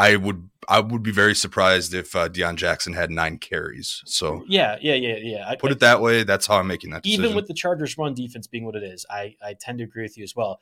I 0.00 0.16
would 0.16 0.48
I 0.66 0.80
would 0.80 1.02
be 1.02 1.10
very 1.10 1.34
surprised 1.34 1.92
if 1.92 2.16
uh, 2.16 2.28
Deon 2.28 2.56
Jackson 2.56 2.94
had 2.94 3.10
nine 3.10 3.36
carries. 3.36 4.02
So 4.06 4.44
yeah, 4.48 4.78
yeah, 4.80 4.94
yeah, 4.94 5.16
yeah. 5.16 5.48
I, 5.48 5.56
put 5.56 5.72
it 5.72 5.80
that 5.80 6.00
way. 6.00 6.22
That's 6.22 6.46
how 6.46 6.56
I'm 6.58 6.68
making 6.68 6.90
that 6.90 7.02
decision. 7.02 7.24
even 7.24 7.36
with 7.36 7.48
the 7.48 7.54
Chargers' 7.54 7.98
run 7.98 8.14
defense 8.14 8.46
being 8.46 8.64
what 8.64 8.76
it 8.76 8.82
is, 8.82 9.04
I, 9.10 9.36
I 9.42 9.54
tend 9.54 9.78
to 9.78 9.84
agree 9.84 10.02
with 10.02 10.16
you 10.16 10.24
as 10.24 10.34
well. 10.34 10.60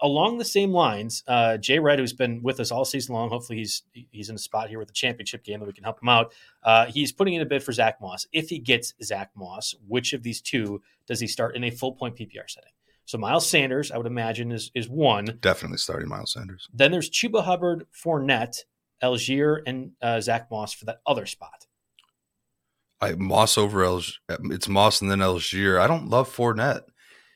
Along 0.00 0.38
the 0.38 0.44
same 0.44 0.72
lines, 0.72 1.24
uh, 1.26 1.56
Jay 1.56 1.78
Red, 1.78 1.98
who's 1.98 2.12
been 2.12 2.42
with 2.42 2.60
us 2.60 2.70
all 2.70 2.84
season 2.84 3.14
long, 3.14 3.28
hopefully 3.28 3.58
he's 3.58 3.82
he's 3.92 4.28
in 4.28 4.36
a 4.36 4.38
spot 4.38 4.68
here 4.68 4.78
with 4.78 4.88
the 4.88 4.94
championship 4.94 5.42
game 5.42 5.58
that 5.60 5.66
we 5.66 5.72
can 5.72 5.84
help 5.84 6.00
him 6.00 6.08
out. 6.08 6.32
Uh, 6.62 6.86
he's 6.86 7.10
putting 7.10 7.34
in 7.34 7.42
a 7.42 7.46
bid 7.46 7.62
for 7.64 7.72
Zach 7.72 8.00
Moss. 8.00 8.26
If 8.32 8.50
he 8.50 8.60
gets 8.60 8.94
Zach 9.02 9.30
Moss, 9.34 9.74
which 9.88 10.12
of 10.12 10.22
these 10.22 10.40
two 10.40 10.80
does 11.08 11.18
he 11.18 11.26
start 11.26 11.56
in 11.56 11.64
a 11.64 11.70
full 11.70 11.92
point 11.92 12.16
PPR 12.16 12.48
setting? 12.48 12.70
So 13.06 13.18
Miles 13.18 13.48
Sanders, 13.48 13.92
I 13.92 13.96
would 13.96 14.06
imagine, 14.06 14.52
is 14.52 14.70
is 14.74 14.88
one. 14.88 15.38
definitely 15.40 15.78
starting 15.78 16.08
Miles 16.08 16.32
Sanders. 16.32 16.68
Then 16.74 16.90
there's 16.90 17.08
Chuba 17.08 17.44
Hubbard, 17.44 17.86
Fournette, 17.92 18.64
Allgeier, 19.02 19.58
and 19.66 19.92
uh, 20.02 20.20
Zach 20.20 20.48
Moss 20.50 20.72
for 20.72 20.84
that 20.86 20.98
other 21.06 21.26
spot. 21.26 21.66
I 23.00 23.12
Moss 23.14 23.58
over 23.58 23.84
El, 23.84 24.02
it's 24.28 24.68
Moss 24.68 25.02
and 25.02 25.10
then 25.10 25.18
Allgeier. 25.18 25.78
I 25.78 25.86
don't 25.86 26.08
love 26.08 26.34
Fournette. 26.34 26.82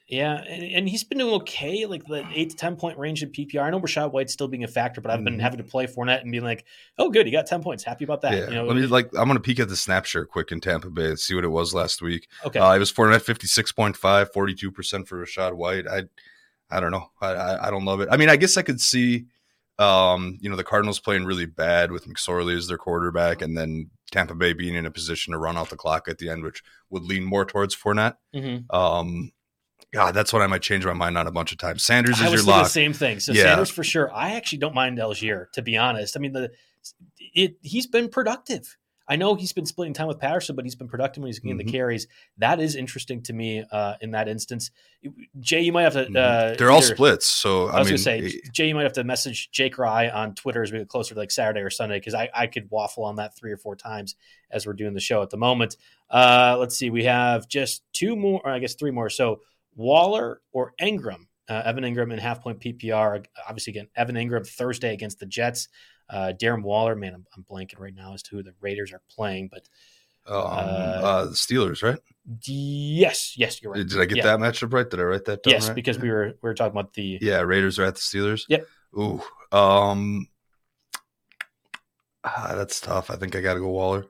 Yeah, 0.08 0.42
and, 0.42 0.64
and 0.64 0.88
he's 0.88 1.04
been 1.04 1.18
doing 1.18 1.34
okay, 1.34 1.86
like 1.86 2.04
the 2.06 2.24
eight 2.34 2.50
to 2.50 2.56
ten 2.56 2.74
point 2.74 2.98
range 2.98 3.22
in 3.22 3.30
PPR. 3.30 3.62
I 3.62 3.70
know 3.70 3.78
Rachaad 3.78 4.10
White's 4.10 4.32
still 4.32 4.48
being 4.48 4.64
a 4.64 4.68
factor, 4.68 5.00
but 5.00 5.12
I've 5.12 5.22
been 5.22 5.36
Mhm. 5.36 5.40
having 5.40 5.58
to 5.58 5.64
play 5.64 5.86
Fournette 5.86 6.22
and 6.22 6.32
being 6.32 6.42
like, 6.42 6.64
"Oh, 6.98 7.10
good, 7.10 7.26
he 7.26 7.32
got 7.32 7.46
ten 7.46 7.62
points. 7.62 7.84
Happy 7.84 8.02
about 8.04 8.22
that." 8.22 8.32
yeah, 8.32 8.48
You 8.48 8.54
know, 8.56 8.64
let 8.64 8.74
me 8.76 8.86
like. 8.86 9.08
I'm 9.16 9.28
gonna 9.28 9.38
peek 9.38 9.60
at 9.60 9.68
the 9.68 9.76
snap 9.76 10.06
share 10.06 10.24
quick 10.24 10.50
in 10.50 10.60
Tampa 10.60 10.90
Bay 10.90 11.10
and 11.10 11.18
see 11.18 11.34
what 11.36 11.44
it 11.44 11.48
was 11.48 11.74
last 11.74 12.02
week. 12.02 12.26
okay, 12.44 12.58
Uh, 12.58 12.74
it 12.74 12.80
was 12.80 12.90
Fournette 12.90 13.22
56.5, 13.22 14.32
42% 14.32 15.06
for 15.06 15.24
Rachaad 15.24 15.54
White. 15.54 15.86
I 15.86 16.04
I 16.72 16.80
don't 16.80 16.90
know. 16.90 17.10
I, 17.20 17.28
I, 17.32 17.66
I 17.68 17.70
don't 17.70 17.84
love 17.84 18.00
it. 18.00 18.08
I 18.10 18.16
mean, 18.16 18.30
I 18.30 18.36
guess 18.36 18.56
I 18.56 18.62
could 18.62 18.80
see, 18.80 19.26
um, 19.80 20.38
you 20.40 20.50
know, 20.50 20.56
the 20.56 20.64
Cardinals 20.64 21.00
playing 21.00 21.24
really 21.24 21.46
bad 21.46 21.90
with 21.90 22.06
McSorley 22.06 22.56
as 22.56 22.66
their 22.68 22.78
quarterback, 22.78 23.40
and 23.42 23.56
then 23.56 23.90
Tampa 24.12 24.34
Bay 24.34 24.52
being 24.52 24.74
in 24.74 24.86
a 24.86 24.90
position 24.90 25.32
to 25.32 25.38
run 25.38 25.56
out 25.56 25.70
the 25.70 25.76
clock 25.76 26.06
at 26.08 26.18
the 26.18 26.28
end, 26.28 26.42
which 26.44 26.62
would 26.90 27.02
lean 27.04 27.24
more 27.24 27.44
towards 27.44 27.74
Fournette. 27.74 28.16
Mhm. 28.34 28.72
Um, 28.74 29.32
God, 29.92 30.12
that's 30.12 30.32
what 30.32 30.42
I 30.42 30.46
might 30.46 30.62
change 30.62 30.84
my 30.84 30.92
mind 30.92 31.16
on 31.18 31.26
a 31.26 31.32
bunch 31.32 31.50
of 31.50 31.58
times. 31.58 31.84
Sanders 31.84 32.20
I 32.20 32.26
is 32.26 32.30
was 32.30 32.30
your 32.32 32.38
thinking 32.38 32.52
the 32.54 32.58
lock. 32.62 32.70
same 32.70 32.92
thing. 32.92 33.18
So 33.20 33.32
Yeah. 33.32 33.42
Sanders 33.44 33.70
for 33.70 33.82
sure. 33.82 34.12
I 34.14 34.34
actually 34.34 34.58
don't 34.58 34.74
mind 34.74 34.98
Allgeier, 34.98 35.50
to 35.52 35.62
be 35.62 35.76
honest. 35.76 36.16
I 36.16 36.20
mean, 36.20 36.32
the 36.32 36.50
it 37.34 37.56
he's 37.62 37.86
been 37.86 38.08
productive. 38.08 38.76
I 39.10 39.16
know 39.16 39.34
he's 39.34 39.52
been 39.52 39.66
splitting 39.66 39.92
time 39.92 40.06
with 40.06 40.20
Patterson, 40.20 40.54
but 40.54 40.64
he's 40.64 40.76
been 40.76 40.86
productive 40.88 41.20
when 41.20 41.28
he's 41.28 41.40
getting 41.40 41.56
Mhm. 41.58 41.66
the 41.66 41.72
carries. 41.72 42.06
That 42.38 42.60
is 42.60 42.76
interesting 42.76 43.20
to 43.24 43.32
me 43.32 43.64
uh, 43.70 43.96
in 44.00 44.12
that 44.12 44.28
instance. 44.28 44.70
Jay, 45.40 45.60
you 45.62 45.72
might 45.72 45.82
have 45.82 45.94
to. 45.94 46.06
Mhm. 46.06 46.16
Uh, 46.16 46.54
They're 46.56 46.70
all 46.70 46.80
splits, 46.80 47.26
so 47.26 47.66
I 47.66 47.76
I, 47.76 47.78
was 47.80 47.88
gonna 47.88 47.98
say, 47.98 48.20
eh, 48.24 48.30
Jay, 48.52 48.68
you 48.68 48.74
might 48.76 48.84
have 48.84 48.92
to 48.94 49.04
message 49.04 49.50
Jake 49.50 49.78
or 49.78 49.84
I 49.86 50.08
on 50.08 50.34
Twitter 50.36 50.62
as 50.62 50.70
we 50.70 50.78
get 50.78 50.88
closer 50.88 51.14
to 51.14 51.20
like 51.20 51.30
Saturday 51.32 51.60
or 51.60 51.70
Sunday 51.70 51.96
because 51.98 52.14
I, 52.14 52.30
I 52.32 52.46
could 52.46 52.70
waffle 52.70 53.04
on 53.04 53.16
that 53.16 53.36
three 53.36 53.50
or 53.50 53.56
four 53.56 53.74
times 53.74 54.14
as 54.50 54.64
we're 54.66 54.74
doing 54.74 54.94
the 54.94 55.00
show 55.00 55.22
at 55.22 55.30
the 55.30 55.36
moment. 55.36 55.76
Uh, 56.08 56.56
let's 56.60 56.76
see, 56.76 56.90
we 56.90 57.04
have 57.04 57.48
just 57.48 57.82
two 57.92 58.14
more, 58.14 58.40
or 58.44 58.50
I 58.52 58.60
guess 58.60 58.74
three 58.74 58.90
more. 58.92 59.10
So 59.10 59.40
Waller 59.74 60.40
or 60.52 60.72
Ingram, 60.80 61.26
uh, 61.48 61.62
Evan 61.64 61.84
Engram 61.84 62.12
in 62.12 62.18
half 62.18 62.42
point 62.42 62.60
PPR. 62.60 63.24
Obviously, 63.48 63.72
again, 63.72 63.88
Evan 63.96 64.14
Engram 64.14 64.46
Thursday 64.46 64.92
against 64.92 65.18
the 65.18 65.26
Jets. 65.26 65.68
Uh, 66.10 66.32
Darren 66.40 66.62
Waller, 66.62 66.96
man, 66.96 67.14
I'm, 67.14 67.24
I'm 67.36 67.44
blanking 67.50 67.78
right 67.78 67.94
now 67.94 68.14
as 68.14 68.22
to 68.24 68.36
who 68.36 68.42
the 68.42 68.52
Raiders 68.60 68.92
are 68.92 69.02
playing, 69.08 69.48
but 69.52 69.62
um, 70.26 70.36
uh, 70.36 70.40
uh, 70.42 71.24
the 71.26 71.30
Steelers, 71.30 71.82
right? 71.82 71.98
yes, 72.46 73.34
yes, 73.36 73.62
you're 73.62 73.72
right. 73.72 73.86
Did 73.86 74.00
I 74.00 74.04
get 74.04 74.18
Yeah. 74.18 74.36
that 74.36 74.38
matchup 74.38 74.72
right? 74.72 74.88
Did 74.88 75.00
I 75.00 75.04
write 75.04 75.24
that 75.24 75.42
down? 75.42 75.52
Yes, 75.52 75.68
right? 75.68 75.74
because 75.74 75.98
we 75.98 76.10
were 76.10 76.26
we 76.26 76.48
were 76.48 76.54
talking 76.54 76.78
about 76.78 76.92
the 76.94 77.18
Yeah, 77.20 77.40
Raiders 77.40 77.78
are 77.78 77.84
at 77.84 77.94
the 77.94 78.00
Steelers. 78.00 78.44
Yep. 78.48 78.66
Ooh, 78.98 79.22
um, 79.52 80.26
ah, 82.24 82.52
that's 82.54 82.80
tough. 82.80 83.10
I 83.10 83.16
think 83.16 83.34
I 83.36 83.40
got 83.40 83.54
to 83.54 83.60
go 83.60 83.68
Waller. 83.68 84.06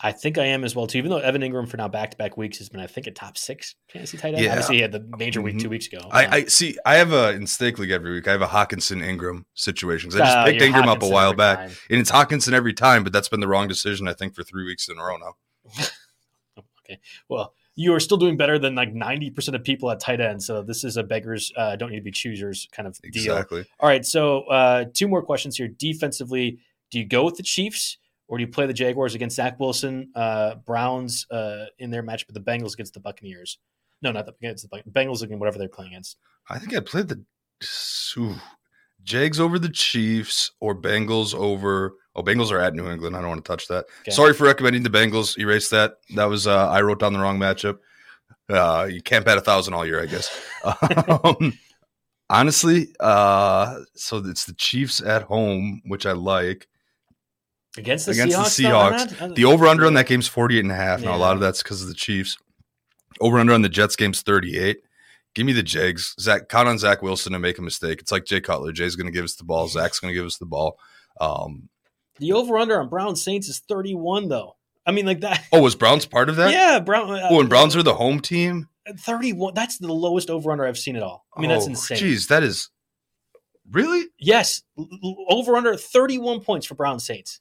I 0.00 0.12
think 0.12 0.36
I 0.36 0.44
am 0.44 0.62
as 0.64 0.76
well 0.76 0.86
too. 0.86 0.98
Even 0.98 1.10
though 1.10 1.18
Evan 1.18 1.40
Engram 1.42 1.66
for 1.68 1.76
now 1.78 1.88
back 1.88 2.10
to 2.10 2.16
back 2.18 2.36
weeks 2.36 2.58
has 2.58 2.68
been, 2.68 2.80
I 2.80 2.86
think, 2.86 3.06
a 3.06 3.10
top 3.10 3.38
six 3.38 3.74
fantasy 3.88 4.18
tight 4.18 4.34
end. 4.34 4.44
Yeah. 4.44 4.50
Obviously, 4.50 4.76
he 4.76 4.82
had 4.82 4.92
the 4.92 5.00
major 5.16 5.40
week 5.40 5.56
Mhm. 5.56 5.62
two 5.62 5.68
weeks 5.70 5.86
ago. 5.86 5.98
I, 6.10 6.26
I 6.38 6.44
see. 6.44 6.76
I 6.84 6.96
have 6.96 7.12
a 7.12 7.30
in 7.32 7.46
stake 7.46 7.78
league 7.78 7.90
every 7.90 8.12
week. 8.12 8.28
I 8.28 8.32
have 8.32 8.42
a 8.42 8.46
Hockenson 8.46 9.02
Engram 9.02 9.44
situation 9.54 10.10
'cause 10.10 10.20
I 10.20 10.24
just 10.24 10.36
uh, 10.36 10.44
picked 10.44 10.62
Engram 10.62 10.86
up 10.88 11.02
a 11.02 11.08
while 11.08 11.32
back, 11.34 11.58
time. 11.58 11.70
and 11.90 12.00
it's 12.00 12.10
Hockenson 12.10 12.52
every 12.52 12.74
time. 12.74 13.04
But 13.04 13.12
that's 13.14 13.28
been 13.28 13.40
the 13.40 13.48
wrong 13.48 13.68
decision, 13.68 14.06
I 14.06 14.12
think, 14.12 14.34
for 14.34 14.42
three 14.42 14.64
weeks 14.66 14.88
in 14.88 14.98
a 14.98 15.02
row 15.02 15.16
now. 15.16 15.34
Okay, 16.88 17.00
well, 17.28 17.52
you 17.74 17.92
are 17.94 17.98
still 18.00 18.16
doing 18.16 18.36
better 18.36 18.60
than 18.60 18.76
like 18.76 18.94
ninety 18.94 19.28
percent 19.28 19.56
of 19.56 19.64
people 19.64 19.90
at 19.90 19.98
tight 19.98 20.20
end. 20.20 20.40
So 20.40 20.62
this 20.62 20.84
is 20.84 20.96
a 20.96 21.02
beggars 21.02 21.52
uh, 21.56 21.74
don't 21.74 21.90
need 21.90 21.96
to 21.96 22.02
be 22.02 22.12
choosers 22.12 22.68
kind 22.70 22.86
of 22.86 22.96
deal. 23.00 23.10
Exactly. 23.36 23.64
All 23.80 23.88
right, 23.88 24.06
so 24.06 24.42
uh, 24.42 24.84
two 24.94 25.08
more 25.08 25.20
questions 25.20 25.56
here. 25.56 25.66
Defensively, 25.66 26.58
do 26.92 27.00
you 27.00 27.04
go 27.04 27.24
with 27.24 27.36
the 27.38 27.42
Chiefs 27.42 27.98
or 28.28 28.38
do 28.38 28.42
you 28.42 28.48
play 28.48 28.66
the 28.66 28.72
Jaguars 28.72 29.14
against 29.14 29.36
Zach 29.36 29.58
Wilson, 29.60 30.10
uh, 30.14 30.56
Browns 30.56 31.26
uh, 31.30 31.66
in 31.78 31.90
their 31.90 32.02
match 32.02 32.26
with 32.26 32.34
the 32.34 32.40
Bengals 32.40 32.74
against 32.74 32.94
the 32.94 33.00
Buccaneers? 33.00 33.58
No, 34.02 34.12
not 34.12 34.26
the, 34.26 34.34
against 34.42 34.68
the 34.68 34.82
Bengals 34.90 35.22
against 35.22 35.38
whatever 35.38 35.58
they're 35.58 35.68
playing 35.68 35.92
against. 35.92 36.18
I 36.48 36.58
think 36.58 36.74
I 36.74 36.80
played 36.80 37.08
the 37.08 37.24
ooh, 38.18 38.36
Jags 39.02 39.40
over 39.40 39.58
the 39.58 39.68
Chiefs 39.68 40.50
or 40.60 40.74
Bengals 40.74 41.34
over. 41.34 41.94
Oh, 42.14 42.22
Bengals 42.22 42.50
are 42.50 42.60
at 42.60 42.74
New 42.74 42.90
England. 42.90 43.16
I 43.16 43.20
don't 43.20 43.28
want 43.28 43.44
to 43.44 43.48
touch 43.48 43.68
that. 43.68 43.86
Okay. 44.02 44.10
Sorry 44.10 44.32
for 44.32 44.44
recommending 44.44 44.82
the 44.82 44.90
Bengals. 44.90 45.38
Erase 45.38 45.68
that. 45.70 45.94
That 46.14 46.24
was 46.26 46.46
uh, 46.46 46.68
I 46.68 46.82
wrote 46.82 47.00
down 47.00 47.12
the 47.12 47.20
wrong 47.20 47.38
matchup. 47.38 47.78
Uh, 48.48 48.88
you 48.90 49.02
can't 49.02 49.24
bet 49.24 49.38
a 49.38 49.40
thousand 49.40 49.74
all 49.74 49.84
year, 49.84 50.00
I 50.00 50.06
guess. 50.06 50.30
um, 51.24 51.52
honestly, 52.30 52.88
uh, 53.00 53.80
so 53.94 54.18
it's 54.18 54.44
the 54.44 54.54
Chiefs 54.54 55.02
at 55.02 55.22
home, 55.22 55.82
which 55.86 56.06
I 56.06 56.12
like. 56.12 56.68
Against 57.76 58.06
the 58.06 58.12
against 58.12 58.36
Seahawks. 58.36 59.08
The, 59.08 59.14
Seahawks. 59.14 59.34
the 59.34 59.44
over 59.44 59.66
under 59.66 59.86
on 59.86 59.94
that 59.94 60.06
game's 60.06 60.28
48 60.28 60.60
and 60.60 60.72
a 60.72 60.74
half. 60.74 61.00
Yeah. 61.00 61.10
Now, 61.10 61.16
a 61.16 61.18
lot 61.18 61.34
of 61.34 61.40
that's 61.40 61.62
because 61.62 61.82
of 61.82 61.88
the 61.88 61.94
Chiefs. 61.94 62.36
Over 63.20 63.38
under 63.38 63.52
on 63.52 63.62
the 63.62 63.68
Jets 63.68 63.96
game's 63.96 64.22
38. 64.22 64.78
Give 65.34 65.44
me 65.44 65.52
the 65.52 65.62
Jags. 65.62 66.14
Zach, 66.18 66.48
count 66.48 66.68
on 66.68 66.78
Zach 66.78 67.02
Wilson 67.02 67.32
to 67.32 67.38
make 67.38 67.58
a 67.58 67.62
mistake. 67.62 68.00
It's 68.00 68.10
like 68.10 68.24
Jay 68.24 68.40
Cutler. 68.40 68.72
Jay's 68.72 68.96
going 68.96 69.06
to 69.06 69.12
give 69.12 69.24
us 69.24 69.34
the 69.34 69.44
ball. 69.44 69.68
Zach's 69.68 70.00
going 70.00 70.12
to 70.12 70.18
give 70.18 70.26
us 70.26 70.38
the 70.38 70.46
ball. 70.46 70.78
Um, 71.20 71.68
the 72.18 72.32
over 72.32 72.56
under 72.56 72.80
on 72.80 72.88
Brown 72.88 73.16
Saints 73.16 73.48
is 73.48 73.58
31, 73.58 74.28
though. 74.28 74.56
I 74.86 74.92
mean, 74.92 75.04
like 75.04 75.20
that. 75.20 75.44
Oh, 75.52 75.60
was 75.60 75.74
Browns 75.74 76.06
part 76.06 76.28
of 76.28 76.36
that? 76.36 76.52
Yeah, 76.52 76.78
Brown. 76.78 77.10
Uh, 77.10 77.28
oh, 77.30 77.40
and 77.40 77.48
Browns 77.48 77.74
are 77.76 77.82
the 77.82 77.94
home 77.94 78.20
team. 78.20 78.68
Thirty-one. 79.00 79.52
That's 79.52 79.78
the 79.78 79.92
lowest 79.92 80.30
over/under 80.30 80.64
I've 80.64 80.78
seen 80.78 80.94
at 80.94 81.02
all. 81.02 81.26
I 81.36 81.40
mean, 81.40 81.50
oh, 81.50 81.54
that's 81.54 81.66
insane. 81.66 81.98
Jeez, 81.98 82.28
that 82.28 82.44
is 82.44 82.70
really 83.72 84.04
yes. 84.18 84.62
Over/under 85.28 85.76
thirty-one 85.76 86.40
points 86.40 86.66
for 86.66 86.76
Brown 86.76 87.00
Saints. 87.00 87.40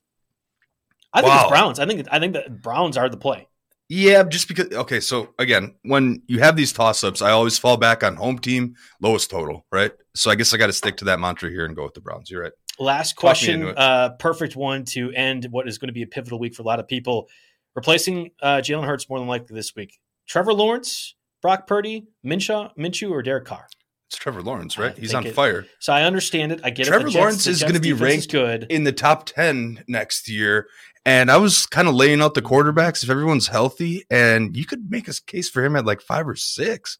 I 1.15 1.21
think 1.21 1.33
wow. 1.33 1.41
it's 1.41 1.49
Browns. 1.49 1.79
I 1.79 1.85
think 1.85 2.07
I 2.11 2.19
think 2.19 2.33
that 2.33 2.61
Browns 2.61 2.97
are 2.97 3.09
the 3.09 3.17
play. 3.17 3.47
Yeah, 3.87 4.23
just 4.23 4.47
because. 4.47 4.71
Okay, 4.71 4.99
so 4.99 5.33
again, 5.39 5.75
when 5.83 6.21
you 6.27 6.39
have 6.39 6.55
these 6.55 6.73
toss-ups, 6.73 7.21
I 7.21 7.31
always 7.31 7.57
fall 7.57 7.77
back 7.77 8.03
on 8.03 8.15
home 8.15 8.39
team 8.39 8.75
lowest 8.99 9.29
total, 9.29 9.65
right? 9.71 9.91
So 10.15 10.29
I 10.29 10.35
guess 10.35 10.53
I 10.53 10.57
got 10.57 10.67
to 10.67 10.73
stick 10.73 10.97
to 10.97 11.05
that 11.05 11.19
mantra 11.19 11.49
here 11.49 11.65
and 11.65 11.75
go 11.75 11.83
with 11.83 11.93
the 11.93 12.01
Browns. 12.01 12.29
You're 12.29 12.43
right. 12.43 12.51
Last 12.79 13.15
question, 13.15 13.73
uh, 13.77 14.09
perfect 14.19 14.55
one 14.55 14.83
to 14.85 15.11
end 15.11 15.47
what 15.49 15.67
is 15.67 15.77
going 15.77 15.87
to 15.87 15.93
be 15.93 16.01
a 16.01 16.07
pivotal 16.07 16.39
week 16.39 16.55
for 16.55 16.63
a 16.63 16.65
lot 16.65 16.79
of 16.79 16.87
people. 16.87 17.29
Replacing 17.75 18.31
uh, 18.41 18.57
Jalen 18.57 18.85
Hurts 18.85 19.09
more 19.09 19.19
than 19.19 19.27
likely 19.27 19.55
this 19.55 19.75
week. 19.75 19.97
Trevor 20.27 20.53
Lawrence, 20.53 21.15
Brock 21.41 21.67
Purdy, 21.67 22.07
Minshew, 22.25 22.71
Minshew, 22.77 23.11
or 23.11 23.21
Derek 23.21 23.45
Carr. 23.45 23.67
It's 24.09 24.17
Trevor 24.17 24.41
Lawrence, 24.41 24.77
right? 24.77 24.95
I 24.95 24.99
He's 24.99 25.13
on 25.13 25.25
it, 25.25 25.35
fire. 25.35 25.65
So 25.79 25.93
I 25.93 26.03
understand 26.03 26.51
it. 26.51 26.61
I 26.63 26.69
get 26.69 26.87
Trevor 26.87 27.07
it. 27.07 27.11
Trevor 27.11 27.19
Lawrence 27.19 27.47
is 27.47 27.61
going 27.61 27.73
to 27.75 27.79
be 27.79 27.93
ranked 27.93 28.31
good 28.31 28.67
in 28.69 28.83
the 28.83 28.91
top 28.91 29.25
ten 29.25 29.83
next 29.87 30.29
year, 30.29 30.67
and 31.05 31.29
I 31.29 31.37
was 31.37 31.67
kind 31.67 31.87
of 31.87 31.93
laying 31.93 32.21
out 32.21 32.33
the 32.33 32.41
quarterbacks 32.41 33.03
if 33.03 33.09
everyone's 33.09 33.47
healthy, 33.47 34.05
and 34.09 34.57
you 34.57 34.65
could 34.65 34.89
make 34.89 35.07
a 35.07 35.13
case 35.25 35.49
for 35.49 35.63
him 35.63 35.75
at 35.75 35.85
like 35.85 36.01
five 36.01 36.27
or 36.27 36.35
six, 36.35 36.97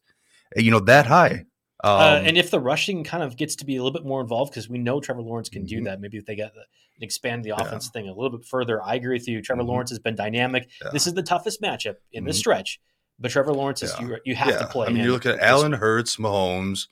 you 0.54 0.70
know, 0.70 0.80
that 0.80 1.06
high. 1.06 1.44
Uh, 1.84 1.88
um, 1.88 2.00
uh, 2.00 2.26
and 2.26 2.38
if 2.38 2.50
the 2.50 2.60
rushing 2.60 3.04
kind 3.04 3.22
of 3.22 3.36
gets 3.36 3.56
to 3.56 3.66
be 3.66 3.76
a 3.76 3.82
little 3.82 3.92
bit 3.92 4.06
more 4.06 4.20
involved, 4.20 4.52
because 4.52 4.68
we 4.68 4.78
know 4.78 5.00
Trevor 5.00 5.22
Lawrence 5.22 5.48
can 5.48 5.64
do 5.64 5.76
mm-hmm. 5.76 5.84
that, 5.84 6.00
maybe 6.00 6.16
if 6.16 6.24
they 6.24 6.36
get 6.36 6.52
the, 6.54 7.04
expand 7.04 7.44
the 7.44 7.50
offense 7.50 7.86
yeah. 7.86 8.00
thing 8.00 8.08
a 8.08 8.14
little 8.14 8.38
bit 8.38 8.46
further. 8.46 8.82
I 8.82 8.94
agree 8.94 9.14
with 9.14 9.28
you. 9.28 9.42
Trevor 9.42 9.62
mm-hmm. 9.62 9.70
Lawrence 9.70 9.90
has 9.90 9.98
been 9.98 10.14
dynamic. 10.14 10.68
Yeah. 10.82 10.90
This 10.92 11.06
is 11.06 11.14
the 11.14 11.22
toughest 11.22 11.60
matchup 11.60 11.96
in 12.12 12.22
mm-hmm. 12.22 12.28
the 12.28 12.34
stretch, 12.34 12.80
but 13.18 13.30
Trevor 13.30 13.52
Lawrence 13.52 13.82
is 13.82 13.94
yeah. 13.98 14.06
you, 14.06 14.16
you 14.24 14.34
have 14.34 14.58
to 14.58 14.66
play. 14.66 14.86
I 14.86 14.90
mean, 14.90 15.04
you 15.04 15.12
look 15.12 15.26
at 15.26 15.38
Allen 15.40 15.72
Hurts, 15.72 16.16
Mahomes, 16.16 16.86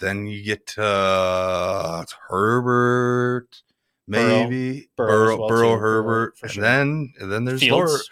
then 0.00 0.26
you 0.26 0.42
get 0.42 0.76
uh, 0.76 2.04
Herbert, 2.28 3.62
maybe 4.06 4.88
Burrow, 4.96 5.08
Burrow, 5.08 5.36
well 5.38 5.48
Burrow 5.48 5.76
Herbert, 5.76 6.34
sure. 6.44 6.48
and 6.48 6.62
then 6.62 7.14
and 7.20 7.32
then 7.32 7.44
there's 7.44 7.60
Fields. 7.60 7.90
Laura. 7.90 8.02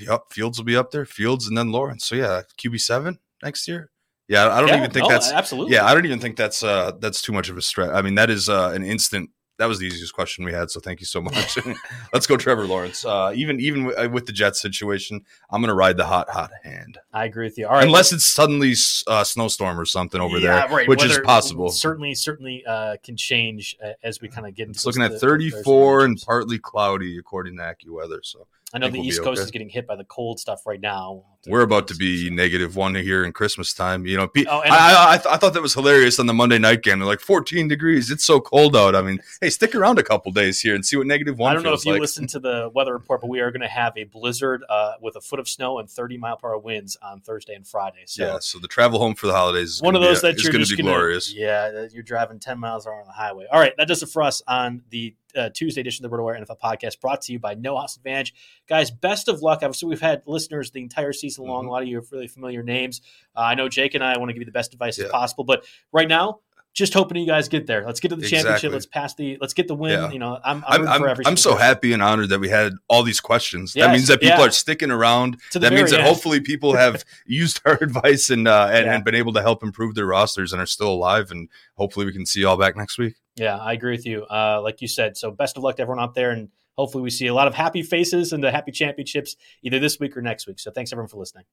Yep, 0.00 0.32
Fields 0.32 0.58
will 0.58 0.64
be 0.64 0.76
up 0.76 0.90
there. 0.90 1.04
Fields 1.04 1.46
and 1.46 1.56
then 1.56 1.70
Lawrence. 1.70 2.06
So 2.06 2.16
yeah, 2.16 2.42
QB 2.58 2.80
seven 2.80 3.18
next 3.42 3.68
year. 3.68 3.90
Yeah, 4.28 4.48
I 4.48 4.60
don't 4.60 4.68
yeah, 4.68 4.78
even 4.78 4.90
think 4.90 5.04
no, 5.04 5.08
that's 5.08 5.30
absolutely. 5.30 5.74
Yeah, 5.74 5.84
I 5.84 5.94
don't 5.94 6.04
even 6.04 6.18
think 6.18 6.36
that's 6.36 6.62
uh 6.62 6.92
that's 6.98 7.22
too 7.22 7.32
much 7.32 7.48
of 7.48 7.56
a 7.56 7.62
stretch. 7.62 7.90
I 7.90 8.02
mean, 8.02 8.16
that 8.16 8.30
is 8.30 8.48
uh, 8.48 8.72
an 8.74 8.82
instant. 8.82 9.30
That 9.58 9.66
was 9.66 9.78
the 9.78 9.86
easiest 9.86 10.12
question 10.12 10.44
we 10.44 10.52
had, 10.52 10.70
so 10.70 10.80
thank 10.80 11.00
you 11.00 11.06
so 11.06 11.20
much. 11.22 11.58
Let's 12.12 12.26
go, 12.26 12.36
Trevor 12.36 12.66
Lawrence. 12.66 13.04
Uh, 13.04 13.32
even 13.34 13.60
even 13.60 13.92
uh, 13.96 14.08
with 14.08 14.26
the 14.26 14.32
Jets 14.32 14.60
situation, 14.60 15.24
I'm 15.50 15.60
going 15.60 15.68
to 15.68 15.74
ride 15.74 15.96
the 15.96 16.06
hot 16.06 16.28
hot 16.28 16.50
hand. 16.62 16.98
I 17.12 17.24
agree 17.24 17.46
with 17.46 17.58
you. 17.58 17.66
All 17.66 17.74
right, 17.74 17.84
unless 17.84 18.12
it's 18.12 18.26
suddenly 18.26 18.74
uh, 19.06 19.24
snowstorm 19.24 19.78
or 19.78 19.84
something 19.84 20.20
over 20.20 20.38
yeah, 20.38 20.66
there, 20.66 20.76
right. 20.76 20.88
which 20.88 21.00
Weather 21.00 21.20
is 21.20 21.26
possible. 21.26 21.70
Certainly, 21.70 22.14
certainly 22.14 22.64
uh, 22.66 22.96
can 23.02 23.16
change 23.16 23.76
uh, 23.84 23.92
as 24.02 24.20
we 24.20 24.28
kind 24.28 24.46
of 24.46 24.54
get 24.54 24.68
into. 24.68 24.76
It's 24.76 24.86
looking 24.86 25.02
at 25.02 25.20
34 25.20 26.04
and 26.04 26.22
partly 26.24 26.58
cloudy 26.58 27.18
according 27.18 27.56
to 27.56 27.62
AccuWeather. 27.62 28.18
So 28.22 28.46
I 28.74 28.78
know 28.78 28.90
the 28.90 28.98
East 28.98 29.22
Coast 29.22 29.38
okay. 29.38 29.44
is 29.44 29.50
getting 29.52 29.68
hit 29.68 29.86
by 29.86 29.94
the 29.94 30.04
cold 30.04 30.40
stuff 30.40 30.66
right 30.66 30.80
now. 30.80 31.22
We're 31.46 31.62
about 31.62 31.86
to 31.88 31.94
be 31.94 32.28
negative 32.30 32.74
one 32.74 32.96
here 32.96 33.24
in 33.24 33.32
Christmas 33.32 33.72
time. 33.72 34.04
You 34.04 34.16
know, 34.16 34.28
oh, 34.48 34.58
I, 34.58 34.68
I, 34.68 35.12
I, 35.12 35.16
th- 35.16 35.34
I, 35.34 35.36
thought 35.36 35.54
that 35.54 35.62
was 35.62 35.74
hilarious 35.74 36.18
on 36.18 36.26
the 36.26 36.34
Monday 36.34 36.58
night 36.58 36.82
game. 36.82 36.98
They're 36.98 37.06
like 37.06 37.20
14 37.20 37.68
degrees. 37.68 38.10
It's 38.10 38.24
so 38.24 38.40
cold 38.40 38.74
out. 38.74 38.96
I 38.96 39.02
mean, 39.02 39.20
hey, 39.40 39.50
stick 39.50 39.76
around 39.76 40.00
a 40.00 40.02
couple 40.02 40.32
days 40.32 40.60
here 40.60 40.74
and 40.74 40.84
see 40.84 40.96
what 40.96 41.06
negative 41.06 41.38
one. 41.38 41.52
I 41.52 41.54
don't 41.54 41.62
know 41.62 41.74
if 41.74 41.84
you 41.84 41.92
like. 41.92 42.00
listened 42.00 42.28
to 42.30 42.40
the 42.40 42.68
weather 42.74 42.92
report, 42.92 43.20
but 43.20 43.28
we 43.28 43.38
are 43.38 43.52
going 43.52 43.60
to 43.60 43.68
have 43.68 43.92
a 43.96 44.04
blizzard 44.04 44.64
uh, 44.68 44.94
with 45.00 45.14
a 45.14 45.20
foot 45.20 45.38
of 45.38 45.48
snow 45.48 45.78
and 45.78 45.88
30 45.88 46.18
mile 46.18 46.36
per 46.36 46.48
hour 46.48 46.58
winds 46.58 46.96
on 47.00 47.20
Thursday 47.20 47.54
and 47.54 47.66
Friday. 47.66 48.02
So 48.06 48.24
yeah, 48.24 48.38
so 48.40 48.58
the 48.58 48.68
travel 48.68 48.98
home 48.98 49.14
for 49.14 49.28
the 49.28 49.34
holidays 49.34 49.76
is 49.76 49.82
one 49.82 49.94
of 49.94 50.02
those 50.02 50.22
be, 50.22 50.32
that 50.32 50.42
you're 50.42 50.52
going 50.52 50.64
to 50.64 50.76
be 50.76 50.82
gonna, 50.82 50.92
glorious. 50.92 51.32
Yeah, 51.32 51.86
you're 51.92 52.02
driving 52.02 52.40
10 52.40 52.58
miles 52.58 52.86
an 52.86 52.92
hour 52.92 53.00
on 53.00 53.06
the 53.06 53.12
highway. 53.12 53.46
All 53.52 53.60
right, 53.60 53.74
that 53.78 53.86
does 53.86 54.02
it 54.02 54.08
for 54.08 54.22
us 54.22 54.42
on 54.48 54.82
the 54.90 55.14
uh, 55.36 55.50
Tuesday 55.52 55.80
edition 55.80 56.04
of 56.04 56.10
the 56.10 56.16
RotoWire 56.16 56.40
NFL 56.40 56.58
podcast 56.60 57.00
brought 57.00 57.20
to 57.22 57.32
you 57.32 57.38
by 57.38 57.54
No 57.54 57.76
House 57.76 57.96
Advantage. 57.96 58.34
Guys, 58.68 58.90
best 58.90 59.28
of 59.28 59.42
luck. 59.42 59.60
Obviously, 59.62 59.88
we've 59.88 60.00
had 60.00 60.22
listeners 60.26 60.70
the 60.70 60.82
entire 60.82 61.12
season 61.12 61.44
long. 61.44 61.62
Mm-hmm. 61.62 61.68
A 61.68 61.72
lot 61.72 61.82
of 61.82 61.88
you 61.88 61.96
have 61.96 62.10
really 62.12 62.28
familiar 62.28 62.62
names. 62.62 63.02
Uh, 63.36 63.40
I 63.40 63.54
know 63.54 63.68
Jake 63.68 63.94
and 63.94 64.02
I 64.02 64.16
want 64.18 64.30
to 64.30 64.32
give 64.32 64.40
you 64.40 64.46
the 64.46 64.52
best 64.52 64.72
advice 64.72 64.98
yeah. 64.98 65.06
as 65.06 65.10
possible, 65.10 65.44
but 65.44 65.64
right 65.92 66.08
now, 66.08 66.40
just 66.76 66.92
hoping 66.92 67.16
you 67.16 67.26
guys 67.26 67.48
get 67.48 67.66
there. 67.66 67.86
Let's 67.86 68.00
get 68.00 68.08
to 68.08 68.16
the 68.16 68.22
exactly. 68.22 68.42
championship. 68.42 68.72
Let's 68.72 68.86
pass 68.86 69.14
the. 69.14 69.38
Let's 69.40 69.54
get 69.54 69.66
the 69.66 69.74
win. 69.74 69.98
Yeah. 69.98 70.10
You 70.10 70.18
know, 70.18 70.38
I'm 70.44 70.62
I'm, 70.68 70.86
I'm, 70.86 71.02
I'm, 71.04 71.16
I'm 71.24 71.36
so 71.38 71.56
happy 71.56 71.94
and 71.94 72.02
honored 72.02 72.28
that 72.28 72.38
we 72.38 72.50
had 72.50 72.74
all 72.88 73.02
these 73.02 73.18
questions. 73.18 73.74
Yes. 73.74 73.86
That 73.86 73.92
means 73.92 74.08
that 74.08 74.20
people 74.20 74.40
yeah. 74.40 74.46
are 74.46 74.50
sticking 74.50 74.90
around. 74.90 75.38
That 75.54 75.72
means 75.72 75.90
that 75.90 76.00
end. 76.00 76.08
hopefully 76.08 76.40
people 76.40 76.76
have 76.76 77.02
used 77.26 77.62
our 77.64 77.78
advice 77.80 78.28
and 78.28 78.46
uh, 78.46 78.68
and, 78.70 78.84
yeah. 78.84 78.94
and 78.94 79.04
been 79.04 79.14
able 79.14 79.32
to 79.32 79.40
help 79.40 79.62
improve 79.62 79.94
their 79.94 80.04
rosters 80.04 80.52
and 80.52 80.60
are 80.60 80.66
still 80.66 80.92
alive. 80.92 81.30
And 81.30 81.48
hopefully 81.76 82.04
we 82.04 82.12
can 82.12 82.26
see 82.26 82.40
you 82.40 82.48
all 82.48 82.58
back 82.58 82.76
next 82.76 82.98
week. 82.98 83.14
Yeah, 83.36 83.56
I 83.58 83.74
agree 83.74 83.92
with 83.92 84.06
you. 84.06 84.24
Uh, 84.24 84.60
like 84.62 84.80
you 84.80 84.88
said, 84.88 85.16
so 85.16 85.30
best 85.30 85.56
of 85.56 85.62
luck 85.62 85.76
to 85.76 85.82
everyone 85.82 86.02
out 86.02 86.14
there, 86.14 86.30
and 86.30 86.48
hopefully 86.76 87.02
we 87.02 87.10
see 87.10 87.26
a 87.26 87.34
lot 87.34 87.46
of 87.46 87.54
happy 87.54 87.82
faces 87.82 88.32
and 88.32 88.42
the 88.42 88.50
happy 88.50 88.72
championships 88.72 89.36
either 89.62 89.78
this 89.78 90.00
week 90.00 90.16
or 90.16 90.22
next 90.22 90.46
week. 90.46 90.58
So 90.58 90.70
thanks 90.70 90.92
everyone 90.92 91.08
for 91.08 91.18
listening. 91.18 91.44